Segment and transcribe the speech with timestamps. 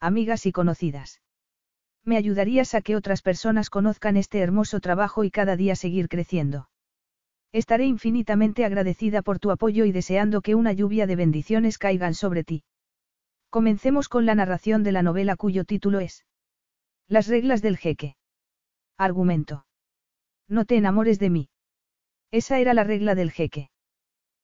[0.00, 1.20] amigas y conocidas.
[2.04, 6.68] Me ayudarías a que otras personas conozcan este hermoso trabajo y cada día seguir creciendo.
[7.52, 12.44] Estaré infinitamente agradecida por tu apoyo y deseando que una lluvia de bendiciones caigan sobre
[12.44, 12.64] ti.
[13.50, 16.26] Comencemos con la narración de la novela cuyo título es
[17.08, 18.16] Las reglas del jeque.
[18.98, 19.64] Argumento.
[20.48, 21.48] No te enamores de mí.
[22.30, 23.70] Esa era la regla del jeque.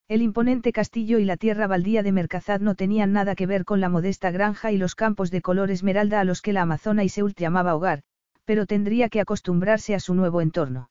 [0.07, 3.81] El imponente castillo y la tierra baldía de Mercazad no tenían nada que ver con
[3.81, 7.09] la modesta granja y los campos de color esmeralda a los que la Amazona y
[7.09, 8.03] Seúl llamaba hogar,
[8.45, 10.91] pero tendría que acostumbrarse a su nuevo entorno.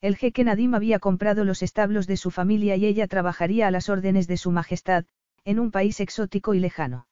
[0.00, 3.90] El jeque Nadim había comprado los establos de su familia y ella trabajaría a las
[3.90, 5.04] órdenes de su majestad,
[5.44, 7.06] en un país exótico y lejano.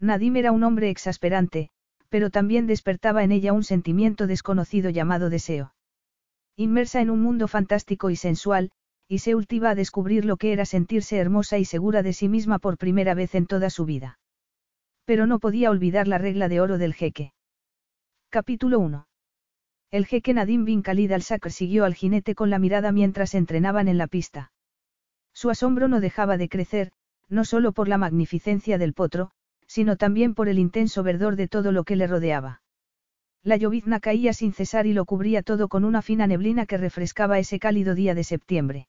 [0.00, 1.70] Nadim era un hombre exasperante,
[2.08, 5.72] pero también despertaba en ella un sentimiento desconocido llamado deseo.
[6.56, 8.72] Inmersa en un mundo fantástico y sensual,
[9.12, 12.58] y se iba a descubrir lo que era sentirse hermosa y segura de sí misma
[12.58, 14.18] por primera vez en toda su vida.
[15.04, 17.34] Pero no podía olvidar la regla de oro del jeque.
[18.30, 19.06] Capítulo 1.
[19.90, 23.98] El jeque Nadim bin Khalid al-Sakr siguió al jinete con la mirada mientras entrenaban en
[23.98, 24.50] la pista.
[25.34, 26.90] Su asombro no dejaba de crecer,
[27.28, 29.30] no solo por la magnificencia del potro,
[29.66, 32.62] sino también por el intenso verdor de todo lo que le rodeaba.
[33.42, 37.38] La llovizna caía sin cesar y lo cubría todo con una fina neblina que refrescaba
[37.38, 38.88] ese cálido día de septiembre.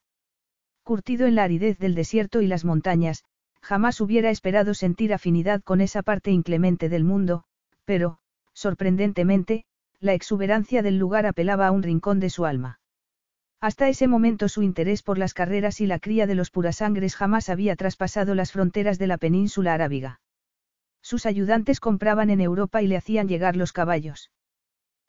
[0.83, 3.23] Curtido en la aridez del desierto y las montañas,
[3.61, 7.45] jamás hubiera esperado sentir afinidad con esa parte inclemente del mundo,
[7.85, 8.19] pero,
[8.53, 9.65] sorprendentemente,
[10.01, 12.81] la exuberancia del lugar apelaba a un rincón de su alma.
[13.61, 17.47] Hasta ese momento su interés por las carreras y la cría de los purasangres jamás
[17.47, 20.19] había traspasado las fronteras de la península arábiga.
[21.01, 24.31] Sus ayudantes compraban en Europa y le hacían llegar los caballos.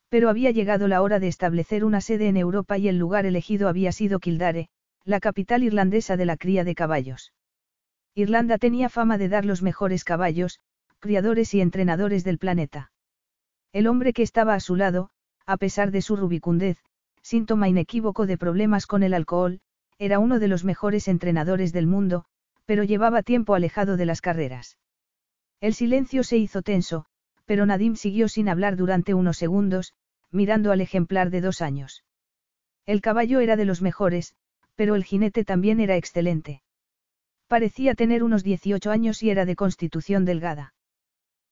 [0.09, 3.69] Pero había llegado la hora de establecer una sede en Europa y el lugar elegido
[3.69, 4.69] había sido Kildare,
[5.04, 7.32] la capital irlandesa de la cría de caballos.
[8.15, 10.60] Irlanda tenía fama de dar los mejores caballos,
[10.98, 12.91] criadores y entrenadores del planeta.
[13.72, 15.10] El hombre que estaba a su lado,
[15.47, 16.78] a pesar de su rubicundez,
[17.20, 19.60] síntoma inequívoco de problemas con el alcohol,
[19.98, 22.25] era uno de los mejores entrenadores del mundo,
[22.65, 24.78] pero llevaba tiempo alejado de las carreras.
[25.60, 27.04] El silencio se hizo tenso,
[27.44, 29.92] pero Nadim siguió sin hablar durante unos segundos,
[30.31, 32.04] mirando al ejemplar de dos años.
[32.86, 34.34] El caballo era de los mejores,
[34.75, 36.62] pero el jinete también era excelente.
[37.47, 40.75] Parecía tener unos 18 años y era de constitución delgada.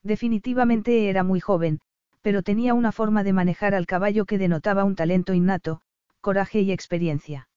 [0.03, 1.81] Definitivamente era muy joven,
[2.23, 5.81] pero tenía una forma de manejar al caballo que denotaba un talento innato,
[6.21, 7.49] coraje y experiencia.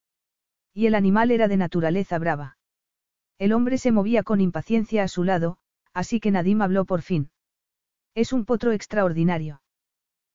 [0.74, 2.58] Y el animal era de naturaleza brava.
[3.38, 5.58] El hombre se movía con impaciencia a su lado,
[5.94, 7.30] así que Nadim habló por fin.
[8.16, 9.62] Es un potro extraordinario.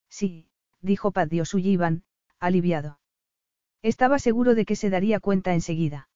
[0.08, 0.48] Sí,
[0.80, 2.04] dijo Padio Sullivan,
[2.38, 2.99] aliviado.
[3.82, 6.08] Estaba seguro de que se daría cuenta enseguida.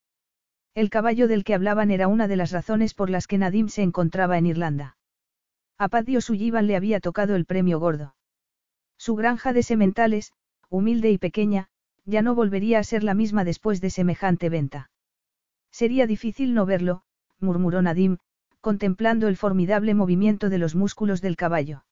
[0.74, 3.82] El caballo del que hablaban era una de las razones por las que Nadim se
[3.82, 4.96] encontraba en Irlanda.
[5.78, 8.14] A Paddy Sullivan le había tocado el premio gordo.
[8.96, 10.32] Su granja de sementales,
[10.68, 11.68] humilde y pequeña,
[12.04, 14.90] ya no volvería a ser la misma después de semejante venta.
[15.70, 17.02] Sería difícil no verlo,
[17.40, 18.18] murmuró Nadim,
[18.60, 21.83] contemplando el formidable movimiento de los músculos del caballo.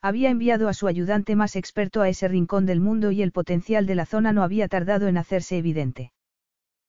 [0.00, 3.84] Había enviado a su ayudante más experto a ese rincón del mundo y el potencial
[3.86, 6.12] de la zona no había tardado en hacerse evidente.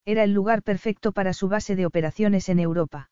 [0.05, 3.09] Era el lugar perfecto para su base de operaciones en Europa.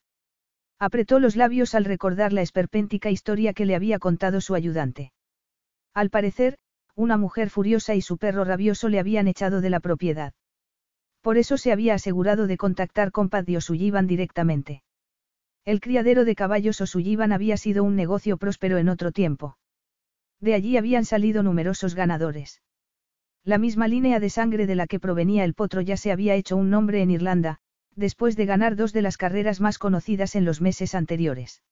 [0.79, 5.11] Apretó los labios al recordar la esperpéntica historia que le había contado su ayudante.
[5.95, 6.59] Al parecer,
[6.95, 10.33] una mujer furiosa y su perro rabioso le habían echado de la propiedad.
[11.21, 14.83] Por eso se había asegurado de contactar con Paddy Osullivan directamente.
[15.65, 19.57] El criadero de caballos Osullivan había sido un negocio próspero en otro tiempo.
[20.39, 22.62] De allí habían salido numerosos ganadores.
[23.44, 26.57] La misma línea de sangre de la que provenía el potro ya se había hecho
[26.57, 27.60] un nombre en Irlanda,
[27.95, 31.63] después de ganar dos de las carreras más conocidas en los meses anteriores.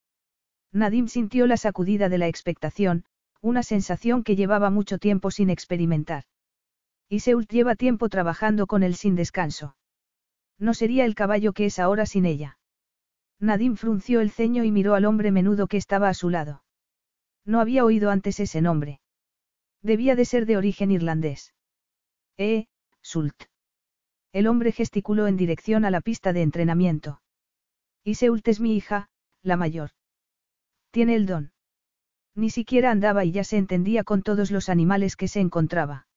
[0.72, 3.06] Nadim sintió la sacudida de la expectación,
[3.42, 6.24] una sensación que llevaba mucho tiempo sin experimentar.
[7.08, 9.78] Y Seult lleva tiempo trabajando con él sin descanso.
[10.58, 12.58] No sería el caballo que es ahora sin ella.
[13.40, 16.64] Nadim frunció el ceño y miró al hombre menudo que estaba a su lado.
[17.46, 19.00] No había oído antes ese nombre.
[19.82, 21.54] Debía de ser de origen irlandés.
[22.38, 22.68] Eh,
[23.02, 23.44] Sult.
[24.34, 27.22] El hombre gesticuló en dirección a la pista de entrenamiento.
[28.04, 29.10] Y Seult es mi hija,
[29.42, 29.92] la mayor.
[30.92, 31.54] Tiene el don.
[32.36, 36.08] Ni siquiera andaba y ya se entendía con todos los animales que se encontraba.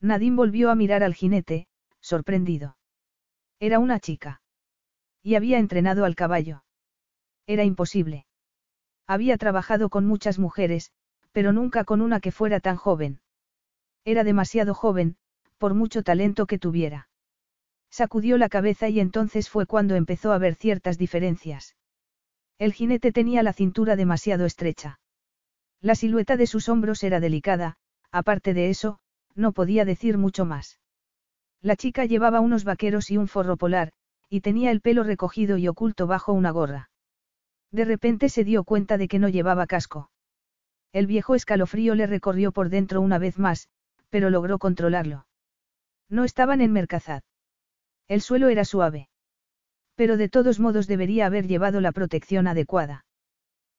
[0.00, 1.68] Nadine volvió a mirar al jinete,
[2.00, 2.76] sorprendido.
[3.58, 4.42] Era una chica.
[5.22, 6.64] Y había entrenado al caballo.
[7.46, 8.27] Era imposible.
[9.08, 10.92] Había trabajado con muchas mujeres,
[11.32, 13.20] pero nunca con una que fuera tan joven.
[14.04, 15.16] Era demasiado joven,
[15.56, 17.08] por mucho talento que tuviera.
[17.90, 21.74] Sacudió la cabeza y entonces fue cuando empezó a ver ciertas diferencias.
[22.58, 25.00] El jinete tenía la cintura demasiado estrecha.
[25.80, 27.78] La silueta de sus hombros era delicada,
[28.12, 28.98] aparte de eso,
[29.34, 30.80] no podía decir mucho más.
[31.62, 33.92] La chica llevaba unos vaqueros y un forro polar,
[34.28, 36.90] y tenía el pelo recogido y oculto bajo una gorra.
[37.70, 40.10] De repente se dio cuenta de que no llevaba casco.
[40.92, 43.68] El viejo escalofrío le recorrió por dentro una vez más,
[44.08, 45.26] pero logró controlarlo.
[46.08, 47.22] No estaban en Mercazad.
[48.08, 49.08] El suelo era suave.
[49.94, 53.04] Pero de todos modos debería haber llevado la protección adecuada.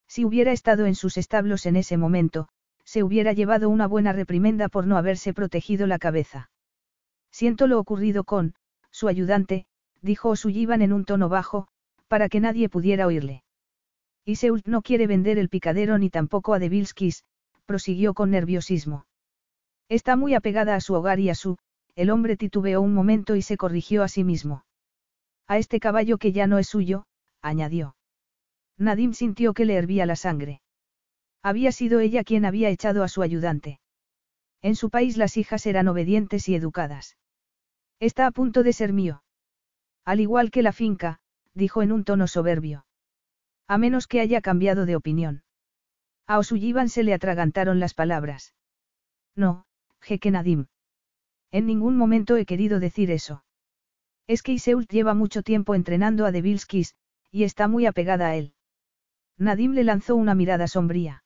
[0.08, 2.50] Si hubiera estado en sus establos en ese momento,
[2.84, 6.52] se hubiera llevado una buena reprimenda por no haberse protegido la cabeza.
[7.32, 8.54] Siento lo ocurrido con,
[8.92, 9.66] su ayudante,
[10.02, 11.68] dijo Osullivan en un tono bajo,
[12.08, 13.44] para que nadie pudiera oírle.
[14.26, 14.36] Y
[14.66, 17.24] no quiere vender el picadero ni tampoco a Devilskis,
[17.66, 19.06] prosiguió con nerviosismo.
[19.90, 21.58] Está muy apegada a su hogar y a su,
[21.96, 24.66] el hombre titubeó un momento y se corrigió a sí mismo.
[25.48, 27.06] A este caballo que ya no es suyo,
[27.42, 27.96] añadió.
[28.78, 30.62] Nadim sintió que le hervía la sangre.
[31.42, 33.80] Había sido ella quien había echado a su ayudante.
[34.62, 37.18] En su país las hijas eran obedientes y educadas.
[38.00, 39.24] Está a punto de ser mío.
[40.06, 41.20] Al igual que la finca,
[41.54, 42.86] dijo en un tono soberbio.
[43.70, 45.44] A menos que haya cambiado de opinión.
[46.26, 48.56] A Osullivan se le atragantaron las palabras.
[49.36, 49.68] No,
[50.02, 50.66] jeque Nadim.
[51.52, 53.44] En ningún momento he querido decir eso.
[54.26, 56.96] Es que Iseult lleva mucho tiempo entrenando a Devilskis,
[57.32, 58.54] y está muy apegada a él.
[59.38, 61.24] Nadim le lanzó una mirada sombría.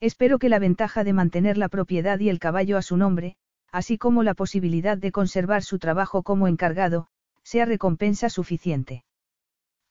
[0.00, 3.36] Espero que la ventaja de mantener la propiedad y el caballo a su nombre,
[3.72, 7.06] así como la posibilidad de conservar su trabajo como encargado,
[7.42, 9.04] sea recompensa suficiente.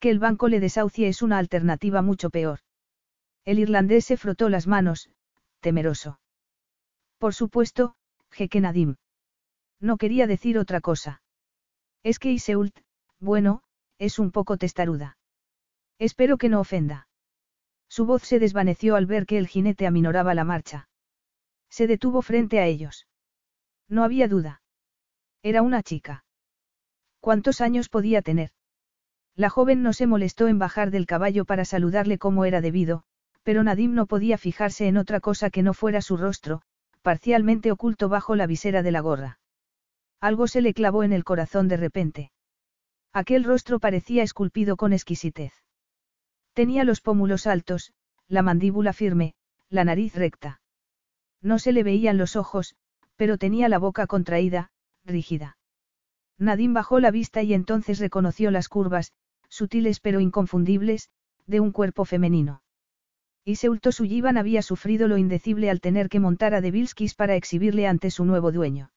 [0.04, 2.60] Que el banco le desahucie es una alternativa mucho peor.
[3.46, 5.10] El irlandés se frotó las manos,
[5.62, 6.20] temeroso.
[7.20, 7.96] Por supuesto,
[8.30, 8.98] jeque Nadim.
[9.80, 11.22] No quería decir otra cosa.
[12.04, 12.78] Es que Iseult,
[13.22, 13.64] bueno,
[13.98, 15.18] es un poco testaruda.
[16.00, 17.08] Espero que no ofenda.
[17.88, 20.90] Su voz se desvaneció al ver que el jinete aminoraba la marcha.
[21.70, 23.08] Se detuvo frente a ellos.
[23.88, 24.62] No había duda.
[25.44, 26.26] Era una chica.
[27.22, 28.52] ¿Cuántos años podía tener?
[29.36, 33.04] La joven no se molestó en bajar del caballo para saludarle como era debido,
[33.42, 36.62] pero Nadim no podía fijarse en otra cosa que no fuera su rostro,
[37.02, 39.40] parcialmente oculto bajo la visera de la gorra.
[40.22, 42.32] Algo se le clavó en el corazón de repente.
[43.12, 45.54] Aquel rostro parecía esculpido con exquisitez.
[46.54, 47.92] Tenía los pómulos altos,
[48.28, 49.34] la mandíbula firme,
[49.70, 50.62] la nariz recta.
[51.42, 52.75] No se le veían los ojos,
[53.16, 54.72] pero tenía la boca contraída,
[55.04, 55.58] rígida.
[56.38, 59.12] Nadine bajó la vista y entonces reconoció las curvas,
[59.53, 61.10] sutiles pero inconfundibles,
[61.45, 62.62] de un cuerpo femenino.
[63.45, 67.86] Y Seulto Sullivan había sufrido lo indecible al tener que montar a Devilskis para exhibirle
[67.86, 68.91] ante su nuevo dueño.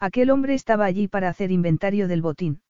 [0.00, 2.62] Aquel hombre estaba allí para hacer inventario del botín.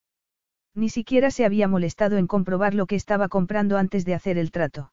[0.74, 4.50] Ni siquiera se había molestado en comprobar lo que estaba comprando antes de hacer el
[4.50, 4.92] trato.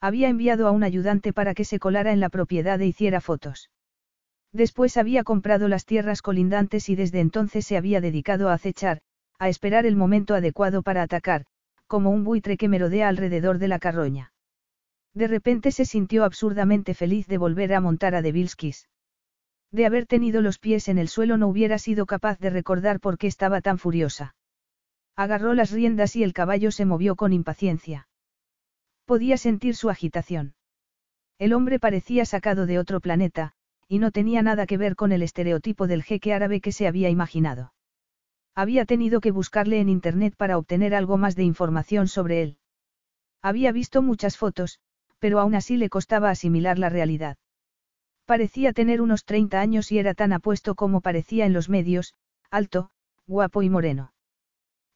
[0.00, 3.70] Había enviado a un ayudante para que se colara en la propiedad e hiciera fotos.
[4.52, 9.00] Después había comprado las tierras colindantes y desde entonces se había dedicado a acechar,
[9.38, 11.46] a esperar el momento adecuado para atacar,
[11.86, 14.32] como un buitre que merodea alrededor de la carroña.
[15.14, 18.88] De repente se sintió absurdamente feliz de volver a montar a Devilskis.
[19.70, 23.18] De haber tenido los pies en el suelo no hubiera sido capaz de recordar por
[23.18, 24.34] qué estaba tan furiosa.
[25.16, 28.08] Agarró las riendas y el caballo se movió con impaciencia.
[29.04, 30.54] Podía sentir su agitación.
[31.38, 33.52] El hombre parecía sacado de otro planeta,
[33.88, 37.10] y no tenía nada que ver con el estereotipo del jeque árabe que se había
[37.10, 37.73] imaginado.
[38.54, 42.58] Había tenido que buscarle en Internet para obtener algo más de información sobre él.
[43.42, 44.78] Había visto muchas fotos,
[45.18, 47.36] pero aún así le costaba asimilar la realidad.
[48.26, 52.14] Parecía tener unos 30 años y era tan apuesto como parecía en los medios,
[52.50, 52.90] alto,
[53.26, 54.12] guapo y moreno.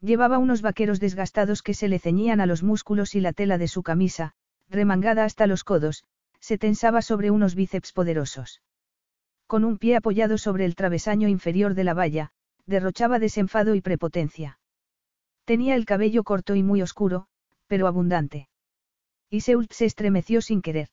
[0.00, 3.68] Llevaba unos vaqueros desgastados que se le ceñían a los músculos y la tela de
[3.68, 4.34] su camisa,
[4.68, 6.04] remangada hasta los codos,
[6.40, 8.62] se tensaba sobre unos bíceps poderosos.
[9.46, 12.30] Con un pie apoyado sobre el travesaño inferior de la valla,
[12.68, 14.60] derrochaba desenfado y prepotencia.
[15.44, 17.26] Tenía el cabello corto y muy oscuro,
[17.66, 18.48] pero abundante.
[19.30, 20.88] Y Seult se estremeció sin querer.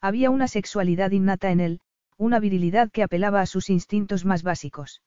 [0.00, 1.80] Había una sexualidad innata en él,
[2.16, 5.02] una virilidad que apelaba a sus instintos más básicos.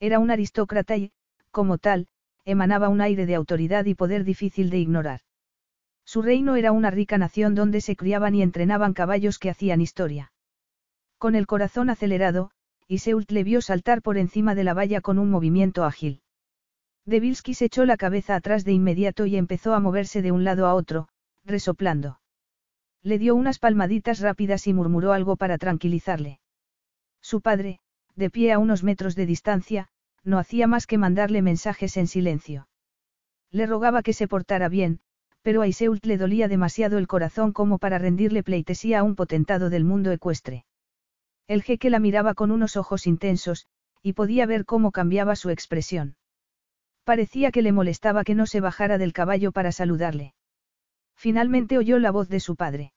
[0.00, 1.12] Era un aristócrata y,
[1.50, 2.08] como tal,
[2.46, 5.20] emanaba un aire de autoridad y poder difícil de ignorar.
[6.04, 10.32] Su reino era una rica nación donde se criaban y entrenaban caballos que hacían historia.
[11.18, 12.50] Con el corazón acelerado,
[12.88, 16.20] Iseult le vio saltar por encima de la valla con un movimiento ágil.
[17.04, 20.66] Devilski se echó la cabeza atrás de inmediato y empezó a moverse de un lado
[20.66, 21.08] a otro,
[21.44, 22.20] resoplando.
[23.02, 26.38] Le dio unas palmaditas rápidas y murmuró algo para tranquilizarle.
[27.20, 27.80] Su padre,
[28.14, 29.88] de pie a unos metros de distancia,
[30.22, 32.68] no hacía más que mandarle mensajes en silencio.
[33.50, 35.00] Le rogaba que se portara bien,
[35.42, 39.70] pero a Iseult le dolía demasiado el corazón como para rendirle pleitesía a un potentado
[39.70, 40.64] del mundo ecuestre.
[41.52, 43.66] El jeque la miraba con unos ojos intensos,
[44.02, 46.16] y podía ver cómo cambiaba su expresión.
[47.04, 50.32] Parecía que le molestaba que no se bajara del caballo para saludarle.
[51.14, 52.94] Finalmente oyó la voz de su padre.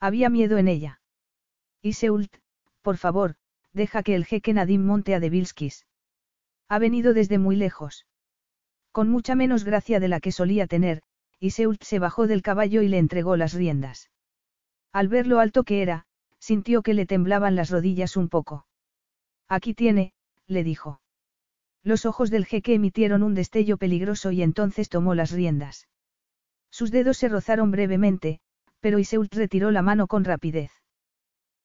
[0.00, 1.00] Había miedo en ella.
[1.80, 2.38] Iseult,
[2.82, 3.36] por favor,
[3.72, 5.86] deja que el jeque Nadim monte a Devilskis.
[6.68, 8.08] Ha venido desde muy lejos.
[8.90, 11.02] Con mucha menos gracia de la que solía tener,
[11.38, 14.10] Iseult se bajó del caballo y le entregó las riendas.
[14.92, 16.07] Al ver lo alto que era,
[16.48, 18.64] sintió que le temblaban las rodillas un poco.
[19.48, 20.14] Aquí tiene,
[20.46, 21.02] le dijo.
[21.82, 25.88] Los ojos del jeque emitieron un destello peligroso y entonces tomó las riendas.
[26.70, 28.40] Sus dedos se rozaron brevemente,
[28.80, 30.70] pero Iseult retiró la mano con rapidez.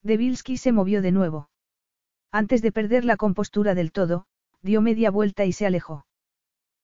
[0.02, 1.50] Devilski se movió de nuevo.
[2.30, 4.26] Antes de perder la compostura del todo,
[4.62, 6.06] dio media vuelta y se alejó.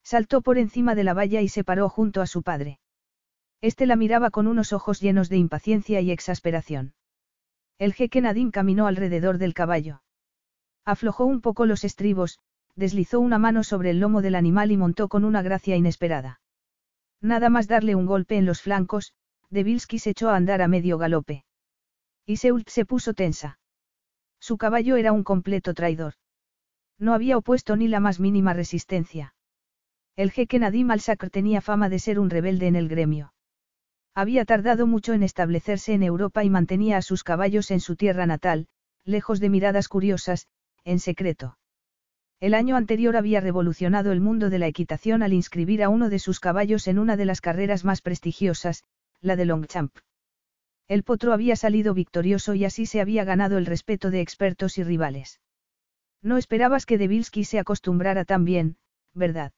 [0.06, 2.80] Saltó por encima de la valla y se paró junto a su padre.
[3.60, 6.94] Este la miraba con unos ojos llenos de impaciencia y exasperación.
[7.80, 10.04] El jeque Nadim caminó alrededor del caballo.
[10.86, 12.40] Aflojó un poco los estribos,
[12.76, 16.42] deslizó una mano sobre el lomo del animal y montó con una gracia inesperada.
[17.22, 19.14] Nada más darle un golpe en los flancos,
[19.50, 21.46] Devilski se echó a andar a medio galope.
[22.26, 23.60] Y Seult se puso tensa.
[24.40, 26.14] Su caballo era un completo traidor.
[26.98, 29.34] No había opuesto ni la más mínima resistencia.
[30.18, 33.34] El jeque Nadim al-Sakr tenía fama de ser un rebelde en el gremio.
[34.16, 38.26] Había tardado mucho en establecerse en Europa y mantenía a sus caballos en su tierra
[38.26, 38.68] natal,
[39.06, 40.48] lejos de miradas curiosas,
[40.84, 41.58] en secreto.
[42.40, 46.20] El año anterior había revolucionado el mundo de la equitación al inscribir a uno de
[46.20, 48.84] sus caballos en una de las carreras más prestigiosas,
[49.22, 49.98] la de Longchamp.
[50.88, 54.84] El potro había salido victorioso y así se había ganado el respeto de expertos y
[54.84, 55.40] rivales.
[56.22, 58.78] No esperabas que Devilski se acostumbrara tan bien,
[59.14, 59.52] ¿verdad?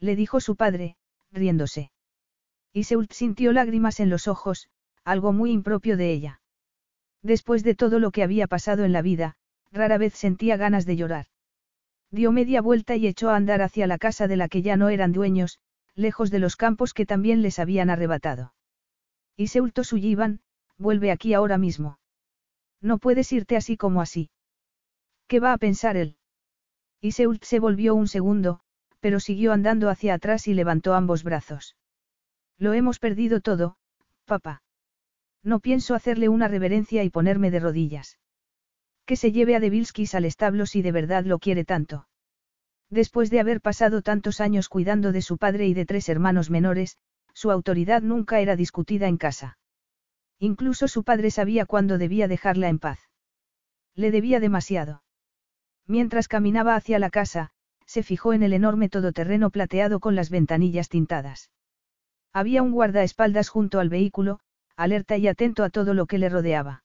[0.00, 0.96] Le dijo su padre,
[1.30, 1.90] riéndose.
[2.72, 4.68] Y Seult sintió lágrimas en los ojos,
[5.04, 6.40] algo muy impropio de ella.
[7.22, 9.36] Después de todo lo que había pasado en la vida,
[9.70, 11.26] rara vez sentía ganas de llorar.
[12.10, 14.88] Dio media vuelta y echó a andar hacia la casa de la que ya no
[14.88, 15.58] eran dueños,
[15.94, 18.54] lejos de los campos que también les habían arrebatado.
[19.36, 20.40] Y Seulto Sullivan,
[20.78, 21.98] vuelve aquí ahora mismo.
[22.80, 24.30] No puedes irte así como así.
[25.26, 26.16] ¿Qué va a pensar él?
[27.00, 28.60] Y Seult se volvió un segundo,
[29.00, 31.76] pero siguió andando hacia atrás y levantó ambos brazos.
[32.62, 33.74] Lo hemos perdido todo,
[34.24, 34.62] papá.
[35.42, 38.20] No pienso hacerle una reverencia y ponerme de rodillas.
[39.04, 42.06] Que se lleve a Devilskis al establo si de verdad lo quiere tanto.
[42.88, 46.98] Después de haber pasado tantos años cuidando de su padre y de tres hermanos menores,
[47.34, 49.58] su autoridad nunca era discutida en casa.
[50.38, 53.00] Incluso su padre sabía cuándo debía dejarla en paz.
[53.96, 55.02] Le debía demasiado.
[55.88, 57.50] Mientras caminaba hacia la casa,
[57.86, 61.50] se fijó en el enorme todoterreno plateado con las ventanillas tintadas.
[62.32, 64.40] Había un guardaespaldas junto al vehículo,
[64.76, 66.82] alerta y atento a todo lo que le rodeaba.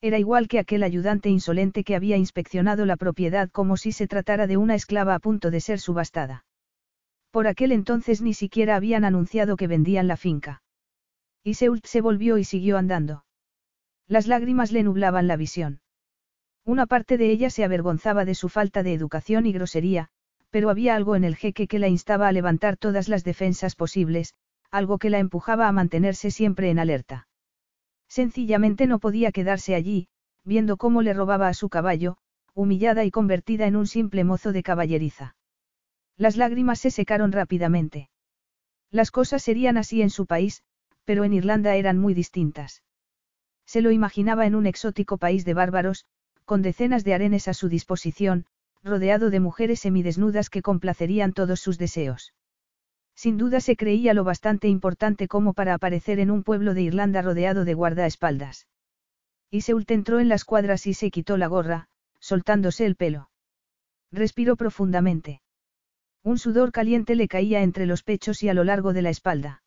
[0.00, 4.46] Era igual que aquel ayudante insolente que había inspeccionado la propiedad como si se tratara
[4.46, 6.44] de una esclava a punto de ser subastada.
[7.30, 10.62] Por aquel entonces ni siquiera habían anunciado que vendían la finca.
[11.42, 13.24] Y se volvió y siguió andando.
[14.06, 15.80] Las lágrimas le nublaban la visión.
[16.64, 20.08] Una parte de ella se avergonzaba de su falta de educación y grosería,
[20.50, 24.34] pero había algo en el jeque que la instaba a levantar todas las defensas posibles,
[24.70, 27.28] algo que la empujaba a mantenerse siempre en alerta.
[28.08, 30.08] Sencillamente no podía quedarse allí,
[30.44, 32.16] viendo cómo le robaba a su caballo,
[32.54, 35.36] humillada y convertida en un simple mozo de caballeriza.
[36.16, 38.10] Las lágrimas se secaron rápidamente.
[38.90, 40.62] Las cosas serían así en su país,
[41.04, 42.82] pero en Irlanda eran muy distintas.
[43.66, 46.06] Se lo imaginaba en un exótico país de bárbaros,
[46.44, 48.46] con decenas de arenes a su disposición,
[48.82, 52.32] rodeado de mujeres semidesnudas que complacerían todos sus deseos.
[53.18, 57.20] Sin duda se creía lo bastante importante como para aparecer en un pueblo de Irlanda
[57.20, 58.68] rodeado de guardaespaldas.
[59.50, 61.88] Y se entró en las cuadras y se quitó la gorra,
[62.20, 63.28] soltándose el pelo.
[64.12, 65.42] Respiró profundamente.
[66.22, 69.64] Un sudor caliente le caía entre los pechos y a lo largo de la espalda.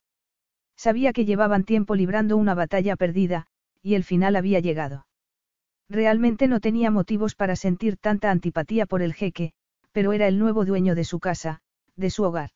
[0.77, 3.47] Sabía que llevaban tiempo librando una batalla perdida,
[3.81, 5.07] y el final había llegado.
[5.89, 9.51] Realmente no tenía motivos para sentir tanta antipatía por el jeque,
[9.91, 11.59] pero era el nuevo dueño de su casa,
[11.97, 12.51] de su hogar.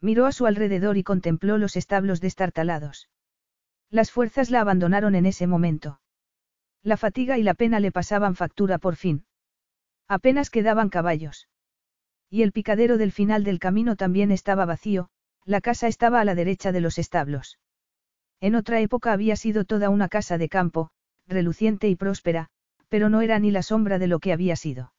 [0.00, 3.08] Miró a su alrededor y contempló los establos destartalados.
[3.90, 6.00] Las fuerzas la abandonaron en ese momento.
[6.82, 9.24] La fatiga y la pena le pasaban factura por fin.
[10.08, 11.48] Apenas quedaban caballos.
[12.30, 15.08] Y el picadero del final del camino también estaba vacío,
[15.44, 17.58] la casa estaba a la derecha de los establos.
[18.40, 20.90] En otra época había sido toda una casa de campo,
[21.26, 22.48] reluciente y próspera,
[22.88, 24.92] pero no era ni la sombra de lo que había sido.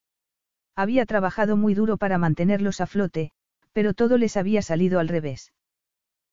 [0.75, 3.32] Había trabajado muy duro para mantenerlos a flote,
[3.77, 5.53] pero todo les había salido al revés.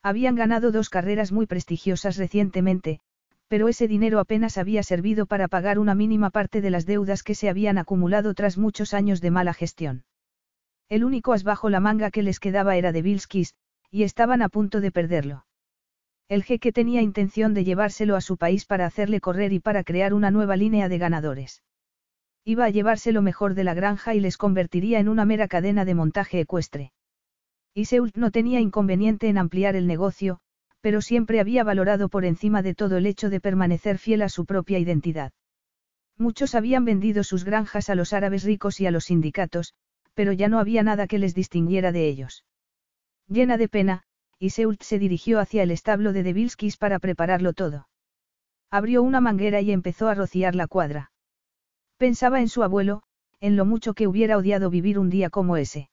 [0.03, 3.01] Habían ganado dos carreras muy prestigiosas recientemente,
[3.49, 7.35] pero ese dinero apenas había servido para pagar una mínima parte de las deudas que
[7.35, 10.05] se habían acumulado tras muchos años de mala gestión.
[10.89, 13.53] El único as bajo la manga que les quedaba era de Bilskis,
[13.91, 15.45] y estaban a punto de perderlo.
[16.31, 20.15] El jeque tenía intención de llevárselo a su país para hacerle correr y para crear
[20.15, 21.63] una nueva línea de ganadores.
[22.43, 25.85] Iba a llevarse lo mejor de la granja y les convertiría en una mera cadena
[25.85, 26.94] de montaje ecuestre.
[27.75, 30.39] Iseult no tenía inconveniente en ampliar el negocio,
[30.81, 34.45] pero siempre había valorado por encima de todo el hecho de permanecer fiel a su
[34.45, 35.33] propia identidad.
[36.17, 39.75] Muchos habían vendido sus granjas a los árabes ricos y a los sindicatos,
[40.15, 42.45] pero ya no había nada que les distinguiera de ellos.
[43.27, 44.05] Llena de pena,
[44.39, 47.89] Iseult se dirigió hacia el establo de Devilskis para prepararlo todo.
[48.71, 51.11] Abrió una manguera y empezó a rociar la cuadra.
[51.97, 53.03] Pensaba en su abuelo,
[53.41, 55.89] en lo mucho que hubiera odiado vivir un día como ese.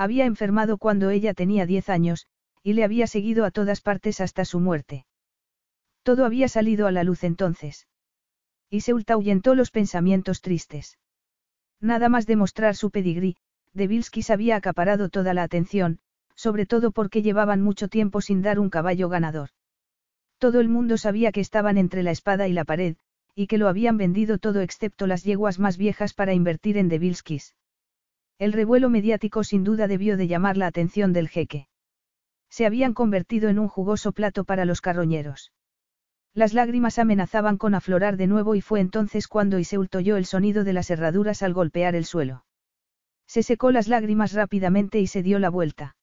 [0.00, 2.26] Había enfermado cuando ella tenía diez años,
[2.62, 5.04] y le había seguido a todas partes hasta su muerte.
[6.02, 7.86] Todo había salido a la luz entonces.
[8.70, 10.96] Iseult ahuyentó los pensamientos tristes.
[11.82, 13.36] Nada más demostrar su pedigrí,
[13.74, 15.98] Devilskis había acaparado toda la atención,
[16.34, 19.50] sobre todo porque llevaban mucho tiempo sin dar un caballo ganador.
[20.38, 22.96] Todo el mundo sabía que estaban entre la espada y la pared,
[23.34, 27.54] y que lo habían vendido todo excepto las yeguas más viejas para invertir en Devilskis.
[28.40, 31.68] El revuelo mediático sin duda debió de llamar la atención del jeque.
[32.48, 35.52] Se habían convertido en un jugoso plato para los carroñeros.
[36.32, 40.64] Las lágrimas amenazaban con aflorar de nuevo y fue entonces cuando Iseult oyó el sonido
[40.64, 42.46] de las herraduras al golpear el suelo.
[43.26, 45.96] Se secó las lágrimas rápidamente y se dio la vuelta.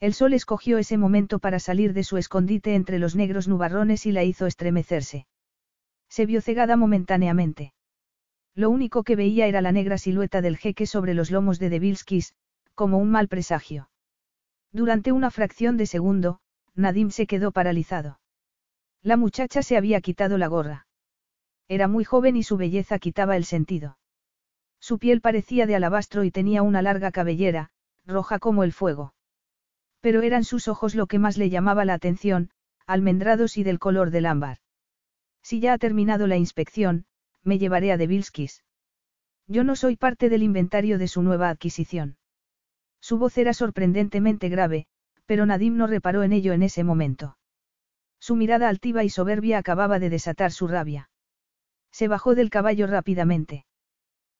[0.00, 4.10] El sol escogió ese momento para salir de su escondite entre los negros nubarrones y
[4.10, 5.28] la hizo estremecerse.
[6.08, 7.72] Se vio cegada momentáneamente.
[8.54, 12.34] Lo único que veía era la negra silueta del jeque sobre los lomos de Devilskis,
[12.74, 13.88] como un mal presagio.
[14.72, 16.40] Durante una fracción de segundo,
[16.74, 18.20] Nadim se quedó paralizado.
[19.02, 20.86] La muchacha se había quitado la gorra.
[21.68, 23.98] Era muy joven y su belleza quitaba el sentido.
[24.80, 27.70] Su piel parecía de alabastro y tenía una larga cabellera,
[28.04, 29.14] roja como el fuego.
[30.00, 32.50] Pero eran sus ojos lo que más le llamaba la atención,
[32.86, 34.58] almendrados y del color del ámbar.
[35.42, 37.06] Si ya ha terminado la inspección,
[37.44, 38.64] me llevaré a Devilskis.
[39.46, 42.16] Yo no soy parte del inventario de su nueva adquisición.
[43.00, 44.86] Su voz era sorprendentemente grave,
[45.26, 47.36] pero Nadim no reparó en ello en ese momento.
[48.20, 51.10] Su mirada altiva y soberbia acababa de desatar su rabia.
[51.90, 53.66] Se bajó del caballo rápidamente.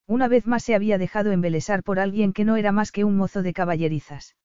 [0.07, 3.17] Una vez más se había dejado embelesar por alguien que no era más que un
[3.17, 4.37] mozo de caballerizas.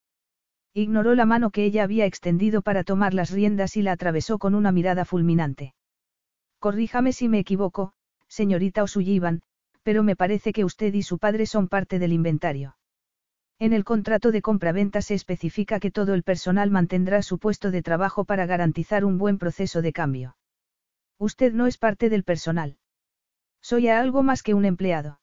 [0.74, 4.56] Ignoró la mano que ella había extendido para tomar las riendas y la atravesó con
[4.56, 5.74] una mirada fulminante.
[6.60, 7.94] Corríjame si me equivoco,
[8.28, 9.42] señorita Osullivan,
[9.84, 12.78] pero me parece que usted y su padre son parte del inventario.
[13.60, 17.82] En el contrato de compraventa se especifica que todo el personal mantendrá su puesto de
[17.82, 20.38] trabajo para garantizar un buen proceso de cambio.
[21.18, 22.78] Usted no es parte del personal.
[23.62, 25.20] Soy algo más que un empleado.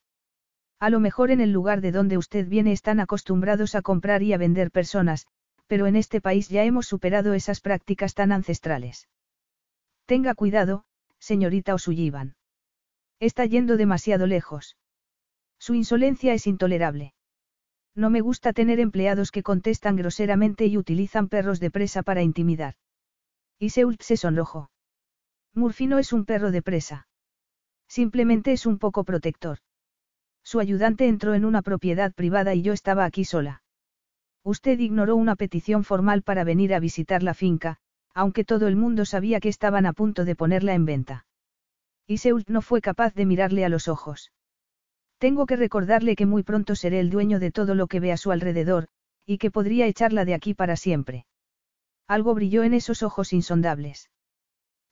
[0.81, 4.33] A lo mejor en el lugar de donde usted viene están acostumbrados a comprar y
[4.33, 5.27] a vender personas,
[5.67, 9.09] pero en este país ya hemos superado esas prácticas tan ancestrales.
[10.07, 10.85] Tenga cuidado,
[11.19, 12.35] señorita Osullivan.
[13.20, 14.77] Está yendo demasiado lejos.
[15.59, 17.14] Su insolencia es intolerable.
[17.94, 22.74] No me gusta tener empleados que contestan groseramente y utilizan perros de presa para intimidar.
[23.59, 24.70] Iseult se sonrojó.
[25.55, 27.07] Murphy no es un perro de presa.
[27.88, 29.59] Simplemente es un poco protector.
[30.42, 33.62] Su ayudante entró en una propiedad privada y yo estaba aquí sola.
[34.42, 37.79] Usted ignoró una petición formal para venir a visitar la finca,
[38.12, 41.27] aunque todo el mundo sabía que estaban a punto de ponerla en venta.
[42.07, 44.33] Iseult no fue capaz de mirarle a los ojos.
[45.19, 48.17] Tengo que recordarle que muy pronto seré el dueño de todo lo que ve a
[48.17, 48.88] su alrededor,
[49.25, 51.27] y que podría echarla de aquí para siempre.
[52.07, 54.11] Algo brilló en esos ojos insondables.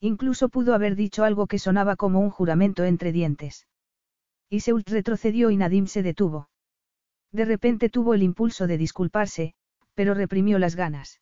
[0.01, 3.67] Incluso pudo haber dicho algo que sonaba como un juramento entre dientes.
[4.49, 6.49] Iseult retrocedió y Nadim se detuvo.
[7.31, 9.55] De repente tuvo el impulso de disculparse,
[9.95, 11.21] pero reprimió las ganas.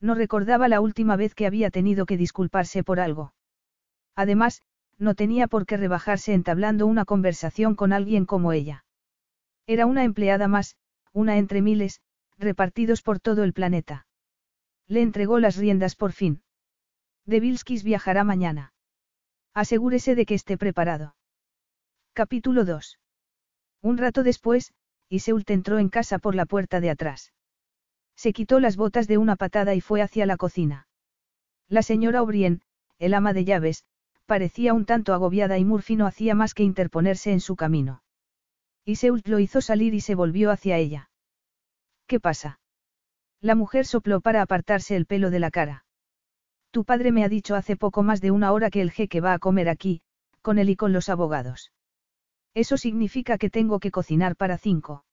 [0.00, 3.34] No recordaba la última vez que había tenido que disculparse por algo.
[4.16, 4.62] Además,
[5.00, 8.84] no tenía por qué rebajarse entablando una conversación con alguien como ella.
[9.66, 10.76] Era una empleada más,
[11.12, 12.00] una entre miles,
[12.38, 14.06] repartidos por todo el planeta.
[14.86, 16.42] Le entregó las riendas por fin.
[17.24, 18.74] Devilskis viajará mañana.
[19.54, 21.16] Asegúrese de que esté preparado.
[22.12, 22.98] Capítulo 2.
[23.82, 24.74] Un rato después,
[25.08, 27.32] Iseult entró en casa por la puerta de atrás.
[28.16, 30.88] Se quitó las botas de una patada y fue hacia la cocina.
[31.68, 32.60] La señora O'Brien,
[32.98, 33.84] el ama de llaves,
[34.30, 38.04] parecía un tanto agobiada y Murphy no hacía más que interponerse en su camino.
[38.84, 41.10] Iseult lo hizo salir y se volvió hacia ella.
[42.06, 42.60] ¿Qué pasa?
[43.40, 45.84] La mujer sopló para apartarse el pelo de la cara.
[46.70, 49.32] Tu padre me ha dicho hace poco más de una hora que el jeque va
[49.32, 50.00] a comer aquí,
[50.42, 51.72] con él y con los abogados.
[52.54, 55.04] Eso significa que tengo que cocinar para cinco.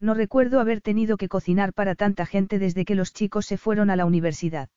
[0.00, 3.88] No recuerdo haber tenido que cocinar para tanta gente desde que los chicos se fueron
[3.88, 4.68] a la universidad.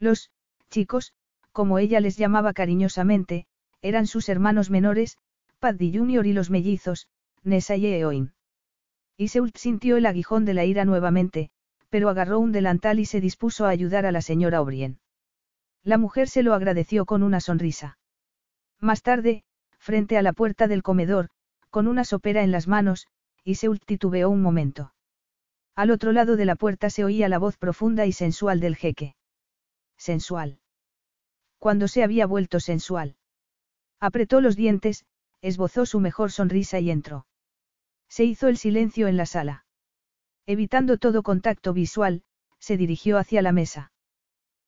[0.00, 0.32] Los,
[0.70, 1.14] chicos,
[1.52, 3.46] como ella les llamaba cariñosamente,
[3.82, 5.18] eran sus hermanos menores,
[5.58, 6.26] Paddy Jr.
[6.26, 7.08] y los mellizos,
[7.42, 8.32] Nessa y Eoin.
[9.16, 11.50] Iseult sintió el aguijón de la ira nuevamente,
[11.88, 15.00] pero agarró un delantal y se dispuso a ayudar a la señora O'Brien.
[15.82, 17.98] La mujer se lo agradeció con una sonrisa.
[18.78, 19.42] Más tarde,
[19.78, 21.28] frente a la puerta del comedor,
[21.70, 23.06] con una sopera en las manos,
[23.44, 24.94] Iseult titubeó un momento.
[25.74, 29.14] Al otro lado de la puerta se oía la voz profunda y sensual del jeque.
[29.96, 30.60] Sensual
[31.60, 33.16] cuando se había vuelto sensual.
[34.00, 35.04] Apretó los dientes,
[35.42, 37.26] esbozó su mejor sonrisa y entró.
[38.08, 39.66] Se hizo el silencio en la sala.
[40.46, 42.22] Evitando todo contacto visual,
[42.58, 43.92] se dirigió hacia la mesa.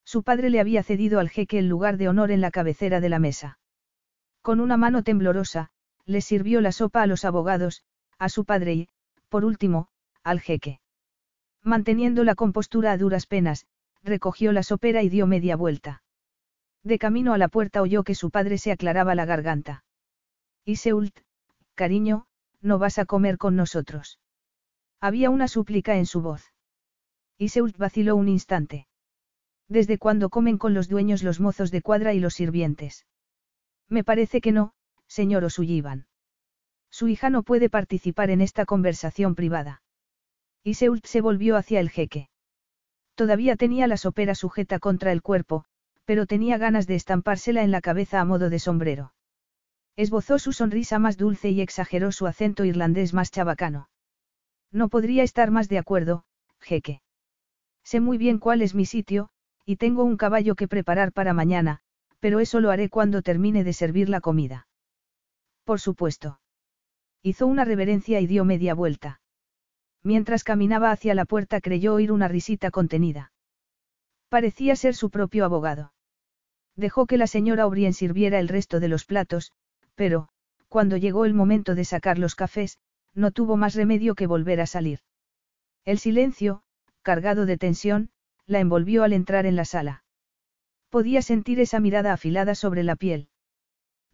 [0.05, 3.09] Su padre le había cedido al jeque el lugar de honor en la cabecera de
[3.09, 3.59] la mesa.
[4.43, 5.71] Con una mano temblorosa,
[6.05, 7.83] le sirvió la sopa a los abogados,
[8.19, 8.89] a su padre y,
[9.29, 9.89] por último,
[10.23, 10.81] al jeque.
[11.63, 13.67] Manteniendo la compostura a duras penas,
[14.03, 16.02] recogió la sopera y dio media vuelta.
[16.85, 19.85] De camino a la puerta oyó que su padre se aclaraba la garganta.
[20.65, 21.17] Iseult,
[21.75, 22.27] cariño,
[22.61, 24.19] no vas a comer con nosotros.
[25.01, 26.53] Había una súplica en su voz.
[27.39, 28.87] Iseult vaciló un instante.
[29.69, 33.07] ¿Desde cuándo comen con los dueños los mozos de cuadra y los sirvientes?
[33.89, 34.75] Me parece que no,
[35.07, 36.07] señor Osullivan.
[36.91, 39.83] Su hija no puede participar en esta conversación privada.
[40.63, 42.29] Iseult se volvió hacia el jeque.
[43.15, 45.65] Todavía tenía la sopera sujeta contra el cuerpo,
[46.05, 49.15] pero tenía ganas de estampársela en la cabeza a modo de sombrero.
[49.97, 53.89] Esbozó su sonrisa más dulce y exageró su acento irlandés más chabacano.
[54.71, 56.25] No podría estar más de acuerdo,
[56.61, 57.03] jeque.
[57.85, 59.29] Sé muy bien cuál es mi sitio,
[59.67, 61.81] y tengo un caballo que preparar para mañana,
[62.21, 64.67] pero eso lo haré cuando termine de servir la comida.
[65.65, 66.41] Por supuesto.
[67.23, 69.21] Hizo una reverencia y dio media vuelta.
[70.03, 73.32] Mientras caminaba hacia la puerta creyó oír una risita contenida.
[74.33, 75.93] Parecía ser su propio abogado.
[76.75, 79.53] Dejó que la señora O'Brien sirviera el resto de los platos,
[79.95, 80.31] pero,
[80.69, 82.79] cuando llegó el momento de sacar los cafés,
[83.13, 85.01] no tuvo más remedio que volver a salir.
[85.85, 86.63] El silencio,
[87.03, 88.09] cargado de tensión,
[88.47, 90.03] la envolvió al entrar en la sala.
[90.89, 93.29] Podía sentir esa mirada afilada sobre la piel.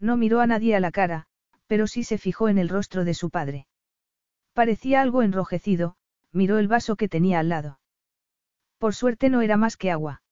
[0.01, 1.27] No miró a nadie a la cara,
[1.65, 3.67] pero sí se fijó en el rostro de su padre.
[4.51, 5.95] Parecía algo enrojecido,
[6.33, 7.79] miró el vaso que tenía al lado.
[8.79, 10.23] Por suerte no era más que agua.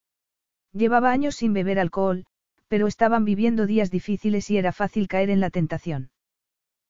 [0.72, 2.26] Llevaba años sin beber alcohol,
[2.68, 6.12] pero estaban viviendo días difíciles y era fácil caer en la tentación.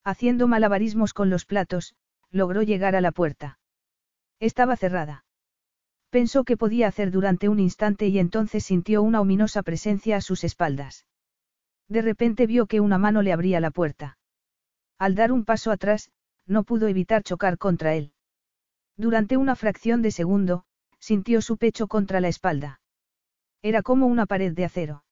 [0.03, 1.95] Haciendo malabarismos con los platos,
[2.31, 3.59] logró llegar a la puerta.
[4.39, 5.25] Estaba cerrada.
[6.09, 10.43] Pensó que podía hacer durante un instante y entonces sintió una ominosa presencia a sus
[10.43, 11.05] espaldas.
[11.89, 14.17] De repente vio que una mano le abría la puerta.
[14.99, 16.11] Al dar un paso atrás,
[16.45, 18.13] no pudo evitar chocar contra él.
[18.95, 20.65] Durante una fracción de segundo,
[21.07, 22.81] sintió su pecho contra la espalda.
[23.61, 25.05] Era como una pared de acero.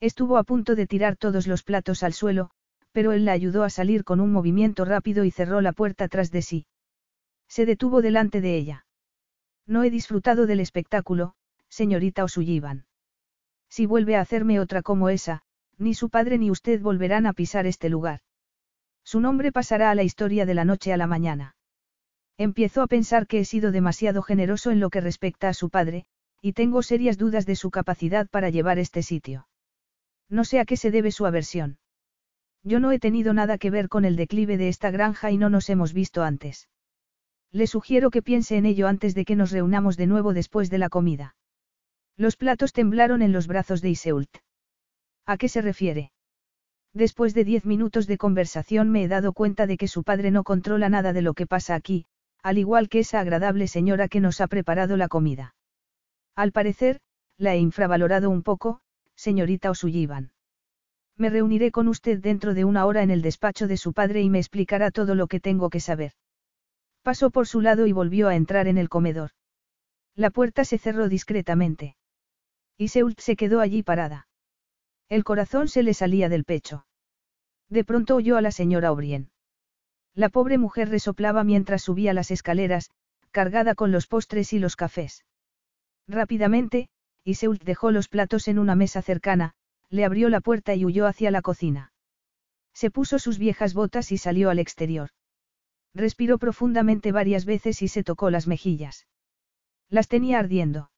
[0.00, 2.48] Estuvo a punto de tirar todos los platos al suelo,
[2.92, 6.30] pero él la ayudó a salir con un movimiento rápido y cerró la puerta tras
[6.30, 6.66] de sí.
[7.48, 8.86] Se detuvo delante de ella.
[9.66, 11.34] No he disfrutado del espectáculo,
[11.68, 12.86] señorita Osullivan.
[13.68, 15.42] Si vuelve a hacerme otra como esa,
[15.76, 18.20] ni su padre ni usted volverán a pisar este lugar.
[19.04, 21.56] Su nombre pasará a la historia de la noche a la mañana.
[22.40, 26.06] Empiezo a pensar que he sido demasiado generoso en lo que respecta a su padre,
[26.40, 29.46] y tengo serias dudas de su capacidad para llevar este sitio.
[30.30, 31.76] No sé a qué se debe su aversión.
[32.64, 35.50] Yo no he tenido nada que ver con el declive de esta granja y no
[35.50, 36.70] nos hemos visto antes.
[37.52, 40.78] Le sugiero que piense en ello antes de que nos reunamos de nuevo después de
[40.78, 41.36] la comida.
[42.16, 44.34] Los platos temblaron en los brazos de Iseult.
[45.26, 46.10] ¿A qué se refiere?
[46.94, 50.42] Después de diez minutos de conversación me he dado cuenta de que su padre no
[50.42, 52.06] controla nada de lo que pasa aquí,
[52.42, 55.54] al igual que esa agradable señora que nos ha preparado la comida.
[56.36, 57.00] Al parecer,
[57.36, 58.80] la he infravalorado un poco,
[59.14, 60.32] señorita O'Sullivan.
[61.16, 64.30] Me reuniré con usted dentro de una hora en el despacho de su padre y
[64.30, 66.12] me explicará todo lo que tengo que saber.
[67.02, 69.30] Pasó por su lado y volvió a entrar en el comedor.
[70.14, 71.96] La puerta se cerró discretamente.
[72.76, 74.28] Y Seult se quedó allí parada.
[75.08, 76.86] El corazón se le salía del pecho.
[77.68, 79.30] De pronto oyó a la señora O'Brien.
[80.20, 82.90] La pobre mujer resoplaba mientras subía las escaleras,
[83.30, 85.24] cargada con los postres y los cafés.
[86.06, 86.90] Rápidamente,
[87.24, 89.54] Iseult dejó los platos en una mesa cercana,
[89.88, 91.94] le abrió la puerta y huyó hacia la cocina.
[92.74, 95.08] Se puso sus viejas botas y salió al exterior.
[95.94, 99.06] Respiró profundamente varias veces y se tocó las mejillas.
[99.88, 100.90] Las tenía ardiendo.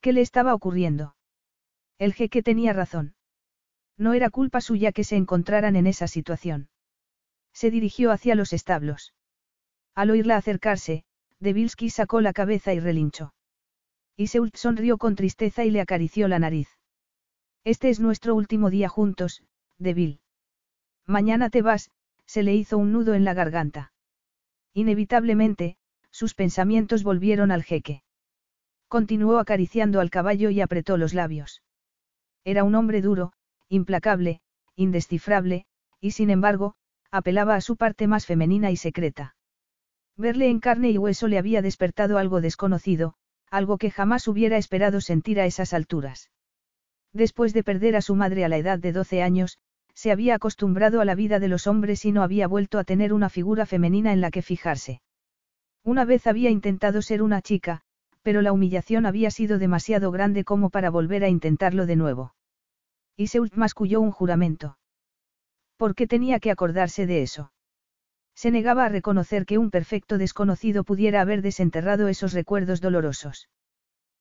[0.00, 1.16] ¿Qué le estaba ocurriendo?
[1.98, 3.14] El jeque tenía razón.
[3.98, 6.70] No era culpa suya que se encontraran en esa situación.
[7.52, 9.14] Se dirigió hacia los establos.
[9.94, 11.04] Al oírla acercarse,
[11.40, 13.34] Devilsky sacó la cabeza y relinchó.
[14.16, 16.68] Iseult sonrió con tristeza y le acarició la nariz.
[17.64, 19.42] Este es nuestro último día juntos,
[19.78, 20.20] Devil.
[21.06, 21.90] Mañana te vas,
[22.26, 23.92] se le hizo un nudo en la garganta.
[24.74, 25.76] Inevitablemente,
[26.10, 28.02] sus pensamientos volvieron al jeque.
[28.88, 31.62] Continuó acariciando al caballo y apretó los labios.
[32.44, 33.32] Era un hombre duro,
[33.68, 34.40] implacable,
[34.76, 35.66] indescifrable,
[36.00, 36.74] y sin embargo,
[37.12, 39.36] apelaba a su parte más femenina y secreta.
[40.16, 43.14] Verle en carne y hueso le había despertado algo desconocido,
[43.50, 46.30] algo que jamás hubiera esperado sentir a esas alturas.
[47.12, 49.58] Después de perder a su madre a la edad de 12 años,
[49.94, 53.12] se había acostumbrado a la vida de los hombres y no había vuelto a tener
[53.12, 55.02] una figura femenina en la que fijarse.
[55.84, 57.82] Una vez había intentado ser una chica,
[58.22, 62.34] pero la humillación había sido demasiado grande como para volver a intentarlo de nuevo.
[63.16, 64.78] Y Seult masculló un juramento.
[65.82, 67.50] ¿Por qué tenía que acordarse de eso?
[68.36, 73.48] Se negaba a reconocer que un perfecto desconocido pudiera haber desenterrado esos recuerdos dolorosos.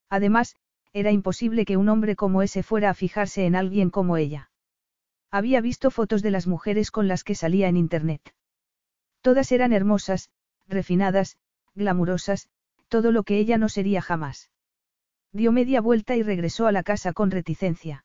[0.10, 0.56] Además,
[0.91, 4.50] era imposible que un hombre como ese fuera a fijarse en alguien como ella.
[5.30, 8.34] Había visto fotos de las mujeres con las que salía en Internet.
[9.21, 10.32] Todas eran hermosas,
[10.67, 11.38] refinadas,
[11.76, 12.50] glamurosas,
[12.88, 14.50] todo lo que ella no sería jamás.
[15.32, 18.04] Dio media vuelta y regresó a la casa con reticencia.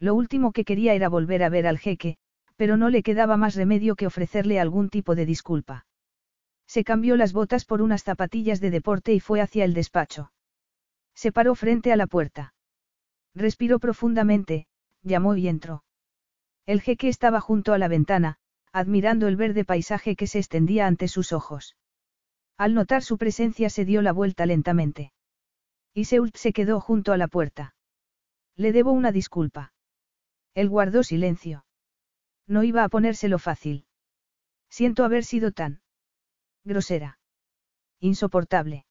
[0.00, 2.18] Lo último que quería era volver a ver al jeque,
[2.56, 5.86] pero no le quedaba más remedio que ofrecerle algún tipo de disculpa.
[6.66, 10.32] Se cambió las botas por unas zapatillas de deporte y fue hacia el despacho.
[11.14, 12.54] Se paró frente a la puerta.
[13.34, 14.66] Respiró profundamente,
[15.02, 15.84] llamó y entró.
[16.66, 18.38] El jeque estaba junto a la ventana,
[18.72, 21.76] admirando el verde paisaje que se extendía ante sus ojos.
[22.56, 25.12] Al notar su presencia se dio la vuelta lentamente.
[25.92, 27.74] Y Seult se quedó junto a la puerta.
[28.56, 29.72] Le debo una disculpa.
[30.54, 31.63] Él guardó silencio.
[32.46, 33.86] No iba a ponérselo fácil.
[34.68, 35.80] Siento haber sido tan
[36.64, 37.18] grosera.
[38.00, 38.86] Insoportable.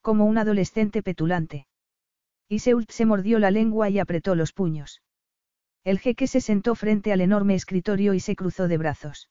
[0.00, 1.66] Como un adolescente petulante.
[2.48, 5.02] Y Seult se mordió la lengua y apretó los puños.
[5.82, 9.30] El jeque se sentó frente al enorme escritorio y se cruzó de brazos.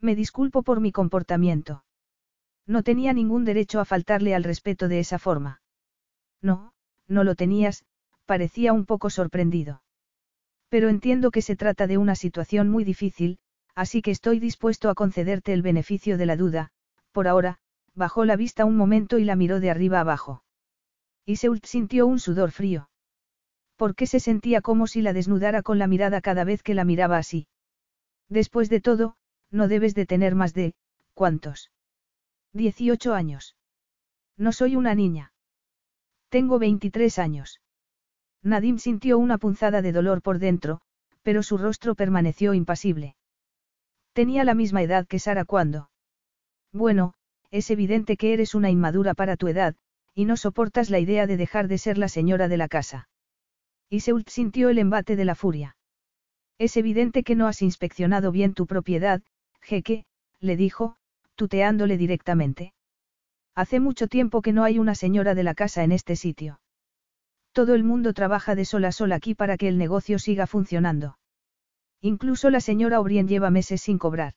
[0.00, 1.84] Me disculpo por mi comportamiento.
[2.66, 5.62] No tenía ningún derecho a faltarle al respeto de esa forma.
[6.40, 6.74] No,
[7.06, 7.84] no lo tenías,
[8.26, 9.81] parecía un poco sorprendido.
[10.72, 13.38] Pero entiendo que se trata de una situación muy difícil,
[13.74, 16.70] así que estoy dispuesto a concederte el beneficio de la duda,
[17.12, 17.58] por ahora,
[17.94, 20.44] bajó la vista un momento y la miró de arriba abajo.
[21.26, 22.88] Y Seult sintió un sudor frío.
[23.76, 26.86] ¿Por qué se sentía como si la desnudara con la mirada cada vez que la
[26.86, 27.48] miraba así?
[28.30, 29.16] Después de todo,
[29.50, 30.72] no debes de tener más de,
[31.12, 31.70] ¿cuántos?
[32.54, 33.56] 18 años.
[34.38, 35.34] No soy una niña.
[36.30, 37.60] Tengo 23 años.
[38.42, 40.80] Nadim sintió una punzada de dolor por dentro,
[41.22, 43.14] pero su rostro permaneció impasible.
[44.12, 45.90] Tenía la misma edad que Sara cuando.
[46.72, 47.14] Bueno,
[47.50, 49.76] es evidente que eres una inmadura para tu edad,
[50.14, 53.08] y no soportas la idea de dejar de ser la señora de la casa.
[53.88, 55.76] Y Seult sintió el embate de la furia.
[56.58, 59.22] Es evidente que no has inspeccionado bien tu propiedad,
[59.60, 60.04] jeque,
[60.40, 60.96] le dijo,
[61.34, 62.72] tuteándole directamente.
[63.54, 66.60] Hace mucho tiempo que no hay una señora de la casa en este sitio.
[67.52, 71.18] Todo el mundo trabaja de sol a sol aquí para que el negocio siga funcionando.
[72.00, 74.34] Incluso la señora O'Brien lleva meses sin cobrar.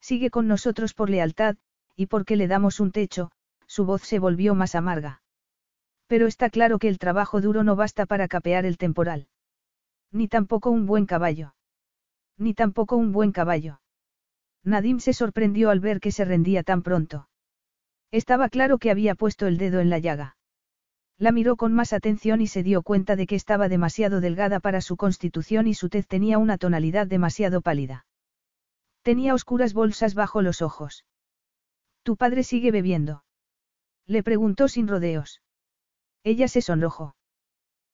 [0.00, 1.56] Sigue con nosotros por lealtad,
[1.96, 3.30] y porque le damos un techo,
[3.66, 5.22] su voz se volvió más amarga.
[6.08, 9.28] Pero está claro que el trabajo duro no basta para capear el temporal.
[10.10, 11.54] Ni tampoco un buen caballo.
[12.36, 13.80] Ni tampoco un buen caballo.
[14.64, 17.28] Nadim se sorprendió al ver que se rendía tan pronto.
[18.10, 20.36] Estaba claro que había puesto el dedo en la llaga.
[21.18, 24.80] La miró con más atención y se dio cuenta de que estaba demasiado delgada para
[24.80, 28.06] su constitución y su tez tenía una tonalidad demasiado pálida.
[29.02, 31.04] Tenía oscuras bolsas bajo los ojos.
[32.02, 33.24] ¿Tu padre sigue bebiendo?
[34.06, 35.40] Le preguntó sin rodeos.
[36.24, 37.16] Ella se sonrojó.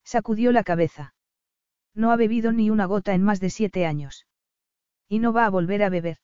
[0.02, 1.14] Sacudió la cabeza.
[1.94, 4.26] No ha bebido ni una gota en más de siete años.
[5.08, 6.18] Y no va a volver a beber.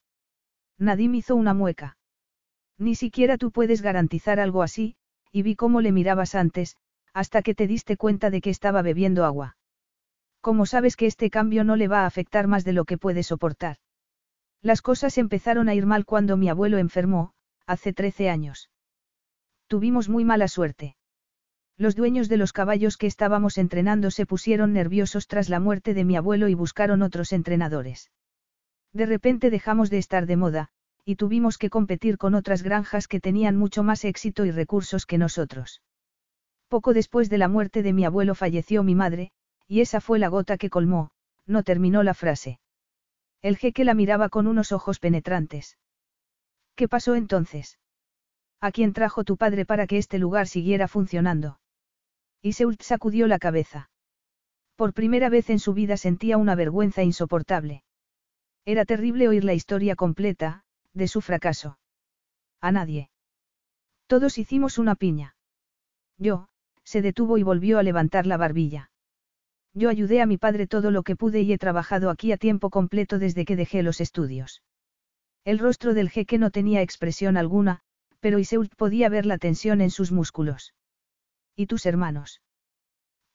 [0.79, 1.99] Nadim hizo una mueca.
[2.79, 4.97] Ni siquiera tú puedes garantizar algo así,
[5.33, 6.77] y vi cómo le mirabas antes,
[7.17, 9.57] hasta que te diste cuenta de que estaba bebiendo agua.
[10.43, 13.23] ¿Cómo sabes que este cambio no le va a afectar más de lo que puede
[13.23, 13.79] soportar?
[14.61, 17.33] Las cosas empezaron a ir mal cuando mi abuelo enfermó,
[17.67, 18.69] hace 13 años.
[19.67, 20.99] Tuvimos muy mala suerte.
[21.79, 26.05] Los dueños de los caballos que estábamos entrenando se pusieron nerviosos tras la muerte de
[26.05, 28.11] mi abuelo y buscaron otros entrenadores.
[28.93, 30.69] De repente dejamos de estar de moda,
[31.07, 35.17] y tuvimos que competir con otras granjas que tenían mucho más éxito y recursos que
[35.17, 35.81] nosotros.
[36.69, 39.31] Poco después de la muerte de mi abuelo falleció mi madre,
[39.69, 41.11] y esa fue la gota que colmó,
[41.47, 42.61] no terminó la frase.
[43.43, 45.79] El jeque la miraba con unos ojos penetrantes.
[46.75, 47.79] ¿Qué pasó entonces?
[48.61, 51.61] ¿A quién trajo tu padre para que este lugar siguiera funcionando?
[52.43, 53.91] Iseult sacudió la cabeza.
[54.75, 57.85] Por primera vez en su vida sentía una vergüenza insoportable.
[58.65, 61.79] Era terrible oír la historia completa, de su fracaso.
[62.61, 63.11] A nadie.
[64.07, 65.37] Todos hicimos una piña.
[66.19, 66.49] Yo,
[66.87, 68.91] se detuvo y volvió a levantar la barbilla.
[69.75, 72.71] Yo ayudé a mi padre todo lo que pude y he trabajado aquí a tiempo
[72.71, 74.63] completo desde que dejé los estudios.
[75.45, 77.81] El rostro del jeque no tenía expresión alguna,
[78.21, 80.75] pero Iseult podía ver la tensión en sus músculos.
[81.55, 82.41] ¿Y tus hermanos?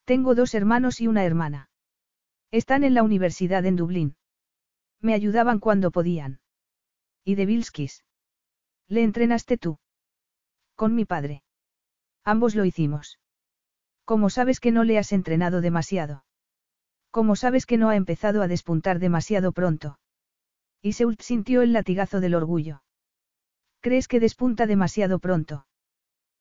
[0.04, 1.70] Tengo dos hermanos y una hermana.
[2.50, 4.16] Están en la universidad en Dublín.
[5.00, 6.40] Me ayudaban cuando podían.
[7.24, 8.04] ¿Y de Vilskis?
[8.88, 9.78] ¿Le entrenaste tú?
[10.74, 11.44] Con mi padre.
[12.24, 13.20] Ambos lo hicimos.
[14.12, 16.26] ¿Cómo sabes que no le has entrenado demasiado?
[17.10, 19.98] ¿Cómo sabes que no ha empezado a despuntar demasiado pronto?
[20.82, 22.82] Y Seult sintió el latigazo del orgullo.
[23.80, 25.66] ¿Crees que despunta demasiado pronto?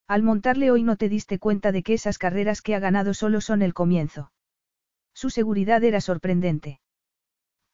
[0.05, 3.39] Al montarle hoy no te diste cuenta de que esas carreras que ha ganado solo
[3.39, 4.33] son el comienzo.
[5.13, 6.81] Su seguridad era sorprendente.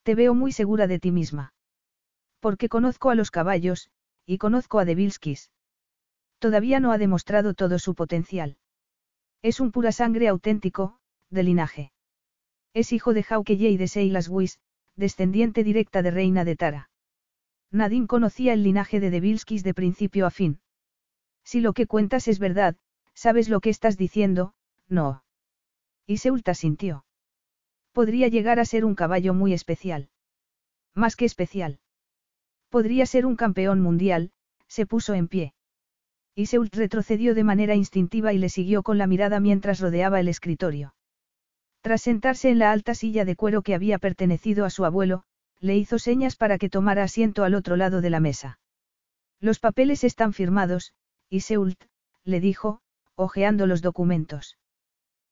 [0.03, 1.55] Te veo muy segura de ti misma.
[2.39, 3.89] Porque conozco a los caballos,
[4.27, 5.49] y conozco a Devilskis.
[6.37, 8.57] Todavía no ha demostrado todo su potencial.
[9.41, 11.91] Es un pura sangre auténtico, de linaje.
[12.73, 14.59] Es hijo de Hauke y de Seilas Whis,
[14.95, 16.89] descendiente directa de Reina de Tara.
[17.71, 20.59] Nadine conocía el linaje de Devilskis de principio a fin.
[21.43, 22.75] Si lo que cuentas es verdad,
[23.13, 24.53] sabes lo que estás diciendo,
[24.87, 25.23] no.
[26.05, 27.05] Y Seulta sintió.
[27.91, 30.09] Podría llegar a ser un caballo muy especial.
[30.93, 31.79] Más que especial.
[32.69, 34.31] Podría ser un campeón mundial,
[34.67, 35.53] se puso en pie.
[36.37, 40.93] Iseult retrocedió de manera instintiva y le siguió con la mirada mientras rodeaba el escritorio.
[41.81, 45.23] Tras sentarse en la alta silla de cuero que había pertenecido a su abuelo,
[45.59, 48.59] le hizo señas para que tomara asiento al otro lado de la mesa.
[49.39, 50.93] Los papeles están firmados,
[51.29, 51.85] Iseult,
[52.23, 52.81] le dijo,
[53.15, 54.59] hojeando los documentos.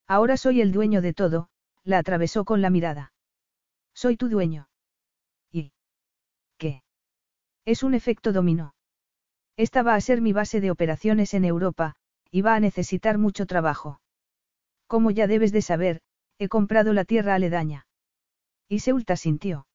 [0.08, 1.50] Ahora soy el dueño de todo,
[1.84, 3.14] la atravesó con la mirada.
[3.94, 4.70] Soy tu dueño.
[5.52, 5.72] ¿Y
[6.58, 6.82] qué?
[7.64, 8.75] Es un efecto dominó.
[9.58, 11.96] Esta va a ser mi base de operaciones en Europa,
[12.30, 14.02] y va a necesitar mucho trabajo.
[14.88, 16.02] Como ya debes de saber,
[16.38, 17.88] he comprado la tierra aledaña.
[18.68, 19.68] Y Seulta sintió.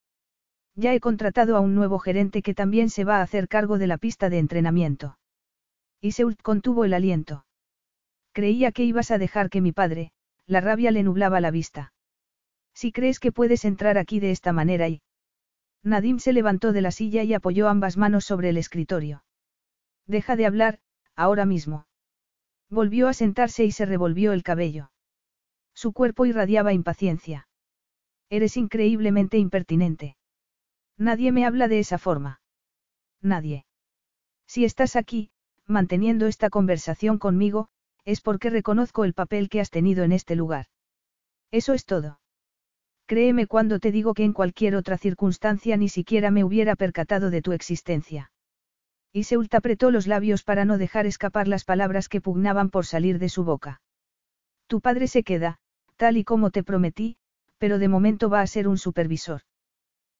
[0.74, 3.86] Ya he contratado a un nuevo gerente que también se va a hacer cargo de
[3.86, 5.18] la pista de entrenamiento.
[6.00, 7.44] Y Seult contuvo el aliento.
[8.32, 10.12] Creía que ibas a dejar que mi padre,
[10.46, 11.92] la rabia le nublaba la vista.
[12.74, 15.02] Si crees que puedes entrar aquí de esta manera y...
[15.82, 19.22] Nadim se levantó de la silla y apoyó ambas manos sobre el escritorio.
[20.10, 20.80] Deja de hablar,
[21.14, 21.86] ahora mismo.
[22.68, 24.90] Volvió a sentarse y se revolvió el cabello.
[25.72, 27.46] Su cuerpo irradiaba impaciencia.
[28.28, 30.16] Eres increíblemente impertinente.
[30.98, 32.40] Nadie me habla de esa forma.
[33.22, 33.66] Nadie.
[34.48, 35.30] Si estás aquí,
[35.66, 37.68] manteniendo esta conversación conmigo,
[38.04, 40.66] es porque reconozco el papel que has tenido en este lugar.
[41.52, 42.18] Eso es todo.
[43.06, 47.42] Créeme cuando te digo que en cualquier otra circunstancia ni siquiera me hubiera percatado de
[47.42, 48.32] tu existencia.
[49.12, 53.18] Y Seult apretó los labios para no dejar escapar las palabras que pugnaban por salir
[53.18, 53.80] de su boca.
[54.68, 55.58] Tu padre se queda,
[55.96, 57.16] tal y como te prometí,
[57.58, 59.42] pero de momento va a ser un supervisor.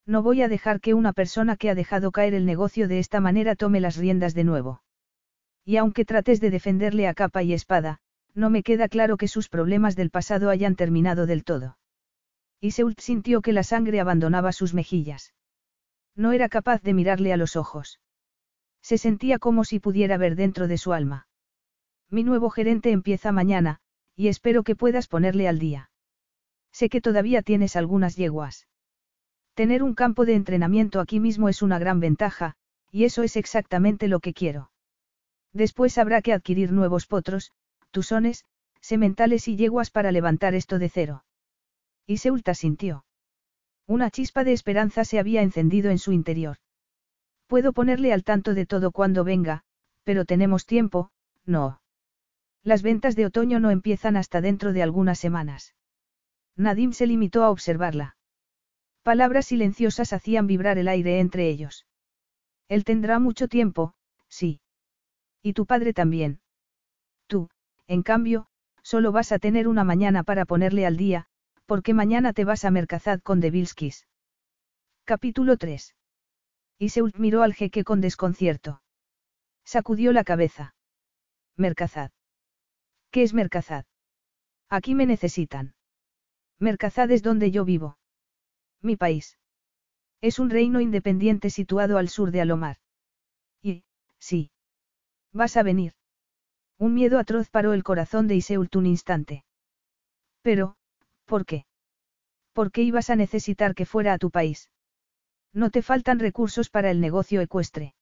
[0.07, 3.21] No voy a dejar que una persona que ha dejado caer el negocio de esta
[3.21, 4.83] manera tome las riendas de nuevo.
[5.65, 8.01] Y aunque trates de defenderle a capa y espada,
[8.35, 11.79] no me queda claro que sus problemas del pasado hayan terminado del todo.
[12.61, 15.33] Y Seult sintió que la sangre abandonaba sus mejillas.
[16.17, 18.01] No era capaz de mirarle a los ojos.
[18.83, 21.29] Se sentía como si pudiera ver dentro de su alma.
[22.09, 23.81] Mi nuevo gerente empieza mañana,
[24.17, 25.91] y espero que puedas ponerle al día.
[26.73, 28.67] Sé que todavía tienes algunas yeguas.
[29.55, 32.55] Tener un campo de entrenamiento aquí mismo es una gran ventaja,
[32.91, 34.71] y eso es exactamente lo que quiero.
[35.53, 37.53] Después habrá que adquirir nuevos potros,
[37.91, 38.45] tusones,
[38.81, 41.25] sementales y yeguas para levantar esto de cero.
[42.07, 43.05] Y Seulta sintió.
[43.87, 46.59] Una chispa de esperanza se había encendido en su interior.
[47.51, 49.65] Puedo ponerle al tanto de todo cuando venga,
[50.05, 51.11] pero tenemos tiempo,
[51.45, 51.83] no.
[52.63, 55.75] Las ventas de otoño no empiezan hasta dentro de algunas semanas.
[56.55, 58.17] Nadim se limitó a observarla.
[59.03, 61.89] Palabras silenciosas hacían vibrar el aire entre ellos.
[62.69, 63.95] Él tendrá mucho tiempo,
[64.29, 64.61] sí.
[65.43, 66.41] Y tu padre también.
[67.27, 67.51] Tú,
[67.89, 68.47] en cambio,
[68.85, 71.27] solo vas a tener una mañana para ponerle al día,
[71.67, 74.07] porque mañana te vas a Mercazad con Devilskis.
[75.05, 75.97] Capítulo 3.
[76.83, 78.81] Iseult miró al jeque con desconcierto.
[79.67, 80.75] Sacudió la cabeza.
[81.55, 82.11] Mercazad.
[83.11, 83.85] ¿Qué es Mercazad?
[84.71, 85.75] Aquí me necesitan.
[86.59, 87.99] Mercazad es donde yo vivo.
[88.81, 89.37] Mi país.
[90.23, 92.79] Es un reino independiente situado al sur de Alomar.
[93.61, 93.85] Y,
[94.19, 94.51] sí.
[95.35, 95.93] Vas a venir.
[96.79, 99.45] Un miedo atroz paró el corazón de Iseult un instante.
[100.41, 100.77] Pero,
[101.27, 101.67] ¿por qué?
[102.55, 104.71] ¿Por qué ibas a necesitar que fuera a tu país?
[105.53, 107.95] No te faltan recursos para el negocio ecuestre.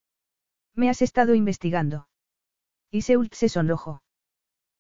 [0.75, 2.09] Me has estado investigando.
[2.91, 4.03] Iseult se sonrojó.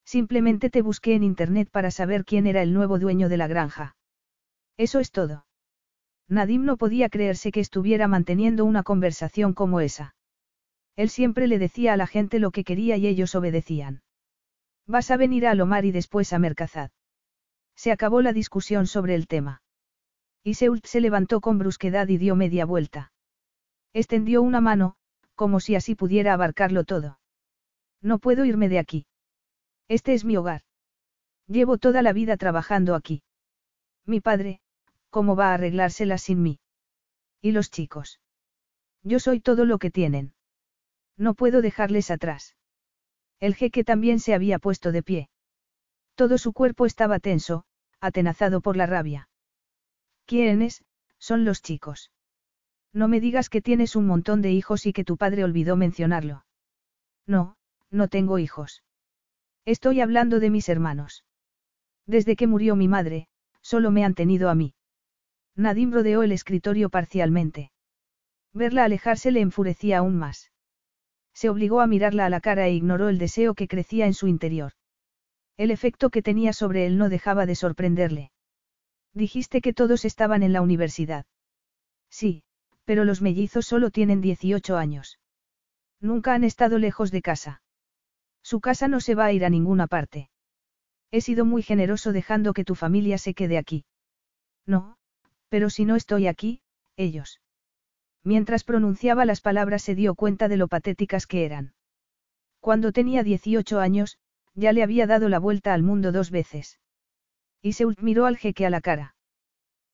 [0.05, 3.97] Simplemente te busqué en internet para saber quién era el nuevo dueño de la granja.
[4.77, 5.47] Eso es todo.
[6.29, 10.14] Nadim no podía creerse que estuviera manteniendo una conversación como esa.
[10.97, 14.03] Él siempre le decía a la gente lo que quería y ellos obedecían.
[14.87, 16.91] Vas a venir a Alomar y después a Mercazad.
[17.77, 19.62] Se acabó la discusión sobre el tema.
[20.49, 23.12] Iseult se levantó con brusquedad y dio media vuelta.
[23.92, 24.96] Extendió una mano,
[25.34, 27.20] como si así pudiera abarcarlo todo.
[28.01, 29.07] No puedo irme de aquí.
[29.88, 30.62] Este es mi hogar.
[31.49, 33.22] Llevo toda la vida trabajando aquí.
[34.07, 34.61] Mi padre,
[35.11, 36.61] ¿cómo va a arreglárselas sin mí?
[37.42, 38.18] ¿Y los chicos?
[39.03, 40.32] Yo soy todo lo que tienen.
[41.18, 42.57] No puedo dejarles atrás.
[43.38, 45.28] El jeque también se había puesto de pie.
[46.14, 47.64] Todo su cuerpo estaba tenso,
[48.01, 49.28] atenazado por la rabia.
[50.29, 50.85] ¿Quiénes?
[51.18, 52.12] Son los chicos.
[52.93, 56.45] No me digas que tienes un montón de hijos y que tu padre olvidó mencionarlo.
[57.26, 57.57] No,
[57.91, 58.83] no tengo hijos.
[59.64, 61.24] Estoy hablando de mis hermanos.
[62.07, 63.26] Desde que murió mi madre,
[63.62, 64.74] solo me han tenido a mí.
[65.57, 67.72] Nadim rodeó el escritorio parcialmente.
[68.53, 70.53] Verla alejarse le enfurecía aún más.
[71.33, 74.26] Se obligó a mirarla a la cara e ignoró el deseo que crecía en su
[74.26, 74.72] interior.
[75.57, 78.31] El efecto que tenía sobre él no dejaba de sorprenderle.
[79.19, 81.27] Dijiste que todos estaban en la universidad.
[82.09, 82.45] Sí,
[82.85, 85.19] pero los mellizos solo tienen 18 años.
[86.01, 87.61] Nunca han estado lejos de casa.
[88.43, 90.31] Su casa no se va a ir a ninguna parte.
[91.11, 93.85] He sido muy generoso dejando que tu familia se quede aquí.
[94.66, 94.99] No,
[95.49, 96.62] pero si no estoy aquí,
[96.97, 97.41] ellos.
[98.23, 101.75] Mientras pronunciaba las palabras se dio cuenta de lo patéticas que eran.
[102.61, 104.16] Cuando tenía 18 años,
[104.55, 106.79] ya le había dado la vuelta al mundo dos veces.
[107.63, 109.15] Se miró al jeque a la cara.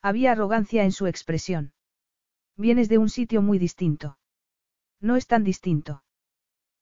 [0.02, 1.72] Había arrogancia en su expresión.
[2.56, 4.18] Vienes de un sitio muy distinto.
[5.00, 6.04] No es tan distinto.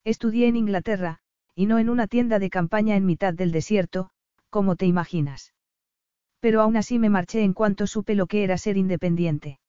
[0.04, 1.20] Estudié en Inglaterra,
[1.54, 4.10] y no en una tienda de campaña en mitad del desierto,
[4.50, 5.54] como te imaginas.
[6.40, 9.60] Pero aún así me marché en cuanto supe lo que era ser independiente.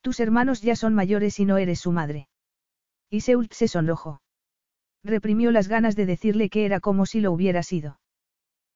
[0.00, 2.28] Tus hermanos ya son mayores y no eres su madre.
[3.10, 4.22] Y Seult se sonrojó.
[5.02, 7.98] Reprimió las ganas de decirle que era como si lo hubiera sido.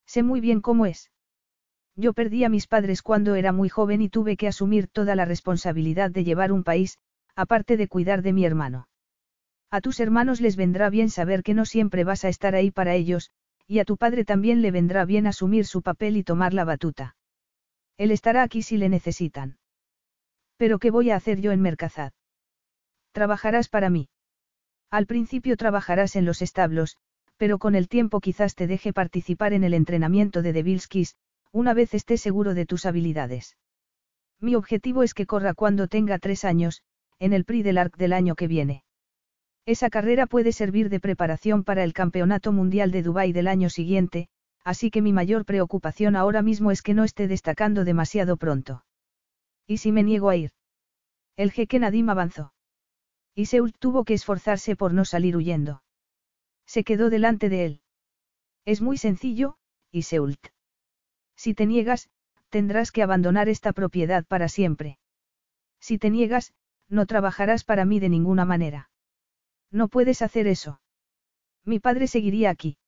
[0.04, 1.11] Sé muy bien cómo es.
[1.96, 5.24] Yo perdí a mis padres cuando era muy joven y tuve que asumir toda la
[5.24, 6.98] responsabilidad de llevar un país,
[7.36, 8.88] aparte de cuidar de mi hermano.
[9.70, 12.94] A tus hermanos les vendrá bien saber que no siempre vas a estar ahí para
[12.94, 13.30] ellos,
[13.66, 17.16] y a tu padre también le vendrá bien asumir su papel y tomar la batuta.
[17.96, 19.58] Él estará aquí si le necesitan.
[20.56, 22.12] Pero ¿qué voy a hacer yo en Mercazad?
[23.12, 24.08] Trabajarás para mí.
[24.90, 26.96] Al principio trabajarás en los establos,
[27.36, 31.16] pero con el tiempo quizás te deje participar en el entrenamiento de Devilskis,
[31.52, 33.56] una vez esté seguro de tus habilidades.
[34.40, 36.82] Mi objetivo es que corra cuando tenga tres años,
[37.18, 38.84] en el Prix del Arc del año que viene.
[39.64, 44.28] Esa carrera puede servir de preparación para el Campeonato Mundial de Dubái del año siguiente,
[44.64, 48.84] así que mi mayor preocupación ahora mismo es que no esté destacando demasiado pronto.
[49.66, 50.50] ¿Y si me niego a ir?
[51.36, 52.52] El jeque Nadim avanzó.
[53.34, 55.82] Y Seult tuvo que esforzarse por no salir huyendo.
[56.66, 57.80] Se quedó delante de él.
[58.64, 59.56] Es muy sencillo,
[59.90, 60.48] Iseult.
[61.42, 62.08] Si te niegas,
[62.50, 65.00] tendrás que abandonar esta propiedad para siempre.
[65.80, 66.54] Si te niegas,
[66.88, 68.90] no trabajarás para mí de ninguna manera.
[69.72, 70.80] No puedes hacer eso.
[71.64, 72.78] Mi padre seguiría aquí.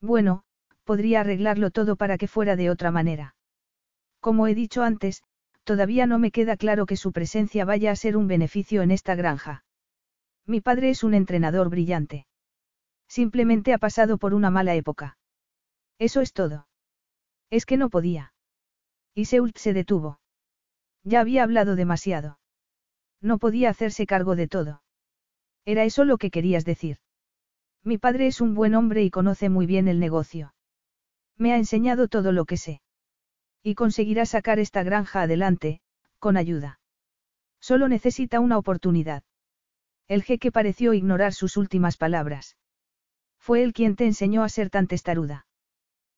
[0.00, 0.44] Bueno,
[0.84, 3.36] podría arreglarlo todo para que fuera de otra manera.
[4.18, 5.22] Como he dicho antes,
[5.64, 9.14] todavía no me queda claro que su presencia vaya a ser un beneficio en esta
[9.14, 9.62] granja.
[10.46, 12.26] Mi padre es un entrenador brillante.
[13.08, 15.18] Simplemente ha pasado por una mala época.
[15.98, 16.66] Eso es todo.
[17.54, 18.32] Es que no podía.
[19.14, 20.18] Y Seult se detuvo.
[21.04, 22.40] Ya había hablado demasiado.
[23.20, 24.82] No podía hacerse cargo de todo.
[25.64, 26.98] Era eso lo que querías decir.
[27.84, 30.52] Mi padre es un buen hombre y conoce muy bien el negocio.
[31.36, 32.82] Me ha enseñado todo lo que sé.
[33.62, 35.80] Y conseguirá sacar esta granja adelante,
[36.18, 36.80] con ayuda.
[37.60, 39.22] Solo necesita una oportunidad.
[40.08, 42.56] El jeque pareció ignorar sus últimas palabras.
[43.38, 45.46] Fue él quien te enseñó a ser tan testaruda.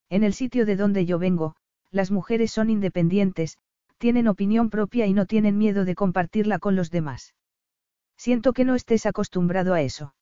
[0.09, 1.57] En el sitio de donde yo vengo,
[1.91, 3.59] las mujeres son independientes,
[3.99, 7.35] tienen opinión propia y no tienen miedo de compartirla con los demás.
[8.17, 10.15] Siento que no estés acostumbrado a eso.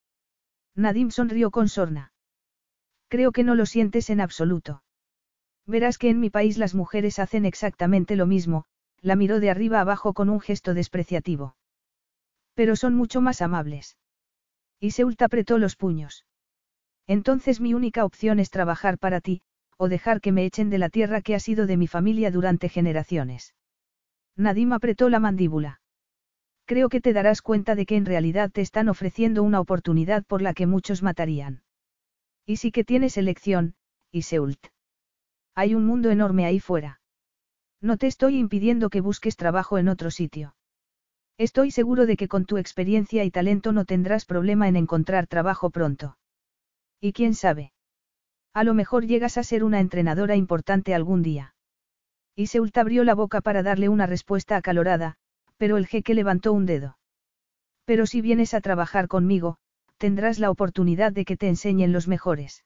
[0.74, 2.12] Nadim sonrió con sorna.
[3.09, 4.82] Creo que no lo sientes en absoluto.
[5.66, 8.64] Verás que en mi país las mujeres hacen exactamente lo mismo,
[9.01, 11.57] la miró de arriba abajo con un gesto despreciativo.
[12.55, 13.97] Pero son mucho más amables.
[14.80, 16.26] Y Seult apretó los puños.
[17.07, 19.43] Entonces mi única opción es trabajar para ti,
[19.79, 22.68] o dejar que me echen de la tierra que ha sido de mi familia durante
[22.68, 23.55] generaciones.
[24.37, 25.81] Nadim apretó la mandíbula.
[26.66, 30.41] Creo que te darás cuenta de que en realidad te están ofreciendo una oportunidad por
[30.41, 31.62] la que muchos matarían.
[32.47, 33.75] Y sí que tienes elección,
[34.12, 34.68] Iseult.
[35.55, 37.01] Hay un mundo enorme ahí fuera.
[37.81, 40.57] No te estoy impidiendo que busques trabajo en otro sitio.
[41.37, 45.68] Estoy seguro de que con tu experiencia y talento no tendrás problema en encontrar trabajo
[45.68, 46.16] pronto.
[46.99, 47.74] Y quién sabe.
[48.55, 51.57] A lo mejor llegas a ser una entrenadora importante algún día.
[52.36, 55.16] Iseult abrió la boca para darle una respuesta acalorada,
[55.57, 56.96] pero el jeque levantó un dedo.
[57.84, 59.59] Pero si vienes a trabajar conmigo,
[59.98, 62.64] tendrás la oportunidad de que te enseñen los mejores.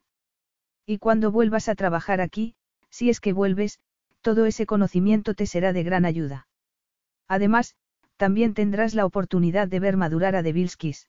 [0.84, 2.54] Y cuando vuelvas a trabajar aquí,
[2.90, 3.80] si es que vuelves,
[4.20, 6.48] todo ese conocimiento te será de gran ayuda.
[7.28, 7.76] Además,
[8.16, 11.08] también tendrás la oportunidad de ver madurar a Devilskis.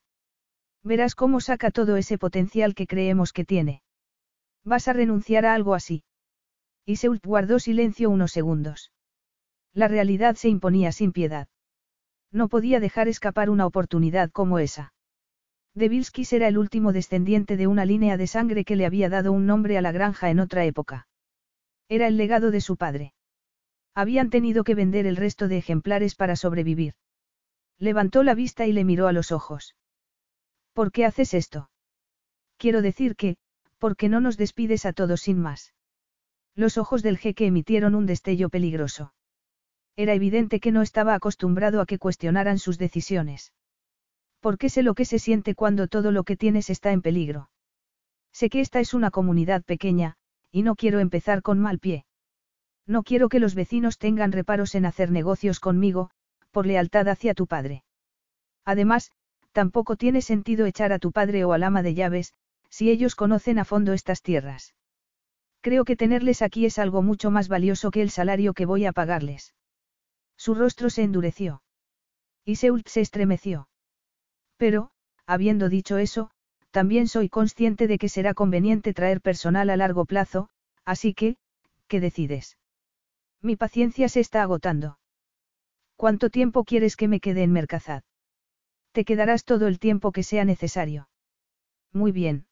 [0.84, 3.82] Verás cómo saca todo ese potencial que creemos que tiene.
[4.64, 6.04] ¿Vas a renunciar a algo así?
[6.86, 8.92] Iseult guardó silencio unos segundos.
[9.74, 11.48] La realidad se imponía sin piedad.
[12.32, 14.94] No podía dejar escapar una oportunidad como esa.
[15.76, 19.46] Devilskis era el último descendiente de una línea de sangre que le había dado un
[19.46, 21.08] nombre a la granja en otra época.
[21.88, 23.14] Era el legado de su padre.
[23.96, 26.94] Habían tenido que vender el resto de ejemplares para sobrevivir.
[27.78, 29.76] Levantó la vista y le miró a los ojos.
[30.74, 31.70] ¿Por qué haces esto?
[32.58, 33.38] Quiero decir que,
[33.80, 35.74] ¿por qué no nos despides a todos sin más?
[36.56, 39.14] Los ojos del jeque emitieron un destello peligroso.
[39.96, 43.54] Era evidente que no estaba acostumbrado a que cuestionaran sus decisiones.
[44.40, 47.50] ¿Por qué sé lo que se siente cuando todo lo que tienes está en peligro?
[48.32, 50.16] Sé que esta es una comunidad pequeña,
[50.52, 52.06] y no quiero empezar con mal pie.
[52.86, 56.12] No quiero que los vecinos tengan reparos en hacer negocios conmigo,
[56.52, 57.84] por lealtad hacia tu padre.
[58.66, 59.12] Además,
[59.52, 62.34] tampoco tiene sentido echar a tu padre o al ama de llaves,
[62.70, 64.76] si ellos conocen a fondo estas tierras.
[65.62, 68.94] Creo que tenerles aquí es algo mucho más valioso que el salario que voy a
[68.94, 69.54] pagarles.
[70.38, 71.62] Su rostro se endureció.
[72.46, 73.68] Y Seult se estremeció.
[74.58, 74.92] Pero,
[75.26, 76.32] habiendo dicho eso,
[76.72, 80.50] también soy consciente de que será conveniente traer personal a largo plazo,
[80.86, 81.38] así que,
[81.88, 82.58] ¿qué decides?
[83.42, 85.00] Mi paciencia se está agotando.
[85.96, 88.04] ¿Cuánto tiempo quieres que me quede en Mercazad?
[88.92, 91.10] Te quedarás todo el tiempo que sea necesario.
[91.92, 92.49] Muy bien.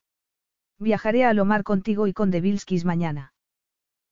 [0.80, 3.34] Viajaré a Alomar contigo y con Devilskis mañana.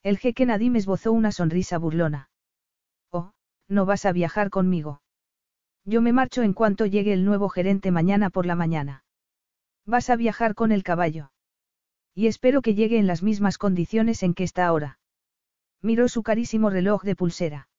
[0.03, 2.29] El jeque Nadim esbozó una sonrisa burlona
[3.67, 5.01] no vas a viajar conmigo.
[5.85, 9.03] Yo me marcho en cuanto llegue el nuevo gerente mañana por la mañana.
[9.85, 11.31] Vas a viajar con el caballo.
[12.13, 14.99] Y espero que llegue en las mismas condiciones en que está ahora.
[15.81, 17.69] Miró su carísimo reloj de pulsera.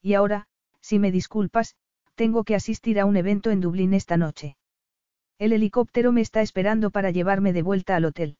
[0.00, 0.46] Y ahora,
[0.80, 1.74] si me disculpas,
[2.14, 4.56] tengo que asistir a un evento en Dublín esta noche.
[5.38, 8.38] El helicóptero me está esperando para llevarme de vuelta al hotel.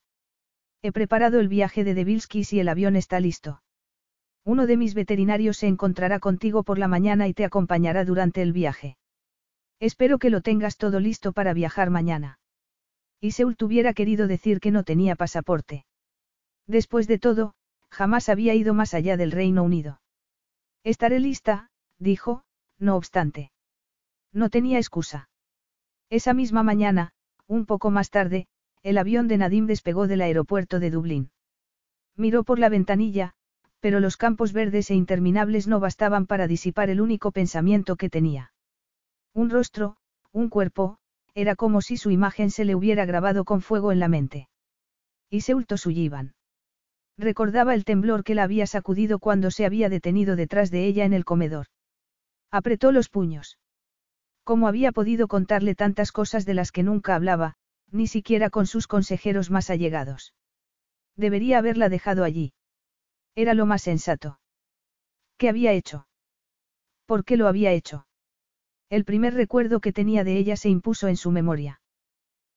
[0.83, 3.63] He preparado el viaje de Devilskis y el avión está listo.
[4.45, 8.53] Uno de mis veterinarios se encontrará contigo por la mañana y te acompañará durante el
[8.53, 8.97] viaje.
[9.81, 12.39] Espero que lo tengas todo listo para viajar mañana.
[13.21, 15.85] Y Seul hubiera querido decir que no tenía pasaporte.
[16.67, 17.55] Después de todo,
[17.91, 20.01] jamás había ido más allá del Reino Unido.
[20.85, 22.45] Estaré lista, dijo,
[22.79, 23.51] no obstante.
[24.33, 25.29] No tenía excusa.
[26.11, 27.13] Esa misma mañana,
[27.47, 28.47] un poco más tarde,
[28.83, 31.31] el avión de Nadim despegó del aeropuerto de Dublín.
[32.17, 33.35] Miró por la ventanilla,
[33.81, 38.53] pero los campos verdes e interminables no bastaban para disipar el único pensamiento que tenía.
[39.35, 39.97] Un rostro,
[40.33, 40.99] un cuerpo,
[41.35, 44.49] era como si su imagen se le hubiera grabado con fuego en la mente.
[45.29, 46.35] Y se Sullivan.
[47.19, 51.13] Recordaba el temblor que la había sacudido cuando se había detenido detrás de ella en
[51.13, 51.67] el comedor.
[52.51, 53.59] Apretó los puños.
[54.47, 57.55] ¿Cómo había podido contarle tantas cosas de las que nunca hablaba,
[57.91, 60.35] ni siquiera con sus consejeros más allegados?
[61.17, 62.53] Debería haberla dejado allí.
[63.35, 64.39] Era lo más sensato.
[65.37, 66.07] ¿Qué había hecho?
[67.07, 68.07] ¿Por qué lo había hecho?
[68.89, 71.81] El primer recuerdo que tenía de ella se impuso en su memoria.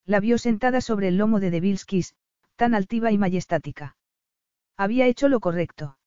[0.06, 2.14] La vio sentada sobre el lomo de Devilskis,
[2.56, 3.98] tan altiva y majestática.
[4.78, 5.98] Había hecho lo correcto.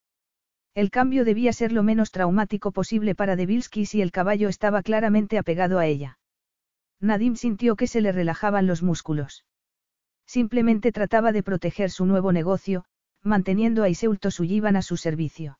[0.74, 5.36] El cambio debía ser lo menos traumático posible para Devilski si el caballo estaba claramente
[5.36, 6.18] apegado a ella.
[6.98, 9.44] Nadim sintió que se le relajaban los músculos.
[10.24, 12.86] Simplemente trataba de proteger su nuevo negocio,
[13.22, 15.58] manteniendo a Iseulto Sullivan a su servicio.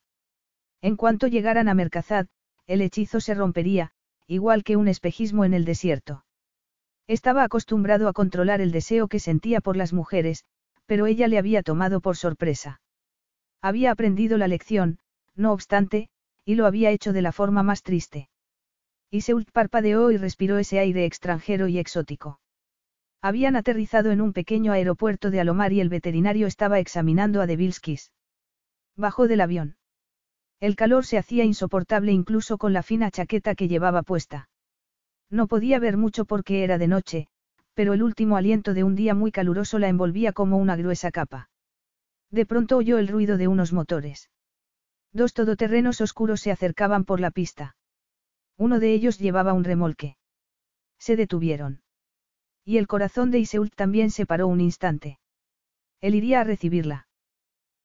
[0.81, 2.27] En cuanto llegaran a Mercazad,
[2.67, 3.93] el hechizo se rompería,
[4.27, 6.25] igual que un espejismo en el desierto.
[7.07, 10.45] Estaba acostumbrado a controlar el deseo que sentía por las mujeres,
[10.87, 12.81] pero ella le había tomado por sorpresa.
[13.63, 14.99] Había aprendido la lección,
[15.37, 16.09] no obstante,
[16.45, 18.29] y lo había hecho de la forma más triste.
[19.11, 22.41] Iseult parpadeó y respiró ese aire extranjero y exótico.
[23.21, 28.11] Habían aterrizado en un pequeño aeropuerto de Alomar y el veterinario estaba examinando a Devilskis.
[28.97, 29.77] Bajó del avión.
[30.59, 34.49] El calor se hacía insoportable incluso con la fina chaqueta que llevaba puesta.
[35.31, 37.29] No podía ver mucho porque era de noche,
[37.75, 41.52] pero el último aliento de un día muy caluroso la envolvía como una gruesa capa.
[42.33, 44.31] De pronto oyó el ruido de unos motores.
[45.13, 47.77] Dos todoterrenos oscuros se acercaban por la pista.
[48.57, 50.17] Uno de ellos llevaba un remolque.
[50.99, 51.83] Se detuvieron.
[52.65, 55.19] Y el corazón de Iseult también se paró un instante.
[56.01, 57.07] Él iría a recibirla.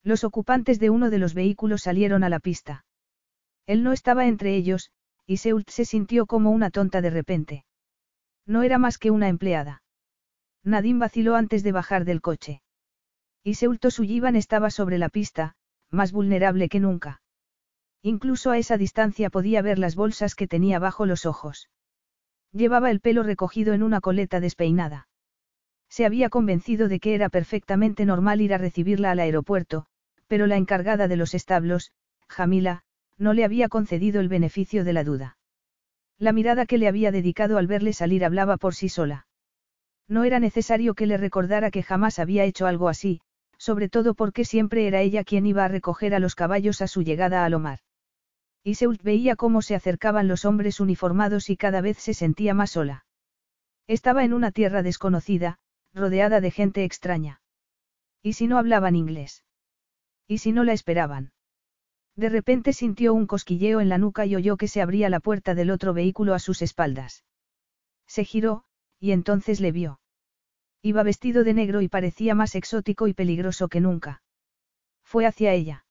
[0.01, 2.85] Los ocupantes de uno de los vehículos salieron a la pista.
[3.65, 4.91] Él no estaba entre ellos,
[5.25, 7.65] y Seult se sintió como una tonta de repente.
[8.45, 9.83] No era más que una empleada.
[10.63, 12.61] Nadine vaciló antes de bajar del coche.
[13.47, 15.53] Y Seulto Sullivan estaba sobre la pista,
[15.89, 17.21] más vulnerable que nunca.
[18.01, 21.69] Incluso a esa distancia podía ver las bolsas que tenía bajo los ojos.
[22.51, 25.07] Llevaba el pelo recogido en una coleta despeinada.
[25.87, 29.85] Se había convencido de que era perfectamente normal ir a recibirla al aeropuerto,
[30.27, 31.93] pero la encargada de los establos,
[32.27, 32.83] Jamila,
[33.17, 35.37] no le había concedido el beneficio de la duda.
[36.17, 39.25] La mirada que le había dedicado al verle salir hablaba por sí sola.
[40.09, 43.21] No era necesario que le recordara que jamás había hecho algo así,
[43.57, 47.01] sobre todo porque siempre era ella quien iba a recoger a los caballos a su
[47.01, 47.79] llegada a Lomar.
[48.63, 53.05] Iseult veía cómo se acercaban los hombres uniformados y cada vez se sentía más sola.
[53.87, 55.59] Estaba en una tierra desconocida,
[55.93, 57.41] rodeada de gente extraña.
[58.21, 59.45] ¿Y si no hablaban inglés?
[60.27, 61.31] ¿Y si no la esperaban?
[62.17, 65.55] De repente sintió un cosquilleo en la nuca y oyó que se abría la puerta
[65.55, 67.23] del otro vehículo a sus espaldas.
[68.07, 68.65] Se giró,
[68.99, 69.99] y entonces le vio.
[70.81, 74.21] Iba vestido de negro y parecía más exótico y peligroso que nunca.
[75.03, 75.85] Fue hacia ella.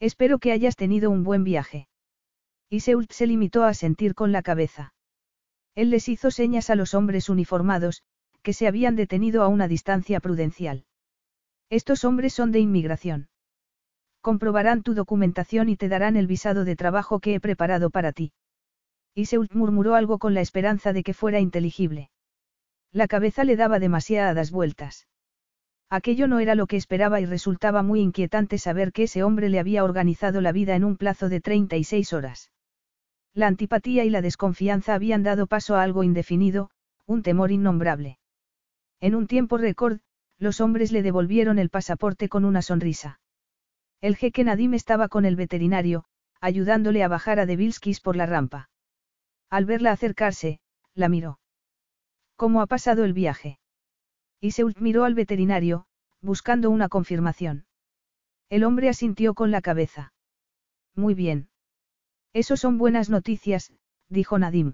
[0.00, 1.88] Espero que hayas tenido un buen viaje.
[2.68, 4.94] Y Seult se limitó a sentir con la cabeza.
[5.74, 8.02] Él les hizo señas a los hombres uniformados,
[8.42, 10.84] que se habían detenido a una distancia prudencial.
[11.68, 13.28] Estos hombres son de inmigración.
[14.20, 18.32] Comprobarán tu documentación y te darán el visado de trabajo que he preparado para ti.
[19.14, 22.10] Y Seult murmuró algo con la esperanza de que fuera inteligible.
[22.92, 25.06] La cabeza le daba demasiadas vueltas.
[25.88, 29.58] Aquello no era lo que esperaba y resultaba muy inquietante saber que ese hombre le
[29.58, 32.52] había organizado la vida en un plazo de 36 horas.
[33.34, 36.70] La antipatía y la desconfianza habían dado paso a algo indefinido,
[37.06, 38.18] un temor innombrable.
[39.00, 39.98] En un tiempo récord,
[40.38, 43.20] los hombres le devolvieron el pasaporte con una sonrisa.
[44.00, 46.04] El jeque Nadim estaba con el veterinario,
[46.40, 48.70] ayudándole a bajar a Devilskis por la rampa.
[49.50, 50.60] Al verla acercarse,
[50.94, 51.39] la miró.
[52.40, 53.58] ¿Cómo ha pasado el viaje?
[54.40, 55.84] Se miró al veterinario,
[56.22, 57.66] buscando una confirmación.
[58.48, 60.14] El hombre asintió con la cabeza.
[60.96, 61.50] Muy bien.
[62.32, 63.74] Eso son buenas noticias,
[64.08, 64.72] dijo Nadim.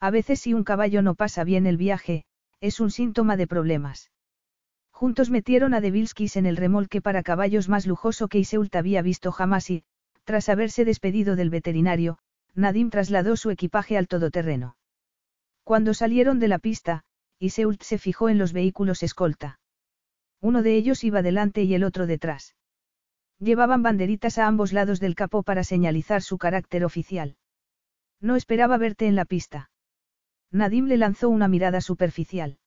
[0.00, 2.24] A veces si un caballo no pasa bien el viaje,
[2.60, 4.10] es un síntoma de problemas.
[4.90, 9.30] Juntos metieron a Devilskis en el remolque para caballos más lujoso que Iseult había visto
[9.30, 9.84] jamás y,
[10.24, 12.18] tras haberse despedido del veterinario,
[12.56, 14.74] Nadim trasladó su equipaje al todoterreno.
[15.64, 17.04] Cuando salieron de la pista,
[17.38, 19.60] Iseult se fijó en los vehículos escolta.
[20.40, 22.56] Uno de ellos iba delante y el otro detrás.
[23.38, 27.36] Llevaban banderitas a ambos lados del capó para señalizar su carácter oficial.
[28.20, 29.70] No esperaba verte en la pista.
[30.50, 32.58] Nadim le lanzó una mirada superficial.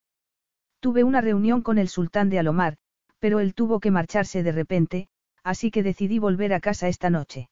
[0.79, 2.77] Tuve una reunión con el sultán de Alomar,
[3.19, 5.07] pero él tuvo que marcharse de repente,
[5.43, 7.49] así que decidí volver a casa esta noche.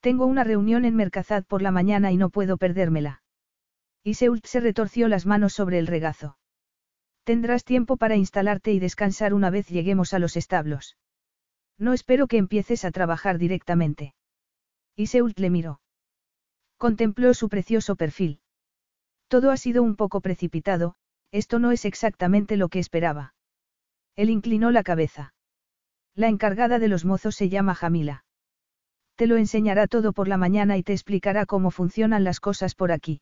[0.00, 3.19] Tengo una reunión en Mercazad por la mañana y no puedo perdérmela.
[4.02, 6.38] Iseult se retorció las manos sobre el regazo.
[7.24, 10.96] Tendrás tiempo para instalarte y descansar una vez lleguemos a los establos.
[11.78, 14.14] No espero que empieces a trabajar directamente.
[14.96, 15.80] Iseult le miró.
[16.76, 18.40] Contempló su precioso perfil.
[19.28, 20.94] Todo ha sido un poco precipitado,
[21.30, 23.34] esto no es exactamente lo que esperaba.
[24.16, 25.34] Él inclinó la cabeza.
[26.14, 28.24] La encargada de los mozos se llama Jamila.
[29.14, 32.92] Te lo enseñará todo por la mañana y te explicará cómo funcionan las cosas por
[32.92, 33.20] aquí.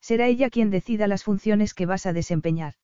[0.00, 2.74] Será ella quien decida las funciones que vas a desempeñar.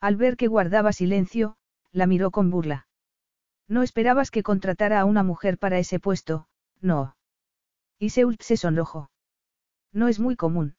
[0.00, 1.56] Al ver que guardaba silencio,
[1.92, 2.86] la miró con burla.
[3.68, 6.48] No esperabas que contratara a una mujer para ese puesto,
[6.80, 7.16] no.
[7.98, 9.10] Y Seult se sonrojó.
[9.92, 10.76] No es muy común.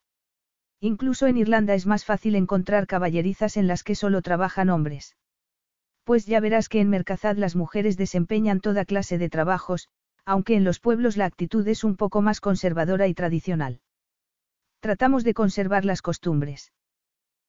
[0.80, 5.16] Incluso en Irlanda es más fácil encontrar caballerizas en las que solo trabajan hombres.
[6.03, 9.88] Pues ya verás que en Mercazad las mujeres desempeñan toda clase de trabajos,
[10.26, 13.80] aunque en los pueblos la actitud es un poco más conservadora y tradicional.
[14.82, 16.73] Tratamos de conservar las costumbres.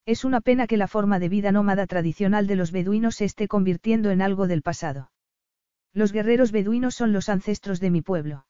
[0.05, 3.49] Es una pena que la forma de vida nómada tradicional de los beduinos se esté
[3.49, 5.11] convirtiendo en algo del pasado.
[5.95, 8.45] Los guerreros beduinos son los ancestros de mi pueblo.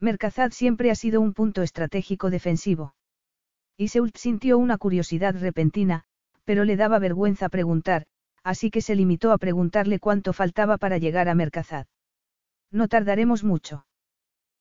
[0.00, 2.96] Mercazad siempre ha sido un punto estratégico defensivo.
[3.76, 6.02] Iseult sintió una curiosidad repentina,
[6.42, 8.06] pero le daba vergüenza preguntar,
[8.42, 11.86] así que se limitó a preguntarle cuánto faltaba para llegar a Mercazad.
[12.72, 13.86] No tardaremos mucho.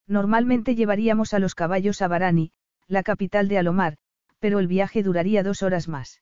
[0.06, 2.52] Normalmente llevaríamos a los caballos a Barani,
[2.88, 3.98] la capital de Alomar,
[4.40, 6.22] pero el viaje duraría dos horas más.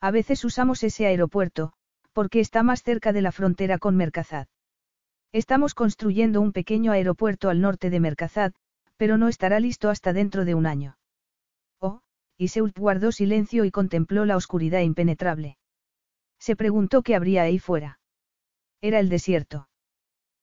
[0.00, 1.72] A veces usamos ese aeropuerto,
[2.12, 4.48] porque está más cerca de la frontera con Mercazad.
[5.32, 8.52] Estamos construyendo un pequeño aeropuerto al norte de Mercazad,
[8.96, 10.98] pero no estará listo hasta dentro de un año.
[11.80, 12.00] Oh,
[12.36, 15.58] y Seult guardó silencio y contempló la oscuridad impenetrable.
[16.38, 18.00] Se preguntó qué habría ahí fuera.
[18.80, 19.68] Era el desierto.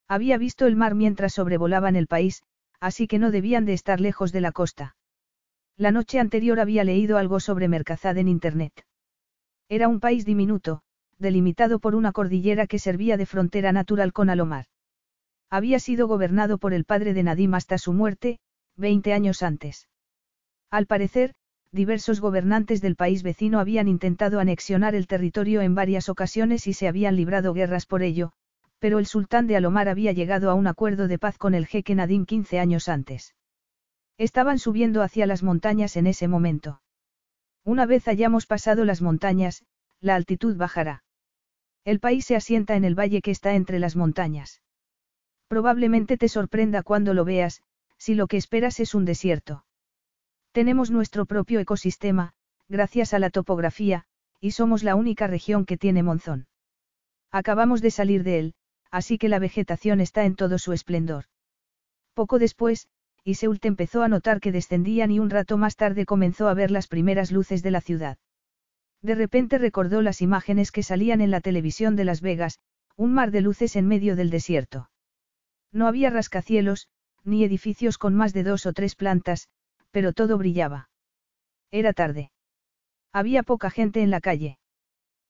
[0.08, 2.44] Había visto el mar mientras sobrevolaban el país,
[2.80, 4.95] así que no debían de estar lejos de la costa.
[5.78, 8.86] La noche anterior había leído algo sobre Mercazad en Internet.
[9.68, 10.82] Era un país diminuto,
[11.18, 14.68] delimitado por una cordillera que servía de frontera natural con Alomar.
[15.50, 18.40] Había sido gobernado por el padre de Nadim hasta su muerte,
[18.78, 19.90] 20 años antes.
[20.72, 21.34] Al parecer,
[21.74, 26.88] diversos gobernantes del país vecino habían intentado anexionar el territorio en varias ocasiones y se
[26.88, 28.32] habían librado guerras por ello,
[28.80, 31.96] pero el sultán de Alomar había llegado a un acuerdo de paz con el jeque
[31.96, 33.36] Nadim 15 años antes.
[34.18, 36.82] Estaban subiendo hacia las montañas en ese momento.
[37.63, 39.66] Una vez hayamos pasado las montañas,
[39.99, 41.03] la altitud bajará.
[41.84, 44.61] El país se asienta en el valle que está entre las montañas.
[45.47, 47.61] Probablemente te sorprenda cuando lo veas,
[47.97, 49.66] si lo que esperas es un desierto.
[50.51, 52.34] Tenemos nuestro propio ecosistema,
[52.70, 54.05] gracias a la topografía,
[54.39, 56.47] y somos la única región que tiene monzón.
[57.32, 58.53] Acabamos de salir de él,
[58.89, 61.26] así que la vegetación está en todo su esplendor.
[62.13, 62.88] Poco después,
[63.28, 66.88] Iseult empezó a notar que descendían y un rato más tarde comenzó a ver las
[66.88, 68.20] primeras luces de la ciudad.
[69.02, 72.60] De repente recordó las imágenes que salían en la televisión de Las Vegas,
[72.96, 74.92] un mar de luces en medio del desierto.
[75.72, 76.88] No había rascacielos,
[77.24, 79.50] ni edificios con más de dos o tres plantas,
[79.90, 80.90] pero todo brillaba.
[81.72, 82.32] Era tarde.
[83.12, 84.60] Había poca gente en la calle.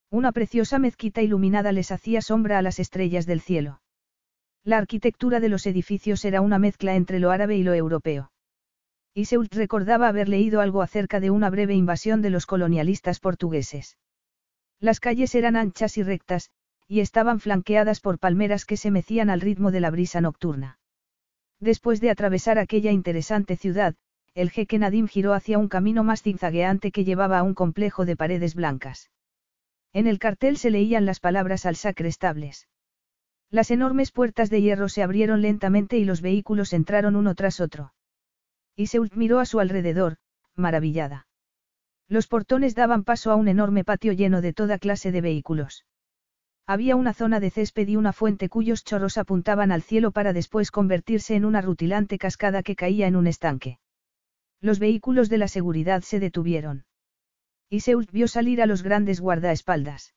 [0.09, 3.79] Una preciosa mezquita iluminada les hacía sombra a las estrellas del cielo.
[4.65, 8.31] La arquitectura de los edificios era una mezcla entre lo árabe y lo europeo.
[9.13, 13.99] Iseult recordaba haber leído algo acerca de una breve invasión de los colonialistas portugueses.
[14.79, 16.49] Las calles eran anchas y rectas,
[16.87, 20.79] y estaban flanqueadas por palmeras que se mecían al ritmo de la brisa nocturna.
[21.59, 23.93] Después de atravesar aquella interesante ciudad,
[24.33, 28.15] el jeque Nadim giró hacia un camino más zigzagueante que llevaba a un complejo de
[28.15, 29.11] paredes blancas.
[29.93, 32.67] En el cartel se leían las palabras al estables.
[33.49, 37.93] Las enormes puertas de hierro se abrieron lentamente y los vehículos entraron uno tras otro.
[38.75, 40.17] Iseult miró a su alrededor,
[40.55, 41.27] maravillada.
[42.07, 45.85] Los portones daban paso a un enorme patio lleno de toda clase de vehículos.
[46.67, 50.71] Había una zona de césped y una fuente cuyos chorros apuntaban al cielo para después
[50.71, 53.79] convertirse en una rutilante cascada que caía en un estanque.
[54.61, 56.85] Los vehículos de la seguridad se detuvieron.
[57.69, 60.15] Iseult vio salir a los grandes guardaespaldas.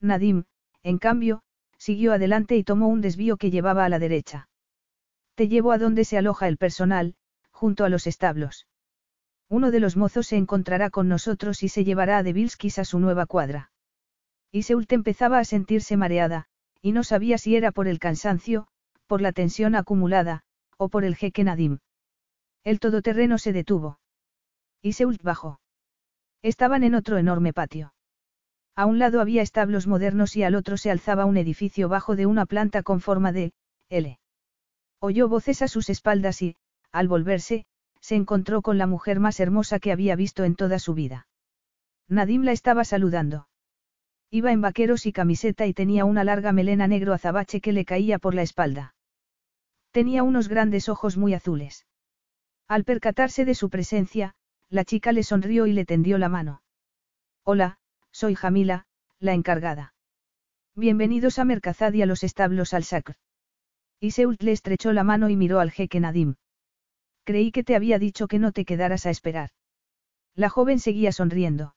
[0.00, 0.44] Nadim,
[0.82, 1.42] en cambio,
[1.80, 4.48] siguió adelante y tomó un desvío que llevaba a la derecha.
[5.34, 7.14] Te llevo a donde se aloja el personal,
[7.50, 8.66] junto a los establos.
[9.48, 13.00] Uno de los mozos se encontrará con nosotros y se llevará a Devilskis a su
[13.00, 13.72] nueva cuadra.
[14.52, 16.46] Iseult empezaba a sentirse mareada,
[16.82, 18.66] y no sabía si era por el cansancio,
[19.06, 20.42] por la tensión acumulada,
[20.76, 21.78] o por el jeque Nadim.
[22.62, 23.98] El todoterreno se detuvo.
[24.82, 25.60] Iseult bajó.
[26.42, 27.94] Estaban en otro enorme patio.
[28.80, 32.24] A un lado había establos modernos y al otro se alzaba un edificio bajo de
[32.24, 33.52] una planta con forma de
[33.90, 34.18] L.
[35.00, 36.56] Oyó voces a sus espaldas y,
[36.90, 37.66] al volverse,
[38.00, 41.28] se encontró con la mujer más hermosa que había visto en toda su vida.
[42.08, 43.48] Nadim la estaba saludando.
[44.30, 48.18] Iba en vaqueros y camiseta y tenía una larga melena negro azabache que le caía
[48.18, 48.94] por la espalda.
[49.90, 51.86] Tenía unos grandes ojos muy azules.
[52.66, 54.32] Al percatarse de su presencia,
[54.70, 56.62] la chica le sonrió y le tendió la mano.
[57.44, 57.76] Hola,
[58.12, 58.86] soy Jamila,
[59.18, 59.94] la encargada.
[60.74, 63.14] Bienvenidos a Mercazad y a los establos al Sacr.
[64.00, 66.36] Iseult le estrechó la mano y miró al jeque Nadim.
[67.24, 69.50] Creí que te había dicho que no te quedaras a esperar.
[70.34, 71.74] La joven seguía sonriendo.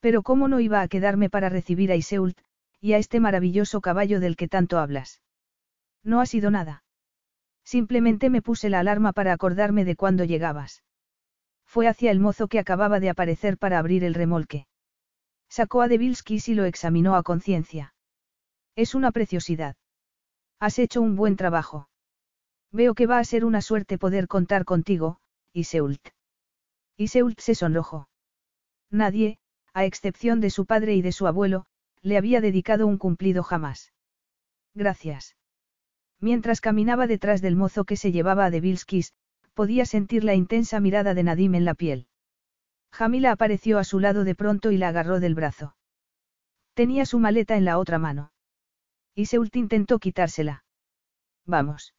[0.00, 2.38] Pero cómo no iba a quedarme para recibir a Iseult,
[2.80, 5.22] y a este maravilloso caballo del que tanto hablas.
[6.02, 6.84] No ha sido nada.
[7.64, 10.82] Simplemente me puse la alarma para acordarme de cuándo llegabas.
[11.66, 14.66] Fue hacia el mozo que acababa de aparecer para abrir el remolque.
[15.48, 17.94] Sacó a Devilskis y lo examinó a conciencia.
[18.76, 19.76] Es una preciosidad.
[20.60, 21.88] Has hecho un buen trabajo.
[22.72, 25.20] Veo que va a ser una suerte poder contar contigo,
[25.52, 26.08] Iseult.
[26.96, 28.08] Iseult se sonrojó.
[28.90, 29.38] Nadie,
[29.72, 31.66] a excepción de su padre y de su abuelo,
[32.02, 33.92] le había dedicado un cumplido jamás.
[34.74, 35.36] Gracias.
[36.20, 39.14] Mientras caminaba detrás del mozo que se llevaba a Devilskis,
[39.54, 42.07] podía sentir la intensa mirada de Nadim en la piel.
[42.92, 45.76] Jamila apareció a su lado de pronto y la agarró del brazo.
[46.74, 48.32] Tenía su maleta en la otra mano.
[49.14, 50.64] Y Seult intentó quitársela.
[51.44, 51.94] Vamos.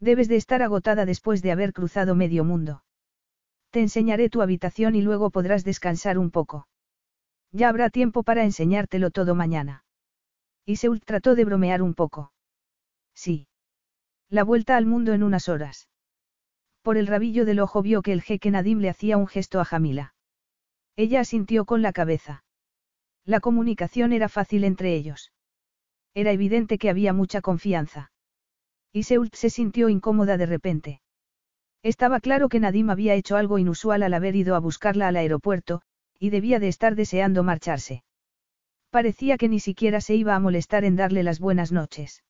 [0.00, 2.82] Debes de estar agotada después de haber cruzado medio mundo.
[3.70, 6.66] Te enseñaré tu habitación y luego podrás descansar un poco.
[7.52, 9.84] Ya habrá tiempo para enseñártelo todo mañana.
[10.64, 12.32] Y Seult trató de bromear un poco.
[13.14, 13.46] Sí.
[14.28, 15.88] La vuelta al mundo en unas horas.
[16.82, 19.64] Por el rabillo del ojo vio que el jeque Nadim le hacía un gesto a
[19.64, 20.14] Jamila.
[20.96, 22.44] Ella asintió con la cabeza.
[23.24, 25.32] La comunicación era fácil entre ellos.
[26.12, 28.10] Era evidente que había mucha confianza.
[28.92, 31.00] Y Seult se sintió incómoda de repente.
[31.82, 35.82] Estaba claro que Nadim había hecho algo inusual al haber ido a buscarla al aeropuerto,
[36.18, 38.04] y debía de estar deseando marcharse.
[38.90, 42.22] Parecía que ni siquiera se iba a molestar en darle las buenas noches.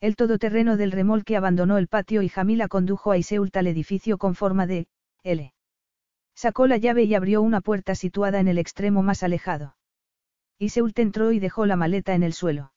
[0.00, 4.34] El todoterreno del remolque abandonó el patio y Jamila condujo a Iseult al edificio con
[4.34, 4.88] forma de
[5.22, 5.54] L.
[6.34, 9.76] Sacó la llave y abrió una puerta situada en el extremo más alejado.
[10.58, 12.72] Iseult entró y dejó la maleta en el suelo.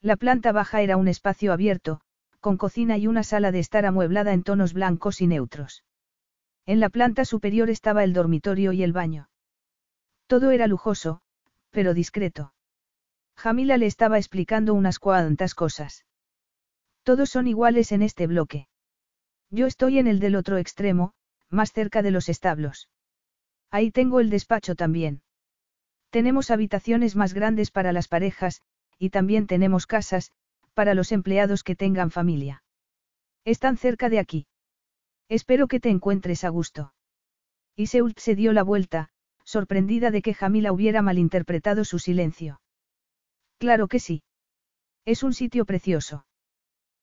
[0.00, 2.00] La planta baja era un espacio abierto,
[2.40, 5.84] con cocina y una sala de estar amueblada en tonos blancos y neutros.
[6.66, 9.28] En la planta superior estaba el dormitorio y el baño.
[10.26, 11.20] Todo era lujoso,
[11.70, 12.52] pero discreto.
[13.36, 16.04] Jamila le estaba explicando unas cuantas cosas.
[17.02, 18.68] Todos son iguales en este bloque.
[19.50, 21.12] Yo estoy en el del otro extremo,
[21.50, 22.88] más cerca de los establos.
[23.70, 25.22] Ahí tengo el despacho también.
[26.10, 28.62] Tenemos habitaciones más grandes para las parejas,
[28.98, 30.30] y también tenemos casas,
[30.74, 32.62] para los empleados que tengan familia.
[33.44, 34.46] Están cerca de aquí.
[35.28, 36.94] Espero que te encuentres a gusto.
[37.74, 39.08] Y Seult se dio la vuelta,
[39.44, 42.60] sorprendida de que Jamila hubiera malinterpretado su silencio.
[43.58, 44.22] Claro que sí.
[45.04, 46.26] Es un sitio precioso.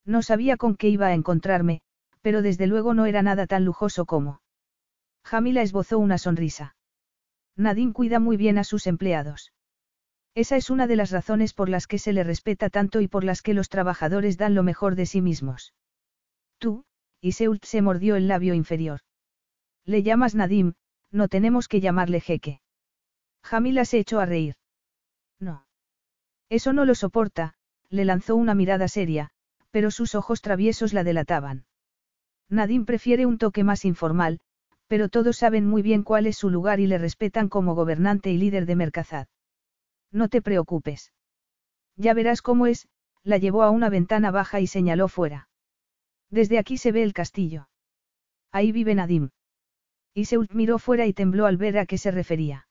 [0.09, 1.81] No sabía con qué iba a encontrarme,
[2.21, 4.41] pero desde luego no era nada tan lujoso como.
[5.23, 6.75] Jamila esbozó una sonrisa.
[7.55, 9.53] Nadine cuida muy bien a sus empleados.
[10.33, 13.23] Esa es una de las razones por las que se le respeta tanto y por
[13.23, 15.75] las que los trabajadores dan lo mejor de sí mismos.
[16.57, 16.85] Tú,
[17.21, 19.01] y se mordió el labio inferior.
[19.85, 20.73] Le llamas Nadim,
[21.11, 22.61] no tenemos que llamarle jeque.
[23.43, 24.55] Jamila se echó a reír.
[25.39, 25.67] No.
[26.49, 27.53] Eso no lo soporta,
[27.89, 29.29] le lanzó una mirada seria,
[29.71, 31.65] pero sus ojos traviesos la delataban.
[32.49, 34.39] Nadine prefiere un toque más informal,
[34.87, 38.37] pero todos saben muy bien cuál es su lugar y le respetan como gobernante y
[38.37, 39.27] líder de Mercazad.
[40.11, 41.13] No te preocupes.
[41.95, 42.87] Ya verás cómo es,
[43.23, 45.49] la llevó a una ventana baja y señaló fuera.
[46.31, 47.69] Desde aquí se ve el castillo.
[48.51, 49.29] Ahí vive Nadim.
[50.15, 52.67] Iseult miró fuera y tembló al ver a qué se refería.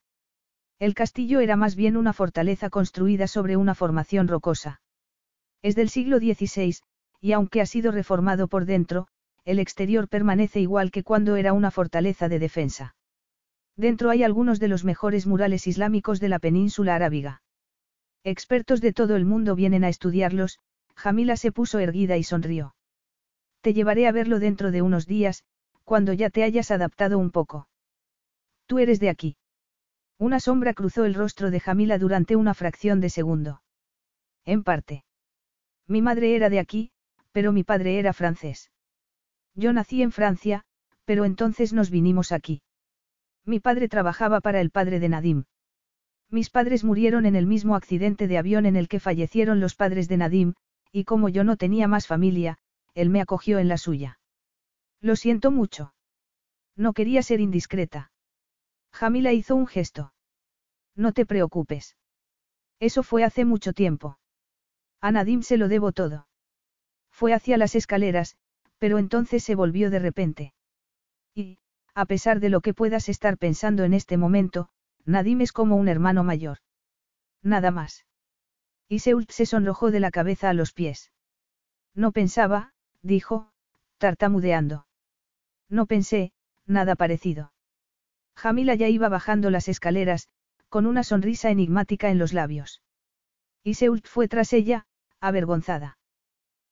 [0.77, 4.81] El castillo era más bien una fortaleza construida sobre una formación rocosa.
[5.61, 6.77] Es del siglo XVI,
[7.21, 9.07] y aunque ha sido reformado por dentro,
[9.45, 12.95] el exterior permanece igual que cuando era una fortaleza de defensa.
[13.75, 17.41] Dentro hay algunos de los mejores murales islámicos de la península arábiga.
[18.23, 20.59] Expertos de todo el mundo vienen a estudiarlos,
[20.95, 22.75] Jamila se puso erguida y sonrió.
[23.61, 25.43] Te llevaré a verlo dentro de unos días,
[25.83, 27.67] cuando ya te hayas adaptado un poco.
[28.65, 29.37] Tú eres de aquí.
[30.17, 33.61] Una sombra cruzó el rostro de Jamila durante una fracción de segundo.
[34.45, 35.05] En parte.
[35.87, 36.91] Mi madre era de aquí,
[37.31, 38.71] pero mi padre era francés.
[39.55, 40.63] Yo nací en Francia,
[41.05, 42.61] pero entonces nos vinimos aquí.
[43.45, 45.45] Mi padre trabajaba para el padre de Nadim.
[46.29, 50.07] Mis padres murieron en el mismo accidente de avión en el que fallecieron los padres
[50.07, 50.53] de Nadim,
[50.91, 52.59] y como yo no tenía más familia,
[52.93, 54.19] él me acogió en la suya.
[55.01, 55.93] Lo siento mucho.
[56.75, 58.11] No quería ser indiscreta.
[58.91, 60.13] Jamila hizo un gesto.
[60.95, 61.97] No te preocupes.
[62.79, 64.19] Eso fue hace mucho tiempo.
[65.01, 66.28] A Nadim se lo debo todo.
[67.19, 68.37] Fue hacia las escaleras,
[68.77, 70.53] pero entonces se volvió de repente.
[71.35, 71.57] Y,
[71.93, 74.69] a pesar de lo que puedas estar pensando en este momento,
[75.03, 76.59] Nadim es como un hermano mayor.
[77.43, 78.05] Nada más.
[78.87, 81.11] Y Seult se sonrojó de la cabeza a los pies.
[81.93, 83.51] No pensaba, dijo,
[83.97, 84.87] tartamudeando.
[85.67, 86.31] No pensé,
[86.65, 87.51] nada parecido.
[88.37, 90.29] Jamila ya iba bajando las escaleras,
[90.69, 92.81] con una sonrisa enigmática en los labios.
[93.61, 94.87] Y Seult fue tras ella,
[95.19, 95.98] avergonzada.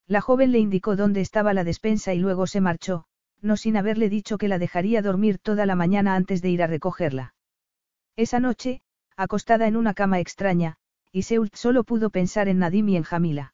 [0.08, 3.06] La joven le indicó dónde estaba la despensa y luego se marchó,
[3.42, 6.68] no sin haberle dicho que la dejaría dormir toda la mañana antes de ir a
[6.68, 7.36] recogerla.
[8.16, 8.82] Esa noche,
[9.18, 10.78] acostada en una cama extraña,
[11.12, 13.54] Iseult solo pudo pensar en Nadim y en Jamila.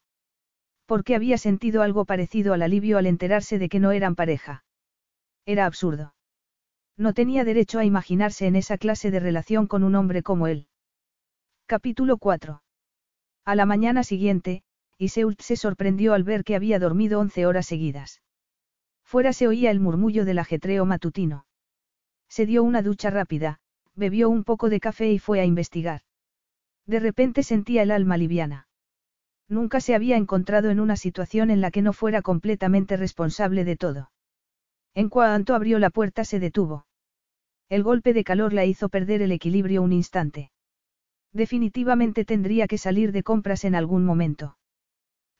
[0.86, 4.64] Porque había sentido algo parecido al alivio al enterarse de que no eran pareja.
[5.46, 6.14] Era absurdo.
[6.98, 10.68] No tenía derecho a imaginarse en esa clase de relación con un hombre como él.
[11.66, 12.62] Capítulo 4.
[13.46, 14.64] A la mañana siguiente,
[14.98, 18.22] Iseult se sorprendió al ver que había dormido once horas seguidas.
[19.04, 21.46] Fuera se oía el murmullo del ajetreo matutino.
[22.30, 23.60] Se dio una ducha rápida,
[23.96, 26.02] bebió un poco de café y fue a investigar.
[26.86, 28.68] De repente sentía el alma liviana.
[29.48, 33.76] Nunca se había encontrado en una situación en la que no fuera completamente responsable de
[33.76, 34.12] todo.
[34.96, 36.86] En cuanto abrió la puerta se detuvo.
[37.70, 40.52] El golpe de calor la hizo perder el equilibrio un instante.
[41.32, 44.58] Definitivamente tendría que salir de compras en algún momento.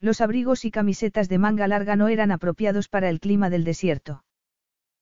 [0.00, 4.24] Los abrigos y camisetas de manga larga no eran apropiados para el clima del desierto.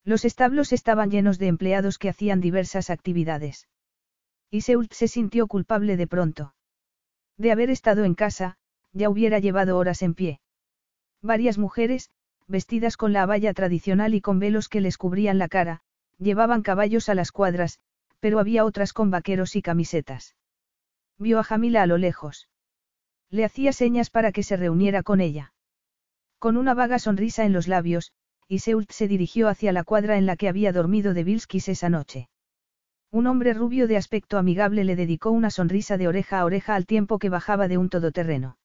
[0.04, 3.68] Los establos estaban llenos de empleados que hacían diversas actividades.
[4.50, 6.54] Y Seult se sintió culpable de pronto.
[7.36, 8.56] De haber estado en casa,
[8.92, 10.40] ya hubiera llevado horas en pie.
[11.22, 12.10] Varias mujeres,
[12.46, 15.80] vestidas con la abaya tradicional y con velos que les cubrían la cara,
[16.18, 17.78] llevaban caballos a las cuadras,
[18.20, 20.36] pero había otras con vaqueros y camisetas.
[21.18, 22.48] Vio a Jamila a lo lejos.
[23.32, 25.54] Le hacía señas para que se reuniera con ella.
[26.38, 28.12] Con una vaga sonrisa en los labios,
[28.46, 31.88] y Seult se dirigió hacia la cuadra en la que había dormido de Vilskis esa
[31.88, 32.28] noche.
[33.10, 36.84] Un hombre rubio de aspecto amigable le dedicó una sonrisa de oreja a oreja al
[36.84, 38.58] tiempo que bajaba de un todoterreno.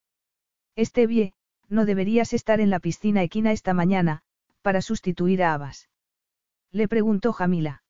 [0.75, 1.33] Estevie,
[1.69, 4.21] no deberías estar en la piscina equina esta mañana,
[4.61, 5.87] para sustituir a Abbas.
[6.71, 7.83] Le preguntó Jamila.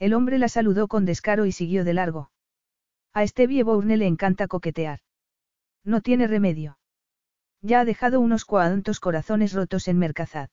[0.00, 2.32] El hombre la saludó con descaro y siguió de largo.
[3.12, 4.98] A Estevie Bourne le encanta coquetear.
[5.84, 6.78] No tiene remedio.
[7.60, 10.50] Ya ha dejado unos cuantos corazones rotos en Mercazad.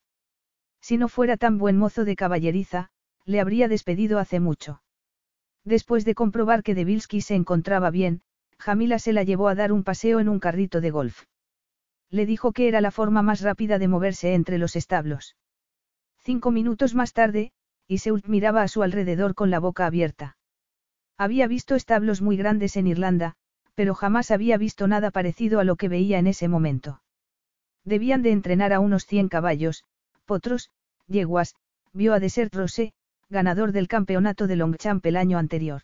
[0.81, 2.89] Si no fuera tan buen mozo de caballeriza,
[3.25, 4.81] le habría despedido hace mucho.
[5.63, 8.21] Después de comprobar que Devilski se encontraba bien,
[8.57, 11.23] Jamila se la llevó a dar un paseo en un carrito de golf.
[12.09, 15.35] Le dijo que era la forma más rápida de moverse entre los establos.
[16.17, 17.51] Cinco minutos más tarde,
[17.87, 20.37] Iseult miraba a su alrededor con la boca abierta.
[21.17, 23.35] Había visto establos muy grandes en Irlanda,
[23.79, 27.01] pero jamás había visto nada parecido a lo que veía en ese momento.
[27.85, 29.85] Debían de entrenar a unos cien caballos,
[30.25, 30.69] potros,
[31.07, 31.55] yeguas,
[31.93, 32.91] vio a Desert Rosé,
[33.29, 35.83] ganador del campeonato de Longchamp el año anterior.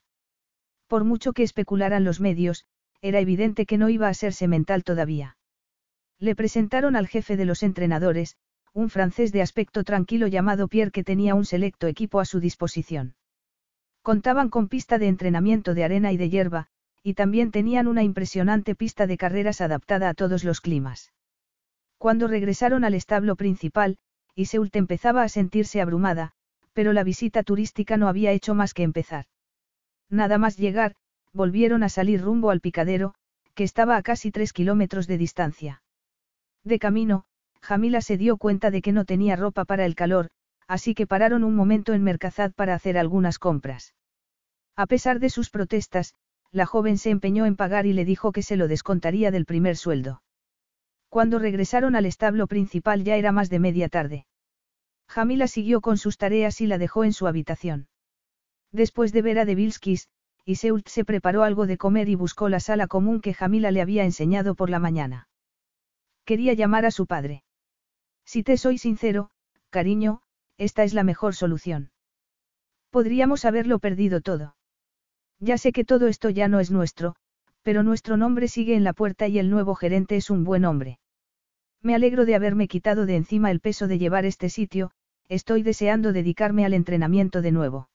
[0.87, 2.65] Por mucho que especularan los medios,
[2.99, 5.37] era evidente que no iba a ser semental todavía.
[6.19, 8.35] Le presentaron al jefe de los entrenadores,
[8.73, 13.15] un francés de aspecto tranquilo llamado Pierre que tenía un selecto equipo a su disposición.
[14.01, 16.67] Contaban con pista de entrenamiento de arena y de hierba,
[17.05, 21.13] y también tenían una impresionante pista de carreras adaptada a todos los climas.
[21.99, 23.99] Cuando regresaron al establo principal,
[24.33, 26.31] y Seult empezaba a sentirse abrumada,
[26.73, 29.25] pero la visita turística no había hecho más que empezar.
[30.09, 30.95] Nada más llegar,
[31.31, 33.13] volvieron a salir rumbo al picadero,
[33.53, 35.83] que estaba a casi tres kilómetros de distancia.
[36.63, 37.25] De camino,
[37.61, 40.31] Jamila se dio cuenta de que no tenía ropa para el calor,
[40.67, 43.93] así que pararon un momento en Mercazad para hacer algunas compras.
[44.75, 46.15] A pesar de sus protestas,
[46.55, 49.75] la joven se empeñó en pagar y le dijo que se lo descontaría del primer
[49.75, 50.21] sueldo.
[51.09, 54.25] Cuando regresaron al establo principal ya era más de media tarde.
[55.09, 57.89] Jamila siguió con sus tareas y la dejó en su habitación.
[58.71, 60.07] Después de ver a Devilskis,
[60.45, 64.05] Iseult se preparó algo de comer y buscó la sala común que Jamila le había
[64.05, 65.27] enseñado por la mañana.
[66.23, 67.43] Quería llamar a su padre.
[68.23, 69.29] Si te soy sincero,
[69.71, 70.21] cariño,
[70.57, 71.91] esta es la mejor solución.
[72.91, 74.54] Podríamos haberlo perdido todo.
[75.45, 77.15] Ya sé que todo esto ya no es nuestro,
[77.61, 80.97] pero nuestro nombre sigue en la puerta y el nuevo gerente es un buen hombre.
[81.83, 84.89] Me alegro de haberme quitado de encima el peso de llevar este sitio,
[85.29, 87.89] estoy deseando dedicarme al entrenamiento de nuevo.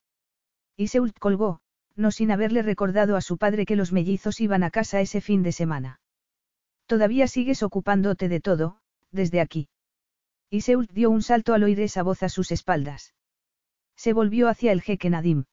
[0.77, 1.59] Iseult colgó,
[1.97, 5.43] no sin haberle recordado a su padre que los mellizos iban a casa ese fin
[5.43, 6.01] de semana.
[6.87, 8.77] Todavía sigues ocupándote de todo,
[9.11, 9.69] desde aquí.
[10.51, 13.13] Y Seult dio un salto al oír esa voz a sus espaldas.
[13.97, 15.47] Se volvió hacia el jeque Nadim.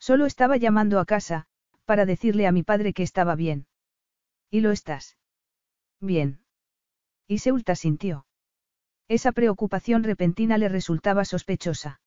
[0.00, 1.46] Solo estaba llamando a casa,
[1.84, 3.66] para decirle a mi padre que estaba bien.
[4.50, 5.18] ¿Y lo estás?
[6.00, 6.40] Bien.
[7.28, 8.26] Y Seult sintió.
[9.08, 12.00] Esa preocupación repentina le resultaba sospechosa.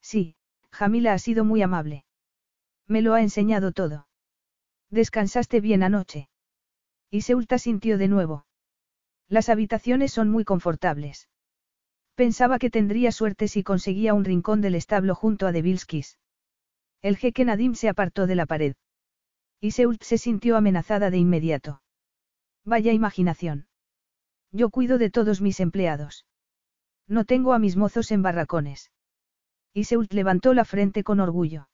[0.00, 0.34] Sí,
[0.72, 2.04] Jamila ha sido muy amable.
[2.86, 4.08] Me lo ha enseñado todo.
[4.88, 6.28] ¿Descansaste bien anoche?
[7.10, 8.46] Y Seulta sintió de nuevo.
[9.28, 11.28] Las habitaciones son muy confortables.
[12.14, 16.18] Pensaba que tendría suerte si conseguía un rincón del establo junto a Devilskis.
[17.02, 18.74] El jeque Nadim se apartó de la pared.
[19.60, 21.82] Y Seult se sintió amenazada de inmediato.
[22.64, 23.66] Vaya imaginación.
[24.52, 26.26] Yo cuido de todos mis empleados.
[27.06, 28.90] No tengo a mis mozos en barracones.
[29.72, 31.68] Y Seult levantó la frente con orgullo.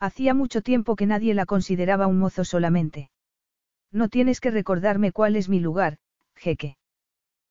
[0.00, 3.10] Hacía mucho tiempo que nadie la consideraba un mozo solamente.
[3.90, 5.98] No tienes que recordarme cuál es mi lugar,
[6.34, 6.76] jeque.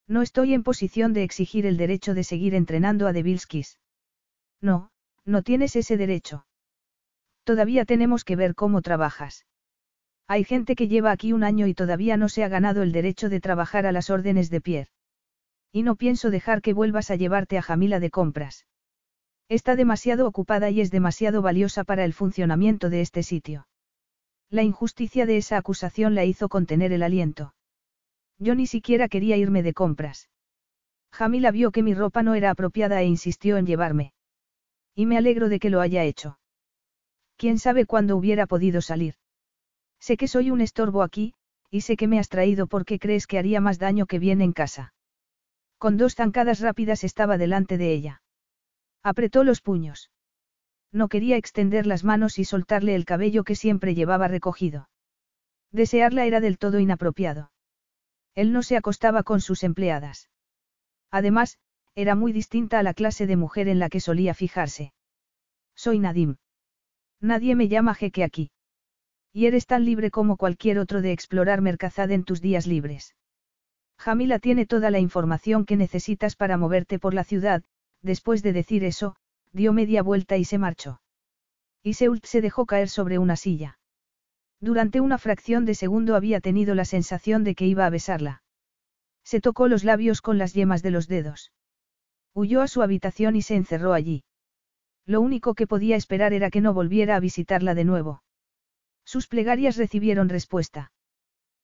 [0.08, 3.80] No estoy en posición de exigir el derecho de seguir entrenando a Devilskis.
[4.62, 4.90] No,
[5.26, 6.47] no tienes ese derecho.
[7.48, 9.46] Todavía tenemos que ver cómo trabajas.
[10.28, 13.30] Hay gente que lleva aquí un año y todavía no se ha ganado el derecho
[13.30, 14.92] de trabajar a las órdenes de Pierre.
[15.72, 18.68] Y no pienso dejar que vuelvas a llevarte a Jamila de compras.
[19.48, 23.70] Está demasiado ocupada y es demasiado valiosa para el funcionamiento de este sitio.
[24.50, 27.54] La injusticia de esa acusación la hizo contener el aliento.
[28.40, 30.30] Yo ni siquiera quería irme de compras.
[31.14, 34.12] Jamila vio que mi ropa no era apropiada e insistió en llevarme.
[34.94, 36.38] Y me alegro de que lo haya hecho.
[37.38, 39.16] ¿Quién sabe cuándo hubiera podido salir?
[40.00, 41.34] Sé que soy un estorbo aquí,
[41.70, 44.54] y sé que me has traído porque crees que haría más daño que bien en
[44.54, 44.94] casa.
[45.78, 48.22] Con dos zancadas rápidas estaba delante de ella.
[49.04, 50.10] Apretó los puños.
[50.92, 54.90] No quería extender las manos y soltarle el cabello que siempre llevaba recogido.
[55.72, 57.52] Desearla era del todo inapropiado.
[58.34, 60.30] Él no se acostaba con sus empleadas.
[61.12, 61.58] Además,
[61.94, 64.94] era muy distinta a la clase de mujer en la que solía fijarse.
[65.76, 66.38] Soy Nadim.
[67.22, 68.52] Nadie me llama jeque aquí.
[69.34, 73.16] Y eres tan libre como cualquier otro de explorar Mercazad en tus días libres.
[73.98, 77.64] Jamila tiene toda la información que necesitas para moverte por la ciudad,
[78.02, 79.16] después de decir eso,
[79.52, 81.02] dio media vuelta y se marchó.
[81.84, 83.80] Y Seult se dejó caer sobre una silla.
[84.60, 88.44] Durante una fracción de segundo había tenido la sensación de que iba a besarla.
[89.24, 91.52] Se tocó los labios con las yemas de los dedos.
[92.34, 94.24] Huyó a su habitación y se encerró allí.
[95.08, 98.24] Lo único que podía esperar era que no volviera a visitarla de nuevo.
[99.06, 100.92] Sus plegarias recibieron respuesta.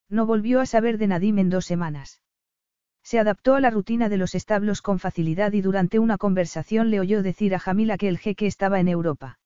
[0.10, 2.22] No volvió a saber de Nadim en dos semanas.
[3.04, 7.02] Se adaptó a la rutina de los establos con facilidad y durante una conversación le
[7.02, 9.40] oyó decir a Jamila que el jeque estaba en Europa.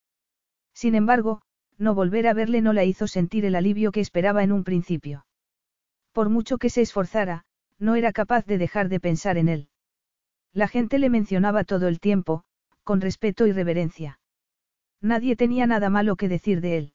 [0.74, 1.42] Sin embargo,
[1.80, 5.26] no volver a verle no la hizo sentir el alivio que esperaba en un principio.
[6.12, 7.46] Por mucho que se esforzara,
[7.80, 9.70] no era capaz de dejar de pensar en él.
[10.54, 12.44] La gente le mencionaba todo el tiempo,
[12.88, 14.18] con respeto y reverencia.
[15.02, 16.94] Nadie tenía nada malo que decir de él.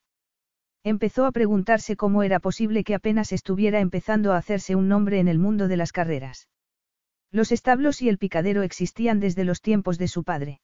[0.83, 5.27] Empezó a preguntarse cómo era posible que apenas estuviera empezando a hacerse un nombre en
[5.27, 6.49] el mundo de las carreras.
[7.31, 10.61] Los establos y el picadero existían desde los tiempos de su padre.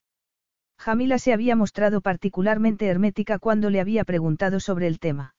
[0.80, 5.36] Jamila se había mostrado particularmente hermética cuando le había preguntado sobre el tema.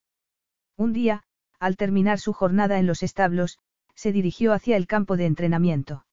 [0.77, 1.25] Un día,
[1.59, 3.59] al terminar su jornada en los establos,
[3.97, 6.05] se dirigió hacia el campo de entrenamiento.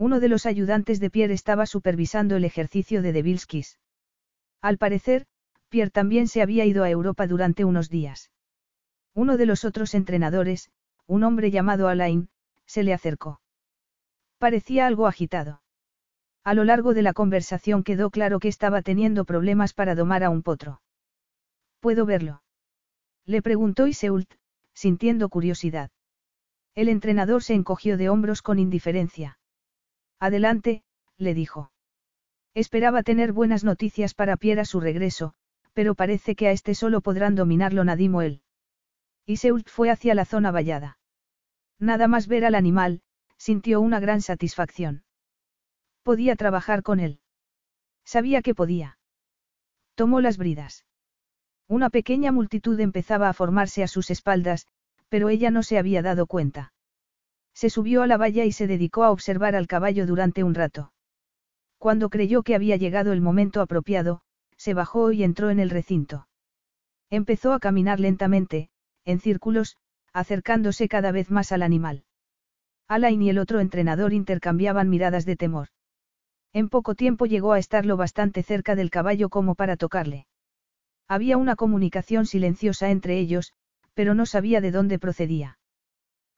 [0.00, 3.78] Uno de los ayudantes de Pierre estaba supervisando el ejercicio de Devilskis.
[4.62, 5.26] Al parecer,
[5.68, 8.30] Pierre también se había ido a Europa durante unos días.
[9.14, 10.70] Uno de los otros entrenadores,
[11.06, 12.30] un hombre llamado Alain,
[12.64, 13.42] se le acercó.
[14.38, 15.60] Parecía algo agitado.
[16.44, 20.30] A lo largo de la conversación quedó claro que estaba teniendo problemas para domar a
[20.30, 20.80] un potro.
[21.78, 22.42] ¿Puedo verlo?
[23.26, 24.32] Le preguntó Iseult,
[24.72, 25.90] sintiendo curiosidad.
[26.74, 29.36] El entrenador se encogió de hombros con indiferencia.
[30.20, 30.82] Adelante,
[31.16, 31.72] le dijo.
[32.54, 35.34] Esperaba tener buenas noticias para Pierre a su regreso,
[35.72, 38.42] pero parece que a este solo podrán dominarlo Nadim o él.
[39.26, 40.98] Iseult fue hacia la zona vallada.
[41.78, 43.00] Nada más ver al animal,
[43.38, 45.04] sintió una gran satisfacción.
[46.02, 47.20] Podía trabajar con él.
[48.04, 48.98] Sabía que podía.
[49.94, 50.84] Tomó las bridas.
[51.68, 54.66] Una pequeña multitud empezaba a formarse a sus espaldas,
[55.08, 56.72] pero ella no se había dado cuenta.
[57.60, 60.94] Se subió a la valla y se dedicó a observar al caballo durante un rato.
[61.76, 64.22] Cuando creyó que había llegado el momento apropiado,
[64.56, 66.26] se bajó y entró en el recinto.
[67.10, 68.70] Empezó a caminar lentamente,
[69.04, 69.76] en círculos,
[70.14, 72.04] acercándose cada vez más al animal.
[72.88, 75.68] Alain y el otro entrenador intercambiaban miradas de temor.
[76.54, 80.26] En poco tiempo llegó a estar lo bastante cerca del caballo como para tocarle.
[81.08, 83.52] Había una comunicación silenciosa entre ellos,
[83.92, 85.59] pero no sabía de dónde procedía.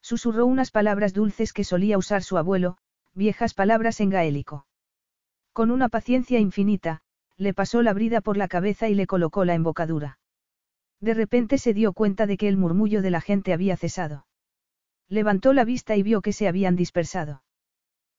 [0.03, 2.77] Susurró unas palabras dulces que solía usar su abuelo,
[3.15, 4.67] viejas palabras en gaélico.
[5.53, 7.03] Con una paciencia infinita,
[7.37, 10.19] le pasó la brida por la cabeza y le colocó la embocadura.
[11.01, 14.27] De repente se dio cuenta de que el murmullo de la gente había cesado.
[15.09, 17.43] Levantó la vista y vio que se habían dispersado.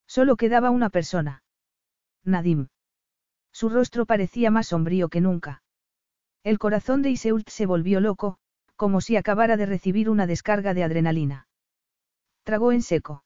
[0.07, 1.43] Solo quedaba una persona.
[2.23, 2.68] Nadim.
[3.51, 5.64] Su rostro parecía más sombrío que nunca.
[6.43, 8.38] El corazón de Iseult se volvió loco,
[8.76, 11.47] como si acabara de recibir una descarga de adrenalina.
[12.43, 13.23] Tragó en seco.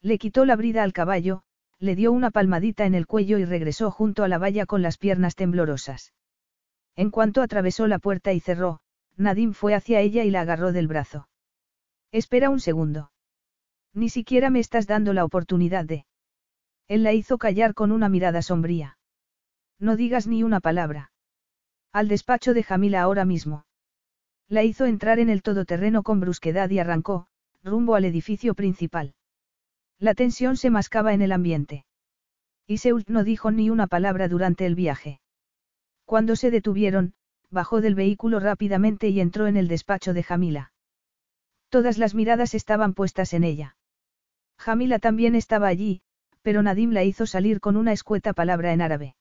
[0.00, 1.42] Le quitó la brida al caballo,
[1.78, 4.98] le dio una palmadita en el cuello y regresó junto a la valla con las
[4.98, 6.12] piernas temblorosas.
[6.96, 8.80] En cuanto atravesó la puerta y cerró,
[9.16, 11.28] Nadim fue hacia ella y la agarró del brazo.
[12.12, 13.12] Espera un segundo.
[13.92, 16.06] Ni siquiera me estás dando la oportunidad de...
[16.86, 18.98] Él la hizo callar con una mirada sombría.
[19.78, 21.12] No digas ni una palabra.
[21.92, 23.64] Al despacho de Jamila ahora mismo.
[24.48, 27.28] La hizo entrar en el todoterreno con brusquedad y arrancó,
[27.62, 29.14] rumbo al edificio principal.
[29.98, 31.84] La tensión se mascaba en el ambiente.
[32.66, 35.20] Iseult no dijo ni una palabra durante el viaje.
[36.04, 37.14] Cuando se detuvieron,
[37.50, 40.72] bajó del vehículo rápidamente y entró en el despacho de Jamila.
[41.70, 43.76] Todas las miradas estaban puestas en ella.
[44.58, 46.02] Jamila también estaba allí,
[46.42, 49.16] pero Nadim la hizo salir con una escueta palabra en árabe.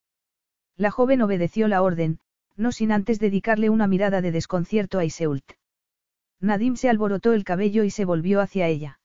[0.75, 2.19] La joven obedeció la orden,
[2.55, 5.53] no sin antes dedicarle una mirada de desconcierto a Iseult.
[6.39, 8.99] Nadim se alborotó el cabello y se volvió hacia ella.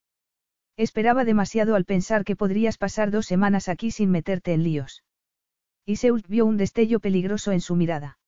[0.76, 5.04] Esperaba demasiado al pensar que podrías pasar dos semanas aquí sin meterte en líos.
[5.86, 8.18] Iseult vio un destello peligroso en su mirada.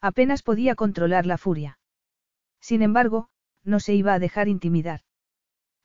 [0.00, 1.78] Apenas podía controlar la furia.
[2.60, 3.28] Sin embargo,
[3.62, 5.00] no se iba a dejar intimidar.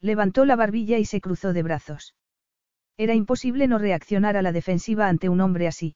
[0.02, 2.16] Levantó la barbilla y se cruzó de brazos.
[2.98, 5.96] Era imposible no reaccionar a la defensiva ante un hombre así.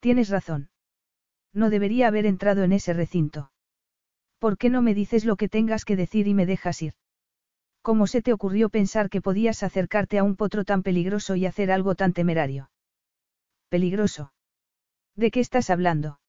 [0.00, 0.70] Tienes razón.
[1.52, 3.50] No debería haber entrado en ese recinto.
[4.38, 6.94] ¿Por qué no me dices lo que tengas que decir y me dejas ir?
[7.82, 11.70] ¿Cómo se te ocurrió pensar que podías acercarte a un potro tan peligroso y hacer
[11.70, 12.70] algo tan temerario?
[13.68, 14.32] ¿Peligroso?
[15.14, 16.20] ¿De qué estás hablando?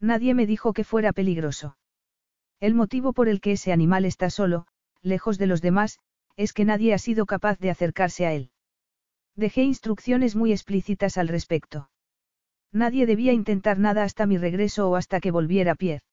[0.00, 1.76] Nadie me dijo que fuera peligroso.
[2.60, 4.66] El motivo por el que ese animal está solo,
[5.02, 5.98] lejos de los demás,
[6.36, 8.50] es que nadie ha sido capaz de acercarse a él.
[9.36, 11.90] Dejé instrucciones muy explícitas al respecto.
[12.72, 16.04] Nadie debía intentar nada hasta mi regreso o hasta que volviera Pierre.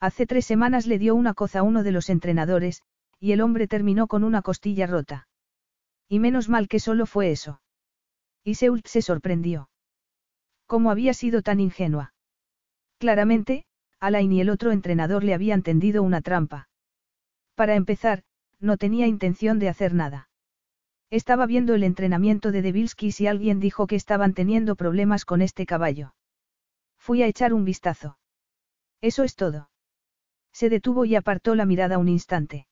[0.00, 2.82] Hace tres semanas le dio una coza a uno de los entrenadores,
[3.18, 5.28] y el hombre terminó con una costilla rota.
[6.08, 7.60] Y menos mal que solo fue eso.
[8.44, 9.70] Y Seult se sorprendió.
[10.66, 12.14] ¿Cómo había sido tan ingenua?
[12.98, 13.64] Claramente,
[14.00, 16.68] Alain y el otro entrenador le habían tendido una trampa.
[17.54, 18.22] Para empezar,
[18.60, 20.28] no tenía intención de hacer nada.
[21.10, 25.66] Estaba viendo el entrenamiento de Devilski y alguien dijo que estaban teniendo problemas con este
[25.66, 26.14] caballo.
[26.98, 28.18] Fui a echar un vistazo.
[29.00, 29.70] Eso es todo.
[30.58, 32.66] Se detuvo y apartó la mirada un instante.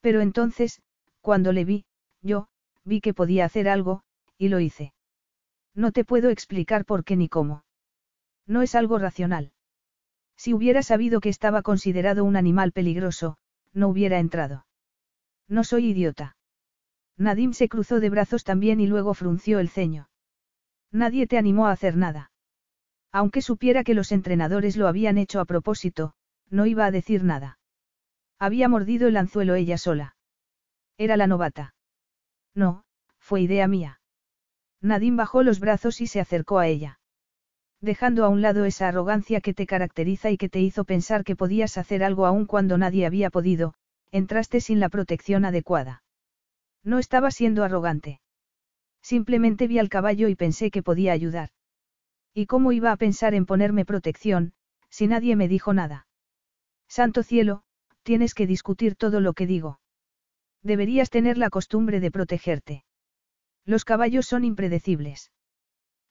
[0.00, 0.82] Pero entonces,
[1.20, 1.84] cuando le vi,
[2.20, 2.48] yo,
[2.84, 4.02] vi que podía hacer algo,
[4.38, 4.92] y lo hice.
[5.72, 7.64] No te puedo explicar por qué ni cómo.
[8.44, 9.52] No es algo racional.
[10.36, 13.36] Si hubiera sabido que estaba considerado un animal peligroso,
[13.72, 14.66] no hubiera entrado.
[15.46, 16.36] No soy idiota.
[17.16, 20.08] Nadim se cruzó de brazos también y luego frunció el ceño.
[20.90, 22.32] Nadie te animó a hacer nada.
[23.12, 26.15] Aunque supiera que los entrenadores lo habían hecho a propósito,
[26.50, 27.58] no iba a decir nada.
[28.38, 30.16] Había mordido el anzuelo ella sola.
[30.98, 31.74] Era la novata.
[32.54, 32.84] No,
[33.18, 34.00] fue idea mía.
[34.80, 37.00] Nadine bajó los brazos y se acercó a ella.
[37.80, 41.36] Dejando a un lado esa arrogancia que te caracteriza y que te hizo pensar que
[41.36, 43.74] podías hacer algo aún cuando nadie había podido,
[44.10, 46.02] entraste sin la protección adecuada.
[46.82, 48.20] No estaba siendo arrogante.
[49.02, 51.50] Simplemente vi al caballo y pensé que podía ayudar.
[52.32, 54.52] ¿Y cómo iba a pensar en ponerme protección,
[54.90, 56.05] si nadie me dijo nada?
[56.88, 57.62] Santo cielo,
[58.02, 59.80] tienes que discutir todo lo que digo.
[60.62, 62.84] Deberías tener la costumbre de protegerte.
[63.64, 65.32] Los caballos son impredecibles.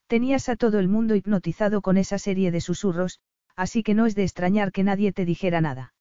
[0.08, 3.20] Tenías a todo el mundo hipnotizado con esa serie de susurros,
[3.56, 5.94] así que no es de extrañar que nadie te dijera nada.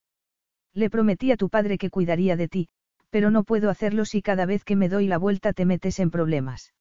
[0.75, 2.69] Le prometí a tu padre que cuidaría de ti,
[3.11, 6.11] pero no puedo hacerlo si cada vez que me doy la vuelta te metes en
[6.11, 6.75] problemas.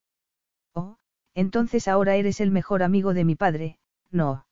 [0.74, 0.98] Oh,
[1.36, 3.78] entonces ahora eres el mejor amigo de mi padre,
[4.10, 4.46] no.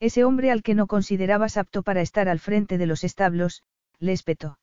[0.00, 3.62] Ese hombre al que no considerabas apto para estar al frente de los establos,
[3.98, 4.58] le espetó.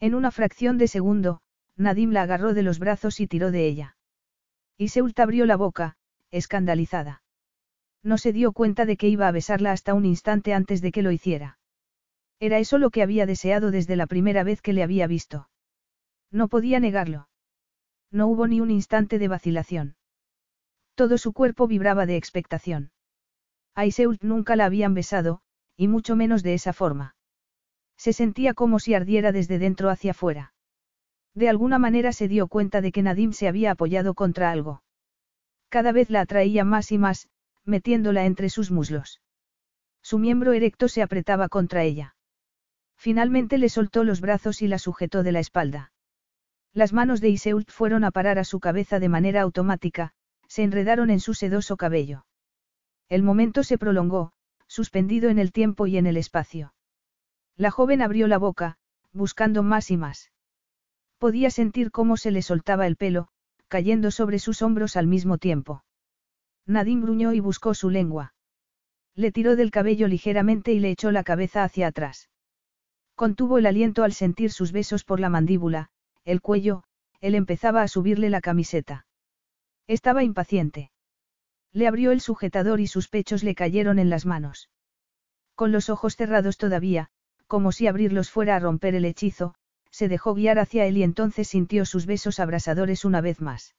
[0.00, 1.40] En una fracción de segundo,
[1.76, 3.96] Nadim la agarró de los brazos y tiró de ella.
[4.76, 5.96] Y Seult abrió la boca,
[6.30, 7.22] escandalizada.
[8.02, 11.02] No se dio cuenta de que iba a besarla hasta un instante antes de que
[11.02, 11.58] lo hiciera.
[12.40, 15.48] Era eso lo que había deseado desde la primera vez que le había visto.
[16.30, 17.28] No podía negarlo.
[18.10, 19.96] No hubo ni un instante de vacilación.
[20.94, 22.91] Todo su cuerpo vibraba de expectación.
[23.74, 25.40] A Iseult nunca la habían besado,
[25.76, 27.16] y mucho menos de esa forma.
[27.96, 30.52] Se sentía como si ardiera desde dentro hacia afuera.
[31.34, 34.82] De alguna manera se dio cuenta de que Nadim se había apoyado contra algo.
[35.70, 37.28] Cada vez la atraía más y más,
[37.64, 39.22] metiéndola entre sus muslos.
[40.02, 42.16] Su miembro erecto se apretaba contra ella.
[42.96, 45.92] Finalmente le soltó los brazos y la sujetó de la espalda.
[46.74, 50.12] Las manos de Iseult fueron a parar a su cabeza de manera automática,
[50.46, 52.26] se enredaron en su sedoso cabello.
[53.12, 54.32] El momento se prolongó,
[54.66, 56.72] suspendido en el tiempo y en el espacio.
[57.58, 58.78] La joven abrió la boca,
[59.12, 60.32] buscando más y más.
[61.18, 63.28] Podía sentir cómo se le soltaba el pelo,
[63.68, 65.84] cayendo sobre sus hombros al mismo tiempo.
[66.64, 68.32] Nadine gruñó y buscó su lengua.
[69.14, 72.30] Le tiró del cabello ligeramente y le echó la cabeza hacia atrás.
[73.14, 75.90] Contuvo el aliento al sentir sus besos por la mandíbula,
[76.24, 76.84] el cuello,
[77.20, 79.04] él empezaba a subirle la camiseta.
[79.86, 80.91] Estaba impaciente.
[81.72, 84.70] Le abrió el sujetador y sus pechos le cayeron en las manos.
[85.54, 87.08] Con los ojos cerrados todavía,
[87.46, 89.54] como si abrirlos fuera a romper el hechizo,
[89.90, 93.74] se dejó guiar hacia él y entonces sintió sus besos abrasadores una vez más.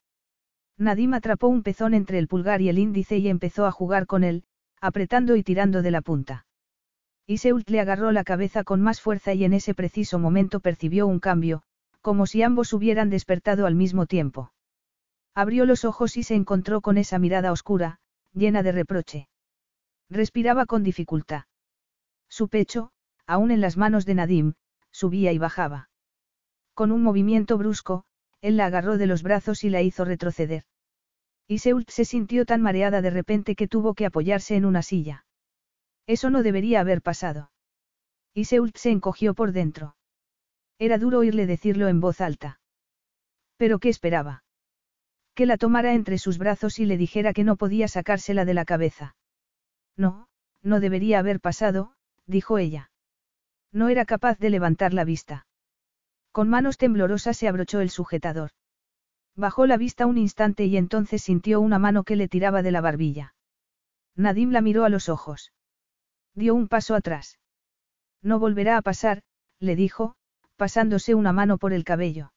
[0.77, 4.23] Nadim atrapó un pezón entre el pulgar y el índice y empezó a jugar con
[4.23, 4.43] él,
[4.79, 6.45] apretando y tirando de la punta.
[7.25, 11.19] Iseult le agarró la cabeza con más fuerza y en ese preciso momento percibió un
[11.19, 11.63] cambio,
[12.01, 14.51] como si ambos hubieran despertado al mismo tiempo.
[15.35, 17.99] Abrió los ojos y se encontró con esa mirada oscura,
[18.33, 19.29] llena de reproche.
[20.09, 21.45] Respiraba con dificultad.
[22.29, 22.91] Su pecho,
[23.25, 24.53] aún en las manos de Nadim,
[24.91, 25.89] subía y bajaba.
[26.73, 28.05] Con un movimiento brusco,
[28.41, 30.65] él la agarró de los brazos y la hizo retroceder.
[31.47, 35.25] Iseult se sintió tan mareada de repente que tuvo que apoyarse en una silla.
[36.05, 37.51] Eso no debería haber pasado.
[38.33, 39.95] Iseult se encogió por dentro.
[40.79, 42.59] Era duro oírle decirlo en voz alta.
[43.57, 44.42] ¿Pero qué esperaba?
[45.35, 48.65] Que la tomara entre sus brazos y le dijera que no podía sacársela de la
[48.65, 49.15] cabeza.
[49.97, 50.27] No,
[50.61, 51.93] no debería haber pasado,
[52.27, 52.91] dijo ella.
[53.71, 55.47] No era capaz de levantar la vista.
[56.31, 58.51] Con manos temblorosas se abrochó el sujetador.
[59.35, 62.81] Bajó la vista un instante y entonces sintió una mano que le tiraba de la
[62.81, 63.33] barbilla.
[64.15, 65.51] Nadim la miró a los ojos.
[66.35, 67.39] Dio un paso atrás.
[68.21, 69.23] No volverá a pasar,
[69.59, 70.15] le dijo,
[70.55, 72.31] pasándose una mano por el cabello.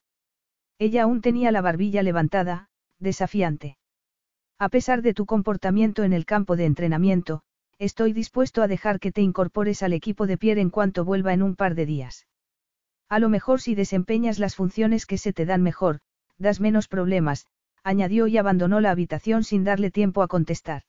[0.78, 2.68] Ella aún tenía la barbilla levantada,
[2.98, 3.76] desafiante.
[4.58, 7.42] A pesar de tu comportamiento en el campo de entrenamiento,
[7.78, 11.42] estoy dispuesto a dejar que te incorpores al equipo de Pierre en cuanto vuelva en
[11.42, 12.26] un par de días.
[13.08, 16.00] A lo mejor si desempeñas las funciones que se te dan mejor,
[16.38, 17.46] das menos problemas,
[17.84, 20.82] añadió y abandonó la habitación sin darle tiempo a contestar.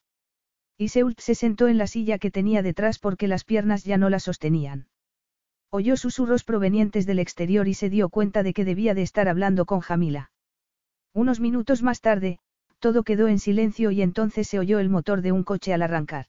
[0.77, 4.19] Iseult se sentó en la silla que tenía detrás porque las piernas ya no la
[4.19, 4.87] sostenían.
[5.69, 9.65] Oyó susurros provenientes del exterior y se dio cuenta de que debía de estar hablando
[9.65, 10.31] con Jamila.
[11.13, 12.39] Unos minutos más tarde,
[12.79, 16.27] todo quedó en silencio y entonces se oyó el motor de un coche al arrancar.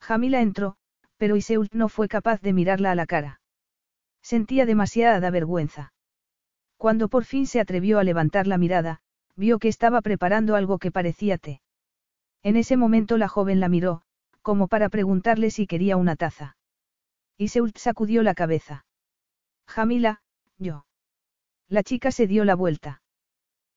[0.00, 0.76] Jamila entró,
[1.16, 3.40] pero Iseult no fue capaz de mirarla a la cara.
[4.22, 5.92] Sentía demasiada vergüenza.
[6.76, 9.00] Cuando por fin se atrevió a levantar la mirada,
[9.34, 11.62] vio que estaba preparando algo que parecía té.
[12.42, 14.02] En ese momento la joven la miró,
[14.42, 16.56] como para preguntarle si quería una taza.
[17.38, 18.84] Iseult sacudió la cabeza.
[19.66, 20.22] Jamila,
[20.58, 20.86] yo.
[21.68, 23.02] La chica se dio la vuelta.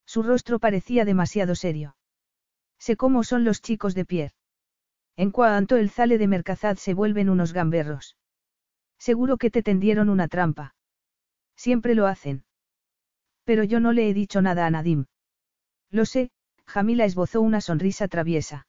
[0.10, 1.96] Su rostro parecía demasiado serio.
[2.80, 4.34] Sé cómo son los chicos de Pierre.
[5.16, 8.18] En cuanto el sale de Mercazad se vuelven unos gamberros.
[8.98, 10.74] Seguro que te tendieron una trampa.
[11.56, 12.44] Siempre lo hacen.
[13.44, 15.06] Pero yo no le he dicho nada a Nadim.
[15.92, 16.32] Lo sé,
[16.66, 18.66] Jamila esbozó una sonrisa traviesa.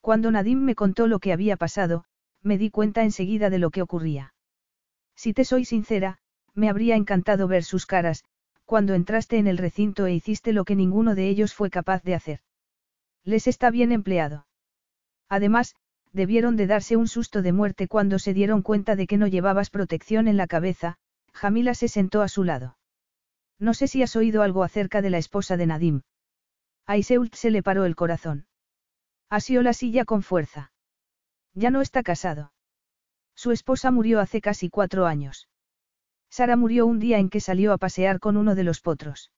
[0.00, 2.04] Cuando Nadim me contó lo que había pasado,
[2.42, 4.34] me di cuenta enseguida de lo que ocurría.
[5.14, 6.18] Si te soy sincera,
[6.52, 8.24] me habría encantado ver sus caras,
[8.68, 12.14] cuando entraste en el recinto e hiciste lo que ninguno de ellos fue capaz de
[12.14, 12.40] hacer.
[13.24, 14.46] Les está bien empleado.
[15.26, 15.74] Además,
[16.12, 19.70] debieron de darse un susto de muerte cuando se dieron cuenta de que no llevabas
[19.70, 20.98] protección en la cabeza,
[21.32, 22.76] Jamila se sentó a su lado.
[23.58, 26.02] No sé si has oído algo acerca de la esposa de Nadim.
[26.86, 28.48] A se le paró el corazón.
[29.30, 30.72] Asió la silla con fuerza.
[31.54, 32.52] Ya no está casado.
[33.34, 35.48] Su esposa murió hace casi cuatro años.
[36.30, 39.32] Sara murió un día en que salió a pasear con uno de los potros.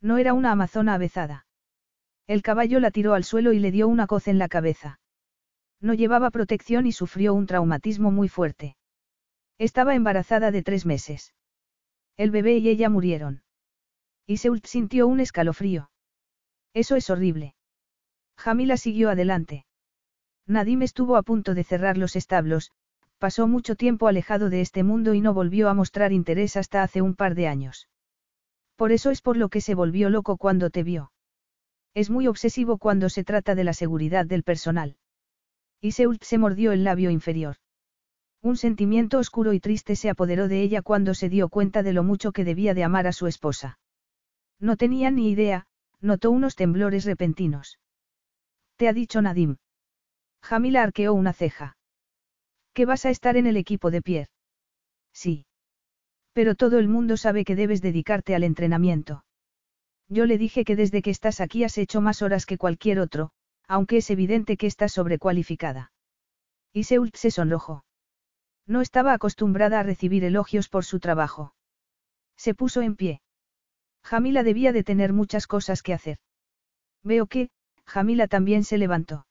[0.00, 1.46] No era una amazona avezada.
[2.26, 5.00] El caballo la tiró al suelo y le dio una coz en la cabeza.
[5.80, 8.76] No llevaba protección y sufrió un traumatismo muy fuerte.
[9.58, 11.34] Estaba embarazada de tres meses.
[12.16, 13.42] El bebé y ella murieron.
[14.26, 15.90] Y Seult sintió un escalofrío.
[16.74, 17.54] Eso es horrible.
[18.36, 19.66] Jamila siguió adelante.
[20.46, 22.70] Nadim estuvo a punto de cerrar los establos,
[23.18, 27.02] pasó mucho tiempo alejado de este mundo y no volvió a mostrar interés hasta hace
[27.02, 27.88] un par de años.
[28.76, 31.12] Por eso es por lo que se volvió loco cuando te vio.
[31.94, 34.96] Es muy obsesivo cuando se trata de la seguridad del personal.
[35.80, 37.56] Iseult se mordió el labio inferior.
[38.42, 42.02] Un sentimiento oscuro y triste se apoderó de ella cuando se dio cuenta de lo
[42.02, 43.78] mucho que debía de amar a su esposa.
[44.60, 45.66] No tenía ni idea,
[46.00, 47.78] notó unos temblores repentinos.
[48.76, 49.56] ¿Te ha dicho Nadim?
[50.42, 51.75] Jamila arqueó una ceja.
[52.76, 54.30] ¿Que vas a estar en el equipo de Pierre?
[55.14, 55.46] Sí.
[56.34, 59.24] Pero todo el mundo sabe que debes dedicarte al entrenamiento.
[60.10, 63.30] Yo le dije que desde que estás aquí has hecho más horas que cualquier otro,
[63.66, 65.90] aunque es evidente que estás sobrecualificada.
[66.70, 67.86] Y Seult se sonrojó.
[68.66, 71.54] No estaba acostumbrada a recibir elogios por su trabajo.
[72.36, 73.22] Se puso en pie.
[74.02, 76.18] Jamila debía de tener muchas cosas que hacer.
[77.02, 77.48] Veo que,
[77.86, 79.26] Jamila también se levantó.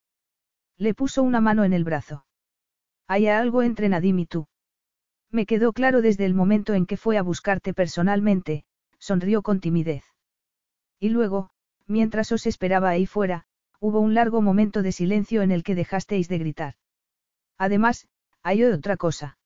[0.79, 2.25] Le puso una mano en el brazo.
[3.07, 4.47] Hay algo entre Nadim y tú.
[5.31, 8.65] Me quedó claro desde el momento en que fue a buscarte personalmente,
[8.99, 10.03] sonrió con timidez.
[10.99, 11.49] Y luego,
[11.87, 13.45] mientras os esperaba ahí fuera,
[13.79, 16.75] hubo un largo momento de silencio en el que dejasteis de gritar.
[17.57, 18.07] Además,
[18.41, 19.37] hay otra cosa.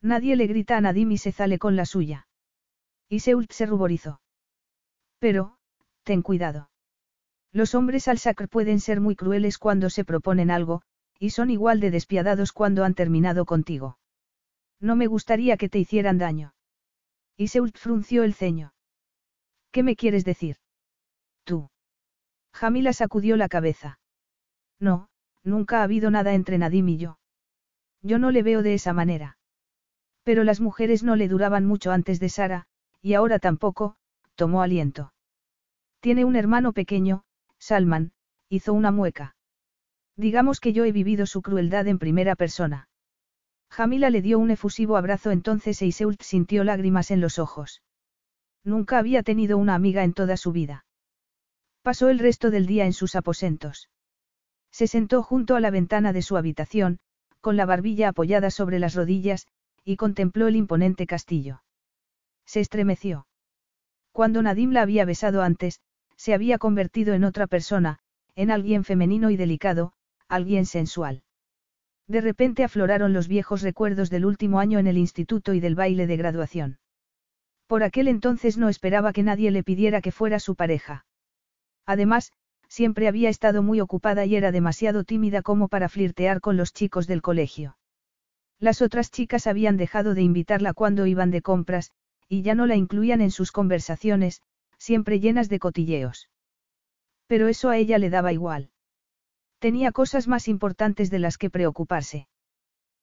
[0.00, 2.28] Nadie le grita a Nadim y se sale con la suya.
[3.08, 4.20] Y Seult se ruborizó.
[5.18, 5.58] Pero,
[6.04, 6.70] ten cuidado.
[7.52, 10.82] Los hombres al sacr pueden ser muy crueles cuando se proponen algo,
[11.18, 13.98] y son igual de despiadados cuando han terminado contigo.
[14.80, 16.54] No me gustaría que te hicieran daño.
[17.36, 18.72] Y Seult frunció el ceño.
[19.72, 20.56] ¿Qué me quieres decir?
[21.44, 21.70] Tú.
[22.52, 23.98] Jamila sacudió la cabeza.
[24.80, 25.08] No,
[25.42, 27.18] nunca ha habido nada entre Nadim y yo.
[28.02, 29.38] Yo no le veo de esa manera.
[30.22, 32.66] Pero las mujeres no le duraban mucho antes de Sara,
[33.02, 33.96] y ahora tampoco,
[34.34, 35.12] tomó aliento.
[36.00, 37.24] Tiene un hermano pequeño,
[37.58, 38.12] Salman,
[38.48, 39.34] hizo una mueca.
[40.18, 42.88] Digamos que yo he vivido su crueldad en primera persona.
[43.70, 47.82] Jamila le dio un efusivo abrazo entonces e Iseult sintió lágrimas en los ojos.
[48.64, 50.84] Nunca había tenido una amiga en toda su vida.
[51.82, 53.90] Pasó el resto del día en sus aposentos.
[54.72, 56.98] Se sentó junto a la ventana de su habitación,
[57.40, 59.46] con la barbilla apoyada sobre las rodillas,
[59.84, 61.62] y contempló el imponente castillo.
[62.44, 63.28] Se estremeció.
[64.10, 65.80] Cuando Nadim la había besado antes,
[66.16, 68.00] se había convertido en otra persona,
[68.34, 69.92] en alguien femenino y delicado,
[70.28, 71.22] alguien sensual.
[72.06, 76.06] De repente afloraron los viejos recuerdos del último año en el instituto y del baile
[76.06, 76.78] de graduación.
[77.66, 81.04] Por aquel entonces no esperaba que nadie le pidiera que fuera su pareja.
[81.84, 82.32] Además,
[82.68, 87.06] siempre había estado muy ocupada y era demasiado tímida como para flirtear con los chicos
[87.06, 87.76] del colegio.
[88.58, 91.92] Las otras chicas habían dejado de invitarla cuando iban de compras,
[92.28, 94.42] y ya no la incluían en sus conversaciones,
[94.78, 96.28] siempre llenas de cotilleos.
[97.26, 98.70] Pero eso a ella le daba igual.
[99.58, 102.28] Tenía cosas más importantes de las que preocuparse.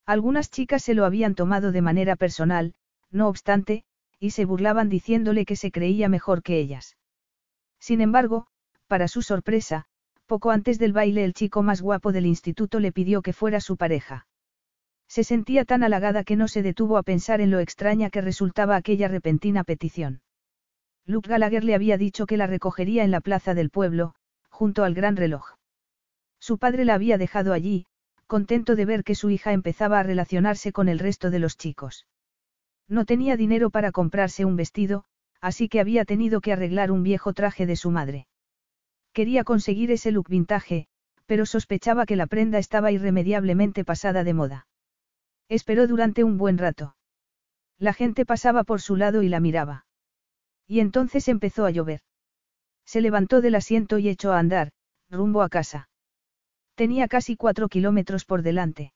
[0.06, 2.74] Algunas chicas se lo habían tomado de manera personal,
[3.12, 3.84] no obstante,
[4.20, 6.98] y se burlaban diciéndole que se creía mejor que ellas.
[7.80, 8.48] Sin embargo,
[8.88, 9.86] para su sorpresa,
[10.26, 13.78] poco antes del baile el chico más guapo del instituto le pidió que fuera su
[13.78, 14.28] pareja.
[15.08, 18.76] Se sentía tan halagada que no se detuvo a pensar en lo extraña que resultaba
[18.76, 20.22] aquella repentina petición.
[21.06, 24.16] Luke Gallagher le había dicho que la recogería en la plaza del pueblo,
[24.50, 25.56] junto al gran reloj.
[26.48, 27.88] Su padre la había dejado allí,
[28.28, 32.06] contento de ver que su hija empezaba a relacionarse con el resto de los chicos.
[32.88, 35.06] No tenía dinero para comprarse un vestido,
[35.42, 38.28] así que había tenido que arreglar un viejo traje de su madre.
[39.12, 40.86] Quería conseguir ese look vintage,
[41.26, 44.68] pero sospechaba que la prenda estaba irremediablemente pasada de moda.
[45.50, 46.96] Esperó durante un buen rato.
[47.80, 49.88] La gente pasaba por su lado y la miraba.
[50.68, 52.02] Y entonces empezó a llover.
[52.86, 54.74] Se levantó del asiento y echó a andar,
[55.10, 55.90] rumbo a casa.
[56.76, 58.94] Tenía casi cuatro kilómetros por delante.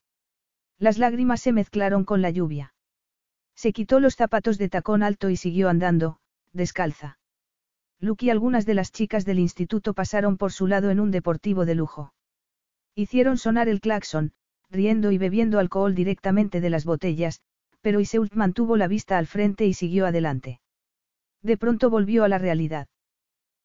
[0.77, 2.73] Las lágrimas se mezclaron con la lluvia.
[3.55, 6.19] Se quitó los zapatos de tacón alto y siguió andando,
[6.53, 7.19] descalza.
[7.99, 11.65] Luke y algunas de las chicas del instituto pasaron por su lado en un deportivo
[11.65, 12.13] de lujo.
[12.95, 14.31] Hicieron sonar el claxon,
[14.69, 17.41] riendo y bebiendo alcohol directamente de las botellas,
[17.81, 20.59] pero Iseult mantuvo la vista al frente y siguió adelante.
[21.41, 22.87] De pronto volvió a la realidad.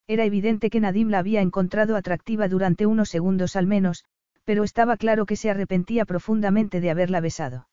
[0.06, 4.04] Era evidente que Nadim la había encontrado atractiva durante unos segundos al menos,
[4.44, 7.68] pero estaba claro que se arrepentía profundamente de haberla besado.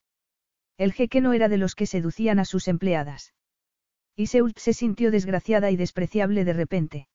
[0.77, 3.33] El jeque no era de los que seducían a sus empleadas.
[4.15, 7.07] Y Seult se sintió desgraciada y despreciable de repente.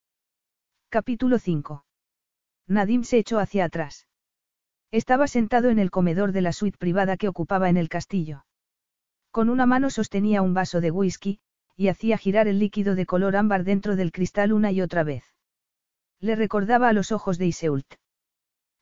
[0.91, 1.85] Capítulo 5.
[2.69, 4.07] Nadim se echó hacia atrás.
[4.91, 8.45] Estaba sentado en el comedor de la suite privada que ocupaba en el castillo.
[9.31, 11.41] Con una mano sostenía un vaso de whisky,
[11.77, 15.25] y hacía girar el líquido de color ámbar dentro del cristal una y otra vez.
[16.21, 17.95] Le recordaba a los ojos de Iseult.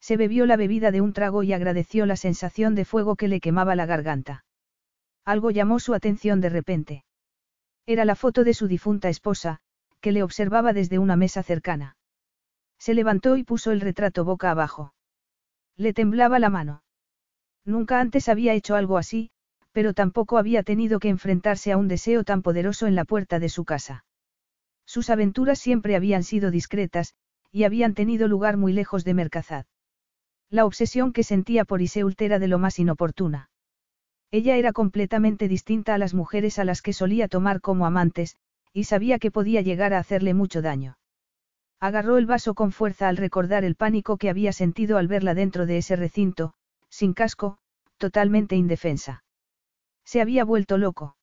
[0.00, 3.40] Se bebió la bebida de un trago y agradeció la sensación de fuego que le
[3.40, 4.44] quemaba la garganta.
[5.24, 7.04] Algo llamó su atención de repente.
[7.86, 9.60] Era la foto de su difunta esposa,
[10.00, 11.96] que le observaba desde una mesa cercana.
[12.78, 14.94] Se levantó y puso el retrato boca abajo.
[15.76, 16.82] Le temblaba la mano.
[17.64, 19.30] Nunca antes había hecho algo así,
[19.74, 23.48] pero tampoco había tenido que enfrentarse a un deseo tan poderoso en la puerta de
[23.48, 24.04] su casa.
[24.86, 27.14] Sus aventuras siempre habían sido discretas,
[27.50, 29.66] y habían tenido lugar muy lejos de Mercazad.
[30.48, 33.50] La obsesión que sentía por Iseult era de lo más inoportuna.
[34.30, 38.36] Ella era completamente distinta a las mujeres a las que solía tomar como amantes,
[38.72, 40.98] y sabía que podía llegar a hacerle mucho daño.
[41.80, 45.66] Agarró el vaso con fuerza al recordar el pánico que había sentido al verla dentro
[45.66, 46.54] de ese recinto,
[46.88, 47.58] sin casco,
[47.98, 49.24] totalmente indefensa.
[50.04, 51.16] Se había vuelto loco.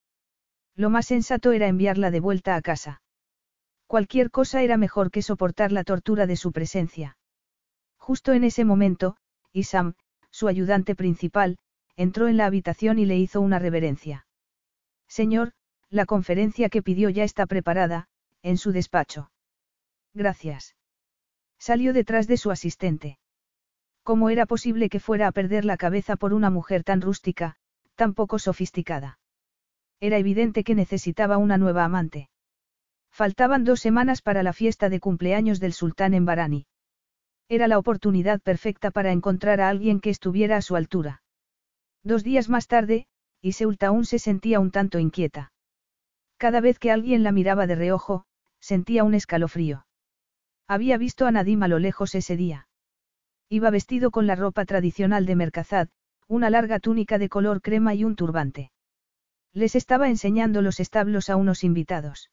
[0.75, 3.01] Lo más sensato era enviarla de vuelta a casa.
[3.87, 7.17] Cualquier cosa era mejor que soportar la tortura de su presencia.
[7.97, 9.17] Justo en ese momento,
[9.51, 9.95] Isam,
[10.29, 11.57] su ayudante principal,
[11.95, 14.25] entró en la habitación y le hizo una reverencia.
[15.07, 15.51] Señor,
[15.89, 18.07] la conferencia que pidió ya está preparada,
[18.41, 19.29] en su despacho.
[20.13, 20.75] Gracias.
[21.59, 23.19] Salió detrás de su asistente.
[24.03, 27.57] ¿Cómo era posible que fuera a perder la cabeza por una mujer tan rústica,
[27.95, 29.19] tan poco sofisticada?
[29.99, 32.29] Era evidente que necesitaba una nueva amante.
[33.11, 36.65] Faltaban dos semanas para la fiesta de cumpleaños del sultán en Barani.
[37.49, 41.21] Era la oportunidad perfecta para encontrar a alguien que estuviera a su altura.
[42.03, 43.07] Dos días más tarde,
[43.41, 45.51] Iseult aún se sentía un tanto inquieta.
[46.37, 48.25] Cada vez que alguien la miraba de reojo,
[48.59, 49.85] sentía un escalofrío.
[50.67, 52.67] Había visto a Nadim a lo lejos ese día.
[53.49, 55.89] Iba vestido con la ropa tradicional de Mercazad,
[56.31, 58.71] una larga túnica de color crema y un turbante.
[59.51, 62.31] Les estaba enseñando los establos a unos invitados.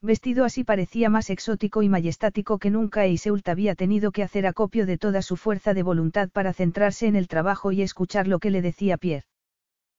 [0.00, 4.46] Vestido así parecía más exótico y majestático que nunca e Iseult había tenido que hacer
[4.46, 8.38] acopio de toda su fuerza de voluntad para centrarse en el trabajo y escuchar lo
[8.38, 9.26] que le decía Pierre.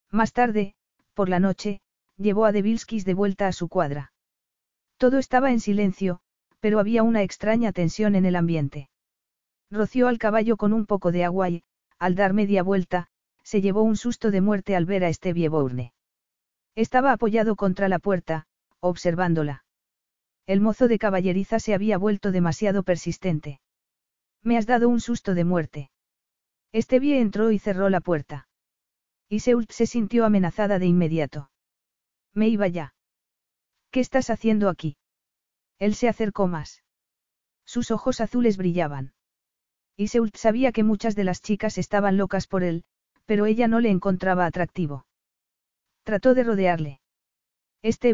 [0.09, 0.73] Más tarde,
[1.13, 1.79] por la noche,
[2.17, 4.13] llevó a Devilskis de vuelta a su cuadra.
[4.97, 6.21] Todo estaba en silencio,
[6.59, 8.89] pero había una extraña tensión en el ambiente.
[9.69, 11.63] Roció al caballo con un poco de agua y,
[11.99, 13.09] al dar media vuelta,
[13.43, 15.93] se llevó un susto de muerte al ver a Stevie Bourne.
[16.75, 18.47] Estaba apoyado contra la puerta,
[18.79, 19.63] observándola.
[20.47, 23.59] El mozo de caballeriza se había vuelto demasiado persistente.
[24.41, 25.91] Me has dado un susto de muerte.
[26.71, 28.47] Estevie entró y cerró la puerta.
[29.29, 31.51] Iseult se sintió amenazada de inmediato.
[32.33, 32.95] Me iba ya.
[33.91, 34.97] ¿Qué estás haciendo aquí?
[35.79, 36.83] Él se acercó más.
[37.65, 39.13] Sus ojos azules brillaban.
[39.97, 42.83] Iseult sabía que muchas de las chicas estaban locas por él,
[43.31, 45.05] pero ella no le encontraba atractivo.
[46.03, 46.99] Trató de rodearle.
[47.81, 48.13] Este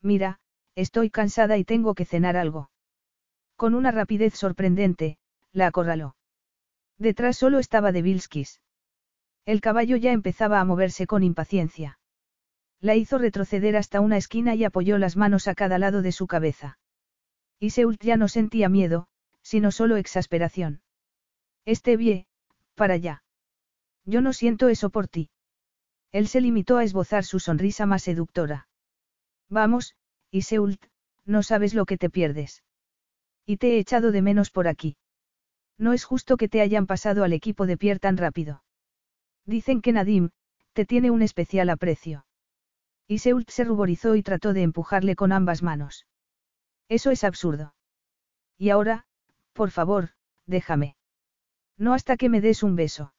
[0.00, 0.38] mira,
[0.76, 2.70] estoy cansada y tengo que cenar algo.
[3.56, 5.18] Con una rapidez sorprendente,
[5.50, 6.14] la acorraló.
[6.98, 8.60] Detrás solo estaba de Bilskis.
[9.44, 11.98] El caballo ya empezaba a moverse con impaciencia.
[12.80, 16.28] La hizo retroceder hasta una esquina y apoyó las manos a cada lado de su
[16.28, 16.78] cabeza.
[17.58, 19.08] Iseult ya no sentía miedo,
[19.42, 20.80] sino solo exasperación.
[21.64, 22.28] Esté bien,
[22.76, 23.23] para allá.
[24.04, 25.30] Yo no siento eso por ti.
[26.12, 28.68] Él se limitó a esbozar su sonrisa más seductora.
[29.48, 29.94] Vamos,
[30.30, 30.82] Iseult,
[31.24, 32.62] no sabes lo que te pierdes.
[33.46, 34.96] Y te he echado de menos por aquí.
[35.78, 38.62] No es justo que te hayan pasado al equipo de Pierre tan rápido.
[39.44, 40.30] Dicen que Nadim,
[40.72, 42.26] te tiene un especial aprecio.
[43.08, 46.06] Iseult se ruborizó y trató de empujarle con ambas manos.
[46.88, 47.74] Eso es absurdo.
[48.56, 49.06] Y ahora,
[49.52, 50.10] por favor,
[50.46, 50.96] déjame.
[51.76, 53.13] No hasta que me des un beso.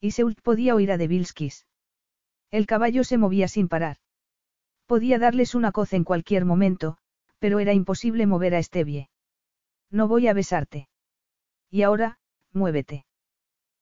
[0.00, 1.66] Iseult podía oír a Devilskis.
[2.50, 3.96] El caballo se movía sin parar.
[4.86, 6.98] Podía darles una coz en cualquier momento,
[7.38, 9.10] pero era imposible mover a Estevie.
[9.90, 10.88] No voy a besarte.
[11.70, 12.18] Y ahora,
[12.52, 13.06] muévete.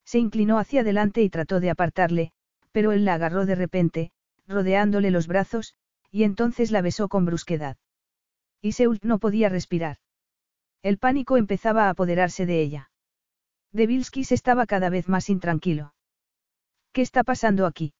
[0.05, 2.33] Se inclinó hacia adelante y trató de apartarle,
[2.73, 4.13] pero él la agarró de repente,
[4.47, 5.75] rodeándole los brazos,
[6.11, 7.77] y entonces la besó con brusquedad.
[8.63, 9.99] Iseult no podía respirar.
[10.83, 12.91] El pánico empezaba a apoderarse de ella.
[13.73, 15.96] Devilskis estaba cada vez más intranquilo.
[16.97, 17.93] ¿Qué está pasando aquí?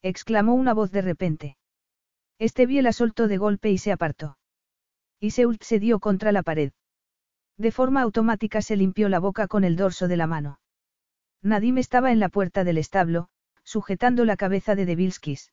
[0.00, 1.56] exclamó una voz de repente.
[2.38, 4.38] Este la soltó de golpe y se apartó.
[5.18, 6.70] Iseult se dio contra la pared.
[7.58, 10.60] De forma automática se limpió la boca con el dorso de la mano.
[11.42, 13.28] Nadim estaba en la puerta del establo,
[13.64, 15.52] sujetando la cabeza de Devilskis.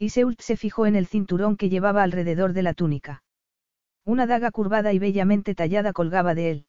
[0.00, 3.22] Iseult se fijó en el cinturón que llevaba alrededor de la túnica.
[4.04, 6.66] Una daga curvada y bellamente tallada colgaba de él.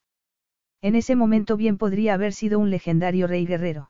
[0.83, 3.89] En ese momento bien podría haber sido un legendario rey guerrero.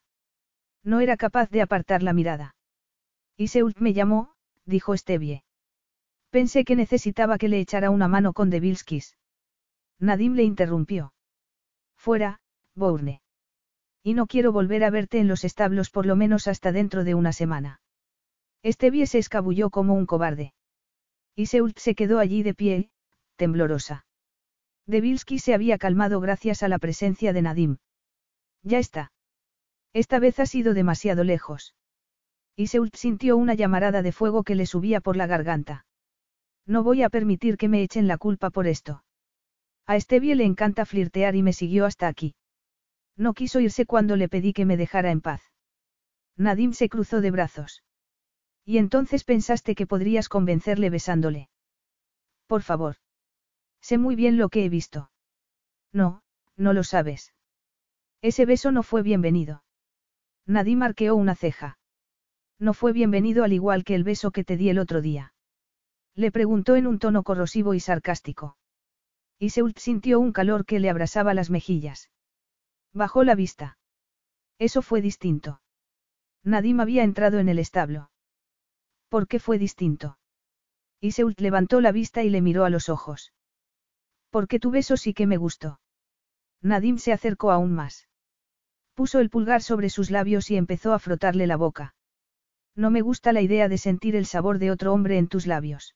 [0.88, 2.56] No era capaz de apartar la mirada.
[3.36, 4.32] Iseult me llamó,
[4.66, 5.44] dijo Stevie.
[6.30, 9.18] Pensé que necesitaba que le echara una mano con Devilskis.
[10.00, 11.12] Nadim le interrumpió.
[11.98, 12.40] Fuera,
[12.74, 13.22] Bourne.
[14.02, 17.16] Y no quiero volver a verte en los establos por lo menos hasta dentro de
[17.16, 17.82] una semana.
[18.64, 20.54] Estevie se escabulló como un cobarde.
[21.36, 22.92] Iseult se quedó allí de pie,
[23.36, 24.06] temblorosa.
[24.86, 27.78] Devilski se había calmado gracias a la presencia de Nadim.
[28.64, 29.12] Ya está.
[29.98, 31.74] Esta vez ha sido demasiado lejos.
[32.56, 35.88] Iseult sintió una llamarada de fuego que le subía por la garganta.
[36.68, 39.04] No voy a permitir que me echen la culpa por esto.
[39.88, 42.36] A Estevie le encanta flirtear y me siguió hasta aquí.
[43.16, 45.42] No quiso irse cuando le pedí que me dejara en paz.
[46.36, 47.82] Nadim se cruzó de brazos.
[48.64, 51.50] Y entonces pensaste que podrías convencerle besándole.
[52.46, 52.98] Por favor.
[53.82, 55.10] Sé muy bien lo que he visto.
[55.92, 56.22] No,
[56.56, 57.34] no lo sabes.
[58.22, 59.64] Ese beso no fue bienvenido.
[60.48, 61.78] Nadim arqueó una ceja.
[62.58, 65.34] No fue bienvenido al igual que el beso que te di el otro día.
[66.16, 68.58] Le preguntó en un tono corrosivo y sarcástico.
[69.38, 72.10] Y Seult sintió un calor que le abrasaba las mejillas.
[72.94, 73.78] Bajó la vista.
[74.58, 75.62] Eso fue distinto.
[76.44, 78.10] Nadim había entrado en el establo.
[79.10, 80.18] ¿Por qué fue distinto?
[81.02, 83.34] Iseult levantó la vista y le miró a los ojos.
[84.30, 85.82] Porque tu beso sí que me gustó.
[86.62, 88.08] Nadim se acercó aún más.
[88.98, 91.94] Puso el pulgar sobre sus labios y empezó a frotarle la boca.
[92.76, 95.96] No me gusta la idea de sentir el sabor de otro hombre en tus labios.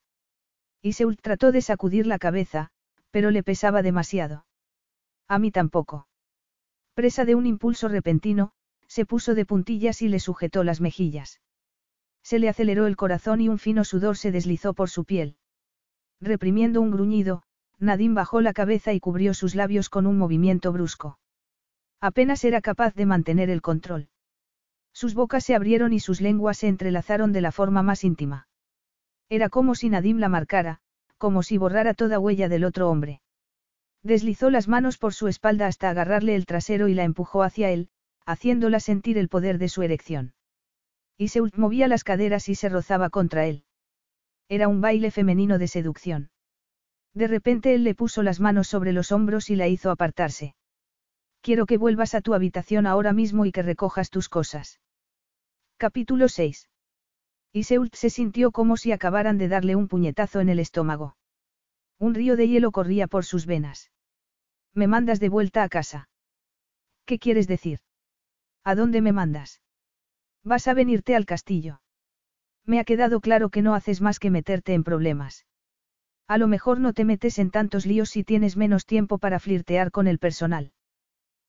[0.82, 2.70] Iseult trató de sacudir la cabeza,
[3.10, 4.46] pero le pesaba demasiado.
[5.26, 6.06] A mí tampoco.
[6.94, 8.52] Presa de un impulso repentino,
[8.86, 11.40] se puso de puntillas y le sujetó las mejillas.
[12.22, 15.34] Se le aceleró el corazón y un fino sudor se deslizó por su piel.
[16.20, 17.42] Reprimiendo un gruñido,
[17.80, 21.18] Nadim bajó la cabeza y cubrió sus labios con un movimiento brusco.
[22.02, 24.08] Apenas era capaz de mantener el control.
[24.92, 28.48] Sus bocas se abrieron y sus lenguas se entrelazaron de la forma más íntima.
[29.28, 30.80] Era como si Nadim la marcara,
[31.16, 33.22] como si borrara toda huella del otro hombre.
[34.02, 37.88] Deslizó las manos por su espalda hasta agarrarle el trasero y la empujó hacia él,
[38.26, 40.34] haciéndola sentir el poder de su erección.
[41.16, 43.62] Y se movía las caderas y se rozaba contra él.
[44.48, 46.30] Era un baile femenino de seducción.
[47.14, 50.56] De repente él le puso las manos sobre los hombros y la hizo apartarse.
[51.42, 54.78] Quiero que vuelvas a tu habitación ahora mismo y que recojas tus cosas.
[55.76, 56.68] Capítulo 6.
[57.52, 61.16] Iseult se sintió como si acabaran de darle un puñetazo en el estómago.
[61.98, 63.90] Un río de hielo corría por sus venas.
[64.72, 66.08] Me mandas de vuelta a casa.
[67.06, 67.80] ¿Qué quieres decir?
[68.62, 69.60] ¿A dónde me mandas?
[70.44, 71.82] Vas a venirte al castillo.
[72.64, 75.44] Me ha quedado claro que no haces más que meterte en problemas.
[76.28, 79.90] A lo mejor no te metes en tantos líos si tienes menos tiempo para flirtear
[79.90, 80.72] con el personal.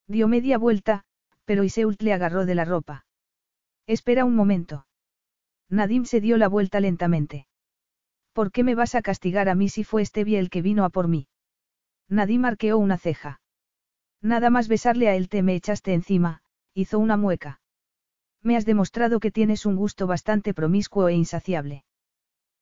[0.08, 1.04] Dio media vuelta,
[1.46, 3.06] pero Iseult le agarró de la ropa.
[3.88, 4.86] Espera un momento.
[5.70, 7.48] Nadim se dio la vuelta lentamente.
[8.34, 10.90] ¿Por qué me vas a castigar a mí si fue Stevie el que vino a
[10.90, 11.28] por mí?
[12.10, 13.42] Nadim arqueó una ceja.
[14.22, 16.42] Nada más besarle a él te me echaste encima,
[16.74, 17.62] hizo una mueca.
[18.42, 21.86] Me has demostrado que tienes un gusto bastante promiscuo e insaciable.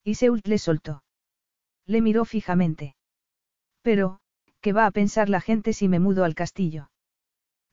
[0.04, 1.04] Iseult le soltó.
[1.86, 2.96] Le miró fijamente.
[3.82, 4.20] Pero,
[4.62, 6.91] ¿qué va a pensar la gente si me mudo al castillo?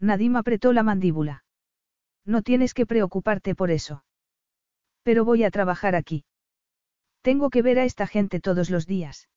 [0.00, 1.44] Nadim apretó la mandíbula.
[2.24, 4.04] No tienes que preocuparte por eso.
[5.02, 6.24] Pero voy a trabajar aquí.
[7.22, 9.28] Tengo que ver a esta gente todos los días.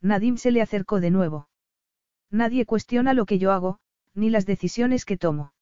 [0.00, 1.48] Nadim se le acercó de nuevo.
[2.30, 3.78] Nadie cuestiona lo que yo hago,
[4.14, 5.52] ni las decisiones que tomo.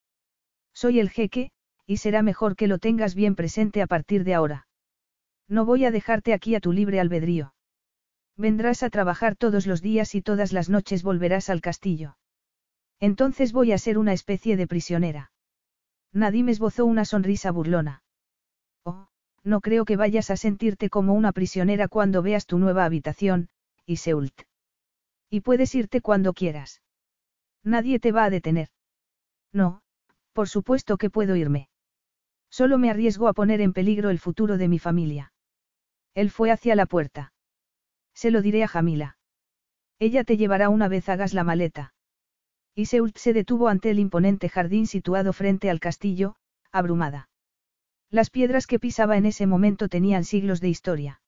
[0.73, 1.53] Soy el jeque,
[1.86, 4.66] y será mejor que lo tengas bien presente a partir de ahora.
[5.48, 7.55] No voy a dejarte aquí a tu libre albedrío.
[8.36, 12.16] Vendrás a trabajar todos los días y todas las noches volverás al castillo.
[13.01, 15.32] Entonces voy a ser una especie de prisionera.
[16.12, 18.02] Nadim esbozó una sonrisa burlona.
[18.85, 19.09] Oh,
[19.44, 23.48] no creo que vayas a sentirte como una prisionera cuando veas tu nueva habitación,
[23.85, 24.43] Iseult.
[25.28, 26.82] Y puedes irte cuando quieras.
[27.62, 28.68] Nadie te va a detener.
[29.52, 29.82] No,
[30.32, 31.68] por supuesto que puedo irme.
[32.51, 35.32] Solo me arriesgo a poner en peligro el futuro de mi familia.
[36.14, 37.32] Él fue hacia la puerta.
[38.14, 39.18] Se lo diré a Jamila.
[39.98, 41.93] Ella te llevará una vez hagas la maleta.
[42.78, 46.36] Iseult se detuvo ante el imponente jardín situado frente al castillo,
[46.70, 47.31] abrumada.
[48.11, 51.23] Las piedras que pisaba en ese momento tenían siglos de historia.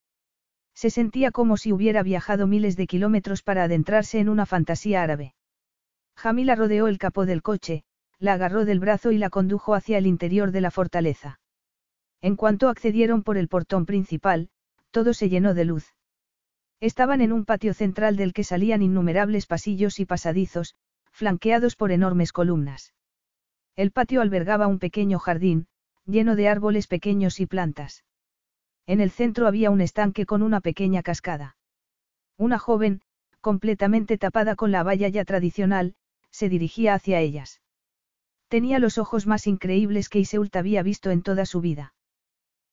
[0.75, 5.35] Se sentía como si hubiera viajado miles de kilómetros para adentrarse en una fantasía árabe.
[6.15, 7.83] Jamila rodeó el capó del coche,
[8.19, 11.41] la agarró del brazo y la condujo hacia el interior de la fortaleza.
[12.20, 14.51] En cuanto accedieron por el portón principal,
[14.91, 15.95] todo se llenó de luz.
[16.79, 20.75] Estaban en un patio central del que salían innumerables pasillos y pasadizos,
[21.19, 22.95] flanqueados por enormes columnas.
[23.74, 25.66] El patio albergaba un pequeño jardín,
[26.07, 28.05] lleno de árboles pequeños y plantas.
[28.86, 31.57] En el centro había un estanque con una pequeña cascada.
[32.36, 33.03] Una joven,
[33.40, 35.97] completamente tapada con la valla ya tradicional,
[36.31, 37.62] se dirigía hacia ellas.
[38.47, 41.95] Tenía los ojos más increíbles que Iseult había visto en toda su vida.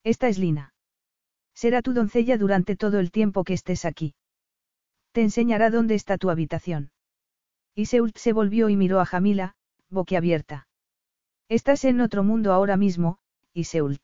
[0.04, 0.72] Esta es Lina.
[1.52, 4.14] Será tu doncella durante todo el tiempo que estés aquí.
[5.10, 6.92] Te enseñará dónde está tu habitación.
[7.78, 9.54] Iseult se volvió y miró a Jamila,
[9.90, 10.66] boquiabierta.
[11.50, 13.18] Estás en otro mundo ahora mismo,
[13.52, 14.00] Iseult.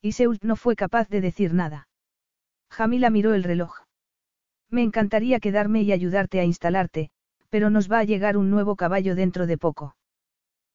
[0.00, 1.88] Iseult no fue capaz de decir nada.
[2.70, 3.80] Jamila miró el reloj.
[4.70, 7.10] Me encantaría quedarme y ayudarte a instalarte,
[7.50, 9.94] pero nos va a llegar un nuevo caballo dentro de poco.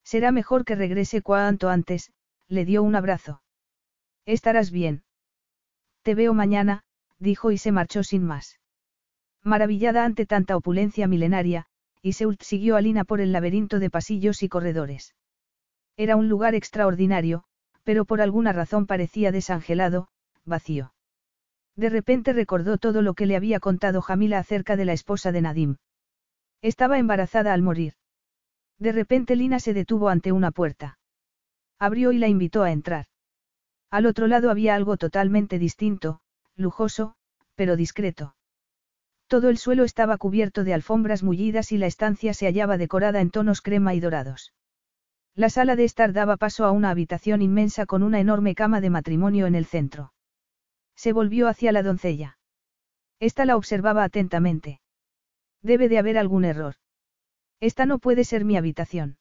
[0.03, 2.11] Será mejor que regrese cuanto antes,
[2.47, 3.41] le dio un abrazo.
[4.27, 5.03] Estarás bien.
[6.03, 6.83] Te veo mañana,
[7.17, 8.59] dijo y se marchó sin más.
[9.41, 11.67] Maravillada ante tanta opulencia milenaria,
[12.05, 15.15] Iseult siguió a Lina por el laberinto de pasillos y corredores.
[15.97, 17.45] Era un lugar extraordinario,
[17.83, 20.07] pero por alguna razón parecía desangelado,
[20.45, 20.93] vacío.
[21.75, 25.41] De repente recordó todo lo que le había contado Jamila acerca de la esposa de
[25.41, 25.77] Nadim.
[26.61, 27.93] Estaba embarazada al morir.
[28.77, 30.99] De repente Lina se detuvo ante una puerta.
[31.79, 33.07] Abrió y la invitó a entrar.
[33.89, 36.19] Al otro lado había algo totalmente distinto,
[36.55, 37.15] lujoso,
[37.55, 38.35] pero discreto.
[39.27, 43.31] Todo el suelo estaba cubierto de alfombras mullidas y la estancia se hallaba decorada en
[43.31, 44.53] tonos crema y dorados.
[45.33, 48.89] La sala de estar daba paso a una habitación inmensa con una enorme cama de
[48.89, 50.13] matrimonio en el centro.
[50.95, 52.37] Se volvió hacia la doncella.
[53.19, 54.79] Esta la observaba atentamente.
[55.61, 56.75] Debe de haber algún error.
[57.59, 59.17] Esta no puede ser mi habitación.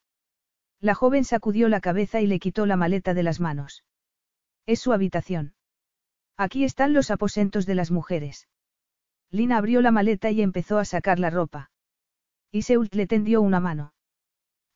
[0.81, 3.85] La joven sacudió la cabeza y le quitó la maleta de las manos.
[4.67, 5.55] Es su habitación.
[6.37, 8.49] Aquí están los aposentos de las mujeres.
[9.31, 11.71] Lina abrió la maleta y empezó a sacar la ropa.
[12.53, 13.93] Iseult le tendió una mano.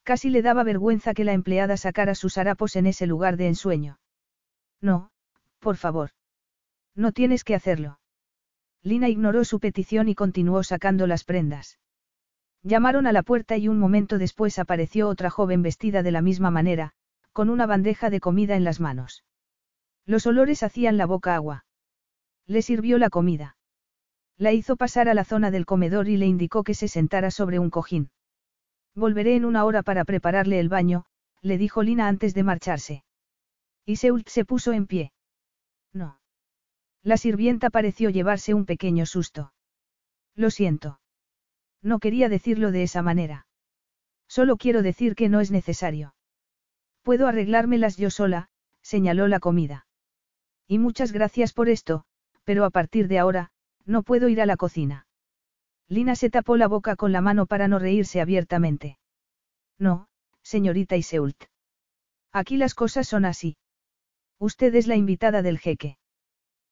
[0.03, 4.01] Casi le daba vergüenza que la empleada sacara sus harapos en ese lugar de ensueño.
[4.81, 5.11] No,
[5.59, 6.11] por favor.
[6.95, 8.01] No tienes que hacerlo.
[8.83, 11.79] Lina ignoró su petición y continuó sacando las prendas.
[12.63, 16.51] Llamaron a la puerta y un momento después apareció otra joven vestida de la misma
[16.51, 16.93] manera,
[17.33, 19.25] con una bandeja de comida en las manos.
[20.07, 21.67] Los olores hacían la boca agua.
[22.47, 23.58] Le sirvió la comida.
[24.39, 27.59] La hizo pasar a la zona del comedor y le indicó que se sentara sobre
[27.59, 28.11] un cojín.
[28.95, 31.05] Volveré en una hora para prepararle el baño,
[31.43, 33.05] le dijo Lina antes de marcharse.
[33.85, 35.13] Y Seult se puso en pie.
[35.93, 36.21] No.
[37.03, 39.53] La sirvienta pareció llevarse un pequeño susto.
[40.35, 41.01] Lo siento.
[41.83, 43.47] No quería decirlo de esa manera.
[44.29, 46.15] Solo quiero decir que no es necesario.
[47.03, 48.51] Puedo arreglármelas yo sola,
[48.83, 49.87] señaló la comida.
[50.67, 52.05] Y muchas gracias por esto,
[52.45, 53.51] pero a partir de ahora,
[53.89, 55.07] no puedo ir a la cocina.
[55.89, 58.99] Lina se tapó la boca con la mano para no reírse abiertamente.
[59.79, 60.09] No,
[60.43, 61.45] señorita Iseult.
[62.31, 63.57] Aquí las cosas son así.
[64.39, 65.97] Usted es la invitada del jeque.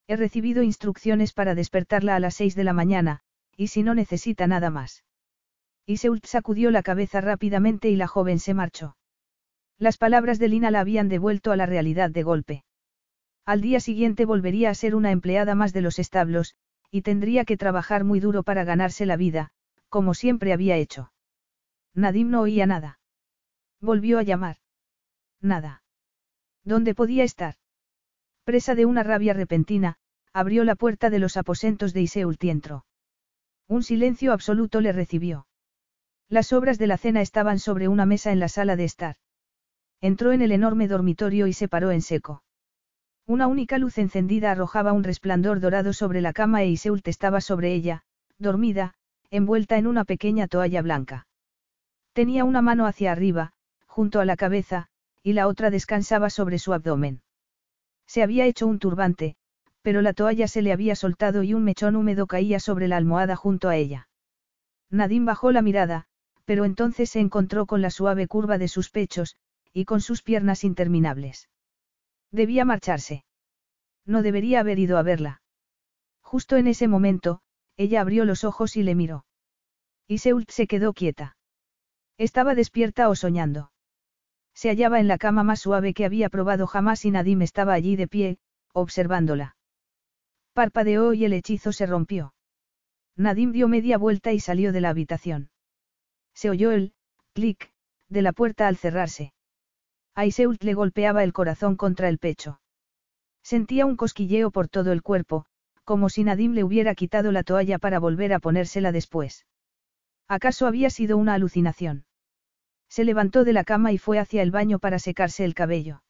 [0.06, 3.20] He recibido instrucciones para despertarla a las seis de la mañana,
[3.56, 5.02] y si no necesita nada más.
[5.86, 8.96] Iseult sacudió la cabeza rápidamente y la joven se marchó.
[9.78, 12.64] Las palabras de Lina la habían devuelto a la realidad de golpe.
[13.46, 16.54] Al día siguiente volvería a ser una empleada más de los establos,
[16.90, 19.50] y tendría que trabajar muy duro para ganarse la vida,
[19.88, 21.12] como siempre había hecho.
[21.94, 22.98] Nadim no oía nada.
[23.80, 24.56] Volvió a llamar.
[25.40, 25.82] Nada.
[26.64, 27.54] ¿Dónde podía estar?
[28.44, 29.96] Presa de una rabia repentina,
[30.32, 32.84] abrió la puerta de los aposentos de Iseult y entró.
[33.68, 35.46] Un silencio absoluto le recibió.
[36.28, 39.16] Las obras de la cena estaban sobre una mesa en la sala de estar.
[40.00, 42.42] Entró en el enorme dormitorio y se paró en seco.
[43.28, 47.74] Una única luz encendida arrojaba un resplandor dorado sobre la cama e Iseult estaba sobre
[47.74, 48.02] ella,
[48.38, 48.94] dormida,
[49.30, 51.26] envuelta en una pequeña toalla blanca.
[52.12, 53.52] Tenía una mano hacia arriba,
[53.86, 54.86] junto a la cabeza,
[55.24, 57.20] y la otra descansaba sobre su abdomen.
[58.06, 59.34] Se había hecho un turbante,
[59.82, 63.34] pero la toalla se le había soltado y un mechón húmedo caía sobre la almohada
[63.34, 64.08] junto a ella.
[64.88, 66.06] Nadine bajó la mirada,
[66.44, 69.34] pero entonces se encontró con la suave curva de sus pechos,
[69.72, 71.48] y con sus piernas interminables.
[72.36, 73.24] Debía marcharse.
[74.04, 75.40] No debería haber ido a verla.
[76.20, 77.40] Justo en ese momento,
[77.78, 79.24] ella abrió los ojos y le miró.
[80.06, 81.38] Y Seult se quedó quieta.
[82.18, 83.72] Estaba despierta o soñando.
[84.52, 87.96] Se hallaba en la cama más suave que había probado jamás y Nadim estaba allí
[87.96, 88.38] de pie,
[88.74, 89.56] observándola.
[90.52, 92.34] Parpadeó y el hechizo se rompió.
[93.16, 95.48] Nadim dio media vuelta y salió de la habitación.
[96.34, 96.92] Se oyó el
[97.32, 97.72] clic
[98.10, 99.32] de la puerta al cerrarse.
[100.16, 102.58] A Iseult le golpeaba el corazón contra el pecho.
[103.42, 105.44] Sentía un cosquilleo por todo el cuerpo,
[105.84, 109.46] como si Nadim le hubiera quitado la toalla para volver a ponérsela después.
[110.26, 112.06] ¿Acaso había sido una alucinación?
[112.88, 116.02] Se levantó de la cama y fue hacia el baño para secarse el cabello.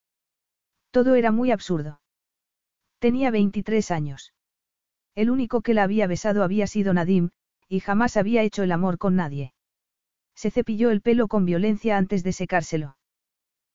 [0.92, 2.00] Todo era muy absurdo.
[3.00, 4.32] Tenía 23 años.
[5.16, 7.30] El único que la había besado había sido Nadim,
[7.68, 9.52] y jamás había hecho el amor con nadie.
[10.36, 12.96] Se cepilló el pelo con violencia antes de secárselo.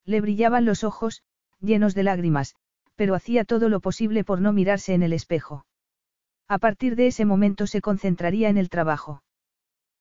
[0.05, 1.23] Le brillaban los ojos,
[1.59, 2.55] llenos de lágrimas,
[2.95, 5.65] pero hacía todo lo posible por no mirarse en el espejo.
[6.47, 9.23] A partir de ese momento se concentraría en el trabajo.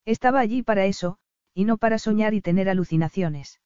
[0.04, 1.18] Estaba allí para eso,
[1.54, 3.60] y no para soñar y tener alucinaciones.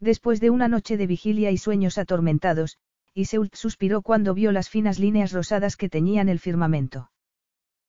[0.00, 2.78] Después de una noche de vigilia y sueños atormentados,
[3.14, 7.10] Iseult suspiró cuando vio las finas líneas rosadas que teñían el firmamento.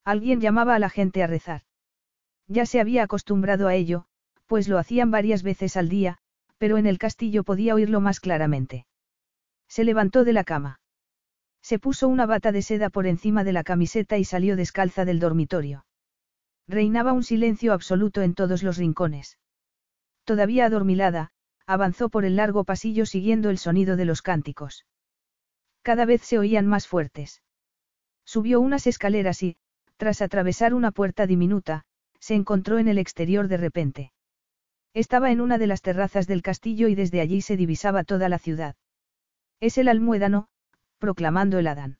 [0.04, 1.62] Alguien llamaba a la gente a rezar.
[2.48, 4.06] Ya se había acostumbrado a ello,
[4.46, 6.18] pues lo hacían varias veces al día,
[6.60, 8.86] pero en el castillo podía oírlo más claramente.
[9.66, 10.78] Se levantó de la cama.
[11.62, 15.20] Se puso una bata de seda por encima de la camiseta y salió descalza del
[15.20, 15.86] dormitorio.
[16.68, 19.38] Reinaba un silencio absoluto en todos los rincones.
[20.24, 21.30] Todavía adormilada,
[21.66, 24.84] avanzó por el largo pasillo siguiendo el sonido de los cánticos.
[25.80, 27.42] Cada vez se oían más fuertes.
[28.26, 29.56] Subió unas escaleras y,
[29.96, 31.84] tras atravesar una puerta diminuta,
[32.18, 34.12] se encontró en el exterior de repente.
[34.92, 38.38] Estaba en una de las terrazas del castillo y desde allí se divisaba toda la
[38.38, 38.74] ciudad.
[39.60, 40.48] Es el almuédano,
[40.98, 41.98] proclamando el Adán.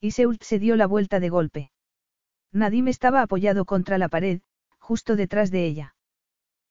[0.00, 1.70] Y Seult se dio la vuelta de golpe.
[2.52, 4.40] Nadim estaba apoyado contra la pared,
[4.78, 5.94] justo detrás de ella.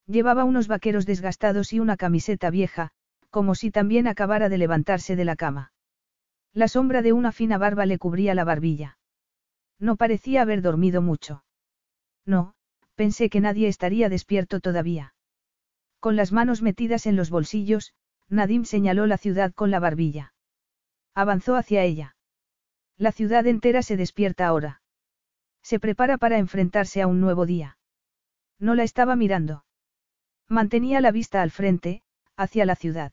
[0.07, 2.91] Llevaba unos vaqueros desgastados y una camiseta vieja,
[3.29, 5.71] como si también acabara de levantarse de la cama.
[6.53, 8.97] La sombra de una fina barba le cubría la barbilla.
[9.77, 11.43] No parecía haber dormido mucho.
[12.25, 12.55] No,
[12.95, 15.13] pensé que nadie estaría despierto todavía.
[15.99, 17.93] Con las manos metidas en los bolsillos,
[18.29, 20.33] Nadim señaló la ciudad con la barbilla.
[21.15, 22.15] Avanzó hacia ella.
[22.97, 24.81] La ciudad entera se despierta ahora.
[25.63, 27.77] Se prepara para enfrentarse a un nuevo día.
[28.59, 29.65] No la estaba mirando.
[30.47, 32.03] Mantenía la vista al frente,
[32.35, 33.11] hacia la ciudad.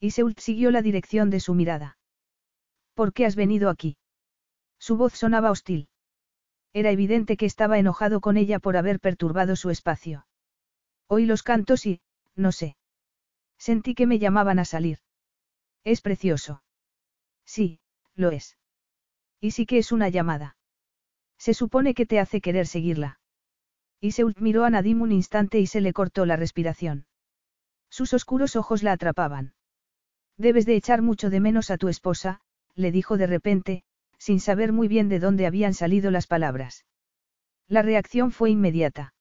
[0.00, 1.98] Y Seult siguió la dirección de su mirada.
[2.94, 3.98] ¿Por qué has venido aquí?
[4.78, 5.88] Su voz sonaba hostil.
[6.72, 10.26] Era evidente que estaba enojado con ella por haber perturbado su espacio.
[11.12, 12.00] Oí los cantos y,
[12.36, 12.76] no sé.
[13.58, 14.98] Sentí que me llamaban a salir.
[15.82, 16.62] Es precioso.
[17.44, 17.80] Sí,
[18.14, 18.56] lo es.
[19.40, 20.56] Y sí que es una llamada.
[21.36, 23.18] Se supone que te hace querer seguirla.
[24.00, 27.06] Iseult miró a Nadim un instante y se le cortó la respiración.
[27.88, 29.54] Sus oscuros ojos la atrapaban.
[30.36, 32.40] Debes de echar mucho de menos a tu esposa,
[32.76, 33.82] le dijo de repente,
[34.16, 36.86] sin saber muy bien de dónde habían salido las palabras.
[37.66, 39.12] La reacción fue inmediata.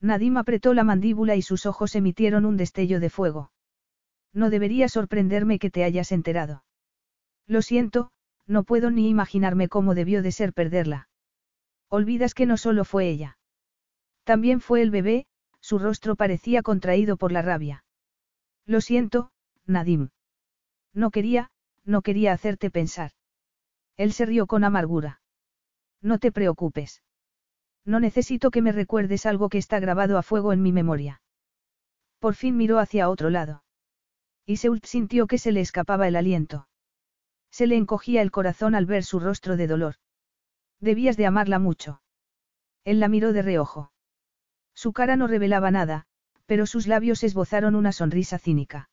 [0.00, 3.50] Nadim apretó la mandíbula y sus ojos emitieron un destello de fuego.
[4.32, 6.64] No debería sorprenderme que te hayas enterado.
[7.46, 8.10] Lo siento,
[8.46, 11.08] no puedo ni imaginarme cómo debió de ser perderla.
[11.88, 13.38] Olvidas que no solo fue ella.
[14.24, 15.26] También fue el bebé,
[15.60, 17.84] su rostro parecía contraído por la rabia.
[18.66, 19.30] Lo siento,
[19.66, 20.10] Nadim.
[20.92, 21.50] No quería,
[21.84, 23.12] no quería hacerte pensar.
[23.96, 25.20] Él se rió con amargura.
[26.02, 27.02] No te preocupes.
[27.86, 31.22] No necesito que me recuerdes algo que está grabado a fuego en mi memoria.
[32.18, 33.62] Por fin miró hacia otro lado.
[34.44, 36.68] Y Seult sintió que se le escapaba el aliento.
[37.50, 39.94] Se le encogía el corazón al ver su rostro de dolor.
[40.80, 42.02] Debías de amarla mucho.
[42.84, 43.92] Él la miró de reojo.
[44.74, 46.06] Su cara no revelaba nada,
[46.46, 48.90] pero sus labios esbozaron una sonrisa cínica.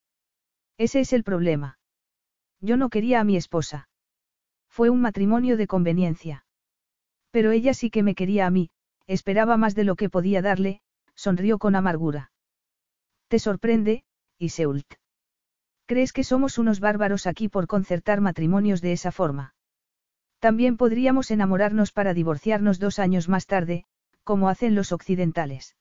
[0.77, 1.79] Ese es el problema.
[2.61, 3.89] Yo no quería a mi esposa.
[4.69, 6.45] Fue un matrimonio de conveniencia.
[7.31, 8.69] Pero ella sí que me quería a mí,
[9.07, 10.81] esperaba más de lo que podía darle,
[11.15, 12.31] sonrió con amargura.
[13.27, 14.03] ¿Te sorprende,
[14.37, 14.95] Iseult?
[15.85, 19.55] ¿Crees que somos unos bárbaros aquí por concertar matrimonios de esa forma?
[20.39, 23.85] También podríamos enamorarnos para divorciarnos dos años más tarde,
[24.23, 25.75] como hacen los occidentales.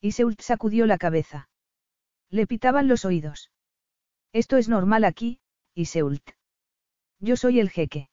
[0.00, 1.48] Iseult sacudió la cabeza.
[2.30, 3.50] Le pitaban los oídos.
[4.32, 5.40] Esto es normal aquí,
[5.74, 6.30] Iseult.
[7.20, 8.08] Yo soy el jeque.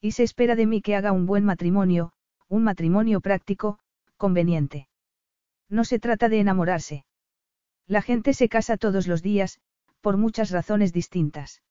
[0.00, 2.12] Y se espera de mí que haga un buen matrimonio,
[2.48, 3.78] un matrimonio práctico,
[4.16, 4.88] conveniente.
[5.68, 7.04] No se trata de enamorarse.
[7.86, 9.60] La gente se casa todos los días,
[10.00, 11.62] por muchas razones distintas.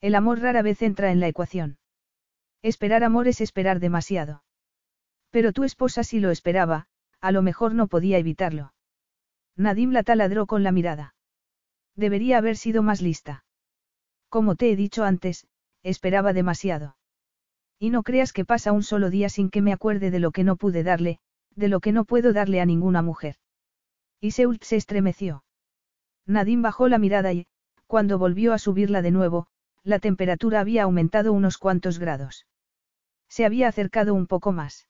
[0.00, 1.78] El amor rara vez entra en la ecuación.
[2.62, 4.42] Esperar amor es esperar demasiado.
[5.30, 6.86] Pero tu esposa sí lo esperaba,
[7.20, 8.74] a lo mejor no podía evitarlo.
[9.56, 11.14] Nadim la taladró con la mirada.
[11.94, 13.44] Debería haber sido más lista.
[14.28, 15.46] Como te he dicho antes,
[15.82, 16.96] esperaba demasiado.
[17.82, 20.44] Y no creas que pasa un solo día sin que me acuerde de lo que
[20.44, 21.18] no pude darle,
[21.56, 23.34] de lo que no puedo darle a ninguna mujer.
[24.20, 25.42] Y Seult se estremeció.
[26.24, 27.48] Nadim bajó la mirada y,
[27.88, 29.48] cuando volvió a subirla de nuevo,
[29.82, 32.46] la temperatura había aumentado unos cuantos grados.
[33.28, 34.86] Se había acercado un poco más.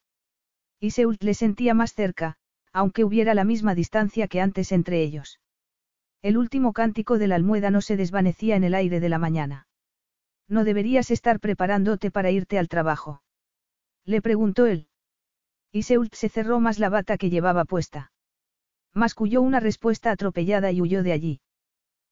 [0.78, 2.36] Y Seult le sentía más cerca,
[2.74, 5.40] aunque hubiera la misma distancia que antes entre ellos.
[6.20, 9.66] El último cántico del almuédano se desvanecía en el aire de la mañana.
[10.52, 13.22] No deberías estar preparándote para irte al trabajo.
[14.04, 14.86] Le preguntó él.
[15.72, 18.12] Y Seult se cerró más la bata que llevaba puesta.
[18.92, 21.40] Masculló una respuesta atropellada y huyó de allí.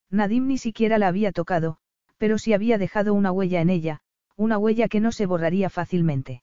[0.08, 1.76] Nadim ni siquiera la había tocado,
[2.16, 4.00] pero sí había dejado una huella en ella,
[4.36, 6.42] una huella que no se borraría fácilmente.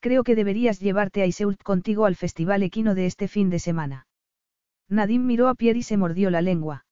[0.00, 4.06] Creo que deberías llevarte a Iseult contigo al festival equino de este fin de semana.
[4.88, 6.86] Nadim miró a Pierre y se mordió la lengua.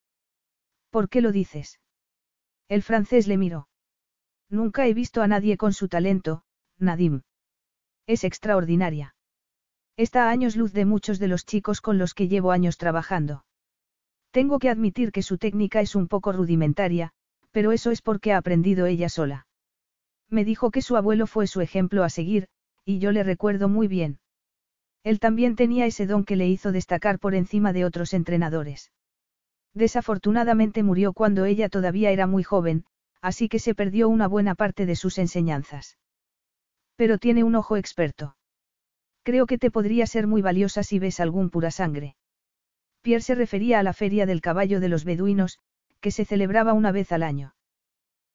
[0.91, 1.81] ¿Por qué lo dices?
[2.69, 3.70] El francés le miró.
[4.51, 6.43] Nunca he visto a nadie con su talento,
[6.79, 7.23] Nadim.
[8.07, 9.15] Es extraordinaria.
[9.97, 13.45] Está a años luz de muchos de los chicos con los que llevo años trabajando.
[14.33, 17.13] Tengo que admitir que su técnica es un poco rudimentaria,
[17.53, 19.47] pero eso es porque ha aprendido ella sola.
[20.29, 22.49] Me dijo que su abuelo fue su ejemplo a seguir,
[22.85, 24.19] y yo le recuerdo muy bien.
[25.03, 28.93] Él también tenía ese don que le hizo destacar por encima de otros entrenadores.
[29.75, 32.85] Desafortunadamente murió cuando ella todavía era muy joven,
[33.21, 35.99] así que se perdió una buena parte de sus enseñanzas.
[36.97, 38.37] Pero tiene un ojo experto.
[39.23, 42.17] Creo que te podría ser muy valiosa si ves algún pura sangre.
[43.03, 45.59] Pierre se refería a la feria del caballo de los beduinos,
[46.01, 47.55] que se celebraba una vez al año.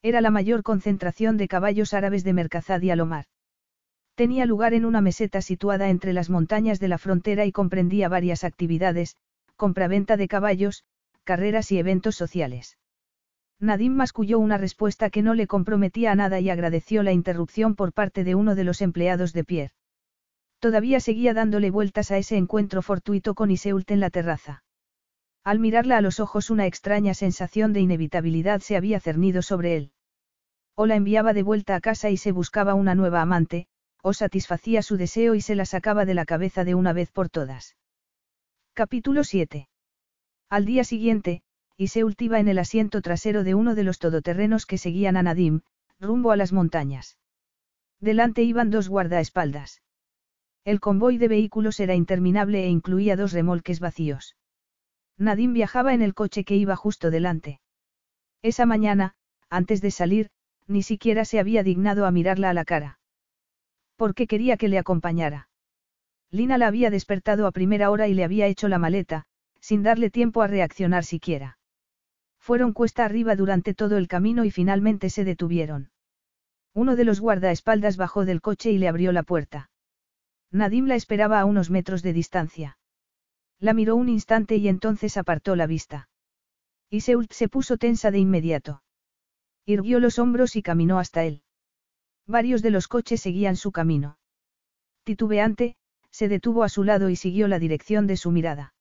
[0.02, 3.26] Era la mayor concentración de caballos árabes de Mercazad y Alomar.
[4.16, 8.44] Tenía lugar en una meseta situada entre las montañas de la frontera y comprendía varias
[8.44, 9.18] actividades,
[9.56, 10.84] compraventa de caballos,
[11.24, 12.78] carreras y eventos sociales.
[13.60, 17.94] Nadim masculló una respuesta que no le comprometía a nada y agradeció la interrupción por
[17.94, 19.74] parte de uno de los empleados de Pierre.
[20.60, 24.64] Todavía seguía dándole vueltas a ese encuentro fortuito con Iseult en la terraza.
[25.44, 29.92] Al mirarla a los ojos una extraña sensación de inevitabilidad se había cernido sobre él.
[30.76, 33.68] O la enviaba de vuelta a casa y se buscaba una nueva amante,
[34.02, 37.30] o satisfacía su deseo y se la sacaba de la cabeza de una vez por
[37.30, 37.78] todas.
[38.74, 39.70] Capítulo 7.
[40.50, 41.44] Al día siguiente,
[41.78, 45.62] Iseult iba en el asiento trasero de uno de los todoterrenos que seguían a Nadim,
[46.00, 47.18] rumbo a las montañas.
[48.00, 49.82] Delante iban dos guardaespaldas.
[50.64, 54.38] El convoy de vehículos era interminable e incluía dos remolques vacíos.
[55.18, 57.60] Nadim viajaba en el coche que iba justo delante.
[58.42, 59.16] Esa mañana,
[59.50, 60.30] antes de salir,
[60.68, 63.00] ni siquiera se había dignado a mirarla a la cara.
[63.98, 65.50] Porque quería que le acompañara.
[66.32, 69.26] Lina la había despertado a primera hora y le había hecho la maleta,
[69.60, 71.58] sin darle tiempo a reaccionar siquiera.
[72.46, 75.90] Fueron cuesta arriba durante todo el camino y finalmente se detuvieron.
[76.76, 79.72] Uno de los guardaespaldas bajó del coche y le abrió la puerta.
[80.52, 82.78] Nadim la esperaba a unos metros de distancia.
[83.58, 86.08] La miró un instante y entonces apartó la vista.
[86.92, 88.84] Iseult se puso tensa de inmediato.
[89.66, 91.42] Irguió los hombros y caminó hasta él.
[92.28, 94.20] Varios de los coches seguían su camino.
[95.04, 95.78] Titubeante,
[96.12, 98.76] se detuvo a su lado y siguió la dirección de su mirada.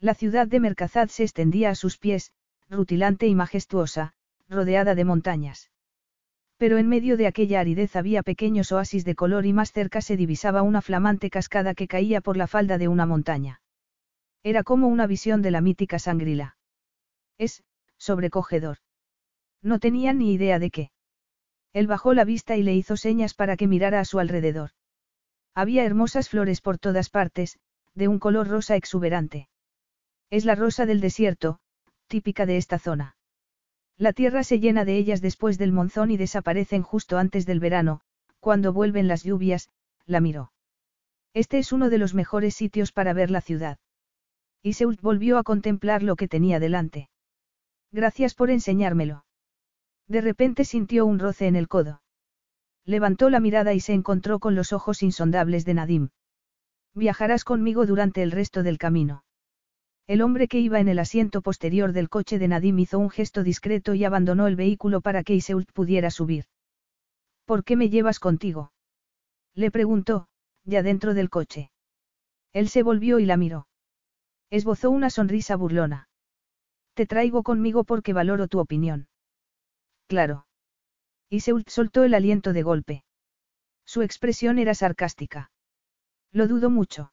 [0.00, 2.32] La ciudad de Mercazad se extendía a sus pies,
[2.70, 4.14] rutilante y majestuosa,
[4.48, 5.70] rodeada de montañas.
[6.56, 10.16] Pero en medio de aquella aridez había pequeños oasis de color y más cerca se
[10.16, 13.60] divisaba una flamante cascada que caía por la falda de una montaña.
[14.42, 16.56] Era como una visión de la mítica Sangrila.
[17.38, 17.62] Es,
[17.98, 18.78] sobrecogedor.
[19.62, 20.90] No tenía ni idea de qué.
[21.72, 24.70] Él bajó la vista y le hizo señas para que mirara a su alrededor.
[25.54, 27.58] Había hermosas flores por todas partes,
[27.94, 29.48] de un color rosa exuberante.
[30.30, 31.60] Es la rosa del desierto,
[32.10, 33.16] típica de esta zona.
[33.96, 38.00] La tierra se llena de ellas después del monzón y desaparecen justo antes del verano,
[38.40, 39.70] cuando vuelven las lluvias,
[40.06, 40.52] la miró.
[41.32, 43.78] Este es uno de los mejores sitios para ver la ciudad.
[44.62, 47.08] Iseult volvió a contemplar lo que tenía delante.
[47.92, 49.24] Gracias por enseñármelo.
[50.08, 52.02] De repente sintió un roce en el codo.
[52.84, 56.08] Levantó la mirada y se encontró con los ojos insondables de Nadim.
[56.92, 59.22] Viajarás conmigo durante el resto del camino.
[60.10, 63.44] El hombre que iba en el asiento posterior del coche de Nadim hizo un gesto
[63.44, 66.46] discreto y abandonó el vehículo para que Iseult pudiera subir.
[67.44, 68.72] ¿Por qué me llevas contigo?
[69.54, 70.26] Le preguntó,
[70.64, 71.70] ya dentro del coche.
[72.52, 73.68] Él se volvió y la miró.
[74.50, 76.08] Esbozó una sonrisa burlona.
[76.94, 79.06] Te traigo conmigo porque valoro tu opinión.
[80.08, 80.44] Claro.
[81.28, 83.04] Iseult soltó el aliento de golpe.
[83.84, 85.52] Su expresión era sarcástica.
[86.32, 87.12] Lo dudo mucho.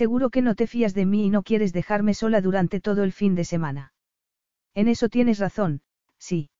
[0.00, 3.12] Seguro que no te fías de mí y no quieres dejarme sola durante todo el
[3.12, 3.94] fin de semana.
[4.74, 5.80] En eso tienes razón,
[6.18, 6.50] sí.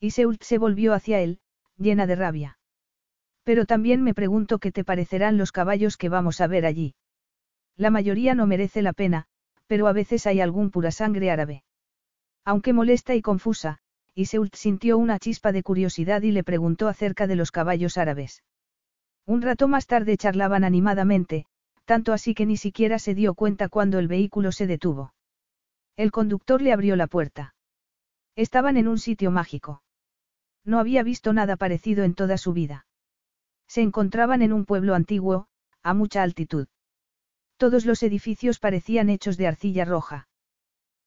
[0.00, 1.40] Iseult se volvió hacia él,
[1.76, 2.58] llena de rabia.
[3.42, 6.94] Pero también me pregunto qué te parecerán los caballos que vamos a ver allí.
[7.76, 9.26] La mayoría no merece la pena,
[9.66, 11.64] pero a veces hay algún pura sangre árabe.
[12.46, 13.80] Aunque molesta y confusa,
[14.14, 18.42] Iseult sintió una chispa de curiosidad y le preguntó acerca de los caballos árabes.
[19.26, 21.44] Un rato más tarde charlaban animadamente,
[21.84, 25.14] tanto así que ni siquiera se dio cuenta cuando el vehículo se detuvo.
[25.96, 27.54] El conductor le abrió la puerta.
[28.36, 29.82] Estaban en un sitio mágico.
[30.64, 32.86] No había visto nada parecido en toda su vida.
[33.68, 35.46] Se encontraban en un pueblo antiguo,
[35.82, 36.66] a mucha altitud.
[37.56, 40.28] Todos los edificios parecían hechos de arcilla roja.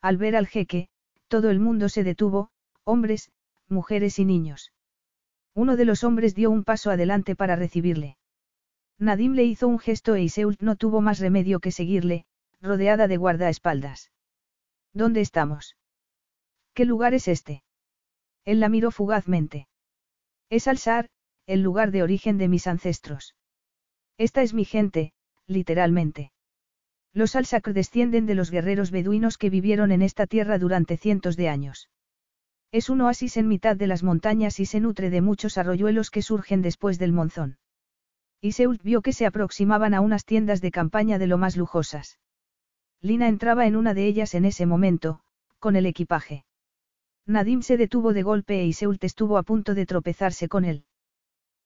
[0.01, 0.89] Al ver al jeque,
[1.27, 2.49] todo el mundo se detuvo,
[2.83, 3.31] hombres,
[3.67, 4.71] mujeres y niños.
[5.53, 8.17] Uno de los hombres dio un paso adelante para recibirle.
[8.99, 12.25] Nadim le hizo un gesto e Iseult no tuvo más remedio que seguirle,
[12.61, 14.11] rodeada de guardaespaldas.
[14.93, 15.77] ¿Dónde estamos?
[16.73, 17.63] ¿Qué lugar es este?
[18.45, 19.67] Él la miró fugazmente.
[20.49, 21.09] Es Alsar,
[21.45, 23.35] el lugar de origen de mis ancestros.
[24.17, 25.13] Esta es mi gente,
[25.45, 26.31] literalmente.
[27.13, 31.49] Los Alsacr descienden de los guerreros beduinos que vivieron en esta tierra durante cientos de
[31.49, 31.89] años.
[32.71, 36.21] Es un oasis en mitad de las montañas y se nutre de muchos arroyuelos que
[36.21, 37.57] surgen después del monzón.
[38.41, 42.19] Iseult vio que se aproximaban a unas tiendas de campaña de lo más lujosas.
[43.01, 45.21] Lina entraba en una de ellas en ese momento,
[45.59, 46.45] con el equipaje.
[47.25, 50.85] Nadim se detuvo de golpe e Iseult estuvo a punto de tropezarse con él.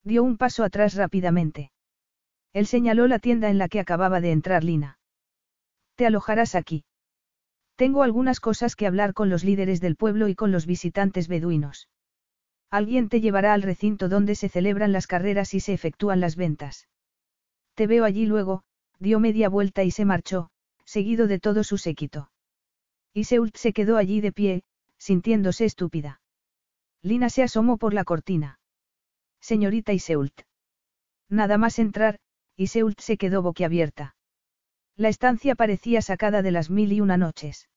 [0.04, 1.72] Dio un paso atrás rápidamente.
[2.54, 4.98] Él señaló la tienda en la que acababa de entrar Lina.
[5.96, 6.84] Te alojarás aquí.
[7.76, 11.90] Tengo algunas cosas que hablar con los líderes del pueblo y con los visitantes beduinos.
[12.72, 16.88] Alguien te llevará al recinto donde se celebran las carreras y se efectúan las ventas.
[17.76, 18.64] Te veo allí luego,
[18.98, 20.52] dio media vuelta y se marchó,
[20.86, 22.32] seguido de todo su séquito.
[23.14, 24.64] Iseult se quedó allí de pie,
[24.98, 26.22] sintiéndose estúpida.
[27.02, 28.60] Lina se asomó por la cortina.
[29.42, 30.44] Señorita Iseult.
[31.28, 32.20] Nada más entrar,
[32.56, 34.16] Iseult se quedó boquiabierta.
[34.96, 37.68] La estancia parecía sacada de las mil y una noches.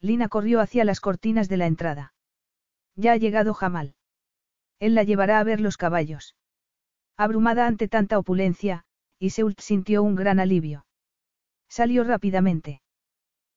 [0.00, 2.12] Lina corrió hacia las cortinas de la entrada.
[2.96, 3.94] Ya ha llegado Jamal.
[4.80, 6.34] Él la llevará a ver los caballos.
[7.16, 8.84] Abrumada ante tanta opulencia,
[9.18, 10.86] Iseult sintió un gran alivio.
[11.68, 12.80] Salió rápidamente.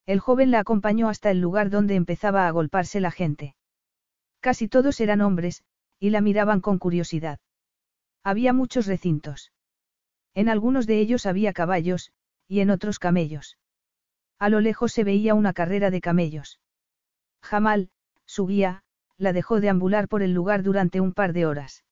[0.05, 3.55] El joven la acompañó hasta el lugar donde empezaba a agolparse la gente.
[4.41, 5.63] Casi todos eran hombres,
[5.97, 7.39] y la miraban con curiosidad.
[8.23, 9.53] Había muchos recintos.
[10.33, 12.11] En algunos de ellos había caballos,
[12.49, 13.57] y en otros camellos.
[14.39, 16.59] A lo lejos se veía una carrera de camellos.
[17.41, 17.89] Jamal,
[18.25, 18.83] su guía,
[19.23, 21.83] la dejó deambular por el lugar durante un par de horas.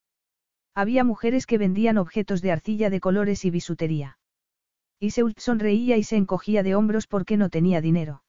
[0.75, 4.19] Había mujeres que vendían objetos de arcilla de colores y bisutería.
[4.99, 8.23] Iseult sonreía y se encogía de hombros porque no tenía dinero.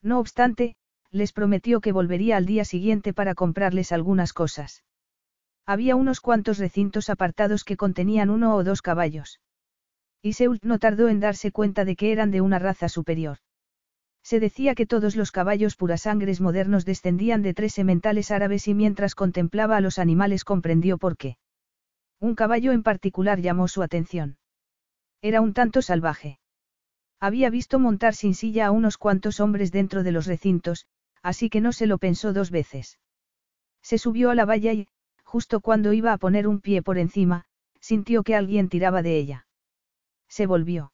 [0.00, 0.76] No obstante,
[1.10, 4.84] les prometió que volvería al día siguiente para comprarles algunas cosas.
[5.66, 9.40] Había unos cuantos recintos apartados que contenían uno o dos caballos.
[10.22, 13.38] Iseult no tardó en darse cuenta de que eran de una raza superior.
[14.28, 19.14] Se decía que todos los caballos purasangres modernos descendían de tres sementales árabes y mientras
[19.14, 21.38] contemplaba a los animales comprendió por qué.
[22.20, 24.36] Un caballo en particular llamó su atención.
[25.22, 26.40] Era un tanto salvaje.
[27.18, 30.84] Había visto montar sin silla a unos cuantos hombres dentro de los recintos,
[31.22, 32.98] así que no se lo pensó dos veces.
[33.80, 34.88] Se subió a la valla y,
[35.24, 37.46] justo cuando iba a poner un pie por encima,
[37.80, 39.46] sintió que alguien tiraba de ella.
[40.28, 40.92] Se volvió.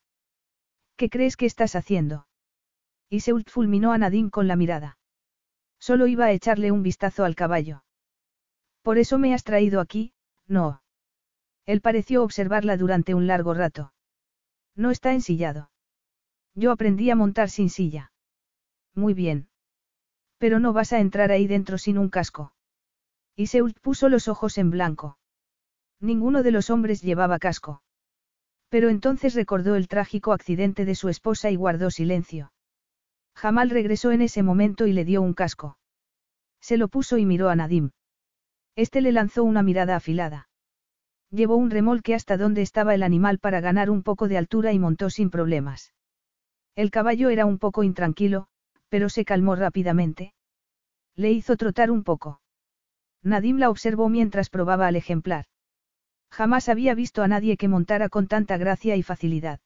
[0.96, 2.28] ¿Qué crees que estás haciendo?
[3.14, 4.98] Y Seult fulminó a Nadine con la mirada.
[5.78, 7.84] Solo iba a echarle un vistazo al caballo.
[8.82, 10.12] Por eso me has traído aquí,
[10.48, 10.82] no.
[11.64, 13.92] Él pareció observarla durante un largo rato.
[14.74, 15.70] No está ensillado.
[16.56, 18.10] Yo aprendí a montar sin silla.
[18.96, 19.46] Muy bien.
[20.38, 22.52] Pero no vas a entrar ahí dentro sin un casco.
[23.36, 25.18] Y Seult puso los ojos en blanco.
[26.00, 27.80] Ninguno de los hombres llevaba casco.
[28.70, 32.50] Pero entonces recordó el trágico accidente de su esposa y guardó silencio.
[33.34, 35.78] Jamal regresó en ese momento y le dio un casco.
[36.60, 37.90] Se lo puso y miró a Nadim.
[38.76, 40.48] Este le lanzó una mirada afilada.
[41.30, 44.78] Llevó un remolque hasta donde estaba el animal para ganar un poco de altura y
[44.78, 45.92] montó sin problemas.
[46.76, 48.46] El caballo era un poco intranquilo,
[48.88, 50.34] pero se calmó rápidamente.
[51.16, 52.40] Le hizo trotar un poco.
[53.22, 55.46] Nadim la observó mientras probaba al ejemplar.
[56.30, 59.60] Jamás había visto a nadie que montara con tanta gracia y facilidad.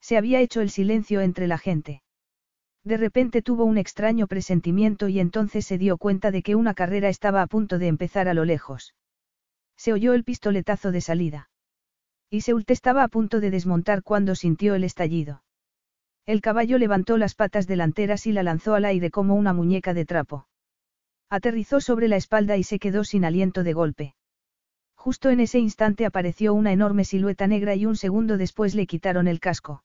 [0.00, 2.02] Se había hecho el silencio entre la gente.
[2.90, 7.08] De repente tuvo un extraño presentimiento y entonces se dio cuenta de que una carrera
[7.08, 8.96] estaba a punto de empezar a lo lejos.
[9.76, 11.50] Se oyó el pistoletazo de salida.
[12.30, 15.44] Y Seult estaba a punto de desmontar cuando sintió el estallido.
[16.26, 20.04] El caballo levantó las patas delanteras y la lanzó al aire como una muñeca de
[20.04, 20.48] trapo.
[21.28, 24.14] Aterrizó sobre la espalda y se quedó sin aliento de golpe.
[24.96, 29.28] Justo en ese instante apareció una enorme silueta negra y un segundo después le quitaron
[29.28, 29.84] el casco.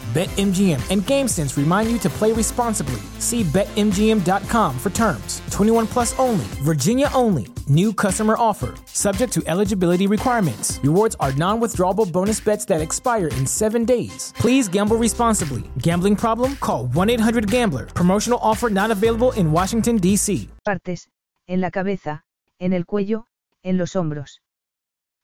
[0.13, 2.99] BetMGM and GameSense remind you to play responsibly.
[3.19, 5.41] See BetMGM.com for terms.
[5.51, 7.47] 21 plus only, Virginia only.
[7.69, 10.81] New customer offer, subject to eligibility requirements.
[10.83, 14.33] Rewards are non withdrawable bonus bets that expire in seven days.
[14.35, 15.63] Please gamble responsibly.
[15.77, 16.57] Gambling problem?
[16.57, 17.85] Call 1 800 Gambler.
[17.85, 20.49] Promotional offer not available in Washington, D.C.
[20.65, 21.07] Partes,
[21.47, 22.25] en la cabeza,
[22.59, 23.27] en el cuello,
[23.63, 24.41] en los hombros.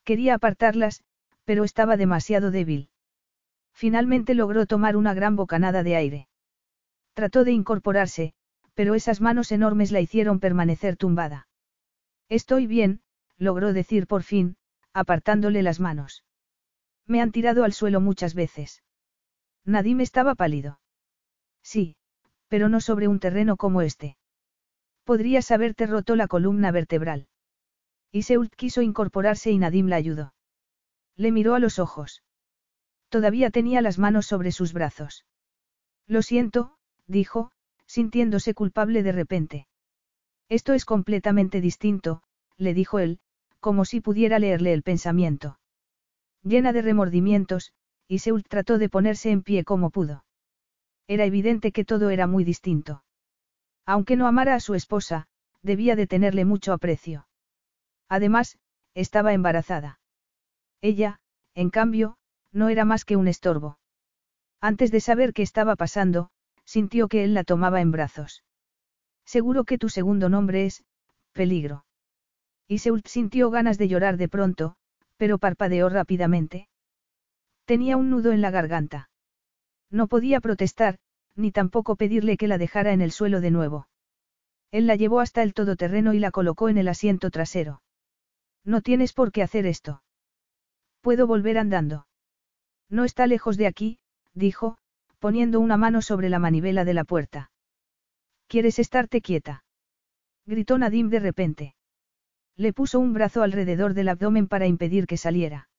[0.06, 1.04] Quería apartarlas,
[1.44, 2.90] pero estaba demasiado débil.
[3.78, 6.28] Finalmente logró tomar una gran bocanada de aire.
[7.14, 8.34] Trató de incorporarse,
[8.74, 11.48] pero esas manos enormes la hicieron permanecer tumbada.
[12.28, 13.02] Estoy bien,
[13.38, 14.58] logró decir por fin,
[14.94, 16.24] apartándole las manos.
[17.06, 18.82] Me han tirado al suelo muchas veces.
[19.64, 20.80] Nadim estaba pálido.
[21.62, 21.98] Sí,
[22.48, 24.18] pero no sobre un terreno como este.
[25.04, 27.28] Podrías haberte roto la columna vertebral.
[28.12, 30.34] Iseult quiso incorporarse y Nadim la ayudó.
[31.16, 32.24] Le miró a los ojos.
[33.10, 35.26] Todavía tenía las manos sobre sus brazos.
[36.08, 36.78] Lo siento,
[37.08, 37.52] dijo,
[37.86, 39.68] sintiéndose culpable de repente.
[40.50, 42.22] Esto es completamente distinto,
[42.58, 43.20] le dijo él,
[43.60, 45.60] como si pudiera leerle el pensamiento.
[46.44, 47.74] Llena de remordimientos,
[48.08, 50.24] Iseult trató de ponerse en pie como pudo.
[51.08, 53.04] Era evidente que todo era muy distinto.
[53.86, 55.28] Aunque no amara a su esposa,
[55.62, 57.28] debía de tenerle mucho aprecio.
[58.10, 58.58] Además,
[58.94, 60.00] estaba embarazada.
[60.82, 61.20] Ella,
[61.54, 62.17] en cambio,
[62.52, 63.80] no era más que un estorbo.
[64.62, 66.30] Antes de saber qué estaba pasando,
[66.66, 68.44] sintió que él la tomaba en brazos.
[69.26, 70.84] Seguro que tu segundo nombre es,
[71.34, 71.86] peligro.
[72.68, 74.76] Y Seult sintió ganas de llorar de pronto,
[75.18, 76.68] pero parpadeó rápidamente.
[77.66, 79.10] Tenía un nudo en la garganta.
[79.90, 80.98] No podía protestar,
[81.36, 83.88] ni tampoco pedirle que la dejara en el suelo de nuevo.
[84.72, 87.82] Él la llevó hasta el todoterreno y la colocó en el asiento trasero.
[88.66, 90.02] No tienes por qué hacer esto.
[91.02, 92.07] Puedo volver andando.
[92.90, 94.00] No está lejos de aquí,
[94.34, 94.78] dijo,
[95.20, 97.52] poniendo una mano sobre la manivela de la puerta.
[98.48, 99.66] ¿Quieres estarte quieta?
[100.46, 101.76] gritó Nadim de repente.
[102.56, 105.70] Le puso un brazo alrededor del abdomen para impedir que saliera.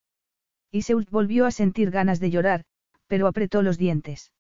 [0.71, 2.65] Iseult volvió a sentir ganas de llorar,
[3.07, 4.33] pero apretó los dientes.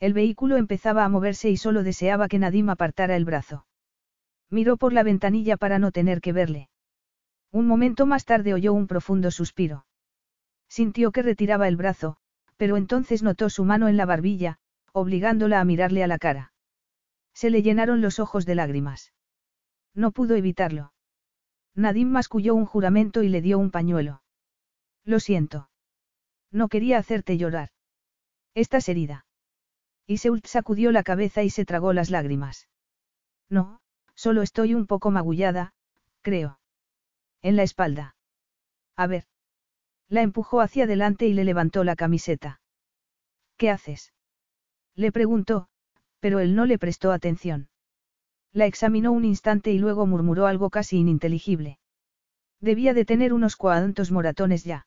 [0.00, 3.66] El vehículo empezaba a moverse y solo deseaba que Nadim apartara el brazo.
[4.50, 6.68] Miró por la ventanilla para no tener que verle.
[7.52, 9.84] Un momento más tarde oyó un profundo suspiro.
[10.72, 12.16] Sintió que retiraba el brazo,
[12.56, 14.56] pero entonces notó su mano en la barbilla,
[14.92, 16.54] obligándola a mirarle a la cara.
[17.34, 19.12] Se le llenaron los ojos de lágrimas.
[19.92, 20.94] No pudo evitarlo.
[21.74, 24.22] Nadim masculló un juramento y le dio un pañuelo.
[25.04, 25.68] Lo siento.
[26.50, 27.68] No quería hacerte llorar.
[28.54, 29.26] Estás herida.
[30.06, 32.70] Iseult sacudió la cabeza y se tragó las lágrimas.
[33.50, 33.82] No,
[34.14, 35.74] solo estoy un poco magullada,
[36.22, 36.60] creo.
[37.42, 38.16] En la espalda.
[38.96, 39.26] A ver.
[40.08, 42.60] La empujó hacia adelante y le levantó la camiseta.
[43.56, 44.12] ¿Qué haces?
[44.94, 45.68] Le preguntó,
[46.20, 47.68] pero él no le prestó atención.
[48.52, 51.78] La examinó un instante y luego murmuró algo casi ininteligible.
[52.60, 54.86] Debía de tener unos cuantos moratones ya.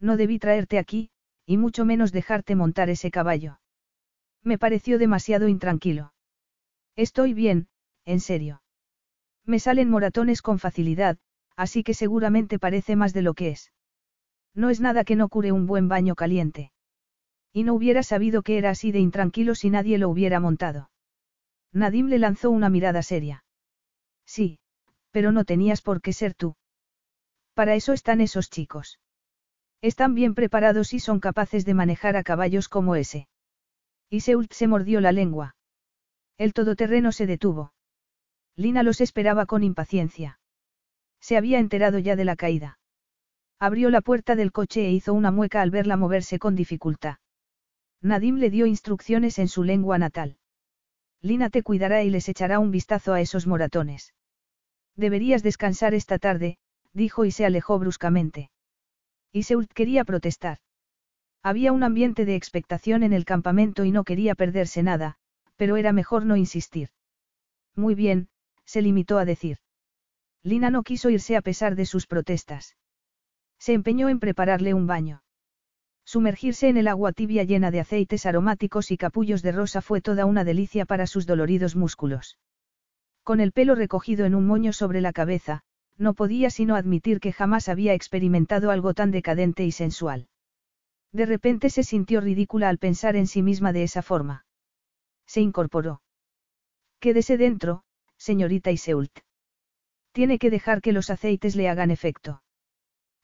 [0.00, 1.10] No debí traerte aquí,
[1.46, 3.58] y mucho menos dejarte montar ese caballo.
[4.42, 6.12] Me pareció demasiado intranquilo.
[6.96, 7.68] Estoy bien,
[8.04, 8.62] en serio.
[9.44, 11.18] Me salen moratones con facilidad,
[11.56, 13.72] así que seguramente parece más de lo que es.
[14.54, 16.72] No es nada que no cure un buen baño caliente.
[17.52, 20.90] Y no hubiera sabido que era así de intranquilo si nadie lo hubiera montado.
[21.72, 23.44] Nadim le lanzó una mirada seria.
[24.24, 24.58] Sí,
[25.10, 26.56] pero no tenías por qué ser tú.
[27.54, 29.00] Para eso están esos chicos.
[29.80, 33.28] Están bien preparados y son capaces de manejar a caballos como ese.
[34.08, 35.56] Y Seult se mordió la lengua.
[36.38, 37.72] El todoterreno se detuvo.
[38.56, 40.38] Lina los esperaba con impaciencia.
[41.20, 42.78] Se había enterado ya de la caída.
[43.66, 47.16] Abrió la puerta del coche e hizo una mueca al verla moverse con dificultad.
[48.02, 50.36] Nadim le dio instrucciones en su lengua natal.
[51.22, 54.12] Lina te cuidará y les echará un vistazo a esos moratones.
[54.96, 56.58] Deberías descansar esta tarde,
[56.92, 58.50] dijo y se alejó bruscamente.
[59.32, 60.58] Iseult quería protestar.
[61.42, 65.16] Había un ambiente de expectación en el campamento y no quería perderse nada,
[65.56, 66.90] pero era mejor no insistir.
[67.74, 68.28] Muy bien,
[68.66, 69.56] se limitó a decir.
[70.42, 72.76] Lina no quiso irse a pesar de sus protestas.
[73.64, 75.22] Se empeñó en prepararle un baño.
[76.04, 80.26] Sumergirse en el agua tibia llena de aceites aromáticos y capullos de rosa fue toda
[80.26, 82.36] una delicia para sus doloridos músculos.
[83.22, 85.62] Con el pelo recogido en un moño sobre la cabeza,
[85.96, 90.28] no podía sino admitir que jamás había experimentado algo tan decadente y sensual.
[91.10, 94.44] De repente se sintió ridícula al pensar en sí misma de esa forma.
[95.24, 96.02] Se incorporó.
[97.00, 97.84] Quédese dentro,
[98.18, 99.20] señorita Iseult.
[100.12, 102.43] Tiene que dejar que los aceites le hagan efecto.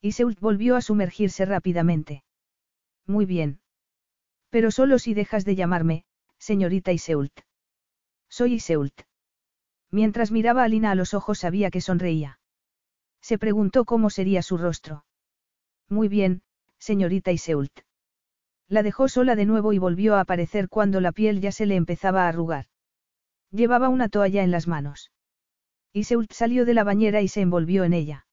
[0.02, 2.24] Iseult volvió a sumergirse rápidamente.
[3.06, 3.60] Muy bien.
[4.48, 6.04] Pero solo si dejas de llamarme,
[6.38, 7.40] señorita Iseult.
[8.28, 9.02] Soy Iseult.
[9.90, 12.38] Mientras miraba a Lina a los ojos sabía que sonreía.
[13.20, 15.04] Se preguntó cómo sería su rostro.
[15.88, 16.42] Muy bien,
[16.78, 17.80] señorita Iseult.
[18.68, 21.74] La dejó sola de nuevo y volvió a aparecer cuando la piel ya se le
[21.74, 22.66] empezaba a arrugar.
[23.50, 25.10] Llevaba una toalla en las manos.
[25.92, 28.26] Iseult salió de la bañera y se envolvió en ella.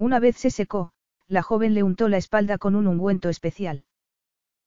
[0.00, 0.92] Una vez se secó,
[1.28, 3.84] la joven le untó la espalda con un ungüento especial.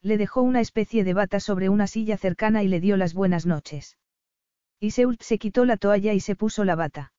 [0.04, 3.48] Le dejó una especie de bata sobre una silla cercana y le dio las buenas
[3.48, 3.98] noches.
[4.80, 7.14] Iseult se quitó la toalla y se puso la bata.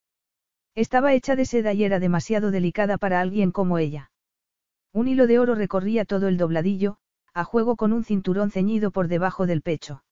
[0.77, 4.13] Estaba hecha de seda y era demasiado delicada para alguien como ella.
[4.93, 6.99] Un hilo de oro recorría todo el dobladillo,
[7.33, 10.05] a juego con un cinturón ceñido por debajo del pecho.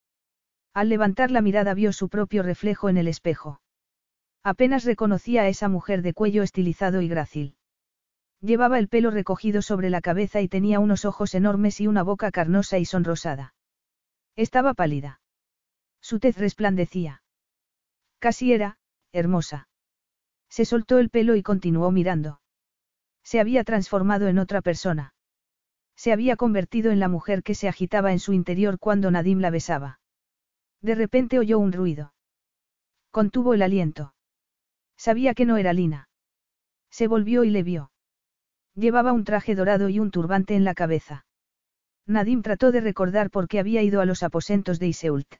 [0.74, 3.60] Al levantar la mirada vio su propio reflejo en el espejo.
[4.42, 7.54] Apenas reconocía a esa mujer de cuello estilizado y grácil.
[8.42, 12.32] Llevaba el pelo recogido sobre la cabeza y tenía unos ojos enormes y una boca
[12.32, 13.54] carnosa y sonrosada.
[14.34, 15.20] Estaba pálida.
[16.00, 17.22] Su tez resplandecía.
[18.18, 18.78] Casi era,
[19.12, 19.68] hermosa.
[20.48, 22.40] Se soltó el pelo y continuó mirando.
[23.22, 25.14] Se había transformado en otra persona.
[25.94, 29.50] Se había convertido en la mujer que se agitaba en su interior cuando Nadim la
[29.50, 30.00] besaba.
[30.80, 32.12] De repente oyó un ruido.
[33.12, 34.14] Contuvo el aliento.
[34.96, 36.08] Sabía que no era Lina.
[36.90, 37.92] Se volvió y le vio.
[38.74, 41.26] Llevaba un traje dorado y un turbante en la cabeza.
[42.06, 45.36] Nadim trató de recordar por qué había ido a los aposentos de Iseult.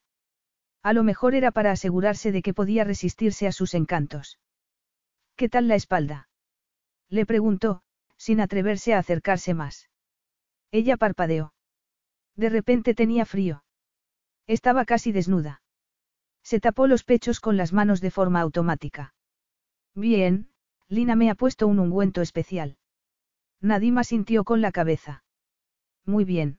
[0.83, 4.39] A lo mejor era para asegurarse de que podía resistirse a sus encantos.
[5.37, 6.29] ¿Qué tal la espalda?
[7.09, 7.83] Le preguntó,
[8.17, 9.89] sin atreverse a acercarse más.
[10.71, 11.55] Ella parpadeó.
[12.37, 13.65] De repente tenía frío.
[14.47, 15.63] Estaba casi desnuda.
[16.43, 19.15] Se tapó los pechos con las manos de forma automática.
[19.95, 20.51] Bien,
[20.89, 22.77] Lina me ha puesto un ungüento especial.
[23.63, 25.25] Nadima sintió con la cabeza.
[26.05, 26.59] Muy bien.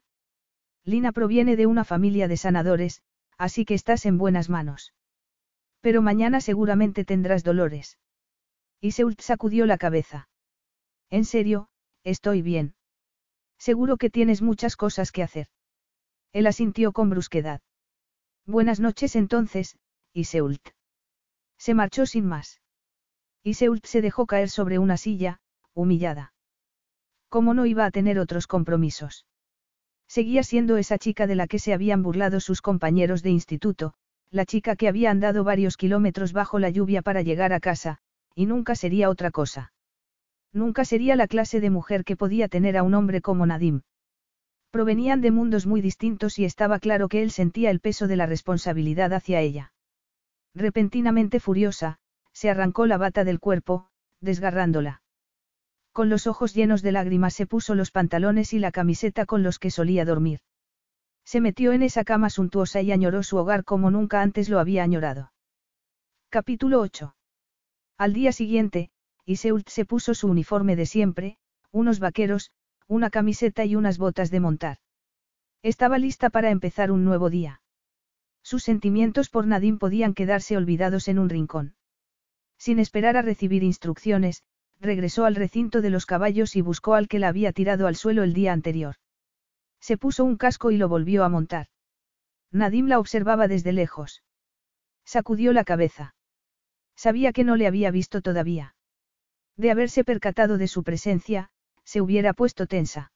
[0.85, 3.03] Lina proviene de una familia de sanadores,
[3.37, 4.93] así que estás en buenas manos.
[5.81, 7.99] Pero mañana seguramente tendrás dolores.
[8.79, 10.29] Iseult sacudió la cabeza.
[11.09, 11.67] En serio,
[12.05, 12.75] estoy bien.
[13.57, 15.47] Seguro que tienes muchas cosas que hacer.
[16.31, 17.61] Él asintió con brusquedad.
[18.45, 19.77] Buenas noches entonces,
[20.13, 20.69] Iseult.
[21.57, 22.61] Se marchó sin más.
[23.43, 25.41] Iseult se dejó caer sobre una silla,
[25.73, 26.32] humillada.
[27.33, 29.25] ¿Cómo no iba a tener otros compromisos?
[30.07, 33.95] Seguía siendo esa chica de la que se habían burlado sus compañeros de instituto,
[34.29, 37.97] la chica que había andado varios kilómetros bajo la lluvia para llegar a casa,
[38.35, 39.73] y nunca sería otra cosa.
[40.51, 43.81] Nunca sería la clase de mujer que podía tener a un hombre como Nadim.
[44.69, 48.27] Provenían de mundos muy distintos y estaba claro que él sentía el peso de la
[48.27, 49.73] responsabilidad hacia ella.
[50.53, 51.97] Repentinamente furiosa,
[52.31, 53.87] se arrancó la bata del cuerpo,
[54.21, 55.02] desgarrándola.
[55.93, 59.59] Con los ojos llenos de lágrimas se puso los pantalones y la camiseta con los
[59.59, 60.39] que solía dormir.
[61.23, 64.83] Se metió en esa cama suntuosa y añoró su hogar como nunca antes lo había
[64.83, 65.31] añorado.
[66.29, 67.15] Capítulo 8.
[67.99, 68.89] Al día siguiente,
[69.25, 71.37] Iseult se puso su uniforme de siempre,
[71.71, 72.51] unos vaqueros,
[72.87, 74.77] una camiseta y unas botas de montar.
[75.61, 77.61] Estaba lista para empezar un nuevo día.
[78.41, 81.75] Sus sentimientos por Nadine podían quedarse olvidados en un rincón.
[82.57, 84.43] Sin esperar a recibir instrucciones,
[84.83, 88.21] regresó al recinto de los caballos y buscó al que la había tirado al suelo
[88.23, 88.95] el día anterior.
[89.79, 91.67] Se puso un casco y lo volvió a montar.
[92.51, 94.23] Nadim la observaba desde lejos.
[95.05, 96.15] Sacudió la cabeza.
[96.95, 98.75] Sabía que no le había visto todavía.
[99.57, 101.49] De haberse percatado de su presencia,
[101.83, 103.11] se hubiera puesto tensa.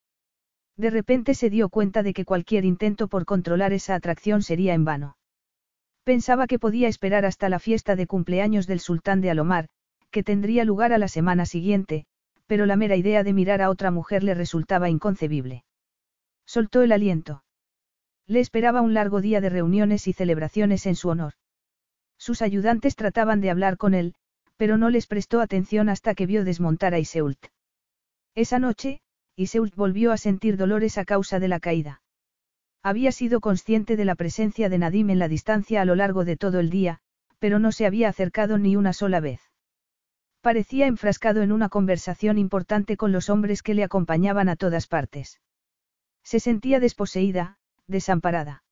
[0.76, 4.86] De repente se dio cuenta de que cualquier intento por controlar esa atracción sería en
[4.86, 5.18] vano.
[6.04, 9.70] Pensaba que podía esperar hasta la fiesta de cumpleaños del sultán de Alomar,
[10.18, 12.08] que tendría lugar a la semana siguiente,
[12.48, 15.64] pero la mera idea de mirar a otra mujer le resultaba inconcebible.
[16.44, 17.44] Soltó el aliento.
[18.26, 21.34] Le esperaba un largo día de reuniones y celebraciones en su honor.
[22.18, 24.16] Sus ayudantes trataban de hablar con él,
[24.56, 27.50] pero no les prestó atención hasta que vio desmontar a Iseult.
[28.34, 29.02] Esa noche,
[29.36, 32.02] Iseult volvió a sentir dolores a causa de la caída.
[32.82, 36.38] Había sido consciente de la presencia de Nadim en la distancia a lo largo de
[36.38, 37.02] todo el día,
[37.38, 39.47] pero no se había acercado ni una sola vez.
[40.48, 45.42] Parecía enfrascado en una conversación importante con los hombres que le acompañaban a todas partes.
[46.24, 48.64] Se sentía desposeída, desamparada.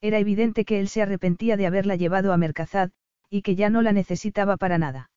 [0.00, 2.90] Era evidente que él se arrepentía de haberla llevado a Mercazad,
[3.28, 5.10] y que ya no la necesitaba para nada.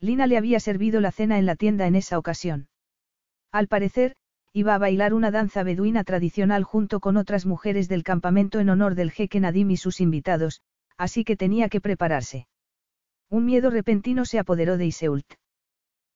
[0.00, 2.68] Lina le había servido la cena en la tienda en esa ocasión.
[3.50, 4.16] Al parecer,
[4.54, 8.94] iba a bailar una danza beduina tradicional junto con otras mujeres del campamento en honor
[8.94, 10.62] del jeque Nadim y sus invitados,
[10.96, 12.46] así que tenía que prepararse.
[13.32, 15.24] Un miedo repentino se apoderó de Iseult.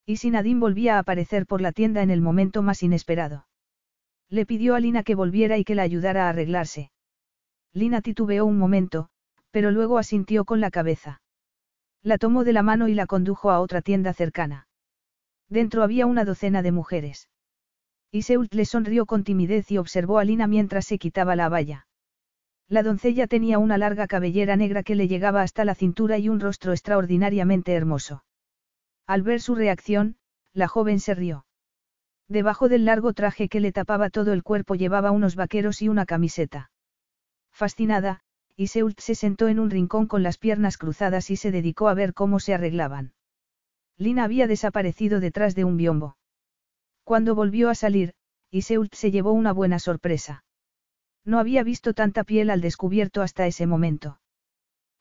[0.05, 3.47] Y si Nadine volvía a aparecer por la tienda en el momento más inesperado.
[4.29, 6.91] Le pidió a Lina que volviera y que la ayudara a arreglarse.
[7.73, 9.09] Lina titubeó un momento,
[9.51, 11.23] pero luego asintió con la cabeza.
[12.03, 14.69] La tomó de la mano y la condujo a otra tienda cercana.
[15.49, 17.31] Dentro había una docena de mujeres.
[18.13, 21.86] Iseult le sonrió con timidez y observó a Lina mientras se quitaba la valla.
[22.69, 26.41] La doncella tenía una larga cabellera negra que le llegaba hasta la cintura y un
[26.41, 28.25] rostro extraordinariamente hermoso.
[29.07, 30.17] Al ver su reacción,
[30.53, 31.47] la joven se rió.
[32.29, 36.07] Debajo del largo traje que le tapaba todo el cuerpo llevaba unos vaqueros y una
[36.07, 36.73] camiseta.
[37.53, 38.21] Fascinada,
[38.57, 42.15] Iseult se sentó en un rincón con las piernas cruzadas y se dedicó a ver
[42.15, 43.13] cómo se arreglaban.
[43.97, 46.17] Lina había desaparecido detrás de un biombo.
[47.05, 48.15] Cuando volvió a salir,
[48.51, 50.43] Iseult se llevó una buena sorpresa.
[51.27, 54.21] No había visto tanta piel al descubierto hasta ese momento.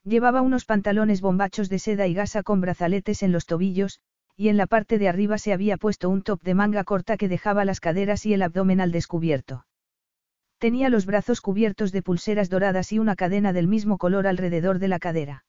[0.02, 4.00] Llevaba unos pantalones bombachos de seda y gasa con brazaletes en los tobillos,
[4.36, 7.28] y en la parte de arriba se había puesto un top de manga corta que
[7.28, 9.66] dejaba las caderas y el abdomen al descubierto.
[10.58, 14.88] Tenía los brazos cubiertos de pulseras doradas y una cadena del mismo color alrededor de
[14.88, 15.44] la cadera.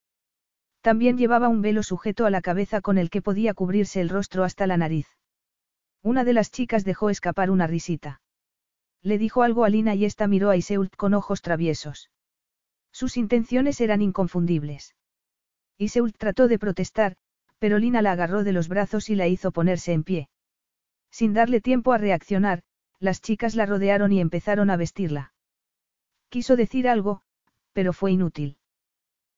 [0.82, 4.44] También llevaba un velo sujeto a la cabeza con el que podía cubrirse el rostro
[4.44, 5.08] hasta la nariz.
[6.04, 8.22] Una de las chicas dejó escapar una risita.
[9.04, 12.10] Le dijo algo a Lina y ésta miró a Iseult con ojos traviesos.
[12.92, 14.96] Sus intenciones eran inconfundibles.
[15.78, 17.16] Iseult trató de protestar,
[17.60, 20.30] pero Lina la agarró de los brazos y la hizo ponerse en pie.
[21.12, 22.64] Sin darle tiempo a reaccionar,
[23.00, 25.34] las chicas la rodearon y empezaron a vestirla.
[26.30, 27.22] Quiso decir algo,
[27.74, 28.58] pero fue inútil.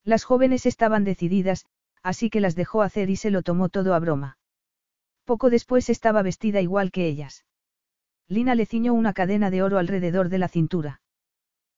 [0.03, 1.65] Las jóvenes estaban decididas,
[2.01, 4.37] así que las dejó hacer y se lo tomó todo a broma.
[5.25, 7.45] Poco después estaba vestida igual que ellas.
[8.29, 11.01] Lina le ciñó una cadena de oro alrededor de la cintura.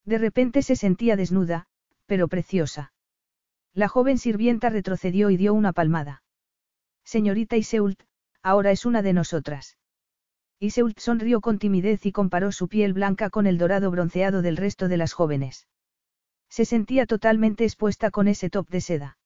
[0.03, 1.67] De repente se sentía desnuda,
[2.05, 2.91] pero preciosa.
[3.73, 6.23] La joven sirvienta retrocedió y dio una palmada.
[7.05, 8.03] Señorita Iseult,
[8.43, 9.77] ahora es una de nosotras.
[10.59, 14.89] Iseult sonrió con timidez y comparó su piel blanca con el dorado bronceado del resto
[14.89, 15.69] de las jóvenes.
[16.49, 19.17] Se sentía totalmente expuesta con ese top de seda.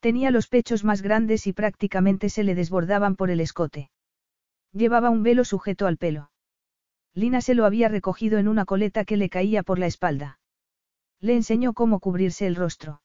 [0.00, 3.90] Tenía los pechos más grandes y prácticamente se le desbordaban por el escote.
[4.72, 6.30] Llevaba un velo sujeto al pelo.
[7.14, 10.38] Lina se lo había recogido en una coleta que le caía por la espalda.
[11.20, 13.02] Le enseñó cómo cubrirse el rostro.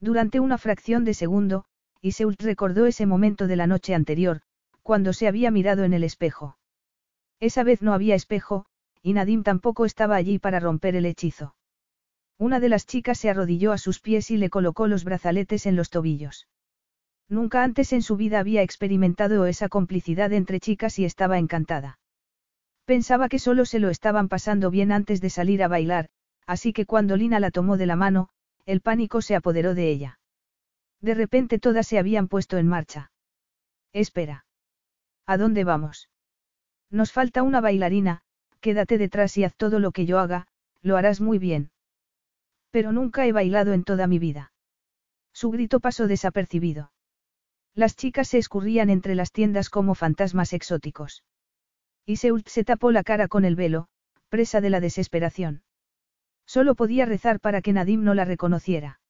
[0.00, 1.64] Durante una fracción de segundo,
[2.00, 4.42] Iseult recordó ese momento de la noche anterior,
[4.82, 6.58] cuando se había mirado en el espejo.
[7.40, 8.66] Esa vez no había espejo,
[9.02, 11.56] y Nadim tampoco estaba allí para romper el hechizo.
[12.38, 15.76] Una de las chicas se arrodilló a sus pies y le colocó los brazaletes en
[15.76, 16.48] los tobillos.
[17.28, 21.98] Nunca antes en su vida había experimentado esa complicidad entre chicas y estaba encantada.
[22.84, 26.08] Pensaba que solo se lo estaban pasando bien antes de salir a bailar,
[26.46, 28.28] así que cuando Lina la tomó de la mano,
[28.66, 30.18] el pánico se apoderó de ella.
[31.00, 33.10] De repente todas se habían puesto en marcha.
[33.92, 34.46] Espera.
[35.26, 36.10] ¿A dónde vamos?
[36.90, 38.22] Nos falta una bailarina,
[38.60, 40.46] quédate detrás y haz todo lo que yo haga,
[40.82, 41.70] lo harás muy bien.
[42.70, 44.52] Pero nunca he bailado en toda mi vida.
[45.32, 46.92] Su grito pasó desapercibido.
[47.74, 51.24] Las chicas se escurrían entre las tiendas como fantasmas exóticos.
[52.06, 53.88] Y Seult se tapó la cara con el velo,
[54.28, 55.62] presa de la desesperación.
[56.46, 59.00] Solo podía rezar para que Nadim no la reconociera.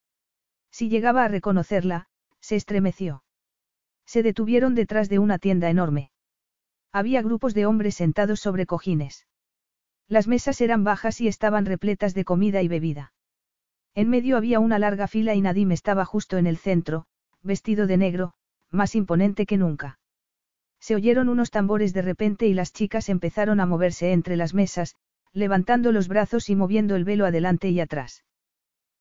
[0.71, 2.07] Si llegaba a reconocerla,
[2.41, 3.25] se estremeció.
[4.07, 6.11] Se detuvieron detrás de una tienda enorme.
[6.93, 9.27] Había grupos de hombres sentados sobre cojines.
[10.07, 13.13] Las mesas eran bajas y estaban repletas de comida y bebida.
[13.95, 17.07] En medio había una larga fila y Nadim estaba justo en el centro,
[17.43, 18.35] vestido de negro,
[18.71, 19.99] más imponente que nunca.
[20.85, 24.97] Se oyeron unos tambores de repente y las chicas empezaron a moverse entre las mesas,
[25.33, 28.23] levantando los brazos y moviendo el velo adelante y atrás.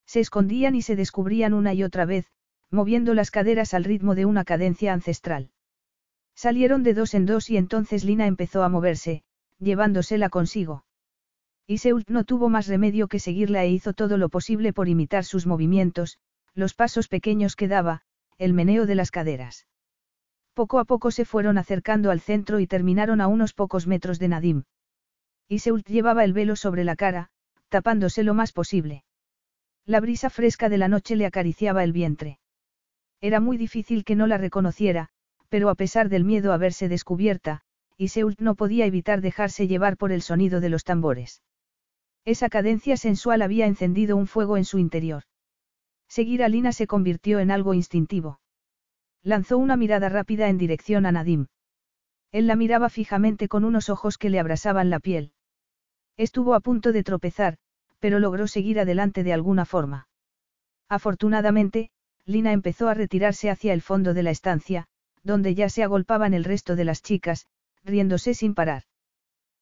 [0.06, 2.32] Se escondían y se descubrían una y otra vez,
[2.72, 5.52] moviendo las caderas al ritmo de una cadencia ancestral.
[6.34, 9.26] Salieron de dos en dos y entonces Lina empezó a moverse,
[9.60, 10.86] llevándosela consigo.
[11.68, 15.46] Iseult no tuvo más remedio que seguirla e hizo todo lo posible por imitar sus
[15.46, 16.18] movimientos,
[16.54, 18.04] los pasos pequeños que daba,
[18.38, 19.68] el meneo de las caderas.
[20.54, 24.28] Poco a poco se fueron acercando al centro y terminaron a unos pocos metros de
[24.28, 24.64] Nadim.
[25.50, 27.30] Iseult llevaba el velo sobre la cara,
[27.70, 29.04] tapándose lo más posible.
[29.86, 32.40] La brisa fresca de la noche le acariciaba el vientre.
[33.20, 35.10] Era muy difícil que no la reconociera,
[35.50, 37.62] pero a pesar del miedo a verse descubierta,
[37.98, 41.42] Iseult no podía evitar dejarse llevar por el sonido de los tambores.
[42.26, 45.24] Esa cadencia sensual había encendido un fuego en su interior.
[46.08, 48.40] Seguir a Lina se convirtió en algo instintivo.
[49.24, 51.48] Lanzó una mirada rápida en dirección a Nadim.
[52.32, 55.32] Él la miraba fijamente con unos ojos que le abrasaban la piel.
[56.18, 57.58] Estuvo a punto de tropezar,
[58.00, 60.08] pero logró seguir adelante de alguna forma.
[60.90, 61.90] Afortunadamente,
[62.26, 64.88] Lina empezó a retirarse hacia el fondo de la estancia,
[65.24, 67.48] donde ya se agolpaban el resto de las chicas,
[67.84, 68.84] riéndose sin parar.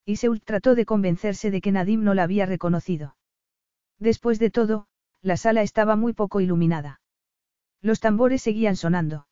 [0.05, 3.15] Iseult trató de convencerse de que Nadim no la había reconocido.
[3.99, 4.87] Después de todo,
[5.21, 7.01] la sala estaba muy poco iluminada.
[7.81, 9.27] Los tambores seguían sonando.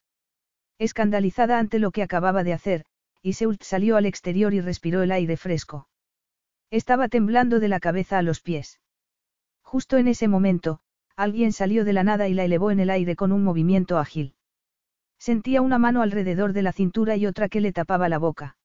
[0.80, 2.86] Escandalizada ante lo que acababa de hacer,
[3.22, 5.90] Iseult salió al exterior y respiró el aire fresco.
[6.72, 8.80] Estaba temblando de la cabeza a los pies.
[9.62, 10.80] Justo en ese momento,
[11.18, 14.36] alguien salió de la nada y la elevó en el aire con un movimiento ágil.
[15.20, 18.56] Sentía una mano alrededor de la cintura y otra que le tapaba la boca.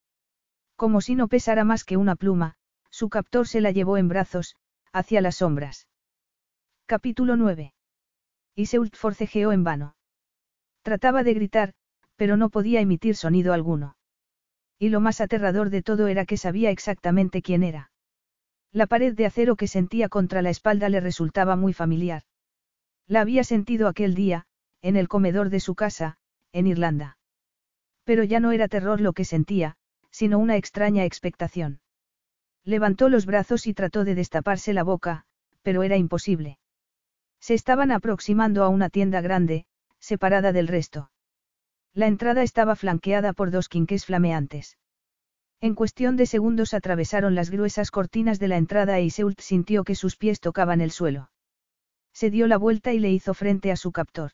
[0.77, 2.55] Como si no pesara más que una pluma,
[2.91, 4.55] su captor se la llevó en brazos,
[4.93, 5.89] hacia las sombras.
[6.86, 7.74] Capítulo 9.
[8.55, 9.97] Iseult forcejeó en vano.
[10.82, 11.74] Trataba de gritar,
[12.16, 13.97] pero no podía emitir sonido alguno.
[14.78, 17.91] Y lo más aterrador de todo era que sabía exactamente quién era.
[18.73, 22.23] La pared de acero que sentía contra la espalda le resultaba muy familiar.
[23.07, 24.47] La había sentido aquel día,
[24.82, 26.16] en el comedor de su casa,
[26.53, 27.19] en Irlanda.
[28.05, 29.77] Pero ya no era terror lo que sentía,
[30.11, 31.81] sino una extraña expectación.
[32.65, 35.24] Levantó los brazos y trató de destaparse la boca,
[35.62, 36.59] pero era imposible.
[37.41, 39.66] Se estaban aproximando a una tienda grande,
[39.99, 41.11] separada del resto.
[41.94, 44.76] La entrada estaba flanqueada por dos quinques flameantes.
[45.60, 49.94] En cuestión de segundos atravesaron las gruesas cortinas de la entrada e Iseult sintió que
[49.94, 51.30] sus pies tocaban el suelo.
[52.12, 54.32] Se dio la vuelta y le hizo frente a su captor.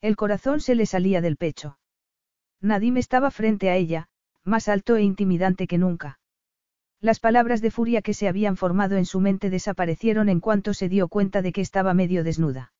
[0.00, 1.78] El corazón se le salía del pecho.
[2.60, 4.08] Nadim estaba frente a ella,
[4.44, 6.20] más alto e intimidante que nunca.
[7.00, 10.88] Las palabras de furia que se habían formado en su mente desaparecieron en cuanto se
[10.88, 12.72] dio cuenta de que estaba medio desnuda.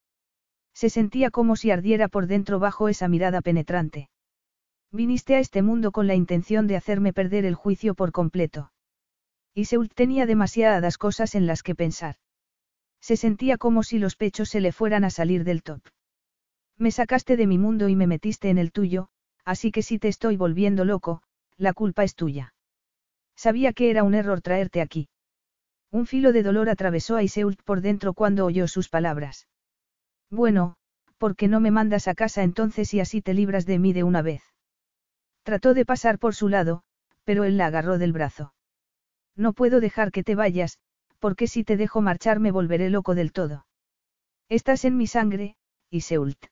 [0.79, 4.11] Se sentía como si ardiera por dentro bajo esa mirada penetrante.
[4.93, 8.71] Viniste a este mundo con la intención de hacerme perder el juicio por completo.
[9.53, 12.15] Y Seult tenía demasiadas cosas en las que pensar.
[13.01, 15.81] Se sentía como si los pechos se le fueran a salir del top.
[16.77, 19.09] Me sacaste de mi mundo y me metiste en el tuyo,
[19.45, 21.23] así que si te estoy volviendo loco,
[21.57, 22.55] la culpa es tuya.
[23.35, 25.09] Sabía que era un error traerte aquí.
[25.91, 29.49] Un filo de dolor atravesó a Iseult por dentro cuando oyó sus palabras.
[30.31, 30.77] Bueno,
[31.19, 34.03] ¿por qué no me mandas a casa entonces y así te libras de mí de
[34.03, 34.43] una vez?
[35.43, 36.83] Trató de pasar por su lado,
[37.25, 38.53] pero él la agarró del brazo.
[39.37, 40.79] No puedo dejar que te vayas,
[41.19, 43.67] porque si te dejo marchar me volveré loco del todo.
[44.49, 45.57] Estás en mi sangre,
[45.91, 46.47] Iseult.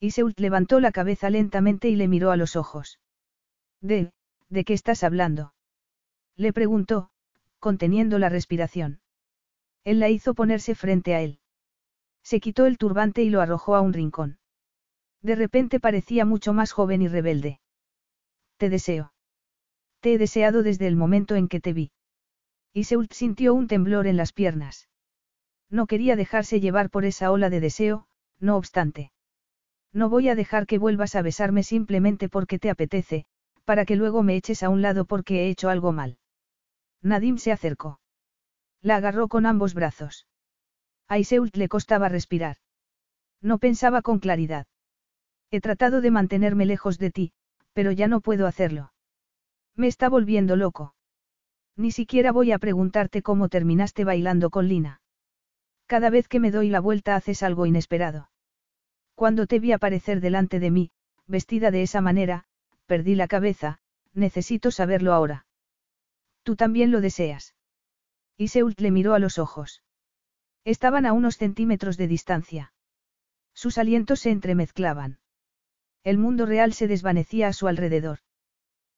[0.00, 3.00] Iseult levantó la cabeza lentamente y le miró a los ojos.
[3.80, 4.12] ¿De,
[4.48, 5.54] de qué estás hablando?
[6.36, 7.10] Le preguntó,
[7.58, 9.00] conteniendo la respiración.
[9.84, 11.38] Él la hizo ponerse frente a él.
[12.24, 14.38] Se quitó el turbante y lo arrojó a un rincón.
[15.22, 17.60] De repente parecía mucho más joven y rebelde.
[18.56, 19.12] Te deseo.
[20.00, 21.92] Te he deseado desde el momento en que te vi.
[22.72, 24.88] Y Seult sintió un temblor en las piernas.
[25.70, 28.06] No quería dejarse llevar por esa ola de deseo,
[28.40, 29.12] no obstante.
[29.92, 33.26] No voy a dejar que vuelvas a besarme simplemente porque te apetece,
[33.64, 36.18] para que luego me eches a un lado porque he hecho algo mal.
[37.00, 38.00] Nadim se acercó.
[38.82, 40.26] La agarró con ambos brazos.
[41.08, 42.56] A Iseult le costaba respirar.
[43.40, 44.66] No pensaba con claridad.
[45.50, 47.32] He tratado de mantenerme lejos de ti,
[47.72, 48.92] pero ya no puedo hacerlo.
[49.76, 50.94] Me está volviendo loco.
[51.76, 55.00] Ni siquiera voy a preguntarte cómo terminaste bailando con Lina.
[55.86, 58.30] Cada vez que me doy la vuelta haces algo inesperado.
[59.14, 60.90] Cuando te vi aparecer delante de mí,
[61.26, 62.46] vestida de esa manera,
[62.86, 63.78] perdí la cabeza,
[64.12, 65.46] necesito saberlo ahora.
[66.42, 67.54] Tú también lo deseas.
[68.36, 69.83] Iseult le miró a los ojos.
[70.64, 72.72] Estaban a unos centímetros de distancia.
[73.54, 75.18] Sus alientos se entremezclaban.
[76.02, 78.18] El mundo real se desvanecía a su alrededor.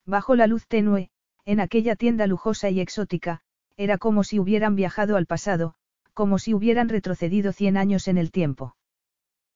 [0.05, 1.11] Bajo la luz tenue,
[1.45, 3.41] en aquella tienda lujosa y exótica,
[3.77, 5.75] era como si hubieran viajado al pasado,
[6.15, 8.77] como si hubieran retrocedido cien años en el tiempo.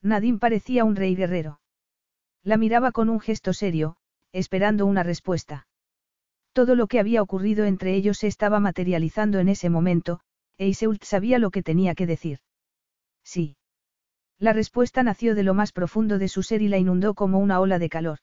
[0.03, 1.61] Nadine parecía un rey guerrero.
[2.43, 3.97] La miraba con un gesto serio,
[4.33, 5.67] esperando una respuesta.
[6.53, 10.21] Todo lo que había ocurrido entre ellos se estaba materializando en ese momento,
[10.61, 12.41] e Iseult sabía lo que tenía que decir.
[13.25, 13.57] Sí.
[14.39, 17.61] La respuesta nació de lo más profundo de su ser y la inundó como una
[17.61, 18.19] ola de calor.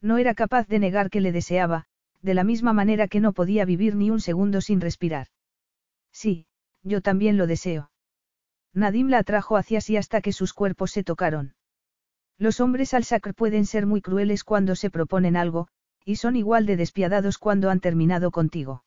[0.00, 1.86] No era capaz de negar que le deseaba,
[2.22, 5.26] de la misma manera que no podía vivir ni un segundo sin respirar.
[6.12, 6.46] Sí,
[6.84, 7.90] yo también lo deseo.
[8.72, 11.56] Nadim la atrajo hacia sí hasta que sus cuerpos se tocaron.
[12.38, 15.66] Los hombres al sacr pueden ser muy crueles cuando se proponen algo,
[16.04, 18.84] y son igual de despiadados cuando han terminado contigo.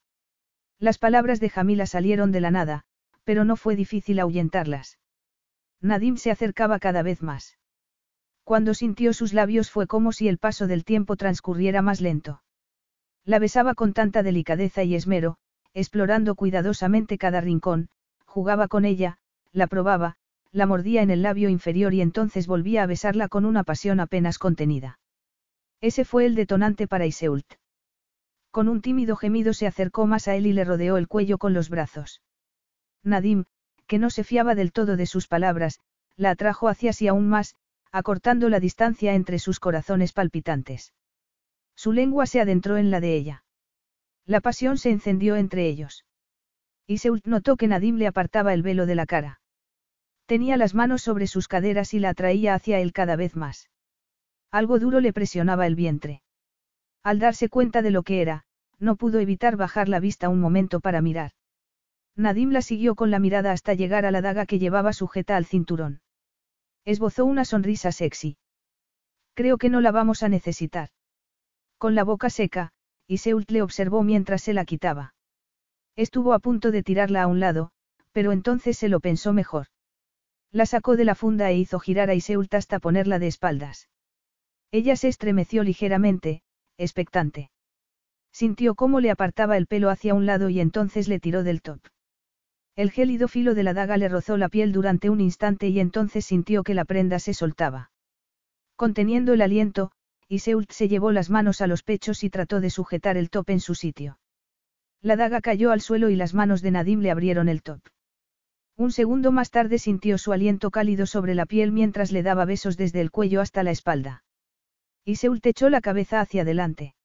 [0.81, 2.85] Las palabras de Jamila salieron de la nada,
[3.23, 4.97] pero no fue difícil ahuyentarlas.
[5.79, 7.59] Nadim se acercaba cada vez más.
[8.43, 12.41] Cuando sintió sus labios fue como si el paso del tiempo transcurriera más lento.
[13.25, 15.37] La besaba con tanta delicadeza y esmero,
[15.75, 17.89] explorando cuidadosamente cada rincón,
[18.25, 19.19] jugaba con ella,
[19.51, 20.15] la probaba,
[20.51, 24.39] la mordía en el labio inferior y entonces volvía a besarla con una pasión apenas
[24.39, 24.99] contenida.
[25.79, 27.60] Ese fue el detonante para Iseult.
[28.51, 31.53] Con un tímido gemido se acercó más a él y le rodeó el cuello con
[31.53, 32.21] los brazos.
[33.01, 33.45] Nadim,
[33.87, 35.79] que no se fiaba del todo de sus palabras,
[36.17, 37.55] la atrajo hacia sí aún más,
[37.91, 40.93] acortando la distancia entre sus corazones palpitantes.
[41.75, 43.43] Su lengua se adentró en la de ella.
[44.25, 46.05] La pasión se encendió entre ellos.
[46.85, 49.41] Y Seult notó que Nadim le apartaba el velo de la cara.
[50.25, 53.69] Tenía las manos sobre sus caderas y la atraía hacia él cada vez más.
[54.51, 56.21] Algo duro le presionaba el vientre.
[57.03, 58.43] Al darse cuenta de lo que era,
[58.79, 61.31] no pudo evitar bajar la vista un momento para mirar.
[62.15, 65.45] Nadim la siguió con la mirada hasta llegar a la daga que llevaba sujeta al
[65.45, 66.01] cinturón.
[66.85, 68.37] Esbozó una sonrisa sexy.
[69.33, 70.89] Creo que no la vamos a necesitar.
[71.77, 72.73] Con la boca seca,
[73.07, 75.13] Iseult le observó mientras se la quitaba.
[75.95, 77.71] Estuvo a punto de tirarla a un lado,
[78.11, 79.67] pero entonces se lo pensó mejor.
[80.51, 83.89] La sacó de la funda e hizo girar a Iseult hasta ponerla de espaldas.
[84.71, 86.41] Ella se estremeció ligeramente,
[86.81, 87.51] expectante.
[88.31, 91.79] Sintió cómo le apartaba el pelo hacia un lado y entonces le tiró del top.
[92.75, 96.25] El gélido filo de la daga le rozó la piel durante un instante y entonces
[96.25, 97.91] sintió que la prenda se soltaba.
[98.77, 99.91] Conteniendo el aliento,
[100.29, 103.59] Iseult se llevó las manos a los pechos y trató de sujetar el top en
[103.59, 104.17] su sitio.
[105.01, 107.81] La daga cayó al suelo y las manos de Nadim le abrieron el top.
[108.77, 112.77] Un segundo más tarde sintió su aliento cálido sobre la piel mientras le daba besos
[112.77, 114.23] desde el cuello hasta la espalda.
[115.05, 116.95] Iseult echó la cabeza hacia adelante.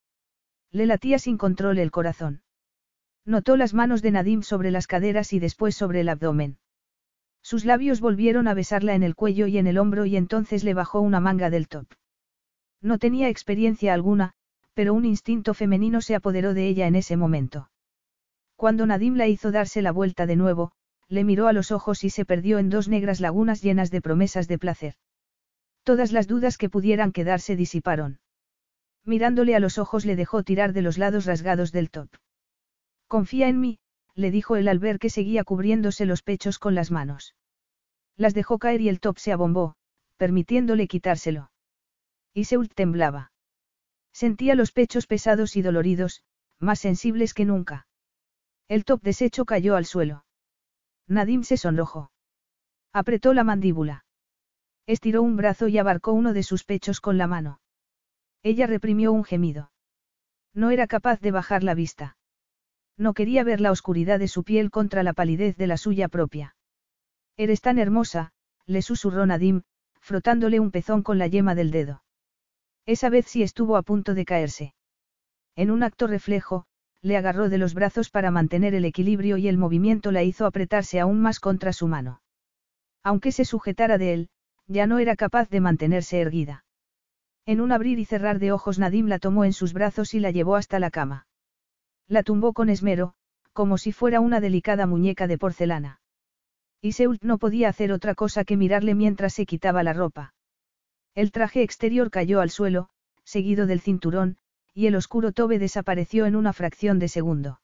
[0.70, 2.42] Le latía sin control el corazón.
[3.24, 6.58] Notó las manos de Nadim sobre las caderas y después sobre el abdomen.
[7.42, 10.74] Sus labios volvieron a besarla en el cuello y en el hombro y entonces le
[10.74, 11.86] bajó una manga del top.
[12.82, 14.34] No tenía experiencia alguna,
[14.74, 17.70] pero un instinto femenino se apoderó de ella en ese momento.
[18.56, 20.72] Cuando Nadim la hizo darse la vuelta de nuevo,
[21.08, 24.48] le miró a los ojos y se perdió en dos negras lagunas llenas de promesas
[24.48, 24.94] de placer.
[25.86, 28.18] Todas las dudas que pudieran quedarse disiparon.
[29.04, 32.08] Mirándole a los ojos le dejó tirar de los lados rasgados del top.
[33.06, 33.78] Confía en mí,
[34.16, 37.36] le dijo él al ver que seguía cubriéndose los pechos con las manos.
[38.16, 39.76] Las dejó caer y el top se abombó,
[40.16, 41.52] permitiéndole quitárselo.
[42.34, 43.30] Y Seult temblaba.
[44.12, 46.24] Sentía los pechos pesados y doloridos,
[46.58, 47.86] más sensibles que nunca.
[48.66, 50.24] El top deshecho cayó al suelo.
[51.06, 52.10] Nadim se sonrojó.
[52.92, 54.05] Apretó la mandíbula.
[54.86, 57.60] Estiró un brazo y abarcó uno de sus pechos con la mano.
[58.42, 59.72] Ella reprimió un gemido.
[60.54, 62.16] No era capaz de bajar la vista.
[62.96, 66.56] No quería ver la oscuridad de su piel contra la palidez de la suya propia.
[67.36, 68.32] Eres tan hermosa,
[68.64, 69.62] le susurró Nadim,
[70.00, 72.02] frotándole un pezón con la yema del dedo.
[72.86, 74.74] Esa vez sí estuvo a punto de caerse.
[75.56, 76.66] En un acto reflejo,
[77.02, 81.00] le agarró de los brazos para mantener el equilibrio y el movimiento la hizo apretarse
[81.00, 82.22] aún más contra su mano.
[83.02, 84.28] Aunque se sujetara de él,
[84.66, 86.64] ya no era capaz de mantenerse erguida.
[87.46, 90.30] En un abrir y cerrar de ojos Nadim la tomó en sus brazos y la
[90.30, 91.26] llevó hasta la cama.
[92.08, 93.14] La tumbó con esmero,
[93.52, 96.00] como si fuera una delicada muñeca de porcelana.
[96.82, 100.34] Y no podía hacer otra cosa que mirarle mientras se quitaba la ropa.
[101.14, 102.90] El traje exterior cayó al suelo,
[103.24, 104.36] seguido del cinturón,
[104.74, 107.60] y el oscuro tobe desapareció en una fracción de segundo.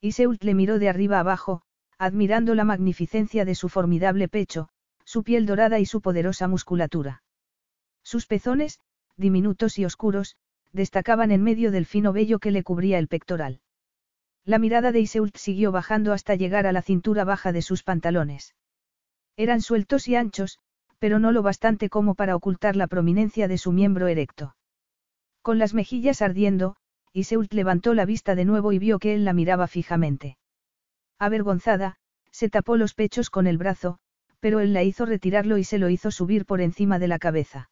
[0.00, 1.62] Y le miró de arriba abajo,
[1.96, 4.68] admirando la magnificencia de su formidable pecho,
[5.04, 7.22] su piel dorada y su poderosa musculatura.
[8.02, 8.80] Sus pezones,
[9.16, 10.36] diminutos y oscuros,
[10.72, 13.60] destacaban en medio del fino vello que le cubría el pectoral.
[14.44, 18.54] La mirada de Iseult siguió bajando hasta llegar a la cintura baja de sus pantalones.
[19.36, 20.58] Eran sueltos y anchos,
[20.98, 24.56] pero no lo bastante como para ocultar la prominencia de su miembro erecto.
[25.42, 26.76] Con las mejillas ardiendo,
[27.12, 30.36] Iseult levantó la vista de nuevo y vio que él la miraba fijamente.
[31.18, 31.96] Avergonzada,
[32.30, 33.98] se tapó los pechos con el brazo,
[34.44, 37.70] pero él la hizo retirarlo y se lo hizo subir por encima de la cabeza.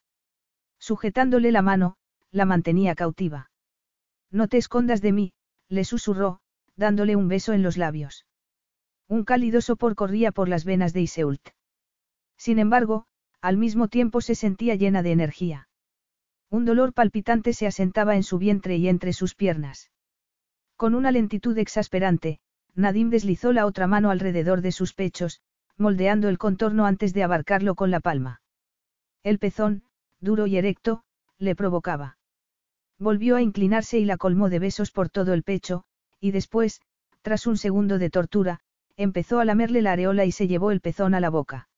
[0.78, 1.96] Sujetándole la mano,
[2.30, 3.50] la mantenía cautiva.
[4.30, 5.32] No te escondas de mí,
[5.68, 6.40] le susurró,
[6.74, 8.24] dándole un beso en los labios.
[9.06, 11.46] Un cálido sopor corría por las venas de Iseult.
[12.38, 13.04] Sin embargo,
[13.42, 15.68] al mismo tiempo se sentía llena de energía.
[16.48, 19.90] Un dolor palpitante se asentaba en su vientre y entre sus piernas.
[20.76, 22.40] Con una lentitud exasperante,
[22.74, 25.42] Nadim deslizó la otra mano alrededor de sus pechos,
[25.78, 28.40] moldeando el contorno antes de abarcarlo con la palma.
[29.22, 29.82] El pezón,
[30.20, 31.04] duro y erecto,
[31.38, 32.18] le provocaba.
[32.98, 35.84] Volvió a inclinarse y la colmó de besos por todo el pecho,
[36.20, 36.80] y después,
[37.22, 38.60] tras un segundo de tortura,
[38.96, 41.68] empezó a lamerle la areola y se llevó el pezón a la boca.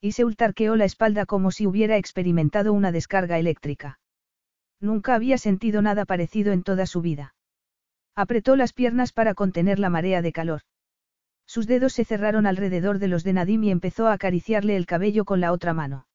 [0.00, 3.98] Y se ultarqueó la espalda como si hubiera experimentado una descarga eléctrica.
[4.80, 7.34] Nunca había sentido nada parecido en toda su vida.
[8.14, 10.60] Apretó las piernas para contener la marea de calor.
[11.46, 15.24] Sus dedos se cerraron alrededor de los de Nadim y empezó a acariciarle el cabello
[15.24, 16.06] con la otra mano.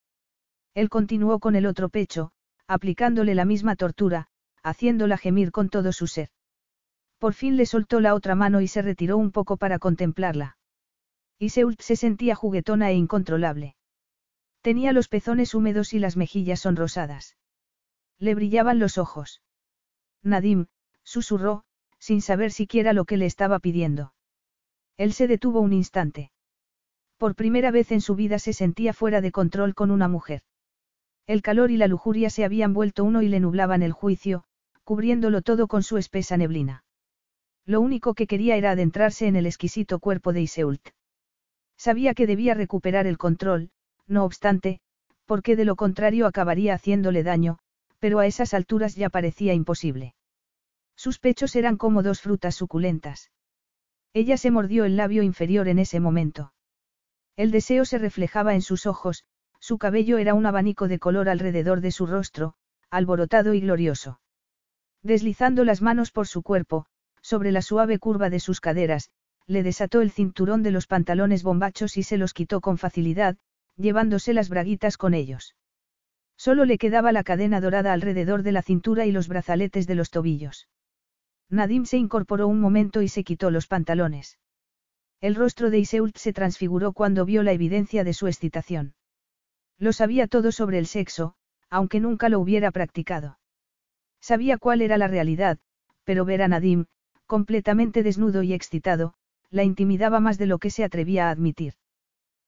[0.73, 2.31] Él continuó con el otro pecho,
[2.67, 4.27] aplicándole la misma tortura,
[4.63, 6.29] haciéndola gemir con todo su ser.
[7.17, 10.57] Por fin le soltó la otra mano y se retiró un poco para contemplarla.
[11.37, 13.75] Iseult se sentía juguetona e incontrolable.
[14.61, 17.37] Tenía los pezones húmedos y las mejillas sonrosadas.
[18.17, 19.41] Le brillaban los ojos.
[20.21, 20.67] Nadim,
[21.03, 21.63] susurró,
[21.97, 24.13] sin saber siquiera lo que le estaba pidiendo.
[24.99, 26.29] Él se detuvo un instante.
[27.17, 30.41] Por primera vez en su vida se sentía fuera de control con una mujer.
[31.25, 34.43] El calor y la lujuria se habían vuelto uno y le nublaban el juicio,
[34.83, 36.83] cubriéndolo todo con su espesa neblina.
[37.65, 40.89] Lo único que quería era adentrarse en el exquisito cuerpo de Iseult.
[41.77, 43.69] Sabía que debía recuperar el control,
[44.05, 44.81] no obstante,
[45.25, 47.59] porque de lo contrario acabaría haciéndole daño,
[47.99, 50.13] pero a esas alturas ya parecía imposible.
[50.97, 53.31] Sus pechos eran como dos frutas suculentas.
[54.13, 56.53] Ella se mordió el labio inferior en ese momento.
[57.35, 59.23] El deseo se reflejaba en sus ojos,
[59.59, 62.55] su cabello era un abanico de color alrededor de su rostro,
[62.89, 64.19] alborotado y glorioso.
[65.03, 66.85] Deslizando las manos por su cuerpo,
[67.21, 69.11] sobre la suave curva de sus caderas,
[69.45, 73.37] le desató el cinturón de los pantalones bombachos y se los quitó con facilidad,
[73.75, 75.55] llevándose las braguitas con ellos.
[76.35, 80.09] Solo le quedaba la cadena dorada alrededor de la cintura y los brazaletes de los
[80.09, 80.67] tobillos.
[81.49, 84.37] Nadim se incorporó un momento y se quitó los pantalones.
[85.21, 88.93] El rostro de Iseult se transfiguró cuando vio la evidencia de su excitación.
[89.77, 91.35] Lo sabía todo sobre el sexo,
[91.69, 93.39] aunque nunca lo hubiera practicado.
[94.21, 95.57] Sabía cuál era la realidad,
[96.03, 96.85] pero ver a Nadim,
[97.25, 99.13] completamente desnudo y excitado,
[99.49, 101.73] la intimidaba más de lo que se atrevía a admitir.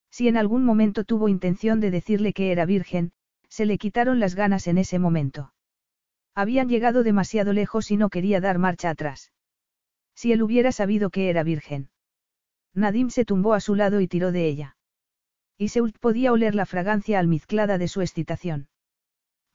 [0.09, 3.11] Si en algún momento tuvo intención de decirle que era virgen,
[3.47, 5.53] se le quitaron las ganas en ese momento.
[6.33, 9.31] Habían llegado demasiado lejos y no quería dar marcha atrás.
[10.15, 11.89] Si él hubiera sabido que era virgen.
[12.73, 14.77] Nadim se tumbó a su lado y tiró de ella.
[15.57, 18.69] Y Seult podía oler la fragancia almizclada de su excitación.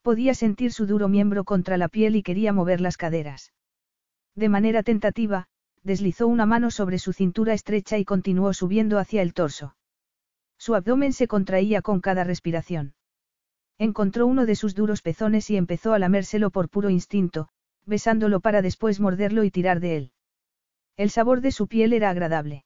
[0.02, 3.52] Podía sentir su duro miembro contra la piel y quería mover las caderas.
[4.34, 5.48] De manera tentativa,
[5.82, 9.76] deslizó una mano sobre su cintura estrecha y continuó subiendo hacia el torso.
[10.58, 12.95] Su abdomen se contraía con cada respiración.
[13.78, 17.48] Encontró uno de sus duros pezones y empezó a lamérselo por puro instinto,
[17.84, 20.12] besándolo para después morderlo y tirar de él.
[20.96, 22.64] El sabor de su piel era agradable.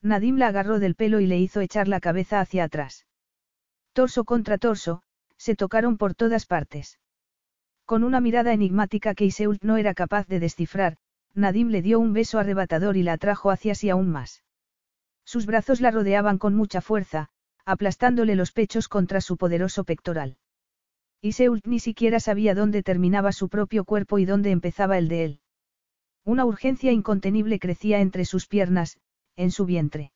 [0.00, 3.06] Nadim la agarró del pelo y le hizo echar la cabeza hacia atrás.
[3.92, 5.02] Torso contra torso,
[5.36, 6.98] se tocaron por todas partes.
[7.84, 10.96] Con una mirada enigmática que Iseult no era capaz de descifrar,
[11.34, 14.42] Nadim le dio un beso arrebatador y la atrajo hacia sí aún más.
[15.24, 17.28] Sus brazos la rodeaban con mucha fuerza,
[17.64, 20.36] aplastándole los pechos contra su poderoso pectoral.
[21.20, 25.40] Iseult ni siquiera sabía dónde terminaba su propio cuerpo y dónde empezaba el de él.
[26.24, 28.98] Una urgencia incontenible crecía entre sus piernas,
[29.36, 30.12] en su vientre.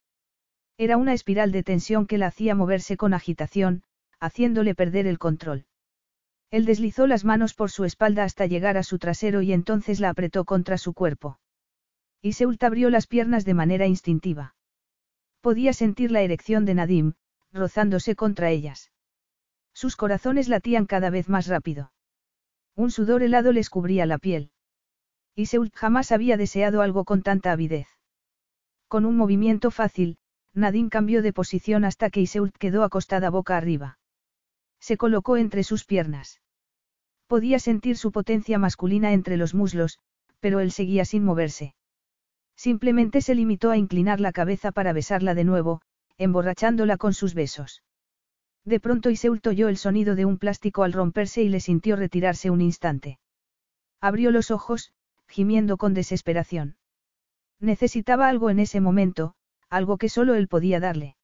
[0.78, 3.82] Era una espiral de tensión que la hacía moverse con agitación,
[4.20, 5.66] haciéndole perder el control.
[6.50, 10.10] Él deslizó las manos por su espalda hasta llegar a su trasero y entonces la
[10.10, 11.38] apretó contra su cuerpo.
[12.22, 14.54] Iseult abrió las piernas de manera instintiva.
[15.40, 17.14] Podía sentir la erección de Nadim,
[17.56, 18.92] rozándose contra ellas.
[19.72, 21.92] Sus corazones latían cada vez más rápido.
[22.74, 24.50] Un sudor helado les cubría la piel.
[25.34, 27.88] Iseult jamás había deseado algo con tanta avidez.
[28.88, 30.18] Con un movimiento fácil,
[30.54, 33.98] Nadim cambió de posición hasta que Iseult quedó acostada boca arriba.
[34.80, 36.40] Se colocó entre sus piernas.
[37.26, 39.98] Podía sentir su potencia masculina entre los muslos,
[40.40, 41.74] pero él seguía sin moverse.
[42.56, 45.82] Simplemente se limitó a inclinar la cabeza para besarla de nuevo,
[46.18, 47.82] emborrachándola con sus besos.
[48.64, 52.50] De pronto Iseult oyó el sonido de un plástico al romperse y le sintió retirarse
[52.50, 53.18] un instante.
[54.00, 54.92] Abrió los ojos,
[55.28, 56.76] gimiendo con desesperación.
[57.60, 59.34] Necesitaba algo en ese momento,
[59.70, 61.16] algo que solo él podía darle.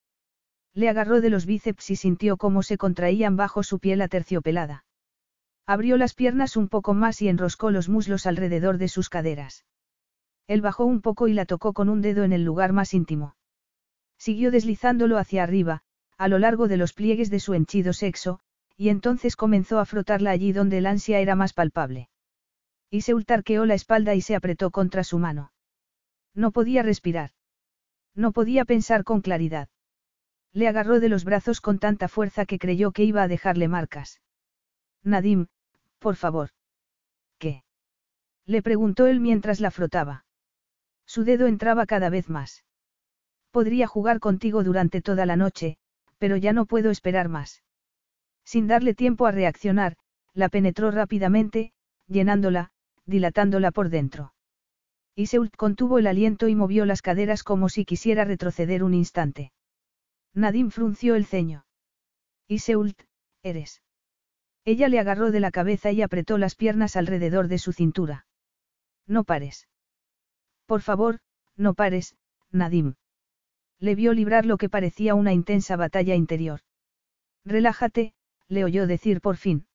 [0.74, 4.84] Le agarró de los bíceps y sintió cómo se contraían bajo su piel aterciopelada.
[5.66, 9.64] Abrió las piernas un poco más y enroscó los muslos alrededor de sus caderas.
[10.46, 13.36] Él bajó un poco y la tocó con un dedo en el lugar más íntimo.
[14.23, 15.83] Siguió deslizándolo hacia arriba,
[16.17, 18.39] a lo largo de los pliegues de su henchido sexo,
[18.76, 22.09] y entonces comenzó a frotarla allí donde el ansia era más palpable.
[22.89, 25.52] Y se ultarqueó la espalda y se apretó contra su mano.
[26.34, 27.33] No podía respirar.
[28.15, 29.68] No podía pensar con claridad.
[30.52, 34.20] Le agarró de los brazos con tanta fuerza que creyó que iba a dejarle marcas.
[35.02, 35.49] Nadim,
[35.99, 36.51] por favor.
[37.39, 37.65] ¿Qué?
[38.47, 40.26] Le preguntó él mientras la frotaba.
[41.07, 42.62] Su dedo entraba cada vez más.
[43.52, 45.76] Podría jugar contigo durante toda la noche,
[46.18, 47.62] pero ya no puedo esperar más.
[48.44, 49.97] Sin darle tiempo a reaccionar,
[50.34, 51.72] la penetró rápidamente,
[52.08, 52.72] llenándola,
[53.05, 54.32] dilatándola por dentro.
[55.14, 59.52] Iseult contuvo el aliento y movió las caderas como si quisiera retroceder un instante.
[60.32, 61.66] Nadim frunció el ceño.
[62.48, 62.98] Iseult,
[63.42, 63.82] eres.
[64.64, 68.26] Ella le agarró de la cabeza y apretó las piernas alrededor de su cintura.
[69.06, 69.68] No pares.
[70.64, 71.18] Por favor,
[71.56, 72.16] no pares,
[72.50, 72.94] Nadim.
[73.83, 76.61] Le vio librar lo que parecía una intensa batalla interior.
[77.44, 78.15] Relájate,
[78.47, 79.67] le oyó decir por fin.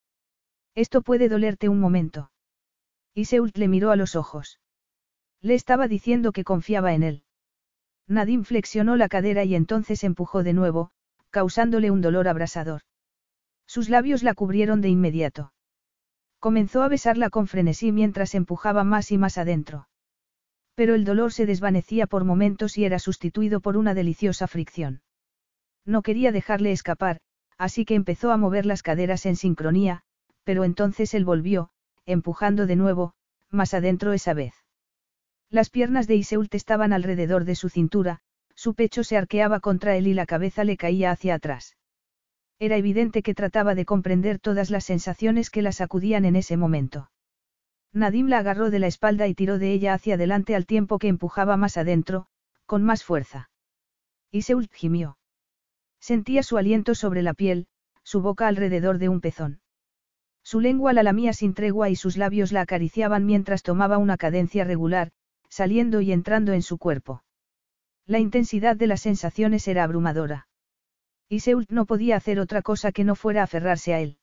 [0.76, 2.32] Esto puede dolerte un momento.
[3.14, 4.62] Y Seult le miró a los ojos.
[5.42, 7.24] Le estaba diciendo que confiaba en él.
[8.08, 10.92] Nadim flexionó la cadera y entonces empujó de nuevo,
[11.30, 12.84] causándole un dolor abrasador.
[13.66, 15.52] Sus labios la cubrieron de inmediato.
[16.40, 19.90] Comenzó a besarla con frenesí mientras empujaba más y más adentro.
[20.78, 25.02] Pero el dolor se desvanecía por momentos y era sustituido por una deliciosa fricción.
[25.86, 27.18] No quería dejarle escapar,
[27.58, 30.04] así que empezó a mover las caderas en sincronía,
[30.44, 31.72] pero entonces él volvió,
[32.06, 33.16] empujando de nuevo,
[33.50, 34.54] más adentro esa vez.
[35.50, 38.20] Las piernas de Iseult estaban alrededor de su cintura,
[38.54, 41.76] su pecho se arqueaba contra él y la cabeza le caía hacia atrás.
[42.60, 47.10] Era evidente que trataba de comprender todas las sensaciones que la sacudían en ese momento.
[47.98, 51.08] Nadim la agarró de la espalda y tiró de ella hacia adelante al tiempo que
[51.08, 52.28] empujaba más adentro,
[52.68, 53.50] con más fuerza.
[54.32, 55.18] Iseult gimió.
[56.00, 57.68] Sentía su aliento sobre la piel,
[58.04, 59.62] su boca alrededor de un pezón.
[60.44, 64.64] Su lengua la lamía sin tregua y sus labios la acariciaban mientras tomaba una cadencia
[64.64, 65.12] regular,
[65.50, 67.24] saliendo y entrando en su cuerpo.
[68.06, 70.48] La intensidad de las sensaciones era abrumadora.
[71.28, 74.20] Y Seult no podía hacer otra cosa que no fuera aferrarse a él.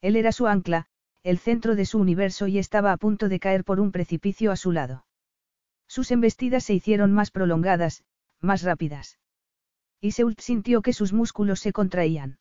[0.00, 0.88] Él era su ancla,
[1.26, 4.56] el centro de su universo y estaba a punto de caer por un precipicio a
[4.56, 5.06] su lado.
[5.88, 8.04] Sus embestidas se hicieron más prolongadas,
[8.40, 9.18] más rápidas.
[10.00, 12.38] Y Seult sintió que sus músculos se contraían.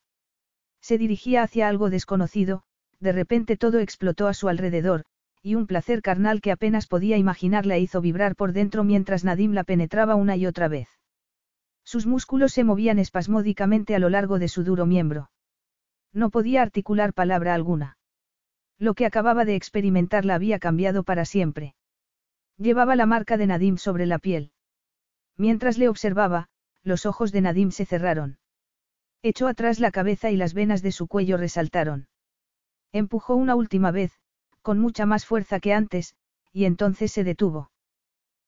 [0.82, 2.62] Se dirigía hacia algo desconocido,
[3.00, 5.06] de repente todo explotó a su alrededor,
[5.42, 9.54] y un placer carnal que apenas podía imaginar la hizo vibrar por dentro mientras Nadim
[9.54, 10.90] la penetraba una y otra vez.
[11.84, 15.32] Sus músculos se movían espasmódicamente a lo largo de su duro miembro.
[16.14, 17.98] No podía articular palabra alguna.
[18.78, 21.76] Lo que acababa de experimentar la había cambiado para siempre.
[22.58, 24.52] Llevaba la marca de Nadim sobre la piel.
[25.38, 26.48] Mientras le observaba,
[26.84, 28.38] los ojos de Nadim se cerraron.
[29.22, 32.08] Echó atrás la cabeza y las venas de su cuello resaltaron.
[32.92, 34.14] Empujó una última vez,
[34.62, 36.16] con mucha más fuerza que antes,
[36.54, 37.72] y entonces se detuvo.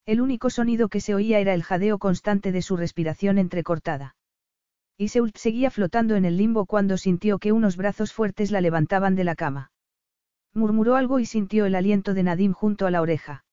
[0.05, 4.15] El único sonido que se oía era el jadeo constante de su respiración entrecortada.
[4.97, 9.15] Y Seult seguía flotando en el limbo cuando sintió que unos brazos fuertes la levantaban
[9.15, 9.71] de la cama.
[10.57, 13.45] Murmuró algo y sintió el aliento de Nadim junto a la oreja.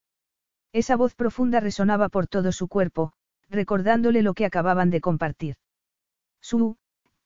[0.73, 3.13] Esa voz profunda resonaba por todo su cuerpo,
[3.51, 5.57] recordándole lo que acababan de compartir.
[6.41, 6.79] Su,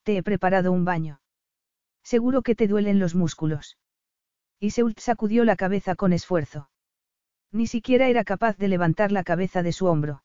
[0.02, 1.20] te he preparado un baño.
[2.02, 3.78] Seguro que te duelen los músculos.
[4.58, 6.68] Y Seult sacudió la cabeza con esfuerzo.
[7.52, 10.24] Ni siquiera era capaz de levantar la cabeza de su hombro.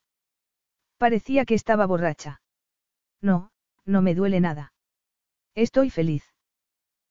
[0.98, 2.42] Parecía que estaba borracha.
[3.22, 3.52] No,
[3.84, 4.72] no me duele nada.
[5.54, 6.33] Estoy feliz.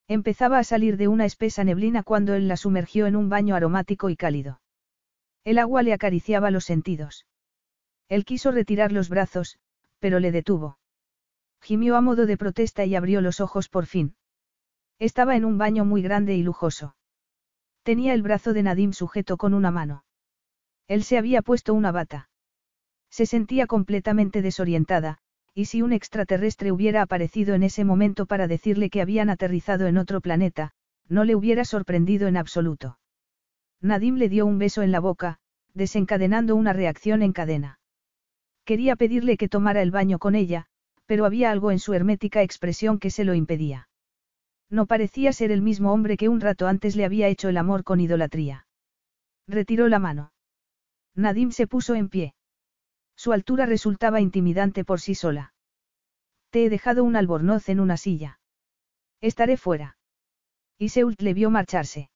[0.07, 4.09] Empezaba a salir de una espesa neblina cuando él la sumergió en un baño aromático
[4.09, 4.61] y cálido.
[5.43, 7.25] El agua le acariciaba los sentidos.
[8.09, 9.57] Él quiso retirar los brazos,
[9.99, 10.77] pero le detuvo.
[11.61, 14.15] Gimió a modo de protesta y abrió los ojos por fin.
[14.99, 16.95] Estaba en un baño muy grande y lujoso.
[17.83, 20.03] Tenía el brazo de Nadim sujeto con una mano.
[20.87, 22.29] Él se había puesto una bata.
[23.09, 25.19] Se sentía completamente desorientada,
[25.55, 29.97] y si un extraterrestre hubiera aparecido en ese momento para decirle que habían aterrizado en
[29.97, 30.71] otro planeta,
[31.07, 32.97] no le hubiera sorprendido en absoluto.
[33.81, 35.39] Nadim le dio un beso en la boca,
[35.73, 37.79] desencadenando una reacción en cadena.
[38.65, 40.65] Quería pedirle que tomara el baño con ella,
[41.05, 43.89] pero había algo en su hermética expresión que se lo impedía.
[44.69, 47.83] No parecía ser el mismo hombre que un rato antes le había hecho el amor
[47.83, 48.65] con idolatría.
[49.47, 50.31] Retiró la mano.
[51.15, 52.33] Nadim se puso en pie.
[53.15, 55.53] Su altura resultaba intimidante por sí sola.
[56.49, 58.39] Te he dejado un albornoz en una silla.
[59.21, 59.97] Estaré fuera.
[60.77, 62.09] Y Seult le vio marcharse.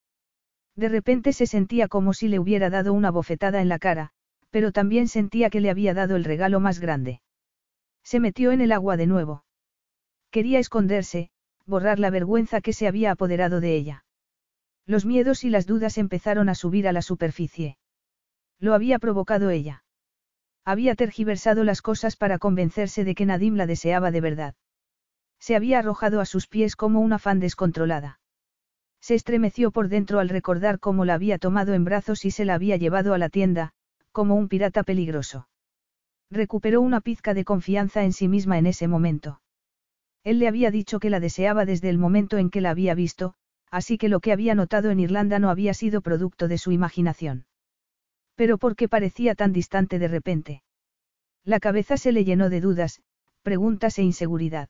[0.76, 4.11] De repente se sentía como si le hubiera dado una bofetada en la cara,
[4.51, 7.22] pero también sentía que le había dado el regalo más grande.
[8.03, 9.43] Se metió en el agua de nuevo.
[10.30, 11.30] Quería esconderse,
[11.66, 14.06] borrar la vergüenza que se había apoderado de ella.
[14.85, 17.77] Los miedos y las dudas empezaron a subir a la superficie.
[18.59, 19.84] Lo había provocado ella.
[20.68, 24.56] Había tergiversado las cosas para convencerse de que Nadim la deseaba de verdad.
[25.40, 28.20] Se había arrojado a sus pies como una fan descontrolada.
[29.00, 32.56] Se estremeció por dentro al recordar cómo la había tomado en brazos y se la
[32.56, 33.72] había llevado a la tienda,
[34.12, 35.48] como un pirata peligroso.
[36.30, 39.40] Recuperó una pizca de confianza en sí misma en ese momento.
[40.26, 43.36] Él le había dicho que la deseaba desde el momento en que la había visto,
[43.72, 47.46] así que lo que había notado en Irlanda no había sido producto de su imaginación.
[48.38, 50.62] Pero ¿por qué parecía tan distante de repente?
[51.44, 53.02] La cabeza se le llenó de dudas,
[53.42, 54.70] preguntas e inseguridad.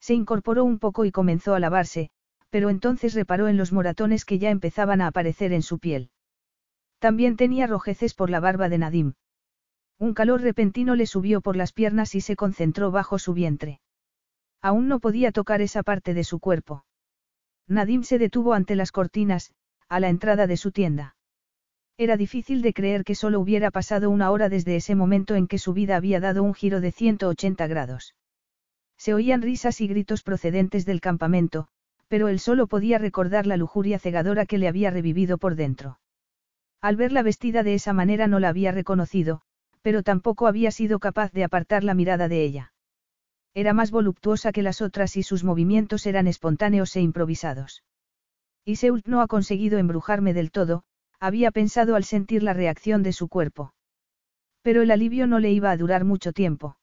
[0.00, 2.10] Se incorporó un poco y comenzó a lavarse,
[2.50, 6.10] pero entonces reparó en los moratones que ya empezaban a aparecer en su piel.
[6.98, 9.14] También tenía rojeces por la barba de Nadim.
[9.98, 13.80] Un calor repentino le subió por las piernas y se concentró bajo su vientre.
[14.60, 16.84] Aún no podía tocar esa parte de su cuerpo.
[17.66, 19.54] Nadim se detuvo ante las cortinas,
[19.88, 21.16] a la entrada de su tienda.
[21.96, 25.58] Era difícil de creer que solo hubiera pasado una hora desde ese momento en que
[25.58, 28.16] su vida había dado un giro de 180 grados.
[28.96, 31.68] Se oían risas y gritos procedentes del campamento,
[32.08, 36.00] pero él solo podía recordar la lujuria cegadora que le había revivido por dentro.
[36.80, 39.42] Al verla vestida de esa manera no la había reconocido,
[39.80, 42.72] pero tampoco había sido capaz de apartar la mirada de ella.
[43.54, 47.84] Era más voluptuosa que las otras y sus movimientos eran espontáneos e improvisados.
[48.64, 50.82] Y Seult no ha conseguido embrujarme del todo,
[51.20, 53.74] había pensado al sentir la reacción de su cuerpo.
[54.62, 56.76] Pero el alivio no le iba a durar mucho tiempo.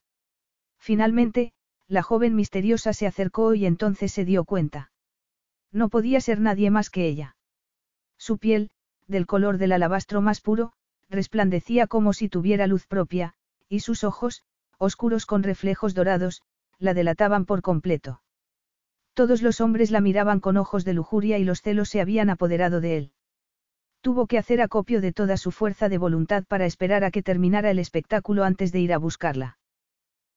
[0.78, 1.52] Finalmente,
[1.88, 4.90] la joven misteriosa se acercó y entonces se dio cuenta.
[5.70, 7.36] No podía ser nadie más que ella.
[8.18, 8.70] Su piel,
[9.06, 10.72] del color del alabastro más puro,
[11.08, 13.34] resplandecía como si tuviera luz propia,
[13.68, 14.42] y sus ojos,
[14.78, 16.42] oscuros con reflejos dorados,
[16.78, 18.22] la delataban por completo.
[19.14, 22.80] Todos los hombres la miraban con ojos de lujuria y los celos se habían apoderado
[22.80, 23.12] de él.
[24.02, 27.70] Tuvo que hacer acopio de toda su fuerza de voluntad para esperar a que terminara
[27.70, 29.58] el espectáculo antes de ir a buscarla.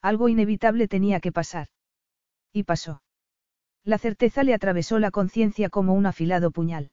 [0.04, 1.68] Algo inevitable tenía que pasar.
[2.54, 3.02] Y pasó.
[3.84, 6.92] La certeza le atravesó la conciencia como un afilado puñal.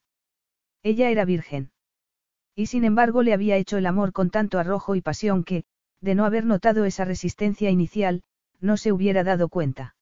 [0.83, 1.73] Ella era virgen.
[2.55, 5.65] Y sin embargo le había hecho el amor con tanto arrojo y pasión que,
[6.01, 8.23] de no haber notado esa resistencia inicial,
[8.61, 9.95] no se hubiera dado cuenta.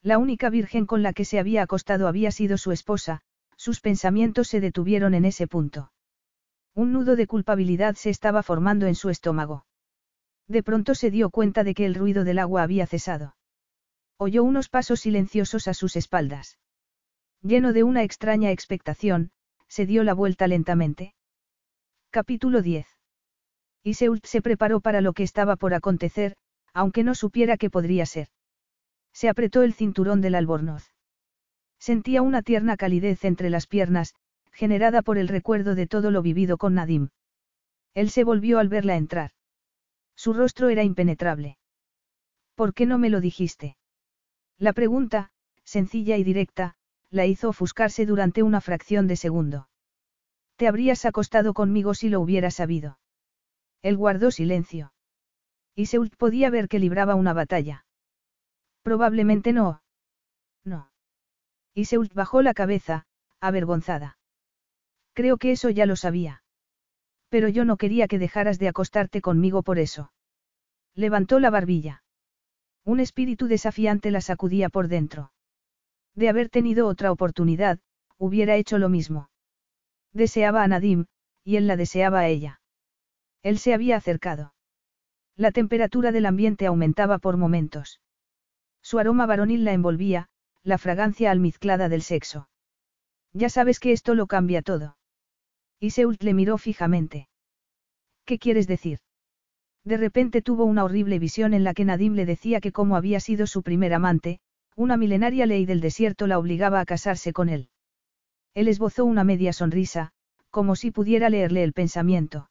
[0.00, 3.20] La única virgen con la que se había acostado había sido su esposa,
[3.58, 5.92] sus pensamientos se detuvieron en ese punto.
[6.74, 9.66] Un nudo de culpabilidad se estaba formando en su estómago.
[10.46, 13.34] De pronto se dio cuenta de que el ruido del agua había cesado.
[14.16, 16.58] Oyó unos pasos silenciosos a sus espaldas.
[17.42, 19.32] Lleno de una extraña expectación,
[19.66, 21.14] se dio la vuelta lentamente.
[22.10, 22.86] Capítulo 10.
[23.82, 26.36] Iseult se preparó para lo que estaba por acontecer,
[26.72, 28.28] aunque no supiera qué podría ser.
[29.12, 30.92] Se apretó el cinturón del albornoz.
[31.78, 34.14] Sentía una tierna calidez entre las piernas,
[34.52, 37.10] generada por el recuerdo de todo lo vivido con Nadim.
[37.94, 39.32] Él se volvió al verla entrar.
[40.16, 41.58] Su rostro era impenetrable.
[42.54, 43.76] ¿Por qué no me lo dijiste?
[44.58, 45.30] La pregunta,
[45.62, 46.74] sencilla y directa,
[47.10, 49.68] la hizo ofuscarse durante una fracción de segundo.
[50.56, 52.98] Te habrías acostado conmigo si lo hubieras sabido.
[53.82, 54.92] Él guardó silencio.
[55.76, 57.86] Y Seult podía ver que libraba una batalla.
[58.82, 59.82] Probablemente no.
[60.64, 60.90] No.
[61.78, 63.06] Iseult bajó la cabeza,
[63.40, 64.18] avergonzada.
[65.12, 66.42] Creo que eso ya lo sabía.
[67.28, 70.10] Pero yo no quería que dejaras de acostarte conmigo por eso.
[70.96, 72.02] Levantó la barbilla.
[72.84, 75.30] Un espíritu desafiante la sacudía por dentro.
[76.16, 77.78] De haber tenido otra oportunidad,
[78.16, 79.30] hubiera hecho lo mismo.
[80.12, 81.06] Deseaba a Nadim,
[81.44, 82.60] y él la deseaba a ella.
[83.44, 84.52] Él se había acercado.
[85.36, 88.00] La temperatura del ambiente aumentaba por momentos.
[88.82, 90.28] Su aroma varonil la envolvía,
[90.68, 92.48] la fragancia almizclada del sexo.
[93.32, 94.96] Ya sabes que esto lo cambia todo.
[95.80, 97.28] Y Seult le miró fijamente.
[98.26, 98.98] ¿Qué quieres decir?
[99.84, 103.20] De repente tuvo una horrible visión en la que Nadim le decía que como había
[103.20, 104.40] sido su primer amante,
[104.76, 107.70] una milenaria ley del desierto la obligaba a casarse con él.
[108.52, 110.12] Él esbozó una media sonrisa,
[110.50, 112.50] como si pudiera leerle el pensamiento.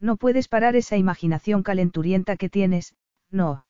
[0.00, 2.94] No puedes parar esa imaginación calenturienta que tienes,
[3.30, 3.65] no.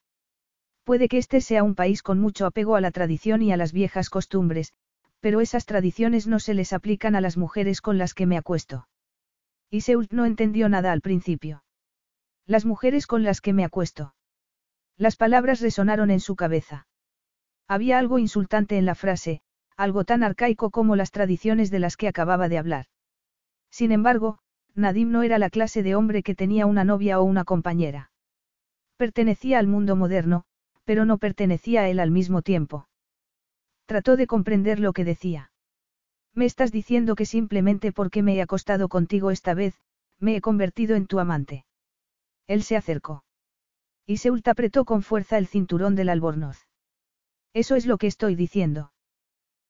[0.86, 3.72] Puede que este sea un país con mucho apego a la tradición y a las
[3.72, 4.72] viejas costumbres,
[5.18, 8.86] pero esas tradiciones no se les aplican a las mujeres con las que me acuesto.
[9.68, 11.64] Y Seult no entendió nada al principio.
[12.46, 14.14] Las mujeres con las que me acuesto.
[14.96, 16.86] Las palabras resonaron en su cabeza.
[17.66, 19.40] Había algo insultante en la frase,
[19.76, 22.86] algo tan arcaico como las tradiciones de las que acababa de hablar.
[23.72, 24.38] Sin embargo,
[24.76, 28.12] Nadim no era la clase de hombre que tenía una novia o una compañera.
[28.96, 30.44] Pertenecía al mundo moderno,
[30.86, 32.88] pero no pertenecía a él al mismo tiempo.
[33.86, 35.50] Trató de comprender lo que decía.
[36.32, 39.74] Me estás diciendo que simplemente porque me he acostado contigo esta vez,
[40.18, 41.66] me he convertido en tu amante.
[42.46, 43.24] Él se acercó.
[44.06, 46.68] Y Seult apretó con fuerza el cinturón del albornoz.
[47.52, 48.92] Eso es lo que estoy diciendo.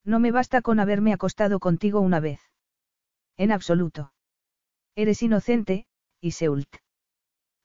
[0.05, 2.41] No me basta con haberme acostado contigo una vez.
[3.39, 4.13] En absoluto.
[4.95, 5.87] Eres inocente,
[6.21, 6.69] Iseult.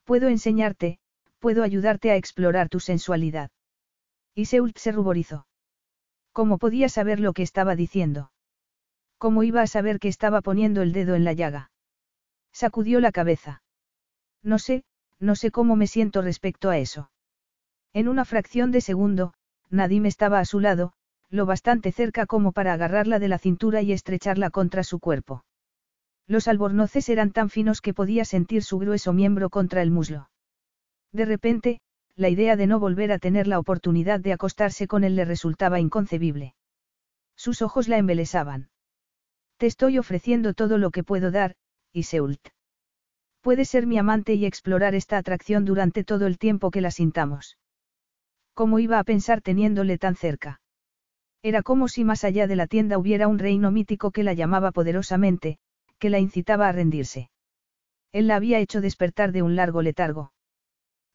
[0.06, 1.00] Puedo enseñarte,
[1.42, 3.50] puedo ayudarte a explorar tu sensualidad.
[4.34, 5.48] Y Seult se ruborizó.
[6.32, 8.32] ¿Cómo podía saber lo que estaba diciendo?
[9.18, 11.72] ¿Cómo iba a saber que estaba poniendo el dedo en la llaga?
[12.54, 13.64] Sacudió la cabeza.
[14.42, 14.84] No sé,
[15.20, 17.12] no sé cómo me siento respecto a eso.
[17.94, 19.34] En una fracción de segundo,
[19.70, 20.94] Nadim estaba a su lado,
[21.30, 25.44] lo bastante cerca como para agarrarla de la cintura y estrecharla contra su cuerpo.
[26.28, 30.31] Los albornoces eran tan finos que podía sentir su grueso miembro contra el muslo.
[31.12, 31.80] De repente,
[32.16, 35.80] la idea de no volver a tener la oportunidad de acostarse con él le resultaba
[35.80, 36.56] inconcebible.
[37.36, 38.70] Sus ojos la embelesaban.
[39.58, 41.56] Te estoy ofreciendo todo lo que puedo dar,
[41.94, 42.50] Iseult.
[43.42, 47.58] Puedes ser mi amante y explorar esta atracción durante todo el tiempo que la sintamos.
[48.54, 50.62] ¿Cómo iba a pensar teniéndole tan cerca?
[51.42, 54.72] Era como si más allá de la tienda hubiera un reino mítico que la llamaba
[54.72, 55.58] poderosamente,
[55.98, 57.32] que la incitaba a rendirse.
[58.12, 60.32] Él la había hecho despertar de un largo letargo.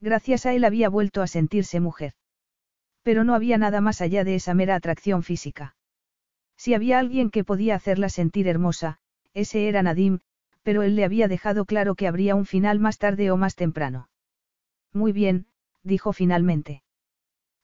[0.00, 2.15] Gracias a él había vuelto a sentirse mujer.
[3.02, 5.76] Pero no había nada más allá de esa mera atracción física.
[6.57, 8.99] Si había alguien que podía hacerla sentir hermosa,
[9.34, 10.20] ese era Nadim,
[10.62, 14.08] pero él le había dejado claro que habría un final más tarde o más temprano.
[14.92, 15.47] Muy bien,
[15.83, 16.83] dijo finalmente.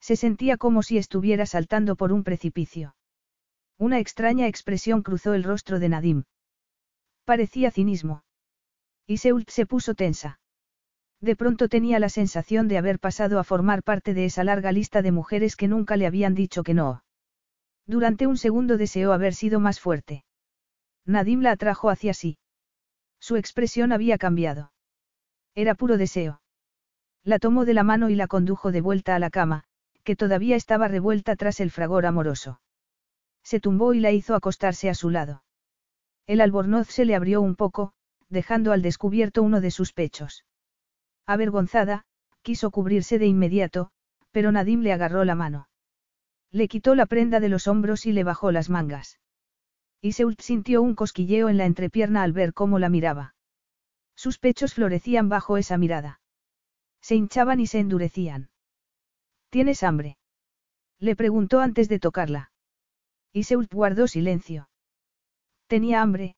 [0.01, 2.95] Se sentía como si estuviera saltando por un precipicio.
[3.79, 6.25] Una extraña expresión cruzó el rostro de Nadim.
[7.25, 8.25] Parecía cinismo.
[9.07, 10.39] Y Seult se puso tensa.
[11.23, 15.03] De pronto tenía la sensación de haber pasado a formar parte de esa larga lista
[15.03, 17.05] de mujeres que nunca le habían dicho que no.
[17.87, 20.25] Durante un segundo deseó haber sido más fuerte.
[21.07, 22.39] Nadim la atrajo hacia sí.
[23.21, 24.73] Su expresión había cambiado.
[25.55, 26.43] Era puro deseo.
[27.23, 29.63] La tomó de la mano y la condujo de vuelta a la cama,
[30.03, 32.61] que todavía estaba revuelta tras el fragor amoroso.
[33.45, 35.45] Se tumbó y la hizo acostarse a su lado.
[36.27, 37.93] El albornoz se le abrió un poco,
[38.29, 40.45] dejando al descubierto uno de sus pechos.
[41.27, 42.05] Avergonzada,
[42.43, 43.91] quiso cubrirse de inmediato,
[44.31, 45.69] pero Nadim le agarró la mano.
[46.51, 49.21] Le quitó la prenda de los hombros y le bajó las mangas.
[50.01, 53.35] Iseult sintió un cosquilleo en la entrepierna al ver cómo la miraba.
[54.17, 56.21] Sus pechos florecían bajo esa mirada.
[57.01, 58.51] Se hinchaban y se endurecían.
[59.51, 60.19] ¿Tienes hambre?
[60.99, 62.53] Le preguntó antes de tocarla.
[63.33, 64.69] Iseult guardó silencio.
[65.67, 66.37] Tenía hambre,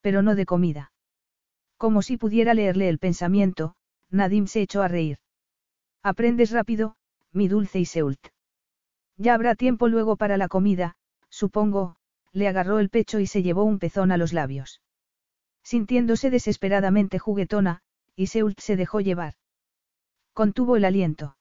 [0.00, 0.92] pero no de comida.
[1.76, 3.75] Como si pudiera leerle el pensamiento,
[4.10, 5.18] Nadim se echó a reír.
[6.02, 6.96] Aprendes rápido,
[7.32, 8.28] mi dulce Iseult.
[9.16, 10.96] Ya habrá tiempo luego para la comida,
[11.28, 11.96] supongo,
[12.32, 14.82] le agarró el pecho y se llevó un pezón a los labios.
[15.62, 17.82] Sintiéndose desesperadamente juguetona,
[18.14, 19.34] Iseult se dejó llevar.
[20.32, 21.36] Contuvo el aliento.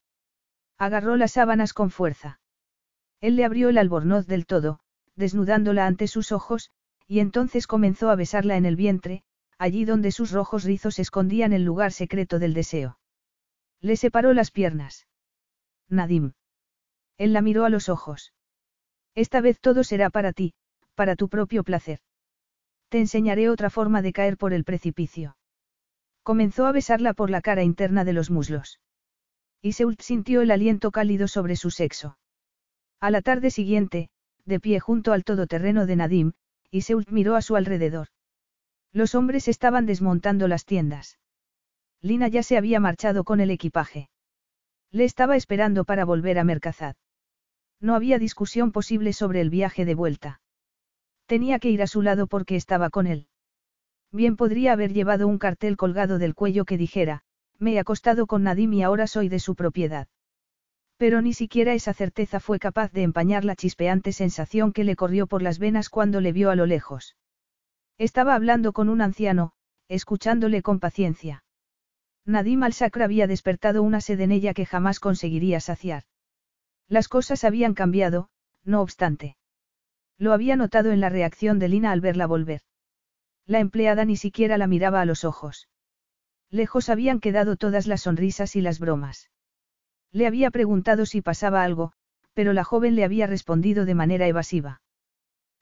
[0.77, 2.39] Agarró las sábanas con fuerza.
[3.21, 4.79] Él le abrió el albornoz del todo,
[5.15, 6.71] desnudándola ante sus ojos,
[7.07, 9.23] y entonces comenzó a besarla en el vientre,
[9.57, 12.99] allí donde sus rojos rizos escondían el lugar secreto del deseo.
[13.81, 15.07] Le separó las piernas.
[15.89, 16.33] Nadim.
[17.17, 18.33] Él la miró a los ojos.
[19.13, 20.53] Esta vez todo será para ti,
[20.95, 21.99] para tu propio placer.
[22.89, 25.37] Te enseñaré otra forma de caer por el precipicio.
[26.23, 28.79] Comenzó a besarla por la cara interna de los muslos.
[29.61, 32.17] Y Seult sintió el aliento cálido sobre su sexo.
[32.99, 34.09] A la tarde siguiente,
[34.45, 36.33] de pie junto al todoterreno de Nadim,
[36.71, 38.07] Iseult miró a su alrededor.
[38.95, 41.19] Los hombres estaban desmontando las tiendas.
[42.01, 44.07] Lina ya se había marchado con el equipaje.
[44.89, 46.95] Le estaba esperando para volver a Mercazad.
[47.81, 50.39] No había discusión posible sobre el viaje de vuelta.
[51.25, 53.27] Tenía que ir a su lado porque estaba con él.
[54.13, 57.23] Bien podría haber llevado un cartel colgado del cuello que dijera,
[57.59, 60.07] me he acostado con Nadim y ahora soy de su propiedad.
[60.95, 65.27] Pero ni siquiera esa certeza fue capaz de empañar la chispeante sensación que le corrió
[65.27, 67.17] por las venas cuando le vio a lo lejos.
[67.97, 69.53] Estaba hablando con un anciano,
[69.87, 71.43] escuchándole con paciencia.
[72.25, 76.03] Nadim al-Sakra había despertado una sed en ella que jamás conseguiría saciar.
[76.87, 78.29] Las cosas habían cambiado,
[78.63, 79.37] no obstante.
[80.17, 82.61] Lo había notado en la reacción de Lina al verla volver.
[83.45, 85.69] La empleada ni siquiera la miraba a los ojos.
[86.49, 89.29] Lejos habían quedado todas las sonrisas y las bromas.
[90.11, 91.93] Le había preguntado si pasaba algo,
[92.33, 94.81] pero la joven le había respondido de manera evasiva.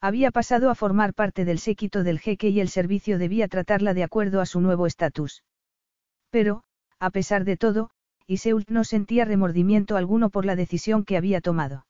[0.04, 4.04] Había pasado a formar parte del séquito del jeque y el servicio debía tratarla de
[4.04, 5.46] acuerdo a su nuevo estatus.
[6.30, 6.66] Pero,
[7.00, 7.90] a pesar de todo,
[8.28, 11.86] Iseult no sentía remordimiento alguno por la decisión que había tomado.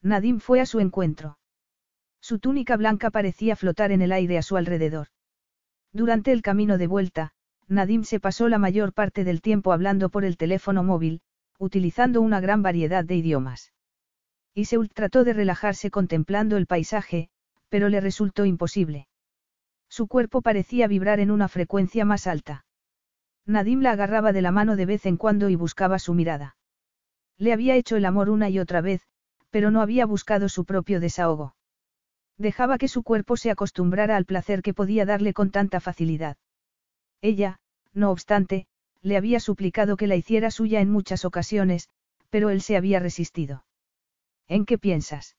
[0.00, 1.36] Nadim fue a su encuentro.
[2.22, 5.08] Su túnica blanca parecía flotar en el aire a su alrededor.
[5.92, 7.32] Durante el camino de vuelta,
[7.68, 11.20] Nadim se pasó la mayor parte del tiempo hablando por el teléfono móvil,
[11.58, 13.74] utilizando una gran variedad de idiomas.
[14.58, 17.28] Iseult trató de relajarse contemplando el paisaje,
[17.68, 19.06] pero le resultó imposible.
[19.90, 22.64] Su cuerpo parecía vibrar en una frecuencia más alta.
[23.44, 26.56] Nadim la agarraba de la mano de vez en cuando y buscaba su mirada.
[27.36, 29.02] Le había hecho el amor una y otra vez,
[29.50, 31.54] pero no había buscado su propio desahogo.
[32.38, 36.38] Dejaba que su cuerpo se acostumbrara al placer que podía darle con tanta facilidad.
[37.20, 37.60] Ella,
[37.92, 38.68] no obstante,
[39.02, 41.90] le había suplicado que la hiciera suya en muchas ocasiones,
[42.30, 43.65] pero él se había resistido.
[44.48, 45.36] ¿En qué piensas?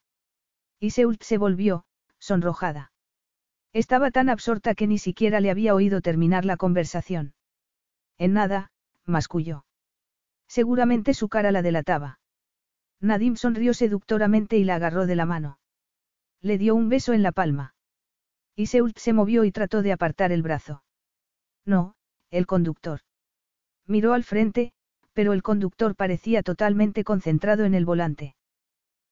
[0.79, 1.85] Iseult se volvió,
[2.19, 2.91] sonrojada.
[3.73, 7.33] Estaba tan absorta que ni siquiera le había oído terminar la conversación.
[8.17, 8.71] En nada,
[9.05, 9.65] masculló.
[10.47, 12.19] Seguramente su cara la delataba.
[12.99, 15.59] Nadim sonrió seductoramente y la agarró de la mano.
[16.41, 17.75] Le dio un beso en la palma.
[18.55, 20.83] Y Seult se movió y trató de apartar el brazo.
[21.65, 21.95] No,
[22.31, 23.01] el conductor.
[23.85, 24.73] Miró al frente,
[25.13, 28.35] pero el conductor parecía totalmente concentrado en el volante.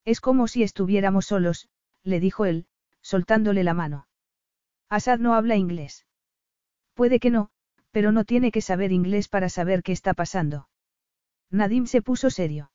[0.06, 1.67] Es como si estuviéramos solos,
[2.03, 2.67] le dijo él,
[3.01, 4.08] soltándole la mano.
[4.90, 6.06] Asad no habla inglés.
[6.93, 7.50] Puede que no,
[7.92, 10.69] pero no tiene que saber inglés para saber qué está pasando.
[11.50, 12.72] Nadim se puso serio.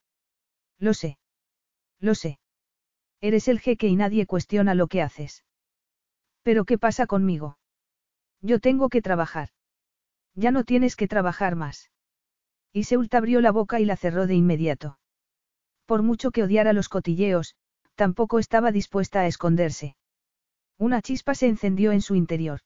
[0.78, 1.18] Lo sé.
[1.98, 2.40] Lo sé.
[3.20, 5.44] Eres el jeque y nadie cuestiona lo que haces.
[6.42, 7.58] Pero ¿qué pasa conmigo?
[8.40, 9.50] Yo tengo que trabajar.
[10.34, 11.90] Ya no tienes que trabajar más.
[12.72, 14.99] Y Seult abrió la boca y la cerró de inmediato.
[15.90, 17.56] Por mucho que odiara los cotilleos,
[17.96, 19.96] tampoco estaba dispuesta a esconderse.
[20.78, 22.60] Una chispa se encendió en su interior.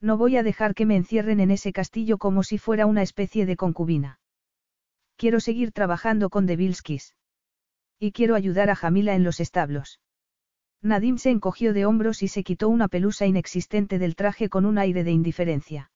[0.00, 3.46] No voy a dejar que me encierren en ese castillo como si fuera una especie
[3.46, 4.20] de concubina.
[5.16, 7.16] Quiero seguir trabajando con Devilskis.
[7.98, 9.98] Y quiero ayudar a Jamila en los establos.
[10.82, 14.78] Nadim se encogió de hombros y se quitó una pelusa inexistente del traje con un
[14.78, 15.90] aire de indiferencia.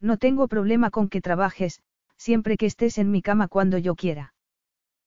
[0.00, 1.80] No tengo problema con que trabajes,
[2.16, 4.33] siempre que estés en mi cama cuando yo quiera.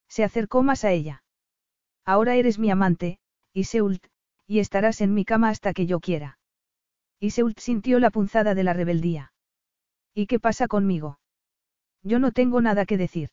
[0.07, 1.23] Se acercó más a ella.
[2.05, 3.19] Ahora eres mi amante,
[3.53, 4.05] Iseult,
[4.45, 6.39] y estarás en mi cama hasta que yo quiera.
[7.19, 9.33] Iseult sintió la punzada de la rebeldía.
[10.13, 11.19] ¿Y qué pasa conmigo?
[12.03, 13.29] Yo no tengo nada que decir.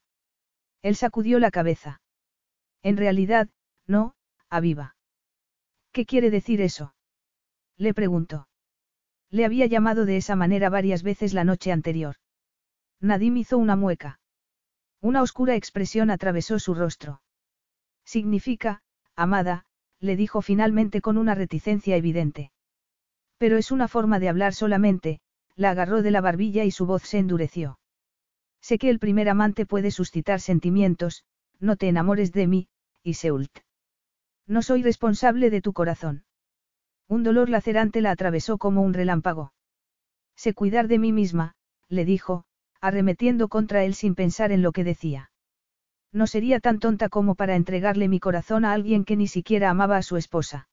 [0.83, 2.03] Él sacudió la cabeza.
[2.83, 3.49] En realidad,
[3.87, 4.15] no,
[4.51, 4.97] aviva.
[5.93, 6.95] ¿Qué quiere decir eso?
[7.77, 8.49] Le preguntó.
[9.31, 12.17] Le había llamado de esa manera varias veces la noche anterior.
[13.01, 14.21] Nadim hizo una mueca.
[15.05, 17.21] Una oscura expresión atravesó su rostro.
[18.07, 18.81] Significa,
[19.15, 19.67] amada,
[20.01, 22.53] le dijo finalmente con una reticencia evidente.
[23.37, 25.21] Pero es una forma de hablar solamente,
[25.57, 27.79] la agarró de la barbilla y su voz se endureció.
[28.63, 31.27] Sé que el primer amante puede suscitar sentimientos,
[31.61, 32.69] no te enamores de mí,
[33.03, 33.59] Iseult.
[34.47, 36.25] No soy responsable de tu corazón.
[37.09, 39.53] Un dolor lacerante la atravesó como un relámpago.
[40.35, 41.57] Sé cuidar de mí misma,
[41.91, 42.47] le dijo,
[42.85, 45.31] arremetiendo contra él sin pensar en lo que decía.
[46.13, 49.97] No sería tan tonta como para entregarle mi corazón a alguien que ni siquiera amaba
[49.97, 50.69] a su esposa.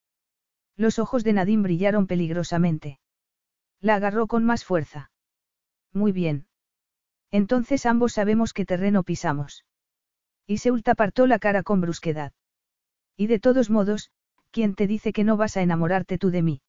[0.75, 2.99] Los ojos de Nadine brillaron peligrosamente.
[3.80, 5.09] La agarró con más fuerza.
[5.93, 6.48] Muy bien.
[7.31, 9.64] Entonces ambos sabemos qué terreno pisamos.
[10.45, 12.33] Y Seult apartó la cara con brusquedad.
[13.15, 14.11] Y de todos modos,
[14.51, 16.61] ¿quién te dice que no vas a enamorarte tú de mí?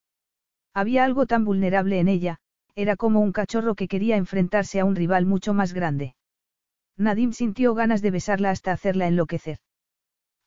[0.72, 2.38] Había algo tan vulnerable en ella,
[2.74, 6.14] era como un cachorro que quería enfrentarse a un rival mucho más grande.
[6.96, 9.58] Nadim sintió ganas de besarla hasta hacerla enloquecer.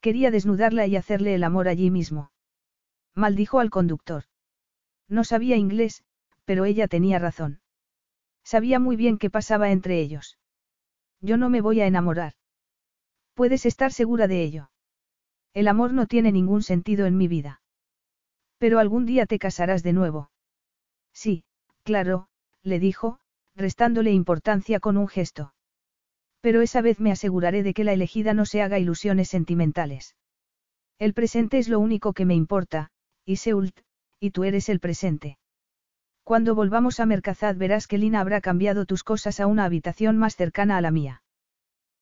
[0.01, 2.31] Quería desnudarla y hacerle el amor allí mismo.
[3.15, 4.23] Maldijo al conductor.
[5.07, 6.03] No sabía inglés,
[6.45, 7.61] pero ella tenía razón.
[8.43, 10.37] Sabía muy bien qué pasaba entre ellos.
[11.21, 12.33] Yo no me voy a enamorar.
[13.33, 14.69] Puedes estar segura de ello.
[15.53, 17.61] El amor no tiene ningún sentido en mi vida.
[18.57, 20.29] Pero algún día te casarás de nuevo.
[21.13, 21.43] Sí,
[21.85, 22.27] claro,
[22.63, 23.19] le dijo,
[23.55, 25.53] restándole importancia con un gesto.
[26.41, 30.15] Pero esa vez me aseguraré de que la elegida no se haga ilusiones sentimentales.
[30.99, 32.89] El presente es lo único que me importa,
[33.23, 33.37] y
[34.19, 35.37] y tú eres el presente.
[36.23, 40.35] Cuando volvamos a Mercazad verás que Lina habrá cambiado tus cosas a una habitación más
[40.35, 41.21] cercana a la mía.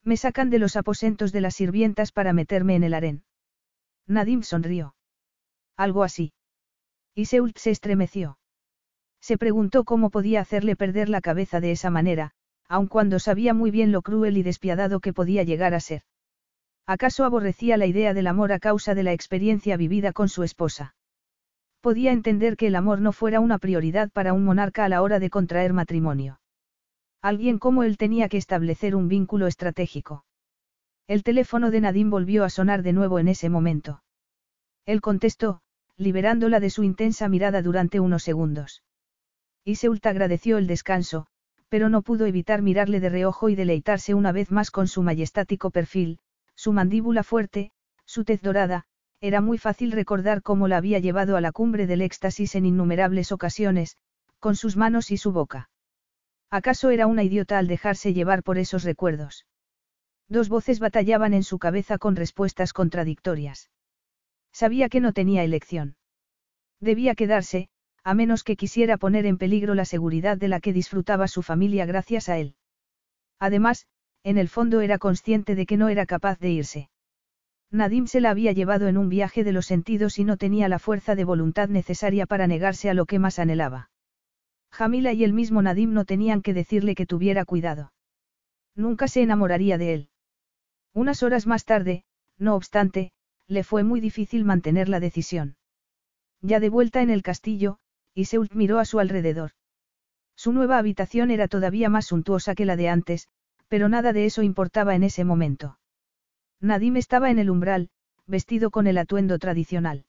[0.03, 3.23] Me sacan de los aposentos de las sirvientas para meterme en el harén.
[4.07, 4.95] Nadim sonrió.
[5.75, 6.33] Algo así.
[7.15, 8.37] Y se estremeció.
[9.23, 12.31] Se preguntó cómo podía hacerle perder la cabeza de esa manera,
[12.67, 16.01] aun cuando sabía muy bien lo cruel y despiadado que podía llegar a ser.
[16.85, 20.95] ¿Acaso aborrecía la idea del amor a causa de la experiencia vivida con su esposa?
[21.79, 25.19] Podía entender que el amor no fuera una prioridad para un monarca a la hora
[25.19, 26.41] de contraer matrimonio.
[27.21, 30.25] Alguien como él tenía que establecer un vínculo estratégico.
[31.07, 34.03] El teléfono de Nadine volvió a sonar de nuevo en ese momento.
[34.85, 35.61] Él contestó,
[35.95, 38.83] liberándola de su intensa mirada durante unos segundos.
[39.65, 41.27] Iseult agradeció el descanso,
[41.69, 45.71] pero no pudo evitar mirarle de reojo y deleitarse una vez más con su majestático
[45.71, 46.19] perfil,
[46.55, 47.71] su mandíbula fuerte,
[48.05, 48.85] su tez dorada,
[49.21, 53.31] era muy fácil recordar cómo la había llevado a la cumbre del éxtasis en innumerables
[53.31, 53.97] ocasiones,
[54.39, 55.69] con sus manos y su boca.
[56.49, 59.45] ¿Acaso era una idiota al dejarse llevar por esos recuerdos?
[60.27, 63.71] Dos voces batallaban en su cabeza con respuestas contradictorias.
[64.51, 65.95] Sabía que no tenía elección.
[66.79, 67.69] Debía quedarse,
[68.03, 71.85] a menos que quisiera poner en peligro la seguridad de la que disfrutaba su familia
[71.85, 72.55] gracias a él.
[73.39, 73.87] Además,
[74.23, 76.89] en el fondo era consciente de que no era capaz de irse.
[77.71, 80.79] Nadim se la había llevado en un viaje de los sentidos y no tenía la
[80.79, 83.89] fuerza de voluntad necesaria para negarse a lo que más anhelaba.
[84.71, 87.91] Jamila y el mismo Nadim no tenían que decirle que tuviera cuidado.
[88.75, 90.09] Nunca se enamoraría de él.
[90.93, 92.03] Unas horas más tarde,
[92.37, 93.11] no obstante,
[93.47, 95.55] le fue muy difícil mantener la decisión.
[96.41, 97.77] Ya de vuelta en el castillo,
[98.15, 99.51] Iseult miró a su alrededor.
[100.35, 103.27] Su nueva habitación era todavía más suntuosa que la de antes,
[103.67, 105.79] pero nada de eso importaba en ese momento.
[106.59, 107.89] Nadim estaba en el umbral,
[108.25, 110.05] vestido con el atuendo tradicional.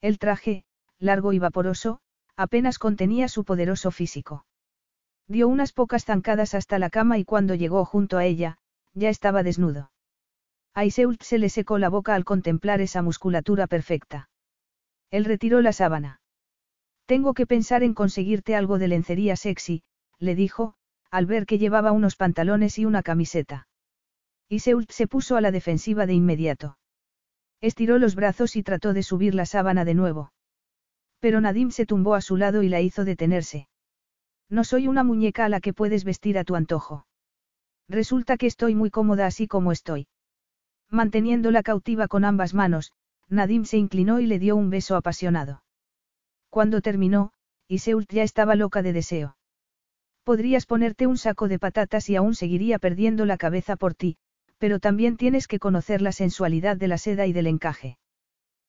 [0.00, 0.64] El traje,
[0.98, 2.00] largo y vaporoso,
[2.36, 4.46] apenas contenía su poderoso físico.
[5.26, 8.58] Dio unas pocas zancadas hasta la cama y cuando llegó junto a ella,
[8.92, 9.90] ya estaba desnudo.
[10.74, 14.28] A Iseult se le secó la boca al contemplar esa musculatura perfecta.
[15.10, 16.20] Él retiró la sábana.
[17.06, 19.82] Tengo que pensar en conseguirte algo de lencería sexy,
[20.18, 20.74] le dijo,
[21.10, 23.68] al ver que llevaba unos pantalones y una camiseta.
[24.48, 26.78] Iseult se puso a la defensiva de inmediato.
[27.60, 30.32] Estiró los brazos y trató de subir la sábana de nuevo.
[31.20, 33.68] Pero Nadim se tumbó a su lado y la hizo detenerse.
[34.50, 37.06] No soy una muñeca a la que puedes vestir a tu antojo.
[37.88, 40.06] Resulta que estoy muy cómoda así como estoy.
[40.90, 42.92] Manteniéndola cautiva con ambas manos,
[43.28, 45.63] Nadim se inclinó y le dio un beso apasionado.
[46.54, 47.32] Cuando terminó,
[47.66, 49.36] Iseult ya estaba loca de deseo.
[50.22, 54.18] Podrías ponerte un saco de patatas y aún seguiría perdiendo la cabeza por ti,
[54.58, 57.98] pero también tienes que conocer la sensualidad de la seda y del encaje.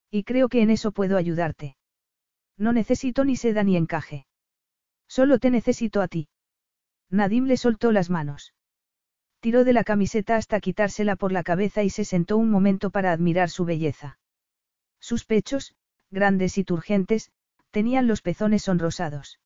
[0.10, 1.78] Y creo que en eso puedo ayudarte.
[2.58, 4.26] No necesito ni seda ni encaje.
[5.08, 6.28] Solo te necesito a ti.
[7.12, 8.56] Nadim le soltó las manos.
[9.42, 13.12] Tiró de la camiseta hasta quitársela por la cabeza y se sentó un momento para
[13.12, 14.18] admirar su belleza.
[15.00, 15.76] Sus pechos,
[16.10, 17.30] grandes y turgentes,
[17.76, 19.42] tenían los pezones sonrosados.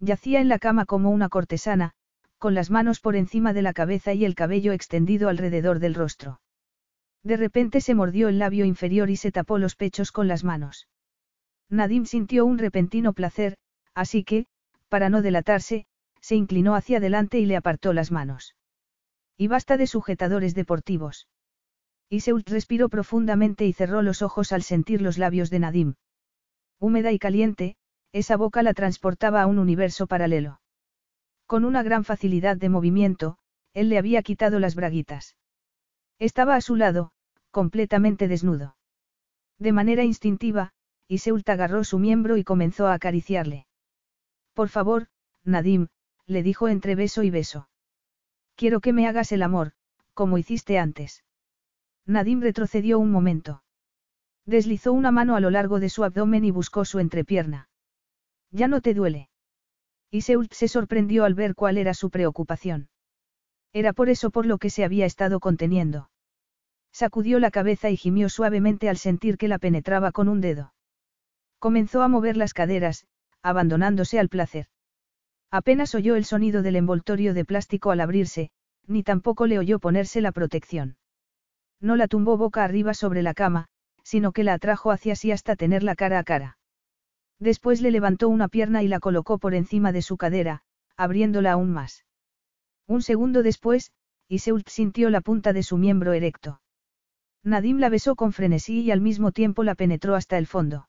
[0.00, 1.92] Yacía en la cama como una cortesana,
[2.38, 6.40] con las manos por encima de la cabeza y el cabello extendido alrededor del rostro.
[7.22, 10.88] De repente se mordió el labio inferior y se tapó los pechos con las manos.
[11.68, 13.58] Nadim sintió un repentino placer,
[13.92, 14.46] así que,
[14.88, 15.84] para no delatarse,
[16.22, 18.56] se inclinó hacia adelante y le apartó las manos.
[19.36, 21.28] Y basta de sujetadores deportivos.
[22.08, 25.94] Iseult respiró profundamente y cerró los ojos al sentir los labios de Nadim.
[26.82, 27.76] Húmeda y caliente,
[28.10, 30.60] esa boca la transportaba a un universo paralelo.
[31.46, 33.38] Con una gran facilidad de movimiento,
[33.72, 35.36] él le había quitado las braguitas.
[36.18, 37.12] Estaba a su lado,
[37.52, 38.76] completamente desnudo.
[39.60, 40.72] De manera instintiva,
[41.06, 43.68] Iseult agarró su miembro y comenzó a acariciarle.
[44.52, 45.06] Por favor,
[45.44, 45.86] Nadim,
[46.26, 47.68] le dijo entre beso y beso.
[48.56, 49.70] Quiero que me hagas el amor,
[50.14, 51.22] como hiciste antes.
[52.06, 53.61] Nadim retrocedió un momento.
[54.46, 57.68] Deslizó una mano a lo largo de su abdomen y buscó su entrepierna.
[58.50, 59.28] Ya no te duele.
[60.10, 62.88] Y Seult se sorprendió al ver cuál era su preocupación.
[63.72, 66.10] Era por eso por lo que se había estado conteniendo.
[66.92, 70.74] Sacudió la cabeza y gimió suavemente al sentir que la penetraba con un dedo.
[71.58, 73.06] Comenzó a mover las caderas,
[73.42, 74.66] abandonándose al placer.
[75.50, 78.50] Apenas oyó el sonido del envoltorio de plástico al abrirse,
[78.86, 80.96] ni tampoco le oyó ponerse la protección.
[81.80, 83.68] No la tumbó boca arriba sobre la cama,
[84.02, 86.58] sino que la atrajo hacia sí hasta tenerla cara a cara.
[87.38, 90.62] Después le levantó una pierna y la colocó por encima de su cadera,
[90.96, 92.04] abriéndola aún más.
[92.86, 93.92] Un segundo después,
[94.28, 96.60] Iseult sintió la punta de su miembro erecto.
[97.44, 100.88] Nadim la besó con frenesí y al mismo tiempo la penetró hasta el fondo.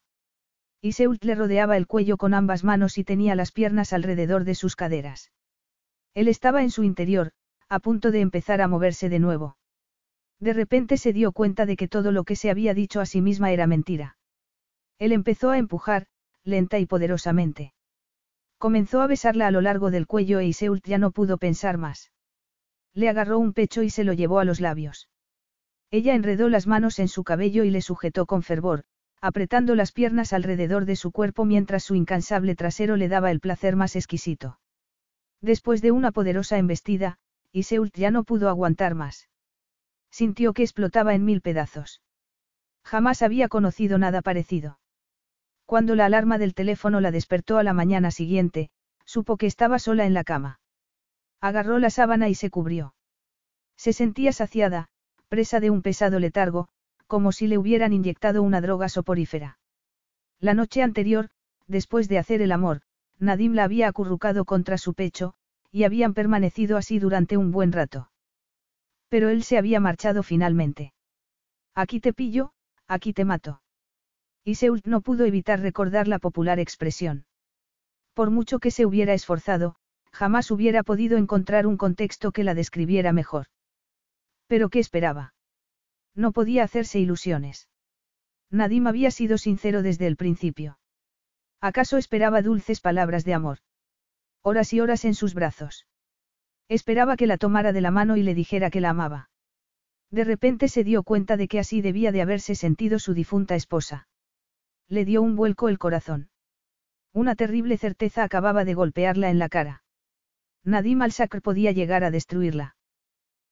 [0.81, 4.75] Iseult le rodeaba el cuello con ambas manos y tenía las piernas alrededor de sus
[4.75, 5.31] caderas.
[6.13, 7.31] Él estaba en su interior,
[7.69, 9.57] a punto de empezar a moverse de nuevo.
[10.43, 13.21] De repente se dio cuenta de que todo lo que se había dicho a sí
[13.21, 14.17] misma era mentira.
[14.99, 16.07] Él empezó a empujar,
[16.43, 17.73] lenta y poderosamente.
[18.57, 22.11] Comenzó a besarla a lo largo del cuello e Iseult ya no pudo pensar más.
[22.93, 25.07] Le agarró un pecho y se lo llevó a los labios.
[25.91, 28.83] Ella enredó las manos en su cabello y le sujetó con fervor,
[29.21, 33.77] apretando las piernas alrededor de su cuerpo mientras su incansable trasero le daba el placer
[33.77, 34.59] más exquisito.
[35.39, 37.17] Después de una poderosa embestida,
[37.53, 39.29] Iseult ya no pudo aguantar más.
[40.13, 42.03] Sintió que explotaba en mil pedazos.
[42.83, 44.77] Jamás había conocido nada parecido.
[45.65, 48.69] Cuando la alarma del teléfono la despertó a la mañana siguiente,
[49.05, 50.59] supo que estaba sola en la cama.
[51.41, 52.93] Agarró la sábana y se cubrió.
[53.75, 54.89] Se sentía saciada,
[55.29, 56.67] presa de un pesado letargo,
[57.07, 59.57] como si le hubieran inyectado una droga soporífera.
[60.39, 61.31] La noche anterior,
[61.65, 62.81] después de hacer el amor,
[63.17, 65.33] Nadim la había acurrucado contra su pecho,
[65.71, 68.11] y habían permanecido así durante un buen rato.
[69.13, 70.91] Pero él se había marchado finalmente.
[71.75, 72.51] Aquí te pillo,
[72.87, 73.61] aquí te mato.
[74.43, 77.27] Y Seult no pudo evitar recordar la popular expresión.
[78.15, 79.75] Por mucho que se hubiera esforzado,
[80.11, 83.45] jamás hubiera podido encontrar un contexto que la describiera mejor.
[84.47, 85.35] Pero ¿qué esperaba?
[86.15, 87.69] No podía hacerse ilusiones.
[88.49, 90.79] Nadim había sido sincero desde el principio.
[91.61, 93.59] ¿Acaso esperaba dulces palabras de amor?
[94.41, 95.85] Horas y horas en sus brazos.
[96.73, 99.29] Esperaba que la tomara de la mano y le dijera que la amaba.
[100.09, 104.07] De repente se dio cuenta de que así debía de haberse sentido su difunta esposa.
[104.89, 106.31] Le dio un vuelco el corazón.
[107.13, 109.83] Una terrible certeza acababa de golpearla en la cara.
[110.63, 112.75] Nadim al-Sakr podía llegar a destruirla.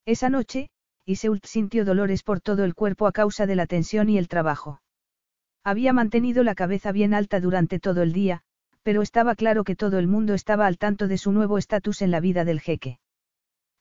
[0.03, 0.71] Esa noche,
[1.05, 4.81] Iseult sintió dolores por todo el cuerpo a causa de la tensión y el trabajo.
[5.63, 8.41] Había mantenido la cabeza bien alta durante todo el día,
[8.81, 12.09] pero estaba claro que todo el mundo estaba al tanto de su nuevo estatus en
[12.09, 12.97] la vida del jeque.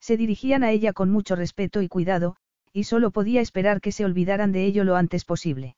[0.01, 2.37] Se dirigían a ella con mucho respeto y cuidado,
[2.73, 5.77] y solo podía esperar que se olvidaran de ello lo antes posible.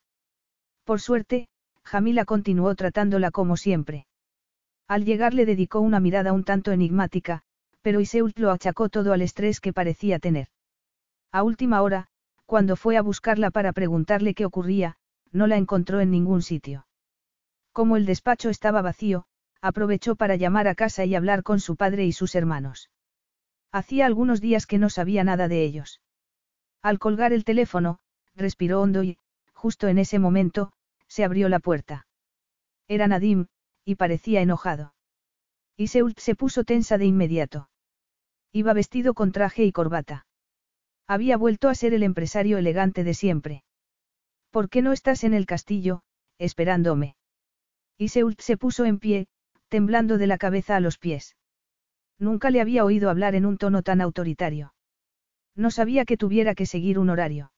[0.85, 1.49] Por suerte,
[1.85, 4.07] Jamila continuó tratándola como siempre.
[4.89, 7.43] Al llegar le dedicó una mirada un tanto enigmática,
[7.83, 10.49] pero Iseult lo achacó todo al estrés que parecía tener.
[11.33, 12.09] A última hora,
[12.47, 14.97] cuando fue a buscarla para preguntarle qué ocurría,
[15.33, 16.87] no la encontró en ningún sitio.
[17.73, 19.25] Como el despacho estaba vacío,
[19.63, 22.91] aprovechó para llamar a casa y hablar con su padre y sus hermanos.
[23.73, 26.01] Hacía algunos días que no sabía nada de ellos.
[26.83, 28.01] Al colgar el teléfono,
[28.35, 29.17] respiró hondo y,
[29.55, 30.73] justo en ese momento,
[31.09, 32.07] se abrió la puerta.
[32.87, 33.47] Era Nadim,
[33.85, 34.95] y parecía enojado.
[35.77, 37.71] Y se puso tensa de inmediato.
[38.53, 40.27] Iba vestido con traje y corbata.
[41.07, 43.65] Había vuelto a ser el empresario elegante de siempre.
[44.51, 46.03] ¿Por qué no estás en el castillo,
[46.39, 47.17] esperándome?
[47.97, 49.29] Y se puso en pie,
[49.69, 51.37] temblando de la cabeza a los pies.
[52.23, 54.75] Nunca le había oído hablar en un tono tan autoritario.
[55.57, 57.51] No sabía que tuviera que seguir un horario.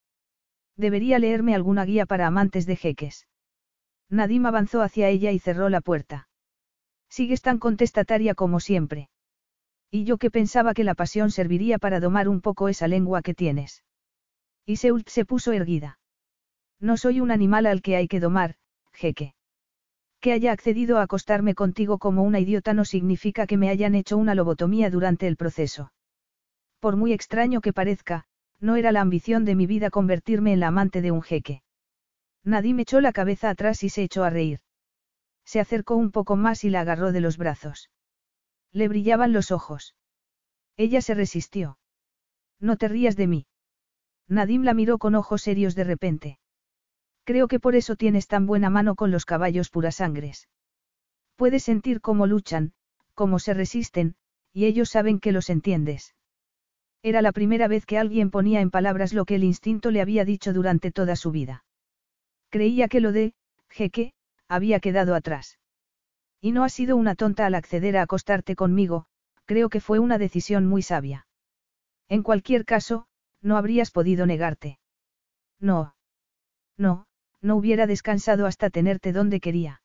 [0.75, 3.29] Debería leerme alguna guía para amantes de jeques.
[4.09, 6.31] Nadim avanzó hacia ella y cerró la puerta.
[7.11, 9.11] Sigues tan contestataria como siempre.
[9.91, 13.35] Y yo que pensaba que la pasión serviría para domar un poco esa lengua que
[13.35, 13.85] tienes.
[14.65, 15.99] Y Seult se puso erguida.
[16.81, 18.55] No soy un animal al que hay que domar,
[18.95, 19.35] jeque.
[20.25, 24.17] Que haya accedido a acostarme contigo como una idiota no significa que me hayan hecho
[24.17, 25.93] una lobotomía durante el proceso.
[26.81, 28.25] Por muy extraño que parezca,
[28.59, 31.63] no era la ambición de mi vida convertirme en la amante de un jeque.
[32.43, 34.61] Nadim echó la cabeza atrás y se echó a reír.
[35.45, 37.91] Se acercó un poco más y la agarró de los brazos.
[38.73, 39.95] Le brillaban los ojos.
[40.79, 41.77] Ella se resistió.
[42.61, 43.47] No te rías de mí.
[44.27, 46.39] Nadim la miró con ojos serios de repente.
[47.25, 50.49] Creo que por eso tienes tan buena mano con los caballos purasangres.
[51.37, 52.75] Puedes sentir cómo luchan,
[53.15, 54.15] cómo se resisten,
[54.53, 56.15] y ellos saben que los entiendes.
[57.03, 60.25] Era la primera vez que alguien ponía en palabras lo que el instinto le había
[60.25, 61.65] dicho durante toda su vida.
[62.51, 63.35] Creía que lo de,
[63.69, 64.13] jeque,
[64.47, 65.59] había quedado atrás.
[66.41, 69.07] Y no has sido una tonta al acceder a acostarte conmigo,
[69.47, 71.27] creo que fue una decisión muy sabia.
[72.09, 73.07] En cualquier caso,
[73.41, 74.79] no habrías podido negarte.
[75.59, 75.95] No.
[76.77, 77.07] No,
[77.45, 79.83] no hubiera descansado hasta tenerte donde quería.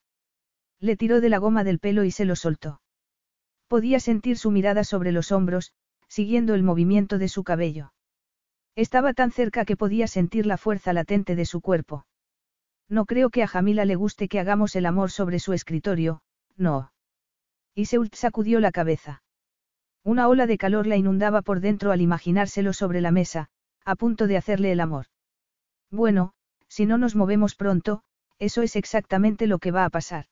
[0.80, 2.80] Le tiró de la goma del pelo y se lo soltó.
[3.68, 5.72] Podía sentir su mirada sobre los hombros,
[6.08, 7.92] siguiendo el movimiento de su cabello.
[8.76, 12.06] Estaba tan cerca que podía sentir la fuerza latente de su cuerpo.
[12.88, 16.22] No creo que a Jamila le guste que hagamos el amor sobre su escritorio,
[16.56, 16.92] no.
[17.74, 19.22] Y Seult sacudió la cabeza.
[20.02, 23.48] Una ola de calor la inundaba por dentro al imaginárselo sobre la mesa,
[23.84, 25.06] a punto de hacerle el amor.
[25.90, 26.32] Bueno,
[26.70, 28.02] si no nos movemos pronto,
[28.38, 30.26] eso es exactamente lo que va a pasar.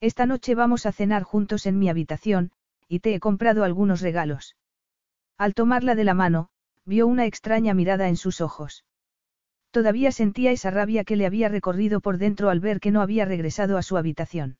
[0.00, 2.50] Esta noche vamos a cenar juntos en mi habitación,
[2.88, 4.56] y te he comprado algunos regalos.
[5.36, 6.48] Al tomarla de la mano,
[6.86, 8.84] vio una extraña mirada en sus ojos.
[9.70, 13.26] Todavía sentía esa rabia que le había recorrido por dentro al ver que no había
[13.26, 14.58] regresado a su habitación.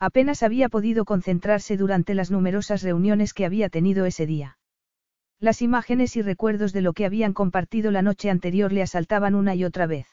[0.00, 4.57] Apenas había podido concentrarse durante las numerosas reuniones que había tenido ese día.
[5.40, 9.54] Las imágenes y recuerdos de lo que habían compartido la noche anterior le asaltaban una
[9.54, 10.08] y otra vez.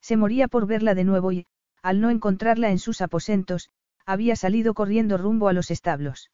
[0.00, 1.46] Se moría por verla de nuevo y,
[1.82, 3.70] al no encontrarla en sus aposentos,
[4.04, 6.30] había salido corriendo rumbo a los establos.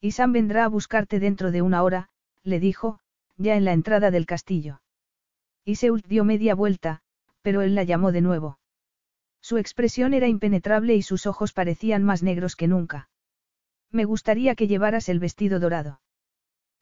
[0.00, 2.10] Y vendrá a buscarte dentro de una hora,
[2.42, 3.00] le dijo,
[3.38, 4.82] ya en la entrada del castillo.
[5.64, 7.00] Y Seult dio media vuelta,
[7.40, 8.58] pero él la llamó de nuevo.
[9.40, 13.08] Su expresión era impenetrable y sus ojos parecían más negros que nunca.
[13.90, 16.00] Me gustaría que llevaras el vestido dorado.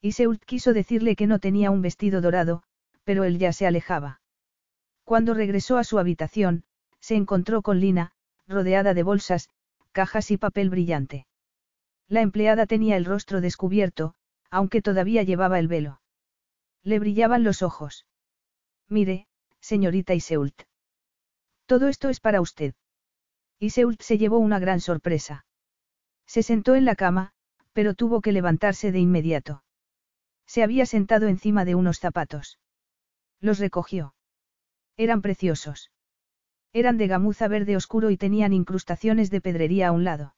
[0.03, 2.65] Y Seult quiso decirle que no tenía un vestido dorado,
[3.05, 4.21] pero él ya se alejaba.
[5.05, 6.65] Cuando regresó a su habitación,
[7.01, 8.13] se encontró con Lina,
[8.49, 9.49] rodeada de bolsas,
[9.93, 11.27] cajas y papel brillante.
[12.09, 14.15] La empleada tenía el rostro descubierto,
[14.51, 16.01] aunque todavía llevaba el velo.
[16.83, 18.07] Le brillaban los ojos.
[18.89, 19.29] Mire,
[19.61, 20.63] señorita Iseult.
[21.67, 22.75] Todo esto es para usted.
[23.61, 25.47] Iseult se llevó una gran sorpresa.
[26.27, 27.33] Se sentó en la cama,
[27.73, 29.63] pero tuvo que levantarse de inmediato.
[30.53, 32.59] Se había sentado encima de unos zapatos.
[33.41, 34.15] Los recogió.
[34.99, 35.91] Eran preciosos.
[36.75, 40.35] Eran de gamuza verde oscuro y tenían incrustaciones de pedrería a un lado.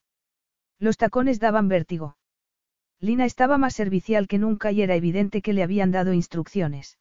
[0.79, 2.17] Los tacones daban vértigo.
[3.01, 6.97] Lina estaba más servicial que nunca y era evidente que le habían dado instrucciones.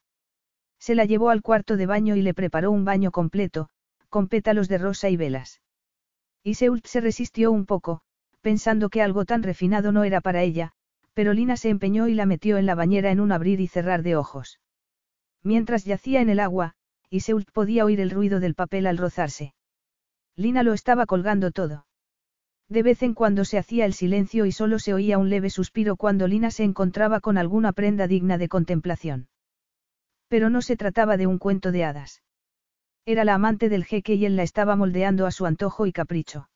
[0.80, 3.69] Se la llevó al cuarto de baño y le preparó un baño completo,
[4.09, 5.61] con pétalos de rosa y velas.
[6.42, 8.01] Iseult se resistió un poco,
[8.42, 10.74] pensando que algo tan refinado no era para ella,
[11.14, 14.03] pero Lina se empeñó y la metió en la bañera en un abrir y cerrar
[14.03, 14.59] de ojos.
[15.43, 16.75] Mientras yacía en el agua,
[17.09, 19.53] Iseult podía oír el ruido del papel al rozarse.
[20.35, 21.85] Lina lo estaba colgando todo.
[22.69, 25.95] De vez en cuando se hacía el silencio y solo se oía un leve suspiro
[25.95, 29.27] cuando Lina se encontraba con alguna prenda digna de contemplación.
[30.27, 32.24] Pero no se trataba de un cuento de hadas.
[33.06, 36.50] Era la amante del jeque y él la estaba moldeando a su antojo y capricho.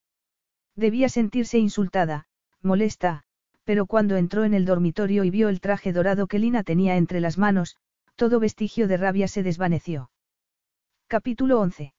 [0.76, 2.26] Debía sentirse insultada,
[2.64, 3.26] molesta,
[3.68, 7.20] pero cuando entró en el dormitorio y vio el traje dorado que Lina tenía entre
[7.20, 7.76] las manos,
[8.16, 10.10] todo vestigio de rabia se desvaneció.
[11.08, 11.94] Capítulo 11.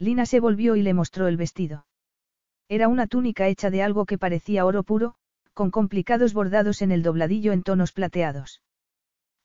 [0.00, 1.86] Lina se volvió y le mostró el vestido.
[2.68, 5.14] Era una túnica hecha de algo que parecía oro puro,
[5.54, 8.60] con complicados bordados en el dobladillo en tonos plateados.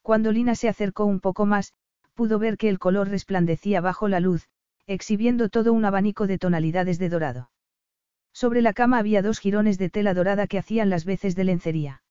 [0.01, 1.74] Cuando Lina se acercó un poco más,
[2.15, 4.49] pudo ver que el color resplandecía bajo la luz,
[4.88, 7.51] exhibiendo todo un abanico de tonalidades de dorado.
[8.35, 12.03] Sobre la cama había dos jirones de tela dorada que hacían las veces de lencería.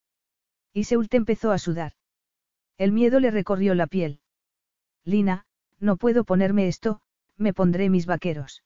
[0.72, 1.92] Y Seult empezó a sudar.
[2.78, 4.20] El miedo le recorrió la piel.
[5.04, 5.44] Lina,
[5.80, 7.02] no puedo ponerme esto,
[7.36, 8.64] me pondré mis vaqueros.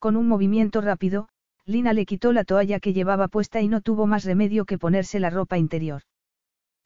[0.00, 1.28] Con un movimiento rápido,
[1.64, 5.20] Lina le quitó la toalla que llevaba puesta y no tuvo más remedio que ponerse
[5.20, 6.02] la ropa interior.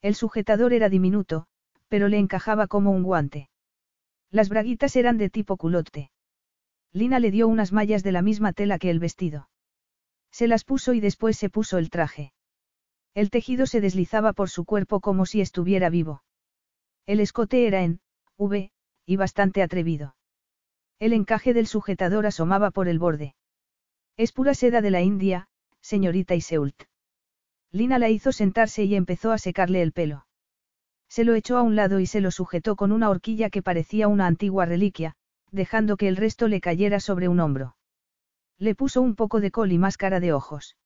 [0.03, 1.47] El sujetador era diminuto,
[1.89, 3.49] pero le encajaba como un guante.
[4.31, 6.11] Las braguitas eran de tipo culotte.
[6.93, 9.49] Lina le dio unas mallas de la misma tela que el vestido.
[10.31, 12.33] Se las puso y después se puso el traje.
[13.15, 16.23] El tejido se deslizaba por su cuerpo como si estuviera vivo.
[17.07, 18.01] El escote era en
[18.37, 18.71] V,
[19.07, 20.15] y bastante atrevido.
[20.99, 23.35] El encaje del sujetador asomaba por el borde.
[24.17, 25.49] Es pura seda de la India,
[25.81, 26.85] señorita Iseult.
[27.73, 30.27] Lina la hizo sentarse y empezó a secarle el pelo.
[31.09, 34.09] Se lo echó a un lado y se lo sujetó con una horquilla que parecía
[34.09, 35.15] una antigua reliquia,
[35.51, 37.78] dejando que el resto le cayera sobre un hombro.
[38.59, 40.77] Le puso un poco de col y máscara de ojos.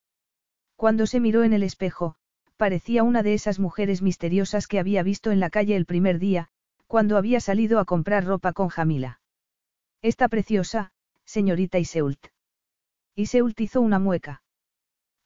[0.77, 2.17] Cuando se miró en el espejo,
[2.57, 6.49] parecía una de esas mujeres misteriosas que había visto en la calle el primer día,
[6.87, 9.21] cuando había salido a comprar ropa con Jamila.
[10.03, 10.93] Está preciosa,
[11.25, 12.27] señorita Iseult.
[13.15, 14.43] Iseult hizo una mueca.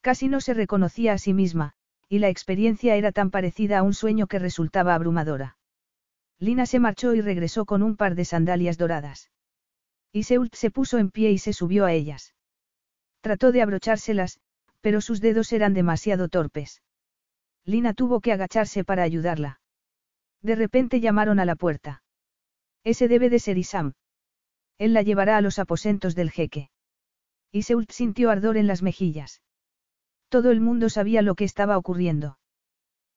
[0.00, 1.73] Casi no se reconocía a sí misma,
[2.08, 5.58] y la experiencia era tan parecida a un sueño que resultaba abrumadora.
[6.39, 9.33] Lina se marchó y regresó con un par de sandalias doradas.
[10.12, 12.35] Iseult se puso en pie y se subió a ellas.
[13.26, 14.38] Trató de abrochárselas,
[14.80, 16.80] pero sus dedos eran demasiado torpes.
[17.64, 19.60] Lina tuvo que agacharse para ayudarla.
[20.42, 22.05] De repente llamaron a la puerta.
[22.84, 23.94] Ese debe de ser Isam.
[24.78, 26.70] Él la llevará a los aposentos del jeque.
[27.50, 29.42] Iseult sintió ardor en las mejillas.
[30.28, 32.38] Todo el mundo sabía lo que estaba ocurriendo.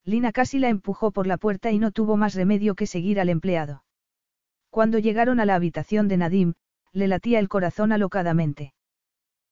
[0.06, 3.30] Lina casi la empujó por la puerta y no tuvo más remedio que seguir al
[3.30, 3.84] empleado.
[4.72, 6.56] Cuando llegaron a la habitación de Nadim,
[6.94, 8.74] le latía el corazón alocadamente.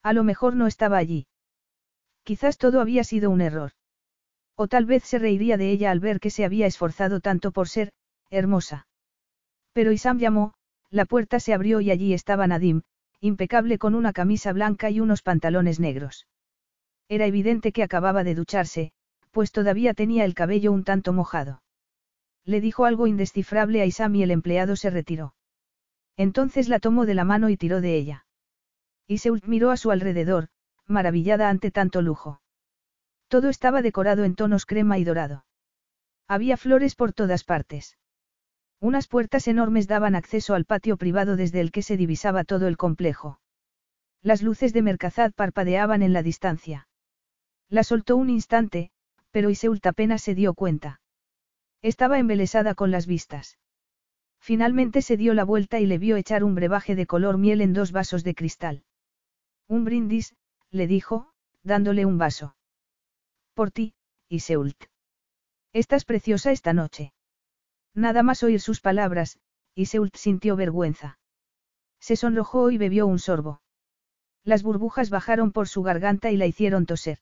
[0.07, 1.27] A lo mejor no estaba allí.
[2.23, 3.71] Quizás todo había sido un error.
[4.55, 7.67] O tal vez se reiría de ella al ver que se había esforzado tanto por
[7.67, 7.91] ser,
[8.29, 8.87] hermosa.
[9.73, 10.53] Pero Isam llamó,
[10.89, 12.83] la puerta se abrió y allí estaba Nadim,
[13.19, 16.25] impecable con una camisa blanca y unos pantalones negros.
[17.09, 18.93] Era evidente que acababa de ducharse,
[19.31, 21.61] pues todavía tenía el cabello un tanto mojado.
[22.45, 25.33] Le dijo algo indescifrable a Isam y el empleado se retiró.
[26.15, 28.26] Entonces la tomó de la mano y tiró de ella.
[29.07, 30.49] Iseult miró a su alrededor,
[30.85, 32.41] maravillada ante tanto lujo.
[33.29, 35.45] Todo estaba decorado en tonos crema y dorado.
[36.27, 37.97] Había flores por todas partes.
[38.79, 42.77] Unas puertas enormes daban acceso al patio privado desde el que se divisaba todo el
[42.77, 43.39] complejo.
[44.21, 46.87] Las luces de Mercazad parpadeaban en la distancia.
[47.69, 48.91] La soltó un instante,
[49.31, 51.01] pero Iseult apenas se dio cuenta.
[51.81, 53.57] Estaba embelesada con las vistas.
[54.39, 57.73] Finalmente se dio la vuelta y le vio echar un brebaje de color miel en
[57.73, 58.83] dos vasos de cristal.
[59.67, 60.35] Un brindis,
[60.71, 61.31] le dijo,
[61.63, 62.55] dándole un vaso.
[63.53, 63.93] Por ti,
[64.29, 64.85] Iseult.
[65.73, 67.13] Estás preciosa esta noche.
[67.93, 69.39] Nada más oír sus palabras,
[69.75, 71.19] Iseult sintió vergüenza.
[71.99, 73.61] Se sonrojó y bebió un sorbo.
[74.43, 77.19] Las burbujas bajaron por su garganta y la hicieron toser.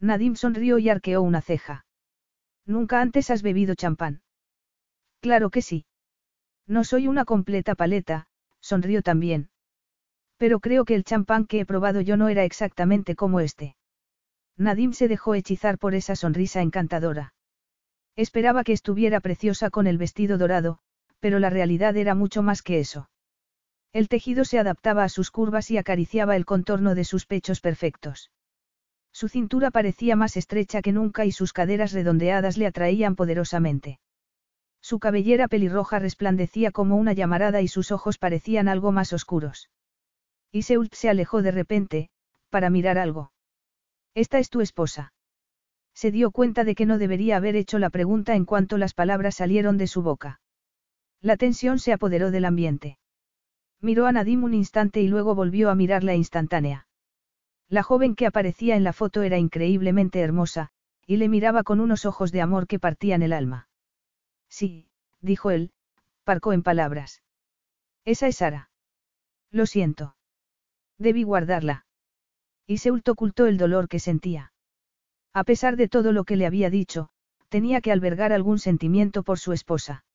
[0.00, 1.86] Nadim sonrió y arqueó una ceja.
[2.66, 4.22] Nunca antes has bebido champán.
[5.20, 5.86] Claro que sí.
[6.66, 8.26] No soy una completa paleta,
[8.60, 9.48] sonrió también.
[10.36, 13.76] Pero creo que el champán que he probado yo no era exactamente como este.
[14.56, 17.34] Nadim se dejó hechizar por esa sonrisa encantadora.
[18.16, 20.78] Esperaba que estuviera preciosa con el vestido dorado,
[21.18, 23.08] pero la realidad era mucho más que eso.
[23.92, 28.30] El tejido se adaptaba a sus curvas y acariciaba el contorno de sus pechos perfectos.
[29.12, 34.00] Su cintura parecía más estrecha que nunca y sus caderas redondeadas le atraían poderosamente.
[34.80, 39.70] Su cabellera pelirroja resplandecía como una llamarada y sus ojos parecían algo más oscuros.
[40.54, 42.10] Iseult se alejó de repente,
[42.48, 43.32] para mirar algo.
[44.14, 45.12] Esta es tu esposa.
[45.94, 49.34] Se dio cuenta de que no debería haber hecho la pregunta en cuanto las palabras
[49.34, 50.40] salieron de su boca.
[51.20, 52.98] La tensión se apoderó del ambiente.
[53.80, 56.86] Miró a Nadim un instante y luego volvió a mirarla instantánea.
[57.68, 60.70] La joven que aparecía en la foto era increíblemente hermosa,
[61.04, 63.68] y le miraba con unos ojos de amor que partían el alma.
[64.48, 64.88] Sí,
[65.20, 65.72] dijo él,
[66.22, 67.24] parcó en palabras.
[68.04, 68.70] Esa es Sara.
[69.50, 70.13] Lo siento.
[71.04, 71.84] Debí guardarla.
[72.66, 74.54] Y Seult ocultó el dolor que sentía.
[75.34, 77.10] A pesar de todo lo que le había dicho,
[77.50, 80.06] tenía que albergar algún sentimiento por su esposa.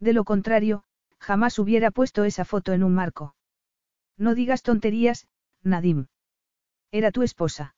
[0.00, 0.82] De lo contrario,
[1.20, 3.36] jamás hubiera puesto esa foto en un marco.
[4.16, 5.28] No digas tonterías,
[5.62, 6.08] Nadim.
[6.90, 7.76] Era tu esposa.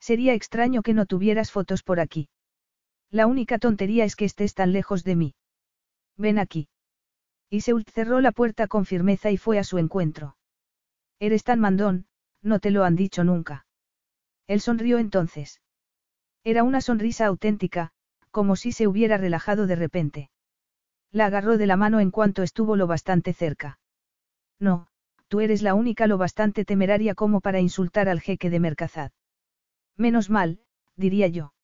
[0.00, 2.28] Sería extraño que no tuvieras fotos por aquí.
[3.08, 5.34] La única tontería es que estés tan lejos de mí.
[6.16, 6.68] Ven aquí.
[7.48, 10.34] Y Seult cerró la puerta con firmeza y fue a su encuentro.
[11.22, 12.06] Eres tan mandón,
[12.42, 13.64] no te lo han dicho nunca.
[14.48, 15.60] Él sonrió entonces.
[16.42, 17.92] Era una sonrisa auténtica,
[18.32, 20.30] como si se hubiera relajado de repente.
[21.12, 23.78] La agarró de la mano en cuanto estuvo lo bastante cerca.
[24.58, 24.88] No,
[25.28, 29.12] tú eres la única lo bastante temeraria como para insultar al jeque de Mercazad.
[29.96, 30.58] Menos mal,
[30.96, 31.54] diría yo.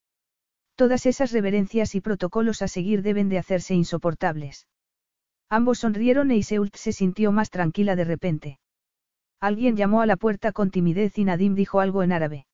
[0.76, 4.68] Todas esas reverencias y protocolos a seguir deben de hacerse insoportables.
[5.48, 8.60] Ambos sonrieron e Iseult se sintió más tranquila de repente.
[9.40, 12.46] Alguien llamó a la puerta con timidez y Nadim dijo algo en árabe.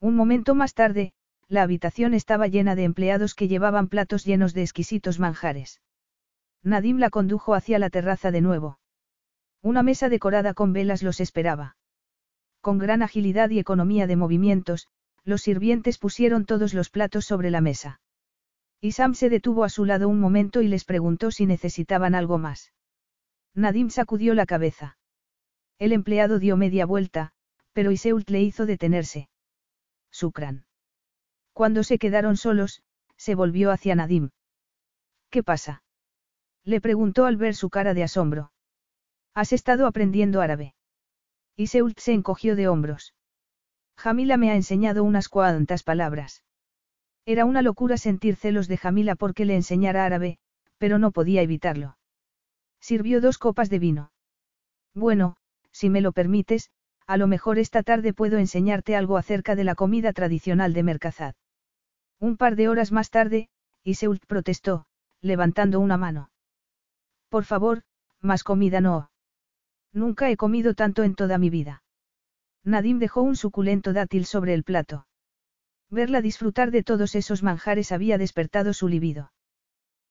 [0.00, 1.12] Un momento más tarde,
[1.48, 5.80] la habitación estaba llena de empleados que llevaban platos llenos de exquisitos manjares.
[6.62, 8.78] Nadim la condujo hacia la terraza de nuevo.
[9.62, 11.76] Una mesa decorada con velas los esperaba.
[12.60, 14.88] Con gran agilidad y economía de movimientos,
[15.24, 18.00] los sirvientes pusieron todos los platos sobre la mesa.
[18.80, 22.38] Y Sam se detuvo a su lado un momento y les preguntó si necesitaban algo
[22.38, 22.72] más.
[23.54, 24.96] Nadim sacudió la cabeza.
[25.80, 27.32] El empleado dio media vuelta,
[27.72, 29.30] pero Iseult le hizo detenerse.
[30.10, 30.66] Sukran.
[31.54, 32.82] Cuando se quedaron solos,
[33.16, 34.28] se volvió hacia Nadim.
[35.30, 35.82] ¿Qué pasa?
[36.64, 38.52] Le preguntó al ver su cara de asombro.
[39.32, 40.74] ¿Has estado aprendiendo árabe?
[41.56, 43.14] Y Seult se encogió de hombros.
[43.96, 46.44] Jamila me ha enseñado unas cuantas palabras.
[47.24, 50.38] Era una locura sentir celos de Jamila porque le enseñara árabe,
[50.76, 51.96] pero no podía evitarlo.
[52.80, 54.12] Sirvió dos copas de vino.
[54.94, 55.36] Bueno,
[55.80, 56.68] si me lo permites,
[57.06, 61.34] a lo mejor esta tarde puedo enseñarte algo acerca de la comida tradicional de Mercazad.
[62.18, 63.48] Un par de horas más tarde,
[63.82, 64.84] Iseult protestó,
[65.22, 66.30] levantando una mano.
[67.30, 67.82] Por favor,
[68.20, 69.10] más comida no.
[69.90, 71.82] Nunca he comido tanto en toda mi vida.
[72.62, 75.06] Nadim dejó un suculento dátil sobre el plato.
[75.88, 79.32] Verla disfrutar de todos esos manjares había despertado su libido.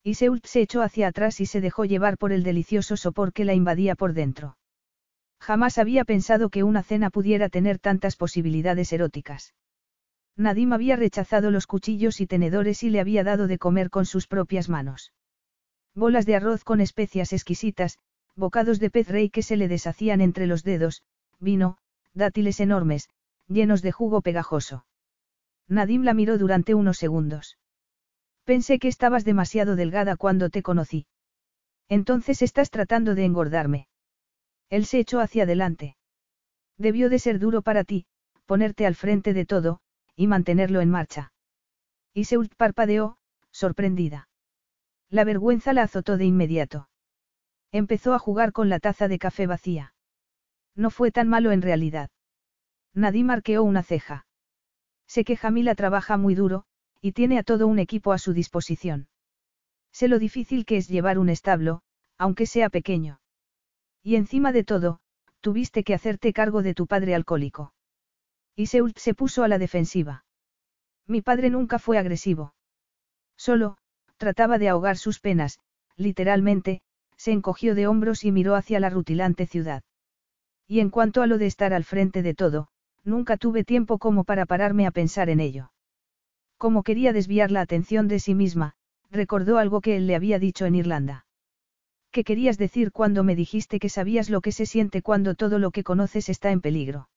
[0.03, 3.53] Iseult se echó hacia atrás y se dejó llevar por el delicioso sopor que la
[3.53, 4.57] invadía por dentro.
[5.39, 9.53] Jamás había pensado que una cena pudiera tener tantas posibilidades eróticas.
[10.35, 14.27] Nadim había rechazado los cuchillos y tenedores y le había dado de comer con sus
[14.27, 15.11] propias manos.
[15.95, 17.97] Bolas de arroz con especias exquisitas,
[18.35, 21.03] bocados de pez rey que se le deshacían entre los dedos,
[21.39, 21.77] vino,
[22.13, 23.09] dátiles enormes,
[23.47, 24.85] llenos de jugo pegajoso.
[25.67, 27.57] Nadim la miró durante unos segundos.
[28.45, 31.05] Pensé que estabas demasiado delgada cuando te conocí.
[31.89, 33.87] Entonces estás tratando de engordarme.
[34.69, 35.97] Él se echó hacia adelante.
[36.77, 38.05] Debió de ser duro para ti,
[38.45, 39.81] ponerte al frente de todo,
[40.15, 41.33] y mantenerlo en marcha.
[42.13, 43.17] Y Seult parpadeó,
[43.51, 44.29] sorprendida.
[45.09, 46.89] La vergüenza la azotó de inmediato.
[47.71, 49.93] Empezó a jugar con la taza de café vacía.
[50.75, 52.09] No fue tan malo en realidad.
[52.93, 54.25] Nadie marqueó una ceja.
[55.07, 56.65] Sé que Jamila trabaja muy duro,
[57.01, 59.07] y tiene a todo un equipo a su disposición.
[59.91, 61.81] Sé lo difícil que es llevar un establo,
[62.17, 63.19] aunque sea pequeño.
[64.03, 64.99] Y encima de todo,
[65.41, 67.73] tuviste que hacerte cargo de tu padre alcohólico.
[68.55, 70.25] Y Seult se puso a la defensiva.
[71.07, 72.53] Mi padre nunca fue agresivo.
[73.37, 73.77] Solo,
[74.17, 75.59] trataba de ahogar sus penas,
[75.95, 76.81] literalmente,
[77.15, 79.83] se encogió de hombros y miró hacia la rutilante ciudad.
[80.67, 82.69] Y en cuanto a lo de estar al frente de todo,
[83.03, 85.71] nunca tuve tiempo como para pararme a pensar en ello.
[86.57, 88.75] Como quería desviar la atención de sí misma,
[89.09, 91.25] recordó algo que él le había dicho en Irlanda.
[92.11, 95.71] ¿Qué querías decir cuando me dijiste que sabías lo que se siente cuando todo lo
[95.71, 97.09] que conoces está en peligro?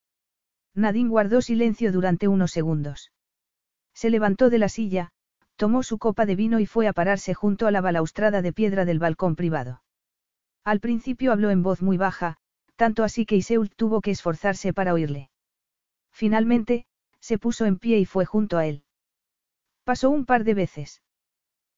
[0.74, 3.12] Nadine guardó silencio durante unos segundos.
[3.94, 5.12] Se levantó de la silla,
[5.56, 8.84] tomó su copa de vino y fue a pararse junto a la balaustrada de piedra
[8.84, 9.82] del balcón privado.
[10.64, 12.36] Al principio habló en voz muy baja,
[12.76, 15.30] tanto así que Iseult tuvo que esforzarse para oírle.
[16.10, 16.86] Finalmente,
[17.20, 18.84] se puso en pie y fue junto a él.
[19.84, 21.02] Pasó un par de veces.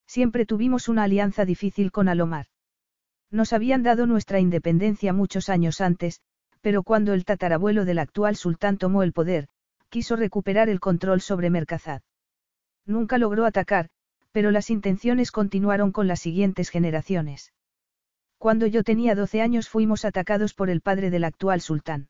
[0.06, 2.46] Siempre tuvimos una alianza difícil con Alomar.
[3.30, 6.20] Nos habían dado nuestra independencia muchos años antes,
[6.60, 9.48] pero cuando el tatarabuelo del actual sultán tomó el poder,
[9.88, 12.02] quiso recuperar el control sobre Merkazad.
[12.86, 13.88] Nunca logró atacar,
[14.32, 17.52] pero las intenciones continuaron con las siguientes generaciones.
[18.36, 22.08] Cuando yo tenía 12 años fuimos atacados por el padre del actual sultán.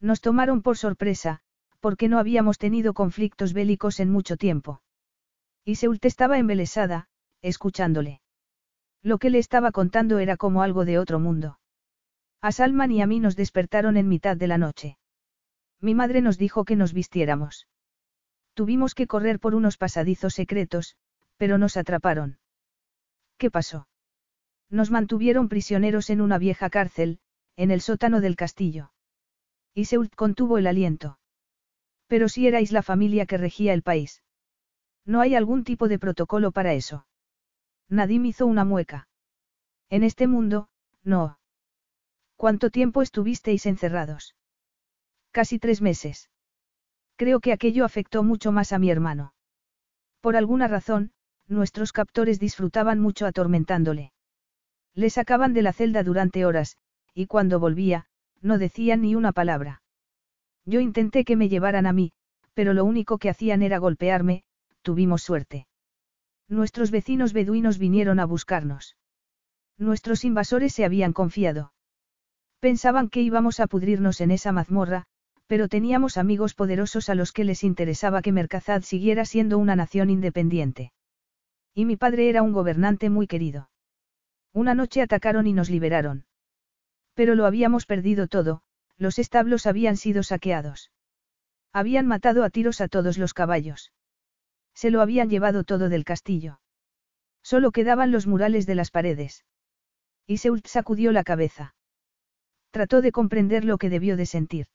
[0.00, 1.40] Nos tomaron por sorpresa,
[1.80, 4.80] porque no habíamos tenido conflictos bélicos en mucho tiempo.
[5.64, 7.08] Y Seult estaba embelesada,
[7.42, 8.21] escuchándole.
[9.02, 11.58] Lo que le estaba contando era como algo de otro mundo.
[12.40, 14.98] A Salman y a mí nos despertaron en mitad de la noche.
[15.80, 17.66] Mi madre nos dijo que nos vistiéramos.
[18.54, 20.96] Tuvimos que correr por unos pasadizos secretos,
[21.36, 22.38] pero nos atraparon.
[23.38, 23.88] ¿Qué pasó?
[24.70, 27.18] Nos mantuvieron prisioneros en una vieja cárcel,
[27.56, 28.92] en el sótano del castillo.
[29.74, 31.18] Y Seult contuvo el aliento.
[32.06, 34.22] Pero si erais la familia que regía el país.
[35.04, 37.06] No hay algún tipo de protocolo para eso.
[37.88, 39.08] Nadim hizo una mueca.
[39.90, 40.68] En este mundo,
[41.04, 41.38] no.
[42.36, 44.34] ¿Cuánto tiempo estuvisteis encerrados?
[45.30, 46.30] Casi tres meses.
[47.16, 49.34] Creo que aquello afectó mucho más a mi hermano.
[50.20, 51.12] Por alguna razón,
[51.48, 54.12] nuestros captores disfrutaban mucho atormentándole.
[54.94, 56.76] Le sacaban de la celda durante horas,
[57.14, 58.06] y cuando volvía,
[58.40, 59.82] no decían ni una palabra.
[60.64, 62.12] Yo intenté que me llevaran a mí,
[62.54, 64.44] pero lo único que hacían era golpearme,
[64.82, 65.66] tuvimos suerte.
[66.52, 68.98] Nuestros vecinos beduinos vinieron a buscarnos.
[69.78, 71.72] Nuestros invasores se habían confiado.
[72.60, 75.06] Pensaban que íbamos a pudrirnos en esa mazmorra,
[75.46, 80.10] pero teníamos amigos poderosos a los que les interesaba que Merkazad siguiera siendo una nación
[80.10, 80.92] independiente.
[81.72, 83.70] Y mi padre era un gobernante muy querido.
[84.52, 86.26] Una noche atacaron y nos liberaron.
[87.14, 88.60] Pero lo habíamos perdido todo,
[88.98, 90.90] los establos habían sido saqueados.
[91.72, 93.90] Habían matado a tiros a todos los caballos.
[94.74, 96.60] Se lo habían llevado todo del castillo.
[97.42, 99.44] Solo quedaban los murales de las paredes.
[100.26, 101.74] Y Seult sacudió la cabeza.
[102.70, 104.66] Trató de comprender lo que debió de sentir.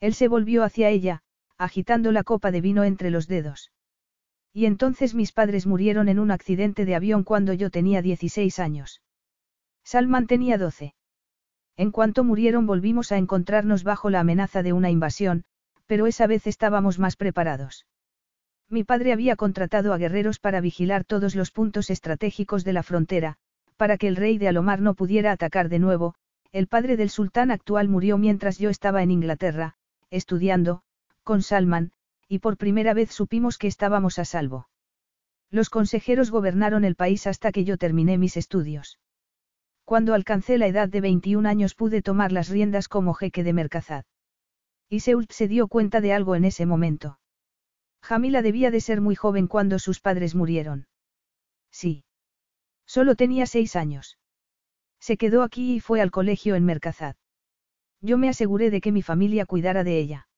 [0.00, 1.22] Él se volvió hacia ella,
[1.58, 3.70] agitando la copa de vino entre los dedos.
[4.52, 9.02] Y entonces mis padres murieron en un accidente de avión cuando yo tenía 16 años.
[9.84, 10.94] Salman tenía 12.
[11.76, 15.44] En cuanto murieron volvimos a encontrarnos bajo la amenaza de una invasión,
[15.86, 17.86] pero esa vez estábamos más preparados.
[18.70, 23.36] Mi padre había contratado a guerreros para vigilar todos los puntos estratégicos de la frontera,
[23.76, 26.14] para que el rey de Alomar no pudiera atacar de nuevo,
[26.52, 29.74] el padre del sultán actual murió mientras yo estaba en Inglaterra,
[30.08, 30.82] estudiando,
[31.24, 31.90] con Salman,
[32.28, 34.68] y por primera vez supimos que estábamos a salvo.
[35.50, 39.00] Los consejeros gobernaron el país hasta que yo terminé mis estudios.
[39.84, 44.04] Cuando alcancé la edad de 21 años pude tomar las riendas como jeque de Merkazad.
[44.88, 47.18] Y Seult se dio cuenta de algo en ese momento.
[48.02, 50.86] Jamila debía de ser muy joven cuando sus padres murieron.
[51.70, 52.04] Sí.
[52.86, 54.18] Solo tenía seis años.
[54.98, 57.16] Se quedó aquí y fue al colegio en Mercazad.
[58.00, 60.28] Yo me aseguré de que mi familia cuidara de ella.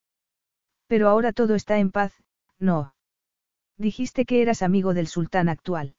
[0.86, 2.12] Pero ahora todo está en paz,
[2.58, 2.94] no.
[3.76, 5.96] Dijiste que eras amigo del sultán actual.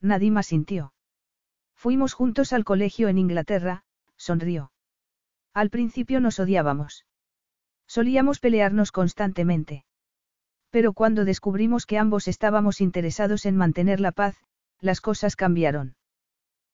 [0.00, 0.92] Nadima sintió.
[1.74, 3.84] Fuimos juntos al colegio en Inglaterra,
[4.16, 4.72] sonrió.
[5.52, 7.06] Al principio nos odiábamos.
[7.86, 9.84] Solíamos pelearnos constantemente.
[10.74, 14.34] Pero cuando descubrimos que ambos estábamos interesados en mantener la paz,
[14.80, 15.94] las cosas cambiaron.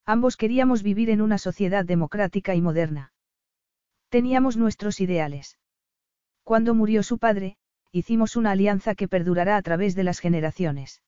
[0.07, 3.13] Ambos queríamos vivir en una sociedad democrática y moderna.
[4.09, 5.59] Teníamos nuestros ideales.
[6.45, 7.59] Cuando murió su padre,
[7.93, 11.03] hicimos una alianza que perdurará a través de las generaciones.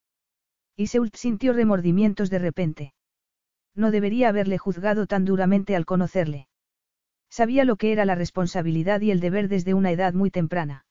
[0.76, 2.92] Y Seult sintió remordimientos de repente.
[3.74, 6.46] No debería haberle juzgado tan duramente al conocerle.
[7.30, 10.84] Sabía lo que era la responsabilidad y el deber desde una edad muy temprana.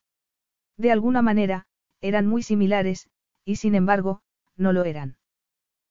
[0.76, 1.66] De alguna manera,
[2.02, 3.08] eran muy similares,
[3.44, 4.20] y sin embargo,
[4.56, 5.16] no lo eran.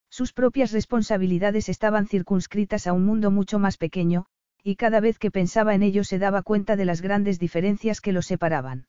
[0.09, 4.25] Sus propias responsabilidades estaban circunscritas a un mundo mucho más pequeño,
[4.63, 8.11] y cada vez que pensaba en ello se daba cuenta de las grandes diferencias que
[8.11, 8.87] los separaban.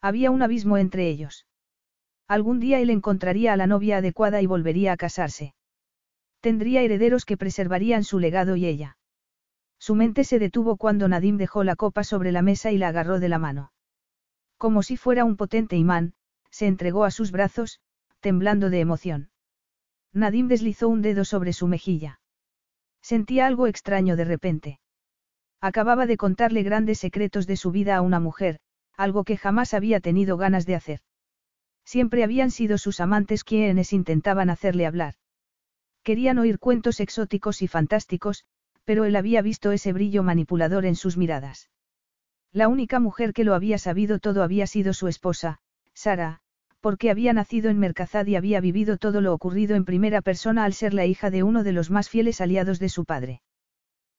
[0.00, 1.46] Había un abismo entre ellos.
[2.28, 5.54] Algún día él encontraría a la novia adecuada y volvería a casarse.
[6.40, 8.96] Tendría herederos que preservarían su legado y ella.
[9.78, 13.20] Su mente se detuvo cuando Nadim dejó la copa sobre la mesa y la agarró
[13.20, 13.72] de la mano.
[14.58, 16.14] Como si fuera un potente imán,
[16.52, 17.80] se entregó a sus brazos,
[18.20, 19.30] temblando de emoción.
[20.12, 22.20] Nadim deslizó un dedo sobre su mejilla.
[23.00, 24.80] Sentía algo extraño de repente.
[25.60, 28.60] Acababa de contarle grandes secretos de su vida a una mujer,
[28.96, 31.00] algo que jamás había tenido ganas de hacer.
[31.84, 35.14] Siempre habían sido sus amantes quienes intentaban hacerle hablar.
[36.02, 38.44] Querían oír cuentos exóticos y fantásticos,
[38.84, 41.70] pero él había visto ese brillo manipulador en sus miradas.
[42.52, 45.60] La única mujer que lo había sabido todo había sido su esposa,
[45.94, 46.41] Sara,
[46.82, 50.74] porque había nacido en Mercazad y había vivido todo lo ocurrido en primera persona al
[50.74, 53.40] ser la hija de uno de los más fieles aliados de su padre.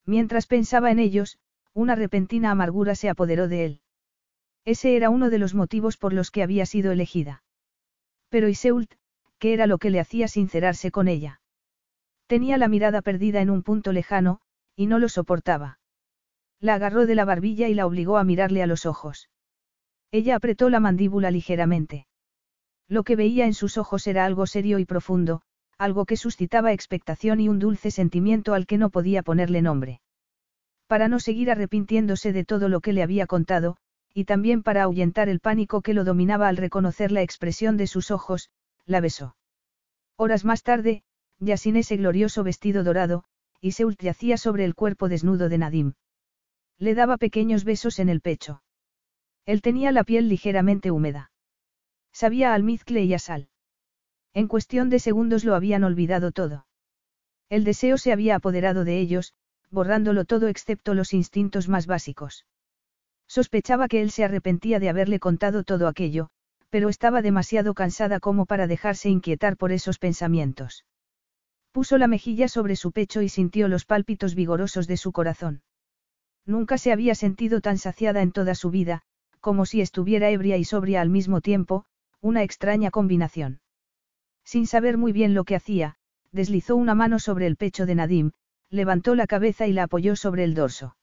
[0.05, 1.37] Mientras pensaba en ellos,
[1.73, 3.81] una repentina amargura se apoderó de él.
[4.63, 7.43] Ese era uno de los motivos por los que había sido elegida.
[8.29, 8.93] Pero Iseult,
[9.39, 11.41] ¿qué era lo que le hacía sincerarse con ella?
[12.27, 14.39] Tenía la mirada perdida en un punto lejano,
[14.77, 15.79] y no lo soportaba.
[16.61, 19.29] La agarró de la barbilla y la obligó a mirarle a los ojos.
[20.11, 22.07] Ella apretó la mandíbula ligeramente.
[22.93, 25.41] Lo que veía en sus ojos era algo serio y profundo,
[25.79, 29.99] algo que suscitaba expectación y un dulce sentimiento al que no podía ponerle nombre.
[30.85, 33.77] Para no seguir arrepintiéndose de todo lo que le había contado,
[34.13, 38.11] y también para ahuyentar el pánico que lo dominaba al reconocer la expresión de sus
[38.11, 38.51] ojos,
[38.85, 39.35] la besó.
[40.15, 41.01] Horas más tarde,
[41.39, 43.23] ya sin ese glorioso vestido dorado,
[43.59, 45.93] y se yacía sobre el cuerpo desnudo de Nadim.
[46.77, 48.61] Le daba pequeños besos en el pecho.
[49.47, 51.31] Él tenía la piel ligeramente húmeda.
[52.13, 53.49] Sabía a almizcle y a sal.
[54.33, 56.65] En cuestión de segundos lo habían olvidado todo.
[57.49, 59.33] El deseo se había apoderado de ellos,
[59.69, 62.45] borrándolo todo excepto los instintos más básicos.
[63.27, 66.29] Sospechaba que él se arrepentía de haberle contado todo aquello,
[66.69, 70.85] pero estaba demasiado cansada como para dejarse inquietar por esos pensamientos.
[71.71, 75.63] Puso la mejilla sobre su pecho y sintió los pálpitos vigorosos de su corazón.
[76.45, 79.01] Nunca se había sentido tan saciada en toda su vida,
[79.39, 81.85] como si estuviera ebria y sobria al mismo tiempo,
[82.23, 83.59] una extraña combinación.
[84.45, 85.97] Sin saber muy bien lo que hacía,
[86.31, 88.31] deslizó una mano sobre el pecho de Nadim,
[88.69, 90.95] levantó la cabeza y la apoyó sobre el dorso.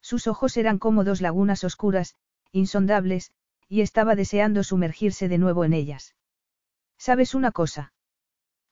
[0.00, 2.14] Sus ojos eran como dos lagunas oscuras,
[2.52, 3.32] insondables,
[3.68, 6.14] y estaba deseando sumergirse de nuevo en ellas.
[6.96, 7.92] ¿Sabes una cosa?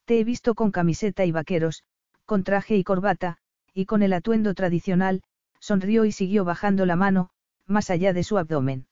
[0.04, 1.82] Te he visto con camiseta y vaqueros,
[2.24, 3.38] con traje y corbata,
[3.72, 5.24] y con el atuendo tradicional,
[5.58, 7.30] sonrió y siguió bajando la mano,
[7.66, 8.86] más allá de su abdomen.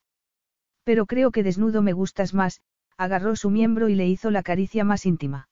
[0.83, 2.61] Pero creo que desnudo me gustas más,
[3.02, 5.48] agarró su miembro y le hizo la caricia más íntima.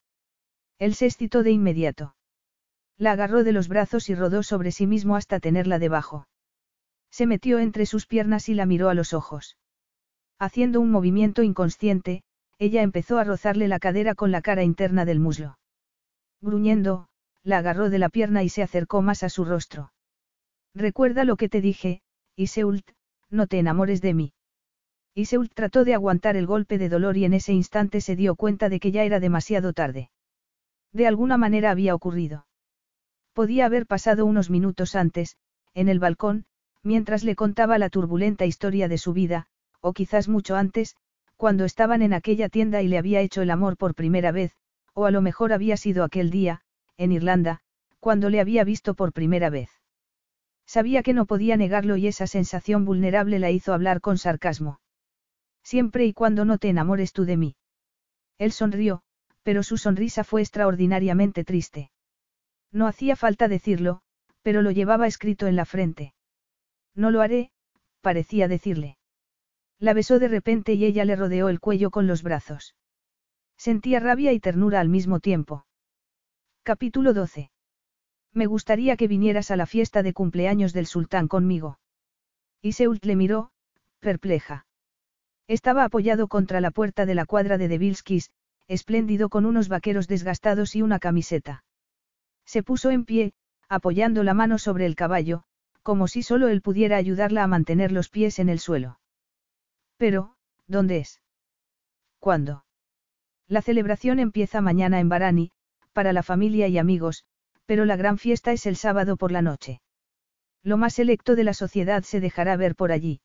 [0.78, 2.14] Él se excitó de inmediato.
[2.96, 6.26] La agarró de los brazos y rodó sobre sí mismo hasta tenerla debajo.
[7.10, 9.56] Se metió entre sus piernas y la miró a los ojos.
[10.38, 12.22] Haciendo un movimiento inconsciente,
[12.58, 15.58] ella empezó a rozarle la cadera con la cara interna del muslo.
[16.40, 17.08] Gruñendo,
[17.42, 19.92] la agarró de la pierna y se acercó más a su rostro.
[20.74, 22.02] Recuerda lo que te dije,
[22.36, 22.88] Iseult,
[23.28, 24.32] no te enamores de mí.
[25.14, 28.68] Iseult trató de aguantar el golpe de dolor y en ese instante se dio cuenta
[28.68, 30.10] de que ya era demasiado tarde.
[30.92, 32.47] De alguna manera había ocurrido.
[33.32, 35.36] Podía haber pasado unos minutos antes,
[35.74, 36.44] en el balcón,
[36.82, 39.47] mientras le contaba la turbulenta historia de su vida,
[39.80, 40.97] o quizás mucho antes,
[41.36, 44.52] cuando estaban en aquella tienda y le había hecho el amor por primera vez,
[44.94, 46.62] o a lo mejor había sido aquel día,
[46.97, 47.60] en Irlanda,
[47.98, 49.70] cuando le había visto por primera vez.
[50.66, 54.80] Sabía que no podía negarlo y esa sensación vulnerable la hizo hablar con sarcasmo.
[55.62, 57.56] Siempre y cuando no te enamores tú de mí.
[58.39, 59.02] Él sonrió,
[59.42, 61.90] pero su sonrisa fue extraordinariamente triste.
[62.72, 64.02] No hacía falta decirlo,
[64.42, 66.14] pero lo llevaba escrito en la frente.
[66.94, 67.50] No lo haré,
[68.00, 68.97] parecía decirle.
[69.78, 72.74] La besó de repente y ella le rodeó el cuello con los brazos.
[73.56, 75.66] Sentía rabia y ternura al mismo tiempo.
[76.62, 77.50] Capítulo 12.
[78.32, 81.78] Me gustaría que vinieras a la fiesta de cumpleaños del sultán conmigo.
[82.62, 83.50] Iseult le miró,
[83.98, 84.66] perpleja.
[85.50, 88.30] Estaba apoyado contra la puerta de la cuadra de Devilskis,
[88.68, 91.64] espléndido con unos vaqueros desgastados y una camiseta.
[92.46, 93.32] Se puso en pie,
[93.68, 95.42] apoyando la mano sobre el caballo,
[95.82, 99.00] como si solo él pudiera ayudarla a mantener los pies en el suelo.
[99.96, 100.36] Pero,
[100.68, 101.20] ¿dónde es?
[102.20, 102.64] ¿Cuándo?
[103.48, 105.50] La celebración empieza mañana en Barani,
[105.92, 107.24] para la familia y amigos,
[107.66, 109.80] pero la gran fiesta es el sábado por la noche.
[110.62, 113.20] Lo más selecto de la sociedad se dejará ver por allí.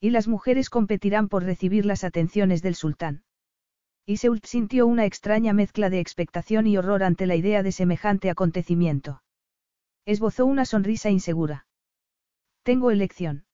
[0.00, 3.24] Y las mujeres competirán por recibir las atenciones del sultán.
[4.06, 9.22] Iseult sintió una extraña mezcla de expectación y horror ante la idea de semejante acontecimiento.
[10.06, 11.66] Esbozó una sonrisa insegura.
[12.62, 13.44] Tengo elección.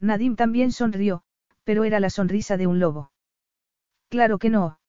[0.00, 1.22] Nadim también sonrió,
[1.64, 3.12] pero era la sonrisa de un lobo.
[4.08, 4.80] Claro que no.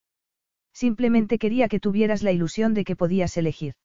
[0.73, 3.75] Simplemente quería que tuvieras la ilusión de que podías elegir.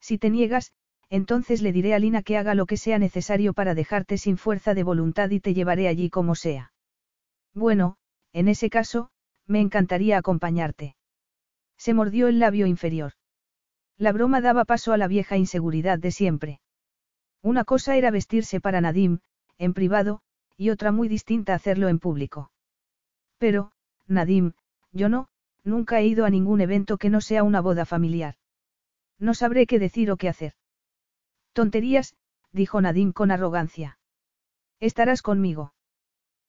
[0.00, 0.72] Si te niegas,
[1.12, 4.72] entonces le diré a Lina que haga lo que sea necesario para dejarte sin fuerza
[4.72, 6.72] de voluntad y te llevaré allí como sea.
[7.52, 7.98] Bueno,
[8.32, 9.10] en ese caso,
[9.46, 10.96] me encantaría acompañarte.
[11.76, 13.12] Se mordió el labio inferior.
[13.98, 16.60] La broma daba paso a la vieja inseguridad de siempre.
[17.42, 19.18] Una cosa era vestirse para Nadim,
[19.58, 20.22] en privado,
[20.56, 22.50] y otra muy distinta hacerlo en público.
[23.36, 23.72] Pero,
[24.06, 24.54] Nadim,
[24.92, 25.28] Yo no,
[25.62, 28.36] nunca he ido a ningún evento que no sea una boda familiar.
[29.18, 30.54] No sabré qué decir o qué hacer.
[31.52, 32.14] Tonterías,
[32.52, 33.98] dijo Nadim con arrogancia.
[34.80, 35.74] Estarás conmigo.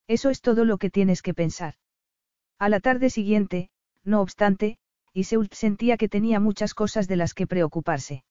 [0.07, 1.75] Eso es todo lo que tienes que pensar.
[2.59, 3.69] A la tarde siguiente,
[4.03, 4.77] no obstante,
[5.14, 8.23] Iseult sentía que tenía muchas cosas de las que preocuparse.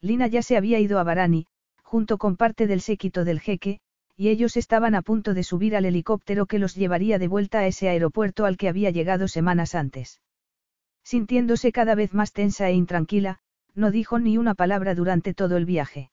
[0.00, 1.46] Lina ya se había ido a Barani,
[1.82, 3.80] junto con parte del séquito del jeque,
[4.16, 7.66] y ellos estaban a punto de subir al helicóptero que los llevaría de vuelta a
[7.66, 10.20] ese aeropuerto al que había llegado semanas antes.
[11.04, 13.40] Sintiéndose cada vez más tensa e intranquila,
[13.74, 16.10] no dijo ni una palabra durante todo el viaje.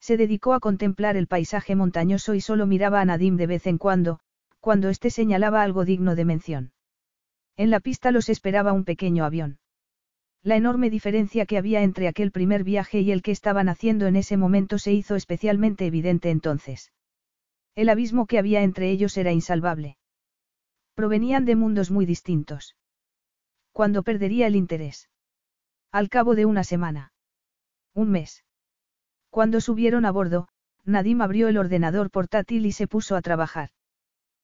[0.00, 3.78] Se dedicó a contemplar el paisaje montañoso y solo miraba a Nadim de vez en
[3.78, 4.20] cuando,
[4.60, 6.72] cuando éste señalaba algo digno de mención.
[7.56, 9.58] En la pista los esperaba un pequeño avión.
[10.42, 14.14] La enorme diferencia que había entre aquel primer viaje y el que estaban haciendo en
[14.14, 16.92] ese momento se hizo especialmente evidente entonces.
[17.74, 19.96] El abismo que había entre ellos era insalvable.
[20.94, 22.76] Provenían de mundos muy distintos.
[23.72, 25.10] ¿Cuándo perdería el interés?
[25.96, 27.10] Al cabo de una semana.
[27.94, 28.44] Un mes.
[29.30, 30.46] Cuando subieron a bordo,
[30.84, 33.70] Nadim abrió el ordenador portátil y se puso a trabajar.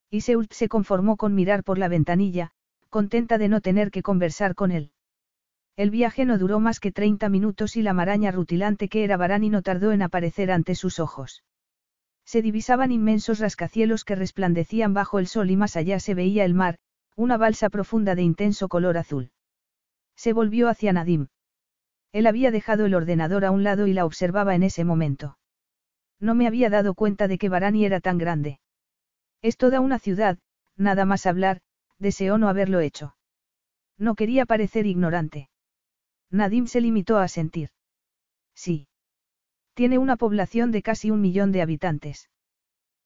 [0.08, 2.52] Iseult se conformó con mirar por la ventanilla,
[2.88, 4.92] contenta de no tener que conversar con él.
[5.76, 9.50] El viaje no duró más que 30 minutos y la maraña rutilante que era Barani
[9.50, 11.44] no tardó en aparecer ante sus ojos.
[12.24, 16.54] Se divisaban inmensos rascacielos que resplandecían bajo el sol y más allá se veía el
[16.54, 16.78] mar,
[17.14, 19.32] una balsa profunda de intenso color azul.
[20.16, 21.28] Se volvió hacia Nadim.
[22.12, 25.38] Él había dejado el ordenador a un lado y la observaba en ese momento.
[26.20, 28.60] No me había dado cuenta de que Barani era tan grande.
[29.40, 30.38] Es toda una ciudad,
[30.76, 31.60] nada más hablar,
[31.98, 33.16] deseó no haberlo hecho.
[33.98, 35.48] No quería parecer ignorante.
[36.30, 37.70] Nadim se limitó a sentir.
[38.54, 38.88] Sí.
[39.74, 42.28] Tiene una población de casi un millón de habitantes.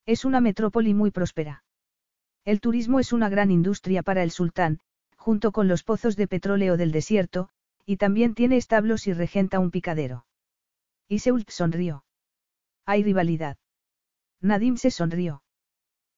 [0.05, 1.65] Es una metrópoli muy próspera.
[2.45, 4.81] El turismo es una gran industria para el sultán,
[5.17, 7.49] junto con los pozos de petróleo del desierto,
[7.87, 10.27] y también tiene establos y regenta un picadero.
[11.09, 12.05] Iseult sonrió.
[12.85, 13.57] Hay rivalidad.
[14.41, 15.45] Nadim se sonrió.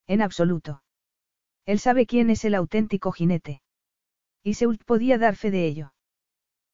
[0.06, 0.82] En absoluto.
[1.66, 3.60] Él sabe quién es el auténtico jinete.
[4.42, 5.92] Iseult podía dar fe de ello.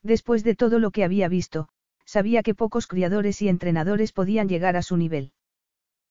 [0.02, 1.68] Después de todo lo que había visto,
[2.04, 5.32] sabía que pocos criadores y entrenadores podían llegar a su nivel.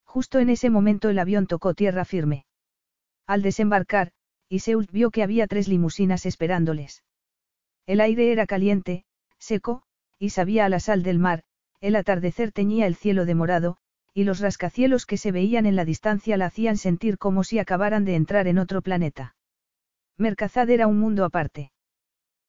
[0.04, 2.46] Justo en ese momento el avión tocó tierra firme.
[3.26, 4.12] Al desembarcar,
[4.50, 7.04] Iseult vio que había tres limusinas esperándoles.
[7.86, 9.04] El aire era caliente,
[9.40, 9.84] seco,
[10.18, 11.44] y sabía a la sal del mar,
[11.82, 13.78] el atardecer teñía el cielo de morado,
[14.14, 18.06] y los rascacielos que se veían en la distancia la hacían sentir como si acabaran
[18.06, 19.36] de entrar en otro planeta.
[20.18, 21.72] Mercazad era un mundo aparte.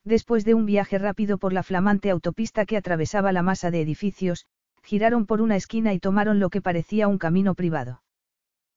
[0.05, 4.47] Después de un viaje rápido por la flamante autopista que atravesaba la masa de edificios,
[4.83, 8.03] giraron por una esquina y tomaron lo que parecía un camino privado.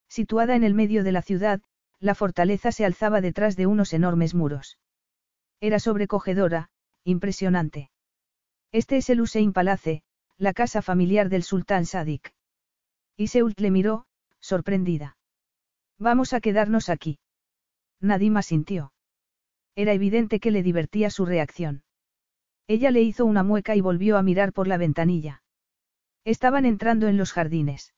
[0.08, 1.60] Situada en el medio de la ciudad,
[2.00, 4.78] la fortaleza se alzaba detrás de unos enormes muros.
[5.60, 6.70] Era sobrecogedora,
[7.04, 7.90] impresionante.
[8.70, 10.02] Este es el Hussein Palace,
[10.36, 12.32] la casa familiar del sultán Sadik.
[13.16, 14.06] Iseult le miró,
[14.40, 15.16] sorprendida.
[15.98, 17.18] Vamos a quedarnos aquí.
[18.00, 18.92] Nadima sintió.
[19.74, 21.82] Era evidente que le divertía su reacción.
[22.68, 25.42] Ella le hizo una mueca y volvió a mirar por la ventanilla.
[26.24, 27.94] Estaban entrando en los jardines.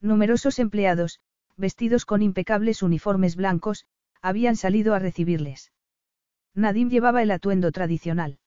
[0.00, 1.20] Numerosos empleados,
[1.56, 3.86] vestidos con impecables uniformes blancos,
[4.20, 5.73] habían salido a recibirles.
[6.54, 8.38] Nadim llevaba el atuendo tradicional.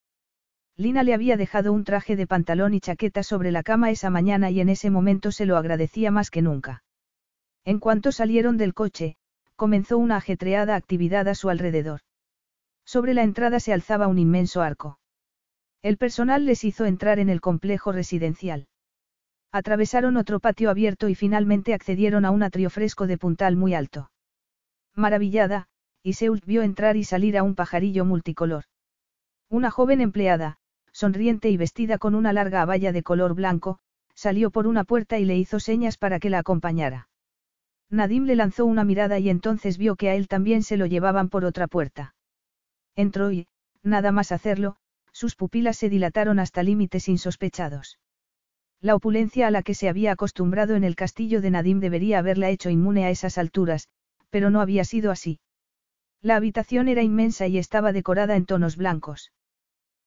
[0.77, 4.49] Lina le había dejado un traje de pantalón y chaqueta sobre la cama esa mañana
[4.51, 6.83] y en ese momento se lo agradecía más que nunca.
[7.65, 9.17] En cuanto salieron del coche,
[9.55, 12.01] comenzó una ajetreada actividad a su alrededor.
[12.85, 14.99] Sobre la entrada se alzaba un inmenso arco.
[15.81, 18.67] El personal les hizo entrar en el complejo residencial.
[19.51, 24.11] Atravesaron otro patio abierto y finalmente accedieron a un atrio fresco de puntal muy alto.
[24.93, 25.67] Maravillada,
[26.07, 28.63] Iseult vio entrar y salir a un pajarillo multicolor.
[29.49, 30.55] Una joven empleada,
[30.93, 33.79] sonriente y vestida con una larga abaya de color blanco,
[34.15, 37.09] salió por una puerta y le hizo señas para que la acompañara.
[37.89, 41.27] Nadim le lanzó una mirada y entonces vio que a él también se lo llevaban
[41.27, 42.15] por otra puerta.
[42.95, 43.47] Entró y,
[43.83, 44.77] nada más hacerlo,
[45.11, 47.99] sus pupilas se dilataron hasta límites insospechados.
[48.79, 52.49] La opulencia a la que se había acostumbrado en el castillo de Nadim debería haberla
[52.49, 53.89] hecho inmune a esas alturas,
[54.29, 55.41] pero no había sido así.
[56.21, 59.31] La habitación era inmensa y estaba decorada en tonos blancos.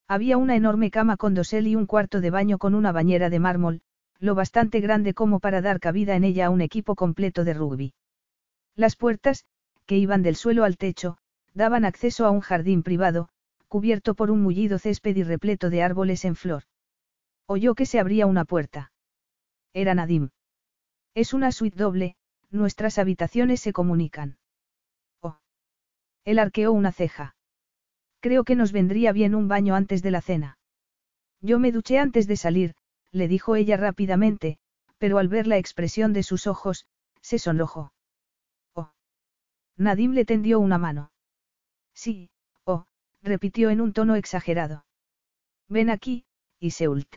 [0.07, 3.39] Había una enorme cama con dosel y un cuarto de baño con una bañera de
[3.39, 3.81] mármol,
[4.19, 7.93] lo bastante grande como para dar cabida en ella a un equipo completo de rugby.
[8.75, 9.45] Las puertas,
[9.85, 11.17] que iban del suelo al techo,
[11.53, 13.29] daban acceso a un jardín privado,
[13.67, 16.63] cubierto por un mullido césped y repleto de árboles en flor.
[17.45, 18.91] Oyó que se abría una puerta.
[19.73, 20.29] Era Nadim.
[21.15, 22.15] Es una suite doble,
[22.49, 24.37] nuestras habitaciones se comunican.
[26.25, 27.35] Él arqueó una ceja.
[28.19, 30.57] Creo que nos vendría bien un baño antes de la cena.
[31.41, 32.75] Yo me duché antes de salir,
[33.11, 34.59] le dijo ella rápidamente,
[34.99, 36.85] pero al ver la expresión de sus ojos,
[37.21, 37.93] se sonrojó.
[38.75, 38.91] Oh.
[39.75, 41.11] Nadim le tendió una mano.
[41.93, 42.29] Sí,
[42.63, 42.85] oh,
[43.23, 44.85] repitió en un tono exagerado.
[45.67, 46.25] Ven aquí,
[46.59, 47.15] Iseult.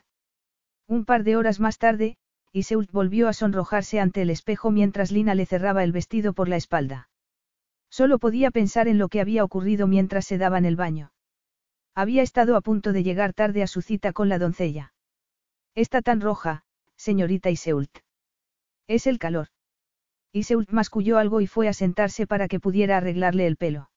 [0.87, 2.17] Un par de horas más tarde,
[2.53, 6.57] Iseult volvió a sonrojarse ante el espejo mientras Lina le cerraba el vestido por la
[6.57, 7.09] espalda.
[7.95, 11.13] Solo podía pensar en lo que había ocurrido mientras se daban el baño.
[11.95, 14.93] Había estado a punto de llegar tarde a su cita con la doncella.
[15.77, 16.65] Está tan roja,
[16.97, 17.99] señorita Iseult.
[18.89, 19.47] Es el calor.
[20.33, 23.91] Iseult masculló algo y fue a sentarse para que pudiera arreglarle el pelo.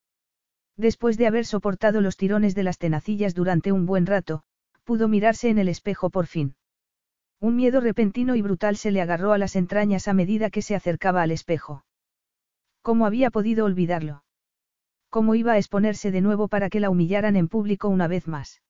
[0.76, 4.44] Después de haber soportado los tirones de las tenacillas durante un buen rato,
[4.84, 6.54] pudo mirarse en el espejo por fin.
[7.40, 10.76] Un miedo repentino y brutal se le agarró a las entrañas a medida que se
[10.76, 11.82] acercaba al espejo.
[12.88, 14.24] ¿Cómo había podido olvidarlo?
[15.10, 18.62] ¿Cómo iba a exponerse de nuevo para que la humillaran en público una vez más?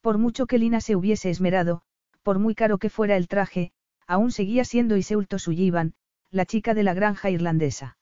[0.00, 1.82] Por mucho que Lina se hubiese esmerado,
[2.22, 3.72] por muy caro que fuera el traje,
[4.06, 5.94] aún seguía siendo Iseulto Sullivan,
[6.30, 7.98] la chica de la granja irlandesa.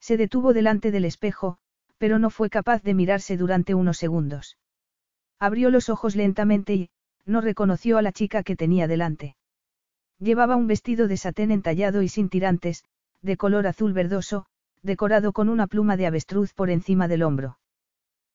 [0.00, 1.58] Se detuvo delante del espejo,
[1.98, 4.56] pero no fue capaz de mirarse durante unos segundos.
[5.38, 6.90] Abrió los ojos lentamente y,
[7.26, 9.36] no reconoció a la chica que tenía delante.
[10.18, 12.82] Llevaba un vestido de satén entallado y sin tirantes,
[13.20, 14.46] de color azul verdoso,
[14.84, 17.58] decorado con una pluma de avestruz por encima del hombro.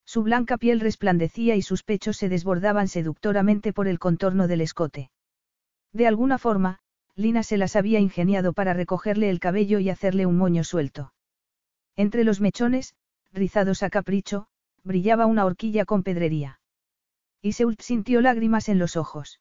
[0.03, 5.11] Su blanca piel resplandecía y sus pechos se desbordaban seductoramente por el contorno del escote.
[5.93, 6.79] De alguna forma,
[7.15, 11.13] Lina se las había ingeniado para recogerle el cabello y hacerle un moño suelto.
[11.95, 12.95] Entre los mechones,
[13.31, 14.47] rizados a capricho,
[14.83, 16.59] brillaba una horquilla con pedrería.
[17.41, 19.39] Y Seult sintió lágrimas en los ojos.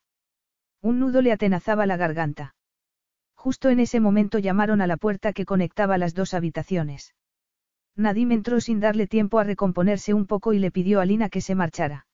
[0.83, 2.55] Un nudo le atenazaba la garganta.
[3.39, 7.15] Justo en ese momento llamaron a la puerta que conectaba las dos habitaciones.
[7.95, 11.41] Nadim entró sin darle tiempo a recomponerse un poco y le pidió a Lina que
[11.41, 12.09] se marchara.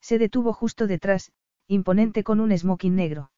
[0.00, 1.30] Se detuvo justo detrás,
[1.68, 3.30] imponente con un smoking negro.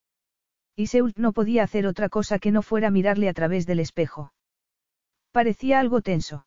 [0.75, 4.33] Y Seult no podía hacer otra cosa que no fuera mirarle a través del espejo.
[5.33, 6.47] Parecía algo tenso.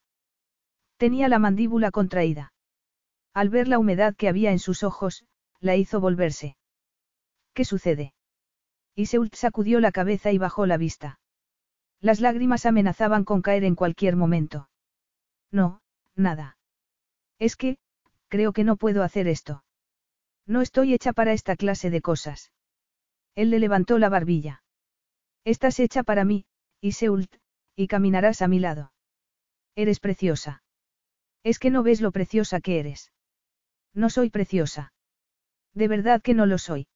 [0.97, 2.53] Tenía la mandíbula contraída.
[3.35, 5.25] Al ver la humedad que había en sus ojos,
[5.59, 6.57] la hizo volverse.
[7.53, 8.14] ¿Qué sucede?
[8.95, 11.19] Iseult sacudió la cabeza y bajó la vista.
[11.99, 14.69] Las lágrimas amenazaban con caer en cualquier momento.
[15.51, 15.81] No,
[16.15, 16.57] nada.
[17.39, 17.77] Es que,
[18.27, 19.63] creo que no puedo hacer esto.
[20.45, 22.51] No estoy hecha para esta clase de cosas.
[23.35, 24.63] Él le levantó la barbilla.
[25.43, 26.45] Estás hecha para mí,
[26.81, 27.35] Iseult,
[27.75, 28.93] y caminarás a mi lado.
[29.75, 30.63] Eres preciosa.
[31.43, 33.11] Es que no ves lo preciosa que eres.
[33.93, 34.93] No soy preciosa.
[35.73, 36.87] De verdad que no lo soy.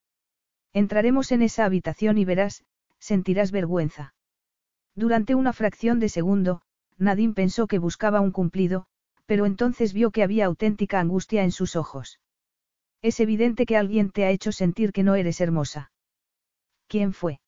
[0.74, 2.64] Entraremos en esa habitación y verás,
[3.00, 4.14] sentirás vergüenza.
[4.96, 6.62] Durante una fracción de segundo,
[6.98, 8.86] Nadine pensó que buscaba un cumplido,
[9.26, 12.20] pero entonces vio que había auténtica angustia en sus ojos.
[13.02, 15.92] Es evidente que alguien te ha hecho sentir que no eres hermosa.
[16.88, 17.40] ¿Quién fue?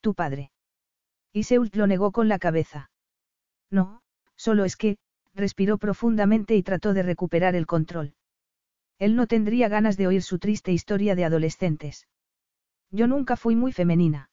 [0.00, 0.52] Tu padre.
[1.32, 2.90] Iseult lo negó con la cabeza.
[3.70, 4.02] No,
[4.36, 4.98] solo es que,
[5.34, 8.14] respiró profundamente y trató de recuperar el control.
[8.98, 12.06] Él no tendría ganas de oír su triste historia de adolescentes.
[12.92, 14.30] Yo nunca fui muy femenina.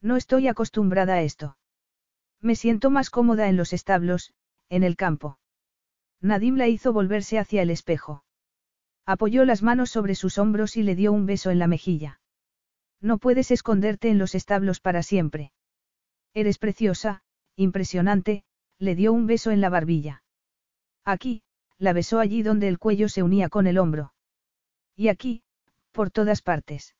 [0.00, 1.58] No estoy acostumbrada a esto.
[2.40, 4.32] Me siento más cómoda en los establos,
[4.68, 5.38] en el campo.
[6.20, 8.24] Nadim la hizo volverse hacia el espejo.
[9.04, 12.20] Apoyó las manos sobre sus hombros y le dio un beso en la mejilla.
[13.00, 15.52] No puedes esconderte en los establos para siempre.
[16.34, 17.22] Eres preciosa,
[17.56, 18.44] impresionante,
[18.78, 20.22] le dio un beso en la barbilla.
[21.04, 21.42] Aquí,
[21.78, 24.14] la besó allí donde el cuello se unía con el hombro.
[24.94, 25.42] Y aquí,
[25.90, 26.94] por todas partes.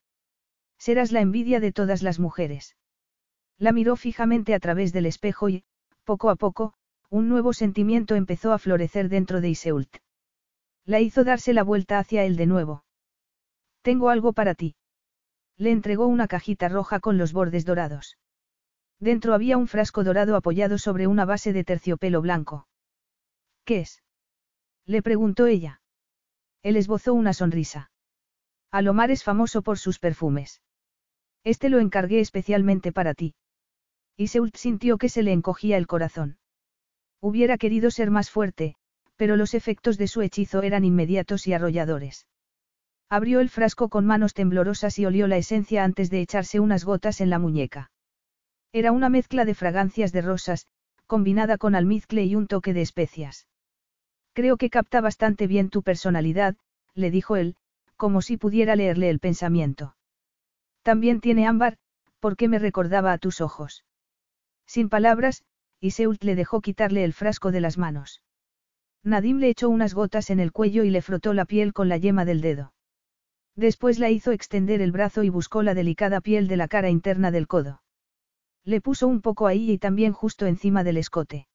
[0.84, 2.74] Serás la envidia de todas las mujeres.
[3.56, 5.62] La miró fijamente a través del espejo y,
[6.02, 6.74] poco a poco,
[7.08, 9.98] un nuevo sentimiento empezó a florecer dentro de Iseult.
[10.84, 12.84] La hizo darse la vuelta hacia él de nuevo.
[13.82, 14.74] Tengo algo para ti.
[15.56, 18.18] Le entregó una cajita roja con los bordes dorados.
[18.98, 22.66] Dentro había un frasco dorado apoyado sobre una base de terciopelo blanco.
[23.64, 24.02] ¿Qué es?
[24.84, 25.80] Le preguntó ella.
[26.64, 27.92] Él esbozó una sonrisa.
[28.72, 30.60] Alomar es famoso por sus perfumes.
[31.44, 33.34] Este lo encargué especialmente para ti.
[34.16, 36.38] Y Seult sintió que se le encogía el corazón.
[37.20, 38.74] Hubiera querido ser más fuerte,
[39.16, 42.26] pero los efectos de su hechizo eran inmediatos y arrolladores.
[43.08, 47.20] Abrió el frasco con manos temblorosas y olió la esencia antes de echarse unas gotas
[47.20, 47.90] en la muñeca.
[48.72, 50.66] Era una mezcla de fragancias de rosas,
[51.06, 53.46] combinada con almizcle y un toque de especias.
[54.32, 56.56] Creo que capta bastante bien tu personalidad,
[56.94, 57.54] le dijo él,
[57.96, 59.94] como si pudiera leerle el pensamiento.
[60.82, 61.78] También tiene ámbar,
[62.20, 63.84] porque me recordaba a tus ojos.
[64.66, 65.44] Sin palabras,
[65.80, 68.22] Iseult le dejó quitarle el frasco de las manos.
[69.04, 71.96] Nadim le echó unas gotas en el cuello y le frotó la piel con la
[71.96, 72.72] yema del dedo.
[73.56, 77.30] Después la hizo extender el brazo y buscó la delicada piel de la cara interna
[77.30, 77.82] del codo.
[78.64, 81.48] Le puso un poco ahí y también justo encima del escote.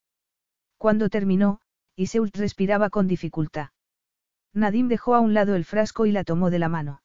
[0.77, 1.61] Cuando terminó,
[1.95, 3.69] Iseult respiraba con dificultad.
[4.53, 7.01] Nadim dejó a un lado el frasco y la tomó de la mano.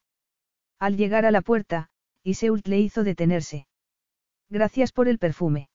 [0.78, 1.88] Al llegar a la puerta,
[2.24, 3.66] Iseult le hizo detenerse.
[4.48, 5.68] Gracias por el perfume.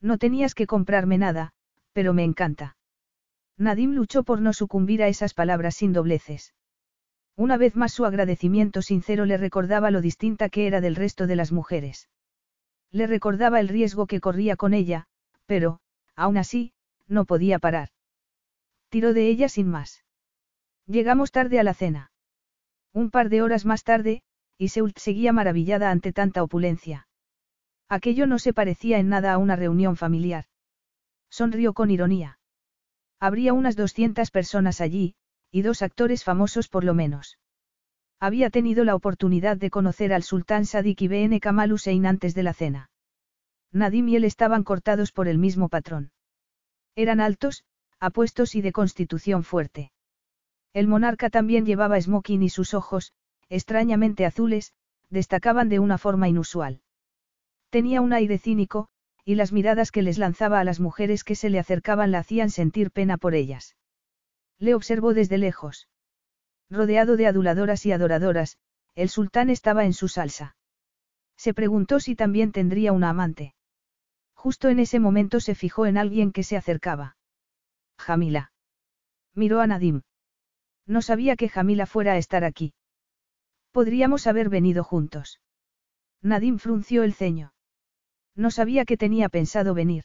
[0.00, 1.52] No tenías que comprarme nada,
[1.92, 2.76] pero me encanta.
[3.56, 6.54] Nadim luchó por no sucumbir a esas palabras sin dobleces.
[7.36, 11.36] Una vez más su agradecimiento sincero le recordaba lo distinta que era del resto de
[11.36, 12.08] las mujeres.
[12.90, 15.06] Le recordaba el riesgo que corría con ella,
[15.46, 15.80] pero,
[16.14, 16.72] aún así,
[17.08, 17.88] no podía parar.
[18.90, 20.04] Tiró de ella sin más.
[20.86, 22.10] Llegamos tarde a la cena.
[22.92, 24.22] Un par de horas más tarde,
[24.58, 27.08] y Seult seguía maravillada ante tanta opulencia.
[27.88, 30.46] Aquello no se parecía en nada a una reunión familiar.
[31.30, 32.38] Sonrió con ironía.
[33.20, 35.14] Habría unas 200 personas allí,
[35.50, 37.38] y dos actores famosos por lo menos.
[38.18, 42.42] Había tenido la oportunidad de conocer al sultán Sadik y Ben Kamal Hussein antes de
[42.42, 42.90] la cena.
[43.72, 46.12] Nadim y él estaban cortados por el mismo patrón.
[46.94, 47.64] Eran altos,
[47.98, 49.92] apuestos y de constitución fuerte.
[50.72, 53.12] El monarca también llevaba smoking y sus ojos,
[53.52, 54.72] extrañamente azules,
[55.10, 56.80] destacaban de una forma inusual.
[57.68, 58.88] Tenía un aire cínico,
[59.26, 62.48] y las miradas que les lanzaba a las mujeres que se le acercaban la hacían
[62.48, 63.76] sentir pena por ellas.
[64.58, 65.88] Le observó desde lejos.
[66.70, 68.56] Rodeado de aduladoras y adoradoras,
[68.94, 70.56] el sultán estaba en su salsa.
[71.36, 73.54] Se preguntó si también tendría una amante.
[74.34, 77.16] Justo en ese momento se fijó en alguien que se acercaba.
[77.98, 78.52] Jamila.
[79.34, 80.02] Miró a Nadim.
[80.86, 82.72] No sabía que Jamila fuera a estar aquí.
[83.72, 85.40] Podríamos haber venido juntos.
[86.20, 87.54] Nadim frunció el ceño.
[88.36, 90.04] No sabía que tenía pensado venir.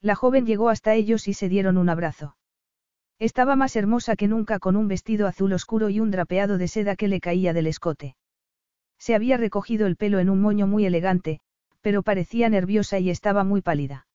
[0.00, 2.36] La joven llegó hasta ellos y se dieron un abrazo.
[3.18, 6.94] Estaba más hermosa que nunca con un vestido azul oscuro y un drapeado de seda
[6.94, 8.16] que le caía del escote.
[8.98, 11.40] Se había recogido el pelo en un moño muy elegante,
[11.80, 14.06] pero parecía nerviosa y estaba muy pálida.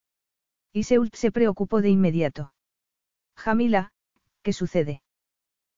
[0.74, 2.54] Iseult se preocupó de inmediato.
[3.36, 3.92] Jamila,
[4.44, 5.02] ¿qué sucede?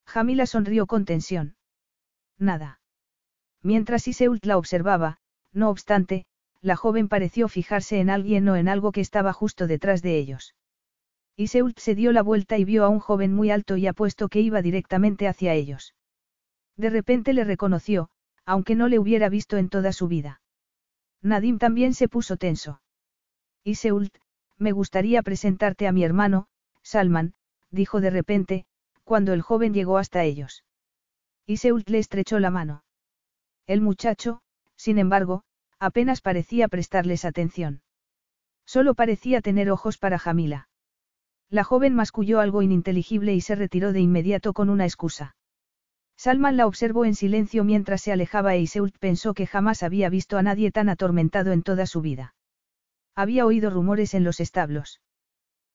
[0.06, 1.56] Jamila sonrió con tensión.
[2.38, 2.81] Nada.
[3.64, 5.18] Mientras Iseult la observaba,
[5.54, 6.26] no obstante,
[6.62, 10.56] la joven pareció fijarse en alguien o en algo que estaba justo detrás de ellos.
[11.36, 14.42] Iseult se dio la vuelta y vio a un joven muy alto y apuesto que
[14.42, 15.96] iba directamente hacia ellos.
[16.78, 18.10] De repente le reconoció,
[18.46, 20.42] aunque no le hubiera visto en toda su vida.
[21.22, 22.82] Nadim también se puso tenso.
[23.64, 24.16] Iseult,
[24.58, 26.48] me gustaría presentarte a mi hermano,
[26.84, 27.34] Salman,
[27.70, 28.66] dijo de repente,
[29.04, 30.64] cuando el joven llegó hasta ellos.
[31.46, 32.84] Iseult le estrechó la mano.
[33.72, 34.42] El muchacho,
[34.76, 35.44] sin embargo,
[35.80, 37.82] apenas parecía prestarles atención.
[38.66, 40.68] Solo parecía tener ojos para Jamila.
[41.50, 45.38] La joven masculló algo ininteligible y se retiró de inmediato con una excusa.
[46.18, 50.38] Salman la observó en silencio mientras se alejaba e Iseult pensó que jamás había visto
[50.38, 52.36] a nadie tan atormentado en toda su vida.
[53.16, 55.00] Había oído rumores en los establos.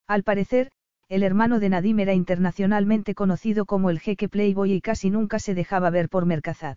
[0.06, 0.70] Al parecer,
[1.08, 5.54] el hermano de Nadim era internacionalmente conocido como el jeque Playboy y casi nunca se
[5.54, 6.76] dejaba ver por Mercazad.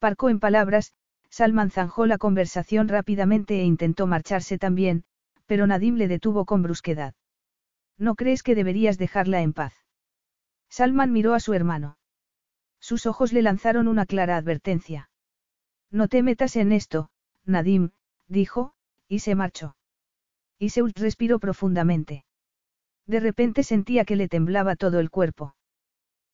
[0.00, 0.94] Parcó en palabras,
[1.28, 5.04] Salman zanjó la conversación rápidamente e intentó marcharse también,
[5.44, 7.14] pero Nadim le detuvo con brusquedad.
[7.98, 9.74] ¿No crees que deberías dejarla en paz?
[10.70, 11.98] Salman miró a su hermano.
[12.80, 15.10] Sus ojos le lanzaron una clara advertencia.
[15.90, 17.10] No te metas en esto,
[17.44, 17.90] Nadim,
[18.26, 18.72] dijo,
[19.06, 19.76] y se marchó.
[20.58, 22.24] Iseult respiró profundamente.
[23.06, 25.56] De repente sentía que le temblaba todo el cuerpo.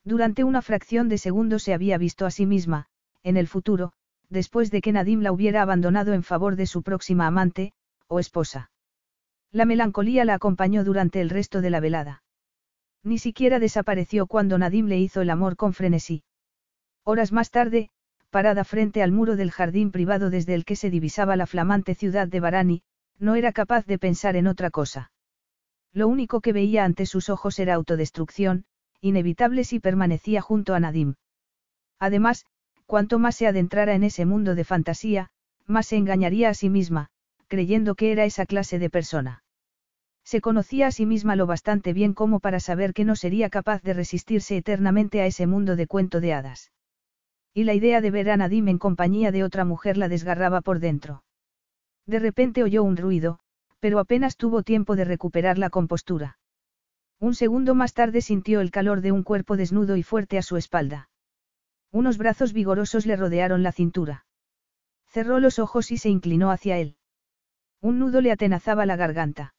[0.05, 2.91] Durante una fracción de segundo se había visto a sí misma,
[3.26, 3.92] en el futuro,
[4.28, 7.72] después de que Nadim la hubiera abandonado en favor de su próxima amante,
[8.06, 8.70] o esposa.
[9.50, 12.22] La melancolía la acompañó durante el resto de la velada.
[13.02, 16.22] Ni siquiera desapareció cuando Nadim le hizo el amor con frenesí.
[17.02, 17.90] Horas más tarde,
[18.30, 22.28] parada frente al muro del jardín privado desde el que se divisaba la flamante ciudad
[22.28, 22.82] de Barani,
[23.18, 25.10] no era capaz de pensar en otra cosa.
[25.92, 28.66] Lo único que veía ante sus ojos era autodestrucción,
[29.00, 31.14] inevitable si permanecía junto a Nadim.
[31.98, 32.44] Además,
[32.86, 35.28] cuanto más se adentrara en ese mundo de fantasía,
[35.66, 37.08] más se engañaría a sí misma,
[37.48, 39.42] creyendo que era esa clase de persona.
[40.24, 43.82] Se conocía a sí misma lo bastante bien como para saber que no sería capaz
[43.82, 46.73] de resistirse eternamente a ese mundo de cuento de hadas.
[47.55, 50.81] Y la idea de ver a Nadim en compañía de otra mujer la desgarraba por
[50.81, 51.23] dentro.
[52.06, 53.39] De repente oyó un ruido,
[53.81, 56.39] pero apenas tuvo tiempo de recuperar la compostura.
[57.18, 60.56] Un segundo más tarde sintió el calor de un cuerpo desnudo y fuerte a su
[60.56, 61.08] espalda.
[61.97, 64.26] Unos brazos vigorosos le rodearon la cintura.
[65.07, 66.99] Cerró los ojos y se inclinó hacia él.
[67.81, 69.55] Un nudo le atenazaba la garganta.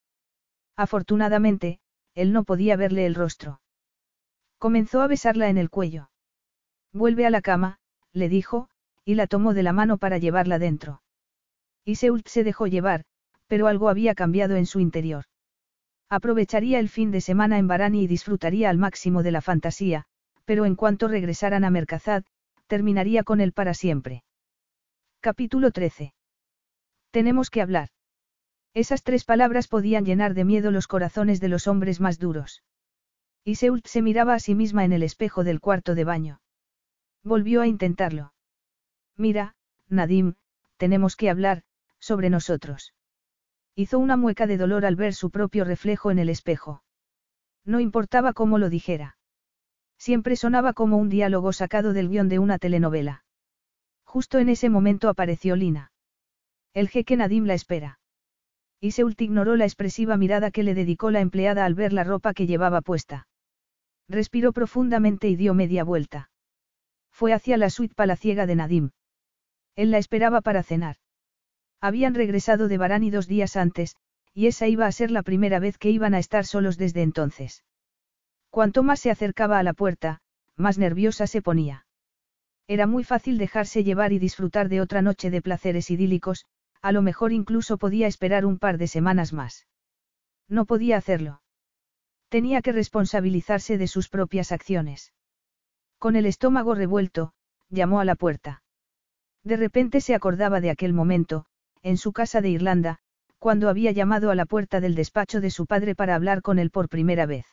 [0.76, 1.80] Afortunadamente,
[2.14, 3.60] él no podía verle el rostro.
[4.60, 6.12] Comenzó a besarla en el cuello.
[6.94, 7.80] Vuelve a la cama,
[8.14, 8.70] le dijo,
[9.04, 11.02] y la tomó de la mano para llevarla dentro.
[11.86, 13.06] Iseult se dejó llevar,
[13.48, 15.26] pero algo había cambiado en su interior.
[16.08, 20.06] Aprovecharía el fin de semana en Barani y disfrutaría al máximo de la fantasía,
[20.48, 22.24] pero en cuanto regresaran a Mercazad,
[22.68, 24.24] terminaría con él para siempre.
[25.20, 26.14] Capítulo 13.
[27.12, 27.90] Tenemos que hablar.
[28.74, 32.64] Esas tres palabras podían llenar de miedo los corazones de los hombres más duros.
[33.44, 36.40] Iseult se miraba a sí misma en el espejo del cuarto de baño.
[37.26, 38.34] Volvió a intentarlo.
[39.18, 39.54] Mira,
[39.90, 40.36] Nadim,
[40.78, 41.64] tenemos que hablar,
[42.00, 42.94] sobre nosotros.
[43.76, 46.84] Hizo una mueca de dolor al ver su propio reflejo en el espejo.
[47.66, 49.17] No importaba cómo lo dijera.
[49.98, 53.24] Siempre sonaba como un diálogo sacado del guion de una telenovela.
[54.04, 55.92] Justo en ese momento apareció Lina.
[56.74, 58.00] El jeque Nadim la espera.
[58.80, 62.46] Iseult ignoró la expresiva mirada que le dedicó la empleada al ver la ropa que
[62.46, 63.28] llevaba puesta.
[64.08, 66.30] Respiró profundamente y dio media vuelta.
[67.12, 68.92] Fue hacia la suite palaciega de Nadim.
[69.76, 70.98] Él la esperaba para cenar.
[71.82, 73.96] Habían regresado de Barani dos días antes,
[74.34, 77.64] y esa iba a ser la primera vez que iban a estar solos desde entonces.
[78.50, 80.22] Cuanto más se acercaba a la puerta,
[80.56, 81.86] más nerviosa se ponía.
[82.68, 86.46] Era muy fácil dejarse llevar y disfrutar de otra noche de placeres idílicos,
[86.82, 89.68] a lo mejor incluso podía esperar un par de semanas más.
[90.50, 91.42] No podía hacerlo.
[92.30, 95.14] Tenía que responsabilizarse de sus propias acciones.
[95.98, 97.34] Con el estómago revuelto,
[97.70, 98.64] llamó a la puerta.
[99.44, 101.46] De repente se acordaba de aquel momento,
[101.84, 103.00] en su casa de Irlanda,
[103.40, 106.70] cuando había llamado a la puerta del despacho de su padre para hablar con él
[106.70, 107.46] por primera vez.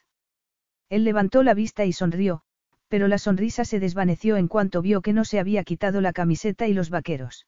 [0.88, 2.42] Él levantó la vista y sonrió,
[2.88, 6.68] pero la sonrisa se desvaneció en cuanto vio que no se había quitado la camiseta
[6.68, 7.46] y los vaqueros.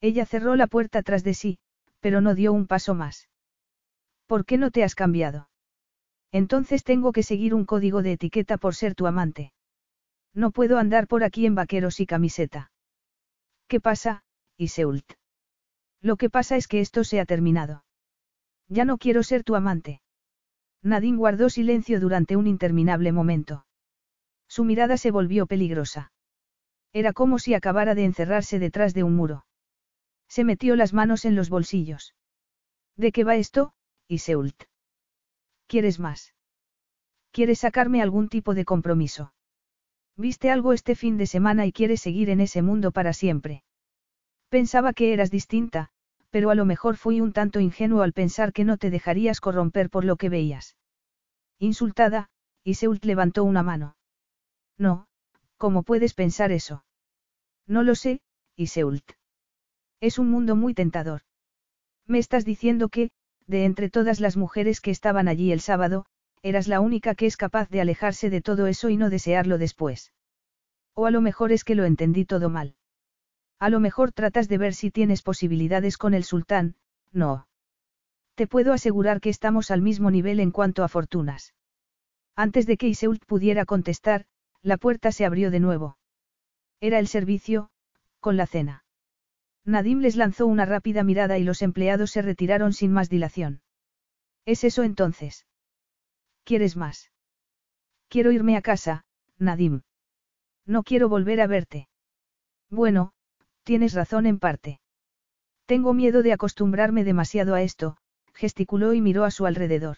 [0.00, 1.58] Ella cerró la puerta tras de sí,
[2.00, 3.28] pero no dio un paso más.
[4.26, 5.48] ¿Por qué no te has cambiado?
[6.32, 9.52] Entonces tengo que seguir un código de etiqueta por ser tu amante.
[10.34, 12.70] No puedo andar por aquí en vaqueros y camiseta.
[13.68, 14.22] ¿Qué pasa,
[14.58, 15.12] Iseult?
[16.02, 17.84] Lo que pasa es que esto se ha terminado.
[18.68, 20.00] Ya no quiero ser tu amante.
[20.86, 23.66] Nadine guardó silencio durante un interminable momento.
[24.48, 26.12] Su mirada se volvió peligrosa.
[26.92, 29.46] Era como si acabara de encerrarse detrás de un muro.
[30.28, 32.14] Se metió las manos en los bolsillos.
[32.96, 33.72] ¿De qué va esto,
[34.06, 34.62] Iseult?
[35.66, 36.34] ¿Quieres más?
[37.32, 39.34] ¿Quieres sacarme algún tipo de compromiso?
[40.16, 43.64] Viste algo este fin de semana y quieres seguir en ese mundo para siempre.
[44.50, 45.90] Pensaba que eras distinta,
[46.36, 49.88] pero a lo mejor fui un tanto ingenuo al pensar que no te dejarías corromper
[49.88, 50.76] por lo que veías.
[51.58, 52.28] Insultada,
[52.62, 53.96] Iseult levantó una mano.
[54.76, 55.06] No,
[55.56, 56.84] ¿cómo puedes pensar eso?
[57.66, 58.20] No lo sé,
[58.54, 59.12] Iseult.
[60.02, 61.22] Es un mundo muy tentador.
[62.06, 63.12] Me estás diciendo que,
[63.46, 66.04] de entre todas las mujeres que estaban allí el sábado,
[66.42, 70.12] eras la única que es capaz de alejarse de todo eso y no desearlo después.
[70.92, 72.74] O a lo mejor es que lo entendí todo mal.
[73.58, 76.76] A lo mejor tratas de ver si tienes posibilidades con el sultán,
[77.12, 77.48] no.
[78.34, 81.54] Te puedo asegurar que estamos al mismo nivel en cuanto a fortunas.
[82.34, 84.26] Antes de que Iseult pudiera contestar,
[84.62, 85.96] la puerta se abrió de nuevo.
[86.80, 87.70] Era el servicio,
[88.20, 88.84] con la cena.
[89.64, 93.62] Nadim les lanzó una rápida mirada y los empleados se retiraron sin más dilación.
[94.44, 95.46] ¿Es eso entonces?
[96.44, 97.10] ¿Quieres más?
[98.08, 99.04] Quiero irme a casa,
[99.38, 99.82] Nadim.
[100.66, 101.88] No quiero volver a verte.
[102.70, 103.12] Bueno,
[103.66, 104.78] tienes razón en parte.
[105.66, 107.96] Tengo miedo de acostumbrarme demasiado a esto,
[108.32, 109.96] gesticuló y miró a su alrededor.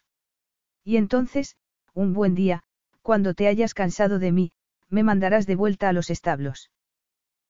[0.84, 1.54] Y entonces,
[1.92, 2.62] un buen día,
[3.02, 4.52] cuando te hayas cansado de mí,
[4.88, 6.70] me mandarás de vuelta a los establos.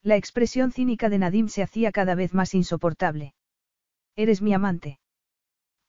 [0.03, 3.35] La expresión cínica de Nadim se hacía cada vez más insoportable.
[4.17, 4.99] Eres mi amante.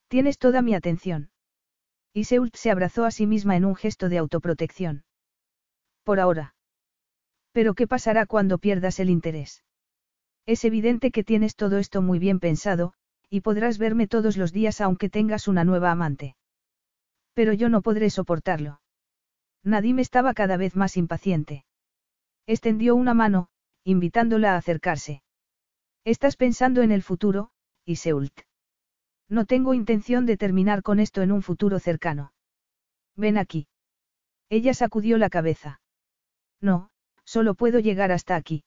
[0.06, 1.32] Tienes toda mi atención.
[2.12, 5.02] Iseult se abrazó a sí misma en un gesto de autoprotección.
[6.04, 6.54] Por ahora.
[7.50, 9.64] Pero ¿qué pasará cuando pierdas el interés?
[10.46, 12.94] Es evidente que tienes todo esto muy bien pensado,
[13.28, 16.36] y podrás verme todos los días aunque tengas una nueva amante.
[17.34, 18.80] Pero yo no podré soportarlo.
[19.62, 21.64] Nadim estaba cada vez más impaciente.
[22.46, 23.48] Extendió una mano,
[23.84, 25.22] invitándola a acercarse.
[26.04, 27.50] Estás pensando en el futuro,
[27.84, 28.40] Iseult.
[29.28, 32.32] No tengo intención de terminar con esto en un futuro cercano.
[33.16, 33.68] Ven aquí.
[34.48, 35.80] Ella sacudió la cabeza.
[36.60, 36.90] No,
[37.24, 38.64] solo puedo llegar hasta aquí.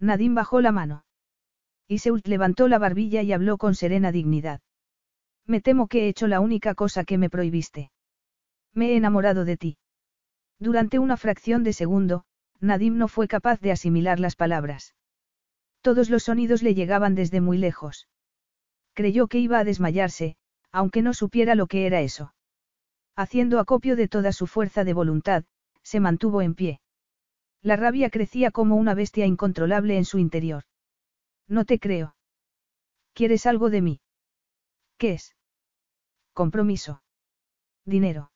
[0.00, 1.04] Nadine bajó la mano.
[1.88, 4.60] Iseult levantó la barbilla y habló con serena dignidad.
[5.46, 7.90] Me temo que he hecho la única cosa que me prohibiste.
[8.72, 9.78] Me he enamorado de ti.
[10.58, 12.24] Durante una fracción de segundo,
[12.60, 14.94] Nadim no fue capaz de asimilar las palabras.
[15.82, 18.08] Todos los sonidos le llegaban desde muy lejos.
[18.94, 20.36] Creyó que iba a desmayarse,
[20.72, 22.34] aunque no supiera lo que era eso.
[23.16, 25.44] Haciendo acopio de toda su fuerza de voluntad,
[25.82, 26.80] se mantuvo en pie.
[27.64, 30.64] La rabia crecía como una bestia incontrolable en su interior.
[31.48, 32.14] No te creo.
[33.14, 34.00] ¿Quieres algo de mí?
[34.98, 35.34] ¿Qué es?
[36.34, 37.02] Compromiso.
[37.86, 38.30] Dinero.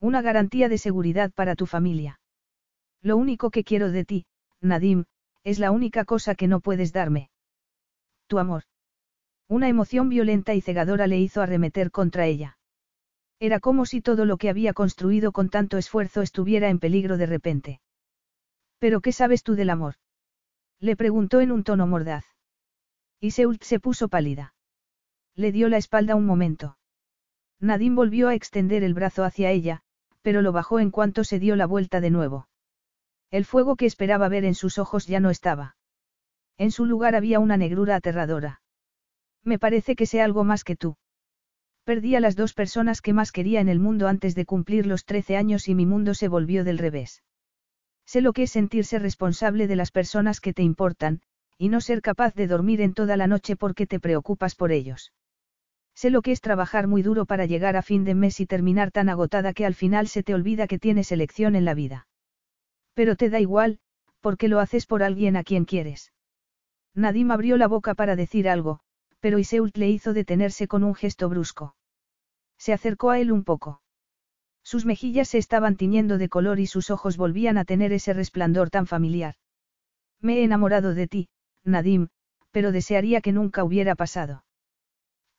[0.00, 2.18] Una garantía de seguridad para tu familia.
[3.00, 4.26] Lo único que quiero de ti,
[4.60, 5.04] Nadim,
[5.44, 7.30] es la única cosa que no puedes darme.
[8.26, 8.64] Tu amor.
[9.46, 12.58] Una emoción violenta y cegadora le hizo arremeter contra ella.
[13.38, 17.26] Era como si todo lo que había construido con tanto esfuerzo estuviera en peligro de
[17.26, 17.80] repente.
[18.80, 19.94] ¿Pero qué sabes tú del amor?
[20.80, 22.24] Le preguntó en un tono mordaz.
[23.20, 24.54] Y Seult se puso pálida.
[25.36, 26.78] Le dio la espalda un momento.
[27.60, 29.82] Nadine volvió a extender el brazo hacia ella,
[30.22, 32.48] pero lo bajó en cuanto se dio la vuelta de nuevo.
[33.30, 35.76] El fuego que esperaba ver en sus ojos ya no estaba.
[36.56, 38.62] En su lugar había una negrura aterradora.
[39.44, 40.96] Me parece que sé algo más que tú.
[41.84, 45.04] Perdí a las dos personas que más quería en el mundo antes de cumplir los
[45.04, 47.22] 13 años y mi mundo se volvió del revés.
[48.10, 51.20] Sé lo que es sentirse responsable de las personas que te importan,
[51.56, 55.12] y no ser capaz de dormir en toda la noche porque te preocupas por ellos.
[55.94, 58.90] Sé lo que es trabajar muy duro para llegar a fin de mes y terminar
[58.90, 62.08] tan agotada que al final se te olvida que tienes elección en la vida.
[62.94, 63.78] Pero te da igual,
[64.20, 66.12] porque lo haces por alguien a quien quieres.
[66.96, 68.80] Nadim abrió la boca para decir algo,
[69.20, 71.76] pero Iseult le hizo detenerse con un gesto brusco.
[72.58, 73.82] Se acercó a él un poco.
[74.62, 78.70] Sus mejillas se estaban tiñendo de color y sus ojos volvían a tener ese resplandor
[78.70, 79.34] tan familiar.
[80.20, 81.28] Me he enamorado de ti,
[81.64, 82.08] Nadim,
[82.50, 84.44] pero desearía que nunca hubiera pasado.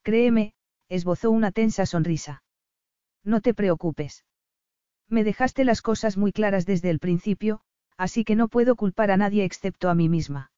[0.03, 0.53] Créeme,
[0.90, 2.43] esbozó una tensa sonrisa.
[3.24, 4.25] No te preocupes.
[5.08, 7.61] Me dejaste las cosas muy claras desde el principio,
[7.98, 10.51] así que no puedo culpar a nadie excepto a mí misma.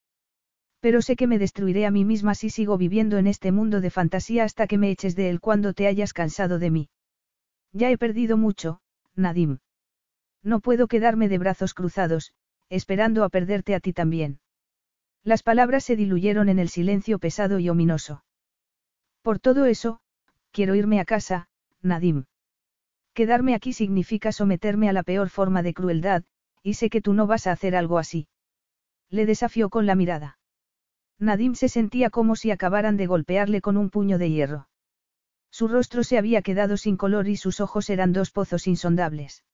[0.80, 3.90] Pero sé que me destruiré a mí misma si sigo viviendo en este mundo de
[3.90, 6.88] fantasía hasta que me eches de él cuando te hayas cansado de mí.
[7.74, 8.80] Ya he perdido mucho,
[9.16, 9.58] Nadim.
[10.42, 12.32] No puedo quedarme de brazos cruzados,
[12.70, 14.38] esperando a perderte a ti también.
[15.24, 18.24] Las palabras se diluyeron en el silencio pesado y ominoso.
[19.22, 20.00] Por todo eso,
[20.52, 21.48] quiero irme a casa,
[21.82, 22.26] Nadim.
[23.12, 26.22] Quedarme aquí significa someterme a la peor forma de crueldad,
[26.62, 28.28] y sé que tú no vas a hacer algo así.
[29.10, 30.38] Le desafió con la mirada.
[31.18, 34.68] Nadim se sentía como si acabaran de golpearle con un puño de hierro.
[35.54, 39.44] Su rostro se había quedado sin color y sus ojos eran dos pozos insondables.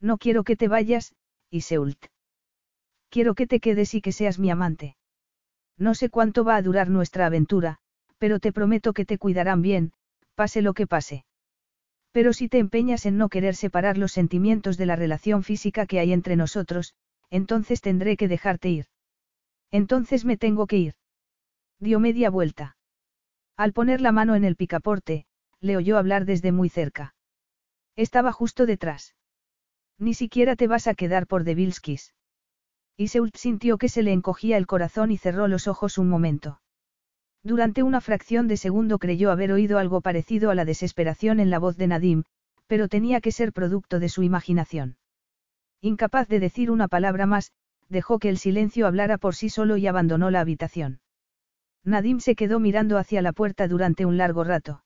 [0.00, 1.14] No quiero que te vayas,
[1.50, 2.06] Iseult.
[3.10, 4.96] Quiero que te quedes y que seas mi amante.
[5.76, 7.76] No sé cuánto va a durar nuestra aventura,
[8.16, 9.92] pero te prometo que te cuidarán bien,
[10.34, 11.26] pase lo que pase.
[12.10, 16.00] Pero si te empeñas en no querer separar los sentimientos de la relación física que
[16.00, 16.94] hay entre nosotros,
[17.28, 18.86] entonces tendré que dejarte ir.
[19.70, 20.94] Entonces me tengo que ir.
[21.80, 22.77] Dio media vuelta.
[23.58, 25.26] Al poner la mano en el picaporte,
[25.60, 27.16] le oyó hablar desde muy cerca.
[27.96, 29.16] Estaba justo detrás.
[29.98, 32.14] Ni siquiera te vas a quedar por Devilskis.
[32.96, 36.60] Y Seult sintió que se le encogía el corazón y cerró los ojos un momento.
[37.42, 41.58] Durante una fracción de segundo creyó haber oído algo parecido a la desesperación en la
[41.58, 42.22] voz de Nadim,
[42.68, 44.98] pero tenía que ser producto de su imaginación.
[45.80, 47.50] Incapaz de decir una palabra más,
[47.88, 51.00] dejó que el silencio hablara por sí solo y abandonó la habitación.
[51.84, 54.84] Nadim se quedó mirando hacia la puerta durante un largo rato.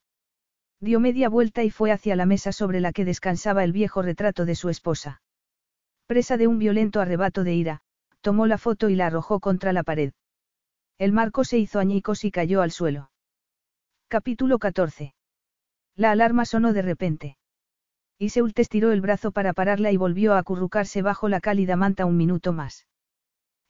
[0.80, 4.44] Dio media vuelta y fue hacia la mesa sobre la que descansaba el viejo retrato
[4.44, 5.22] de su esposa.
[6.06, 7.82] Presa de un violento arrebato de ira,
[8.20, 10.12] tomó la foto y la arrojó contra la pared.
[10.98, 13.10] El marco se hizo añicos y cayó al suelo.
[14.08, 15.14] Capítulo 14.
[15.96, 17.36] La alarma sonó de repente.
[18.18, 22.16] Iseult estiró el brazo para pararla y volvió a acurrucarse bajo la cálida manta un
[22.16, 22.86] minuto más.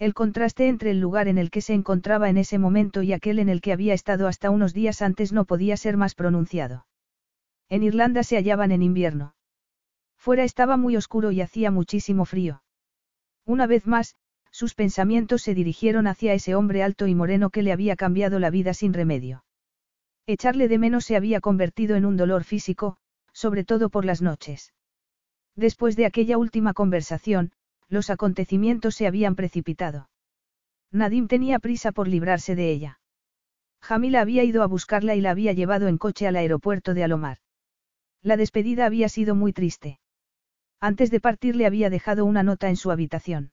[0.03, 3.39] El contraste entre el lugar en el que se encontraba en ese momento y aquel
[3.39, 6.89] en el que había estado hasta unos días antes no podía ser más pronunciado.
[7.69, 9.37] En Irlanda se hallaban en invierno.
[10.17, 12.65] Fuera estaba muy oscuro y hacía muchísimo frío.
[13.47, 14.17] Una vez más,
[14.51, 18.51] sus pensamientos se dirigieron hacia ese hombre alto y moreno que le había cambiado la
[18.51, 19.45] vida sin remedio.
[20.27, 22.97] Echarle de menos se había convertido en un dolor físico,
[23.33, 24.75] sobre todo por las noches.
[25.55, 27.53] Después de aquella última conversación,
[27.93, 30.09] los acontecimientos se habían precipitado.
[30.91, 33.01] Nadim tenía prisa por librarse de ella.
[33.83, 37.39] Jamila había ido a buscarla y la había llevado en coche al aeropuerto de Alomar.
[38.23, 40.01] La despedida había sido muy triste.
[40.81, 43.53] Antes de partir le había dejado una nota en su habitación.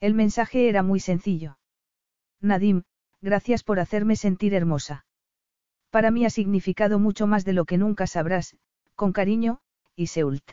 [0.00, 1.58] El mensaje era muy sencillo.
[2.42, 2.82] Nadim,
[3.22, 5.06] gracias por hacerme sentir hermosa.
[5.88, 8.54] Para mí ha significado mucho más de lo que nunca sabrás,
[8.94, 9.60] con cariño,
[9.94, 10.44] y Seult.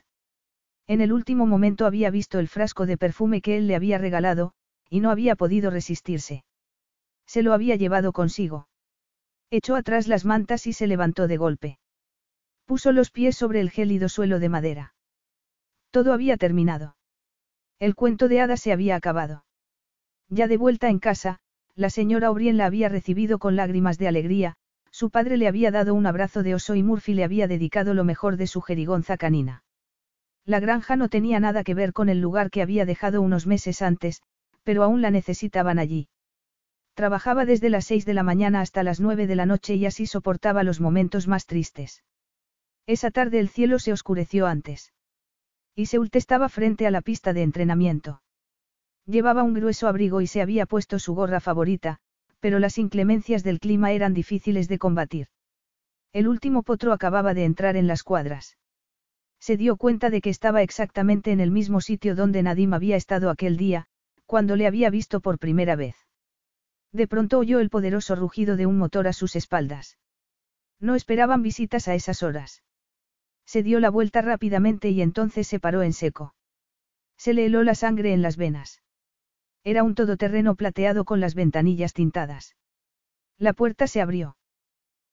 [0.87, 4.53] En el último momento había visto el frasco de perfume que él le había regalado,
[4.89, 6.43] y no había podido resistirse.
[7.25, 8.67] Se lo había llevado consigo.
[9.49, 11.79] Echó atrás las mantas y se levantó de golpe.
[12.65, 14.95] Puso los pies sobre el gélido suelo de madera.
[15.91, 16.95] Todo había terminado.
[17.79, 19.45] El cuento de hadas se había acabado.
[20.29, 21.39] Ya de vuelta en casa,
[21.75, 24.55] la señora O'Brien la había recibido con lágrimas de alegría,
[24.91, 28.03] su padre le había dado un abrazo de oso y Murphy le había dedicado lo
[28.03, 29.63] mejor de su jerigonza canina.
[30.45, 33.81] La granja no tenía nada que ver con el lugar que había dejado unos meses
[33.81, 34.21] antes,
[34.63, 36.09] pero aún la necesitaban allí.
[36.95, 40.05] Trabajaba desde las seis de la mañana hasta las nueve de la noche y así
[40.05, 42.03] soportaba los momentos más tristes.
[42.85, 44.93] Esa tarde el cielo se oscureció antes.
[45.75, 48.21] Y Seult estaba frente a la pista de entrenamiento.
[49.05, 51.99] Llevaba un grueso abrigo y se había puesto su gorra favorita,
[52.39, 55.27] pero las inclemencias del clima eran difíciles de combatir.
[56.11, 58.57] El último potro acababa de entrar en las cuadras.
[59.43, 63.29] Se dio cuenta de que estaba exactamente en el mismo sitio donde Nadim había estado
[63.29, 63.87] aquel día,
[64.25, 65.97] cuando le había visto por primera vez.
[66.93, 69.97] De pronto oyó el poderoso rugido de un motor a sus espaldas.
[70.79, 72.63] No esperaban visitas a esas horas.
[73.45, 76.33] Se dio la vuelta rápidamente y entonces se paró en seco.
[77.17, 78.81] Se le heló la sangre en las venas.
[79.65, 82.55] Era un todoterreno plateado con las ventanillas tintadas.
[83.37, 84.37] La puerta se abrió.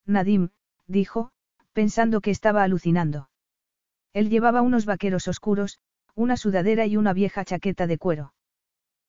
[0.06, 0.50] Nadim,
[0.86, 1.32] dijo,
[1.72, 3.29] pensando que estaba alucinando.
[4.12, 5.78] Él llevaba unos vaqueros oscuros,
[6.14, 8.34] una sudadera y una vieja chaqueta de cuero.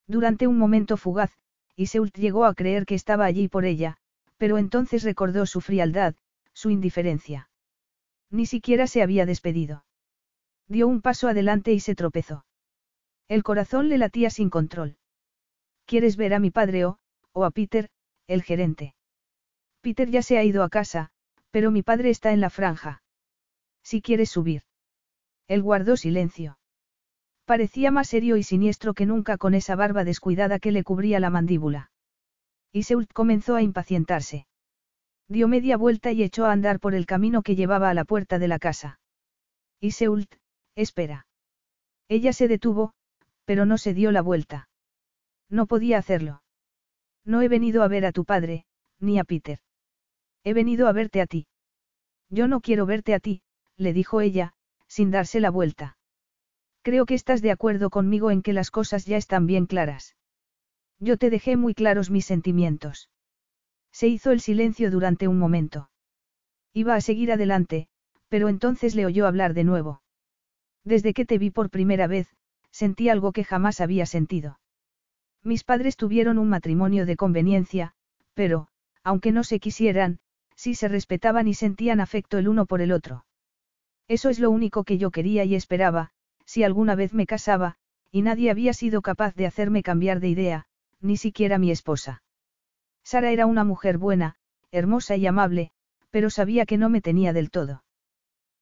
[0.08, 1.32] Durante un momento fugaz,
[1.76, 3.98] Iseult llegó a creer que estaba allí por ella,
[4.38, 6.16] pero entonces recordó su frialdad,
[6.54, 7.50] su indiferencia.
[8.30, 9.86] Ni siquiera se había despedido.
[10.68, 12.46] Dio un paso adelante y se tropezó.
[13.28, 14.98] El corazón le latía sin control.
[15.86, 17.00] ¿Quieres ver a mi padre o,
[17.34, 17.90] o a Peter,
[18.28, 18.96] el gerente?
[19.82, 21.10] Peter ya se ha ido a casa,
[21.50, 23.04] pero mi padre está en la franja.
[23.84, 24.64] Si quieres subir.
[25.48, 26.58] Él guardó silencio.
[27.46, 31.30] Parecía más serio y siniestro que nunca con esa barba descuidada que le cubría la
[31.30, 31.92] mandíbula.
[32.72, 34.48] Y comenzó a impacientarse.
[35.28, 38.40] Dio media vuelta y echó a andar por el camino que llevaba a la puerta
[38.40, 39.00] de la casa.
[39.80, 39.92] Y
[40.76, 41.28] espera.
[42.08, 42.94] Ella se detuvo,
[43.46, 44.70] pero no se dio la vuelta.
[45.50, 46.44] No podía hacerlo.
[47.26, 48.66] No he venido a ver a tu padre,
[49.00, 49.60] ni a Peter.
[50.44, 51.48] He venido a verte a ti.
[52.30, 53.42] Yo no quiero verte a ti,
[53.78, 54.54] le dijo ella,
[54.92, 55.96] sin darse la vuelta.
[56.82, 60.18] Creo que estás de acuerdo conmigo en que las cosas ya están bien claras.
[61.00, 63.10] Yo te dejé muy claros mis sentimientos.
[63.94, 65.90] Se hizo el silencio durante un momento.
[66.74, 67.88] Iba a seguir adelante,
[68.28, 70.02] pero entonces le oyó hablar de nuevo.
[70.84, 72.28] Desde que te vi por primera vez,
[72.70, 74.60] sentí algo que jamás había sentido.
[75.42, 77.94] Mis padres tuvieron un matrimonio de conveniencia,
[78.34, 78.68] pero,
[79.06, 80.20] aunque no se quisieran,
[80.58, 83.24] sí se respetaban y sentían afecto el uno por el otro.
[84.12, 86.12] Eso es lo único que yo quería y esperaba,
[86.46, 87.78] si alguna vez me casaba,
[88.12, 90.66] y nadie había sido capaz de hacerme cambiar de idea,
[91.00, 92.22] ni siquiera mi esposa.
[93.06, 94.36] Sara era una mujer buena,
[94.70, 95.72] hermosa y amable,
[96.10, 97.86] pero sabía que no me tenía del todo.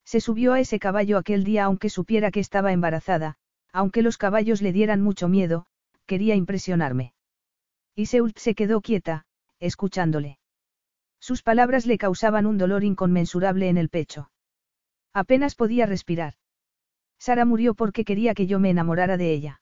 [0.05, 3.37] Se subió a ese caballo aquel día aunque supiera que estaba embarazada,
[3.73, 5.65] aunque los caballos le dieran mucho miedo,
[6.05, 7.15] quería impresionarme.
[7.95, 9.25] Y Seult se quedó quieta,
[9.59, 10.37] escuchándole.
[11.19, 14.29] Sus palabras le causaban un dolor inconmensurable en el pecho.
[15.13, 16.35] Apenas podía respirar.
[17.17, 19.61] Sara murió porque quería que yo me enamorara de ella.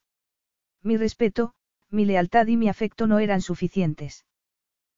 [0.83, 1.53] Mi respeto,
[1.89, 4.25] mi lealtad y mi afecto no eran suficientes.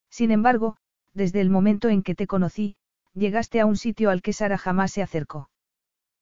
[0.10, 0.78] Sin embargo,
[1.14, 2.76] desde el momento en que te conocí,
[3.14, 5.50] llegaste a un sitio al que Sara jamás se acercó.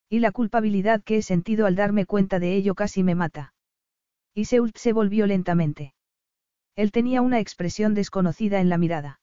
[0.10, 3.54] Y la culpabilidad que he sentido al darme cuenta de ello casi me mata.
[4.34, 5.94] Y Seult se volvió lentamente.
[6.76, 9.20] Él tenía una expresión desconocida en la mirada.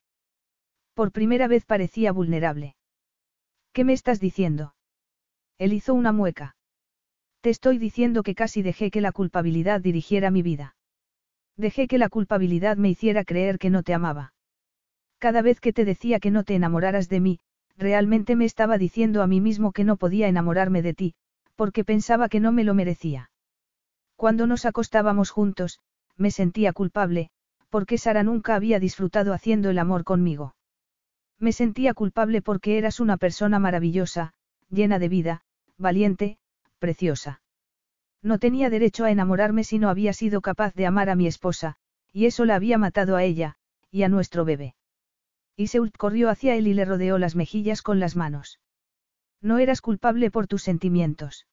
[0.94, 2.76] Por primera vez parecía vulnerable.
[3.72, 4.74] ¿Qué me estás diciendo?
[5.58, 6.56] Él hizo una mueca.
[7.40, 10.76] Te estoy diciendo que casi dejé que la culpabilidad dirigiera mi vida.
[11.56, 14.32] Dejé que la culpabilidad me hiciera creer que no te amaba.
[15.18, 17.38] Cada vez que te decía que no te enamoraras de mí,
[17.76, 21.14] realmente me estaba diciendo a mí mismo que no podía enamorarme de ti,
[21.54, 23.30] porque pensaba que no me lo merecía.
[24.16, 25.80] Cuando nos acostábamos juntos,
[26.16, 27.30] me sentía culpable,
[27.68, 30.54] porque Sara nunca había disfrutado haciendo el amor conmigo.
[31.38, 34.32] Me sentía culpable porque eras una persona maravillosa,
[34.74, 35.42] llena de vida,
[35.78, 36.38] valiente,
[36.78, 37.40] preciosa.
[38.22, 41.76] No tenía derecho a enamorarme si no había sido capaz de amar a mi esposa,
[42.12, 43.56] y eso la había matado a ella,
[43.90, 44.74] y a nuestro bebé.
[45.56, 48.60] Y Seult corrió hacia él y le rodeó las mejillas con las manos.
[49.40, 51.46] No eras culpable por tus sentimientos.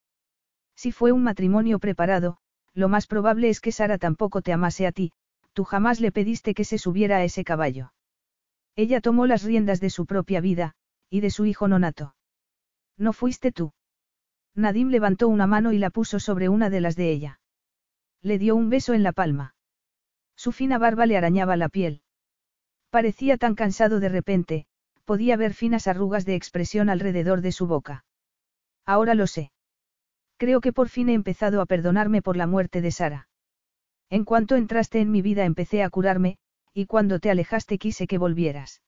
[0.76, 2.38] Si fue un matrimonio preparado,
[2.74, 5.12] lo más probable es que Sara tampoco te amase a ti,
[5.54, 7.94] tú jamás le pediste que se subiera a ese caballo.
[8.76, 10.74] Ella tomó las riendas de su propia vida,
[11.10, 12.16] y de su hijo nonato.
[12.98, 13.74] No fuiste tú.
[14.56, 17.40] Nadim levantó una mano y la puso sobre una de las de ella.
[18.22, 19.56] Le dio un beso en la palma.
[20.36, 22.02] Su fina barba le arañaba la piel.
[22.90, 24.66] Parecía tan cansado de repente,
[25.06, 28.06] podía ver finas arrugas de expresión alrededor de su boca.
[28.86, 29.52] Ahora lo sé.
[30.38, 33.30] Creo que por fin he empezado a perdonarme por la muerte de Sara.
[34.10, 36.38] En cuanto entraste en mi vida empecé a curarme,
[36.74, 38.82] y cuando te alejaste quise que volvieras.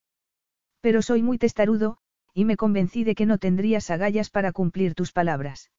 [0.81, 1.97] Pero soy muy testarudo,
[2.33, 5.71] y me convencí de que no tendrías agallas para cumplir tus palabras.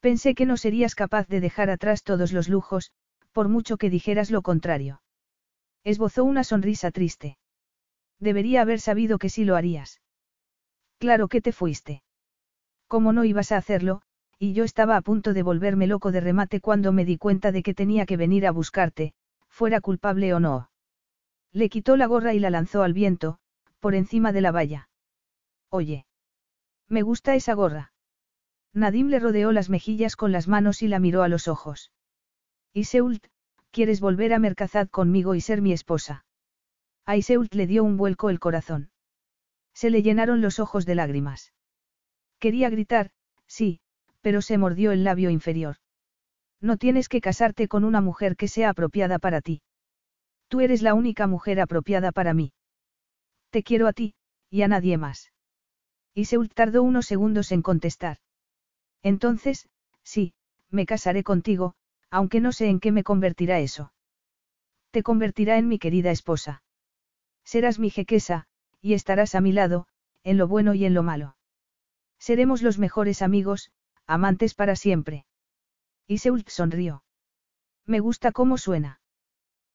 [0.00, 2.92] Pensé que no serías capaz de dejar atrás todos los lujos,
[3.32, 5.02] por mucho que dijeras lo contrario.
[5.84, 7.38] Esbozó una sonrisa triste.
[8.18, 10.00] Debería haber sabido que sí lo harías.
[10.98, 12.02] Claro que te fuiste.
[12.88, 14.02] ¿Cómo no ibas a hacerlo?
[14.38, 17.62] Y yo estaba a punto de volverme loco de remate cuando me di cuenta de
[17.62, 19.12] que tenía que venir a buscarte,
[19.48, 20.70] fuera culpable o no.
[21.52, 23.38] Le quitó la gorra y la lanzó al viento,
[23.80, 24.88] por encima de la valla.
[25.76, 26.06] Oye.
[26.88, 27.92] Me gusta esa gorra.
[28.72, 31.92] Nadim le rodeó las mejillas con las manos y la miró a los ojos.
[32.72, 33.26] Iseult,
[33.72, 36.24] ¿quieres volver a Mercazad conmigo y ser mi esposa?
[37.04, 38.90] A Iseult le dio un vuelco el corazón.
[39.74, 41.52] Se le llenaron los ojos de lágrimas.
[42.38, 43.10] Quería gritar,
[43.46, 43.80] sí,
[44.22, 45.76] pero se mordió el labio inferior.
[46.62, 49.60] No tienes que casarte con una mujer que sea apropiada para ti.
[50.48, 52.54] Tú eres la única mujer apropiada para mí.
[53.50, 54.14] Te quiero a ti,
[54.48, 55.32] y a nadie más.
[56.16, 58.16] Iseult tardó unos segundos en contestar.
[59.02, 59.68] Entonces,
[60.02, 60.32] sí,
[60.70, 61.74] me casaré contigo,
[62.10, 63.92] aunque no sé en qué me convertirá eso.
[64.92, 66.62] Te convertirá en mi querida esposa.
[67.44, 68.46] Serás mi jequesa,
[68.80, 69.88] y estarás a mi lado,
[70.24, 71.36] en lo bueno y en lo malo.
[72.18, 73.70] Seremos los mejores amigos,
[74.06, 75.26] amantes para siempre.
[76.06, 77.04] Iseult sonrió.
[77.84, 79.00] Me gusta cómo suena.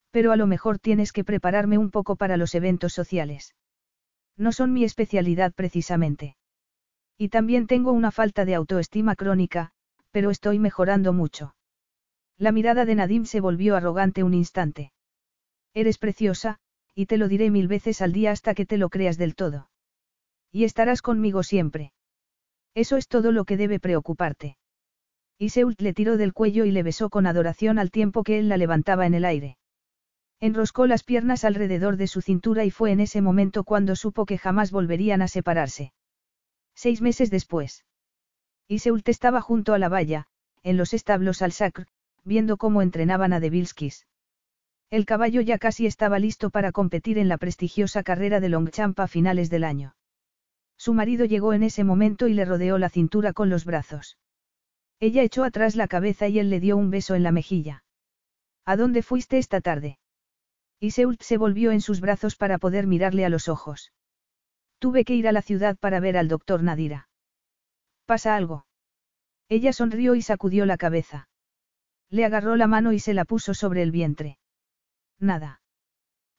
[0.09, 3.53] Pero a lo mejor tienes que prepararme un poco para los eventos sociales.
[4.41, 6.35] No son mi especialidad precisamente.
[7.15, 9.69] Y también tengo una falta de autoestima crónica,
[10.09, 11.53] pero estoy mejorando mucho.
[12.39, 14.93] La mirada de Nadim se volvió arrogante un instante.
[15.75, 16.57] Eres preciosa,
[16.95, 19.69] y te lo diré mil veces al día hasta que te lo creas del todo.
[20.51, 21.93] Y estarás conmigo siempre.
[22.73, 24.57] Eso es todo lo que debe preocuparte.
[25.37, 28.57] Iseult le tiró del cuello y le besó con adoración al tiempo que él la
[28.57, 29.59] levantaba en el aire.
[30.41, 34.39] Enroscó las piernas alrededor de su cintura y fue en ese momento cuando supo que
[34.39, 35.93] jamás volverían a separarse.
[36.73, 37.85] Seis meses después.
[38.67, 40.25] Iseult estaba junto a la valla,
[40.63, 41.85] en los establos al Sacr,
[42.23, 44.07] viendo cómo entrenaban a Devilskis.
[44.89, 49.07] El caballo ya casi estaba listo para competir en la prestigiosa carrera de Longchamp a
[49.07, 49.95] finales del año.
[50.75, 54.17] Su marido llegó en ese momento y le rodeó la cintura con los brazos.
[54.99, 57.83] Ella echó atrás la cabeza y él le dio un beso en la mejilla.
[58.65, 59.99] ¿A dónde fuiste esta tarde?
[60.83, 63.93] Y Seult se volvió en sus brazos para poder mirarle a los ojos.
[64.79, 67.07] Tuve que ir a la ciudad para ver al doctor Nadira.
[68.07, 68.65] ¿Pasa algo?
[69.47, 71.29] Ella sonrió y sacudió la cabeza.
[72.09, 74.39] Le agarró la mano y se la puso sobre el vientre.
[75.19, 75.61] Nada.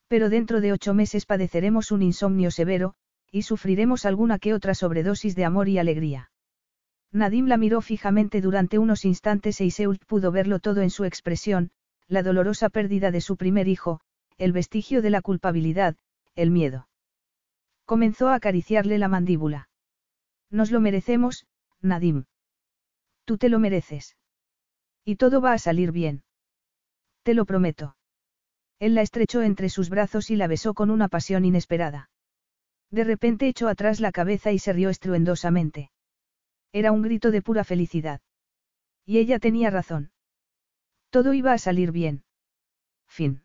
[0.09, 2.95] Pero dentro de ocho meses padeceremos un insomnio severo,
[3.31, 6.33] y sufriremos alguna que otra sobredosis de amor y alegría.
[7.13, 11.71] Nadim la miró fijamente durante unos instantes e Iseult pudo verlo todo en su expresión,
[12.09, 14.01] la dolorosa pérdida de su primer hijo,
[14.43, 15.95] el vestigio de la culpabilidad,
[16.35, 16.89] el miedo.
[17.85, 19.69] Comenzó a acariciarle la mandíbula.
[20.51, 21.47] Nos lo merecemos,
[21.81, 22.25] Nadim.
[23.25, 24.17] Tú te lo mereces.
[25.05, 26.25] Y todo va a salir bien.
[27.23, 27.97] Te lo prometo.
[28.81, 32.11] Él la estrechó entre sus brazos y la besó con una pasión inesperada.
[32.91, 35.93] De repente echó atrás la cabeza y se rió estruendosamente.
[36.73, 38.21] Era un grito de pura felicidad.
[39.07, 40.11] Y ella tenía razón.
[41.11, 42.25] Todo iba a salir bien.
[43.07, 43.45] Fin.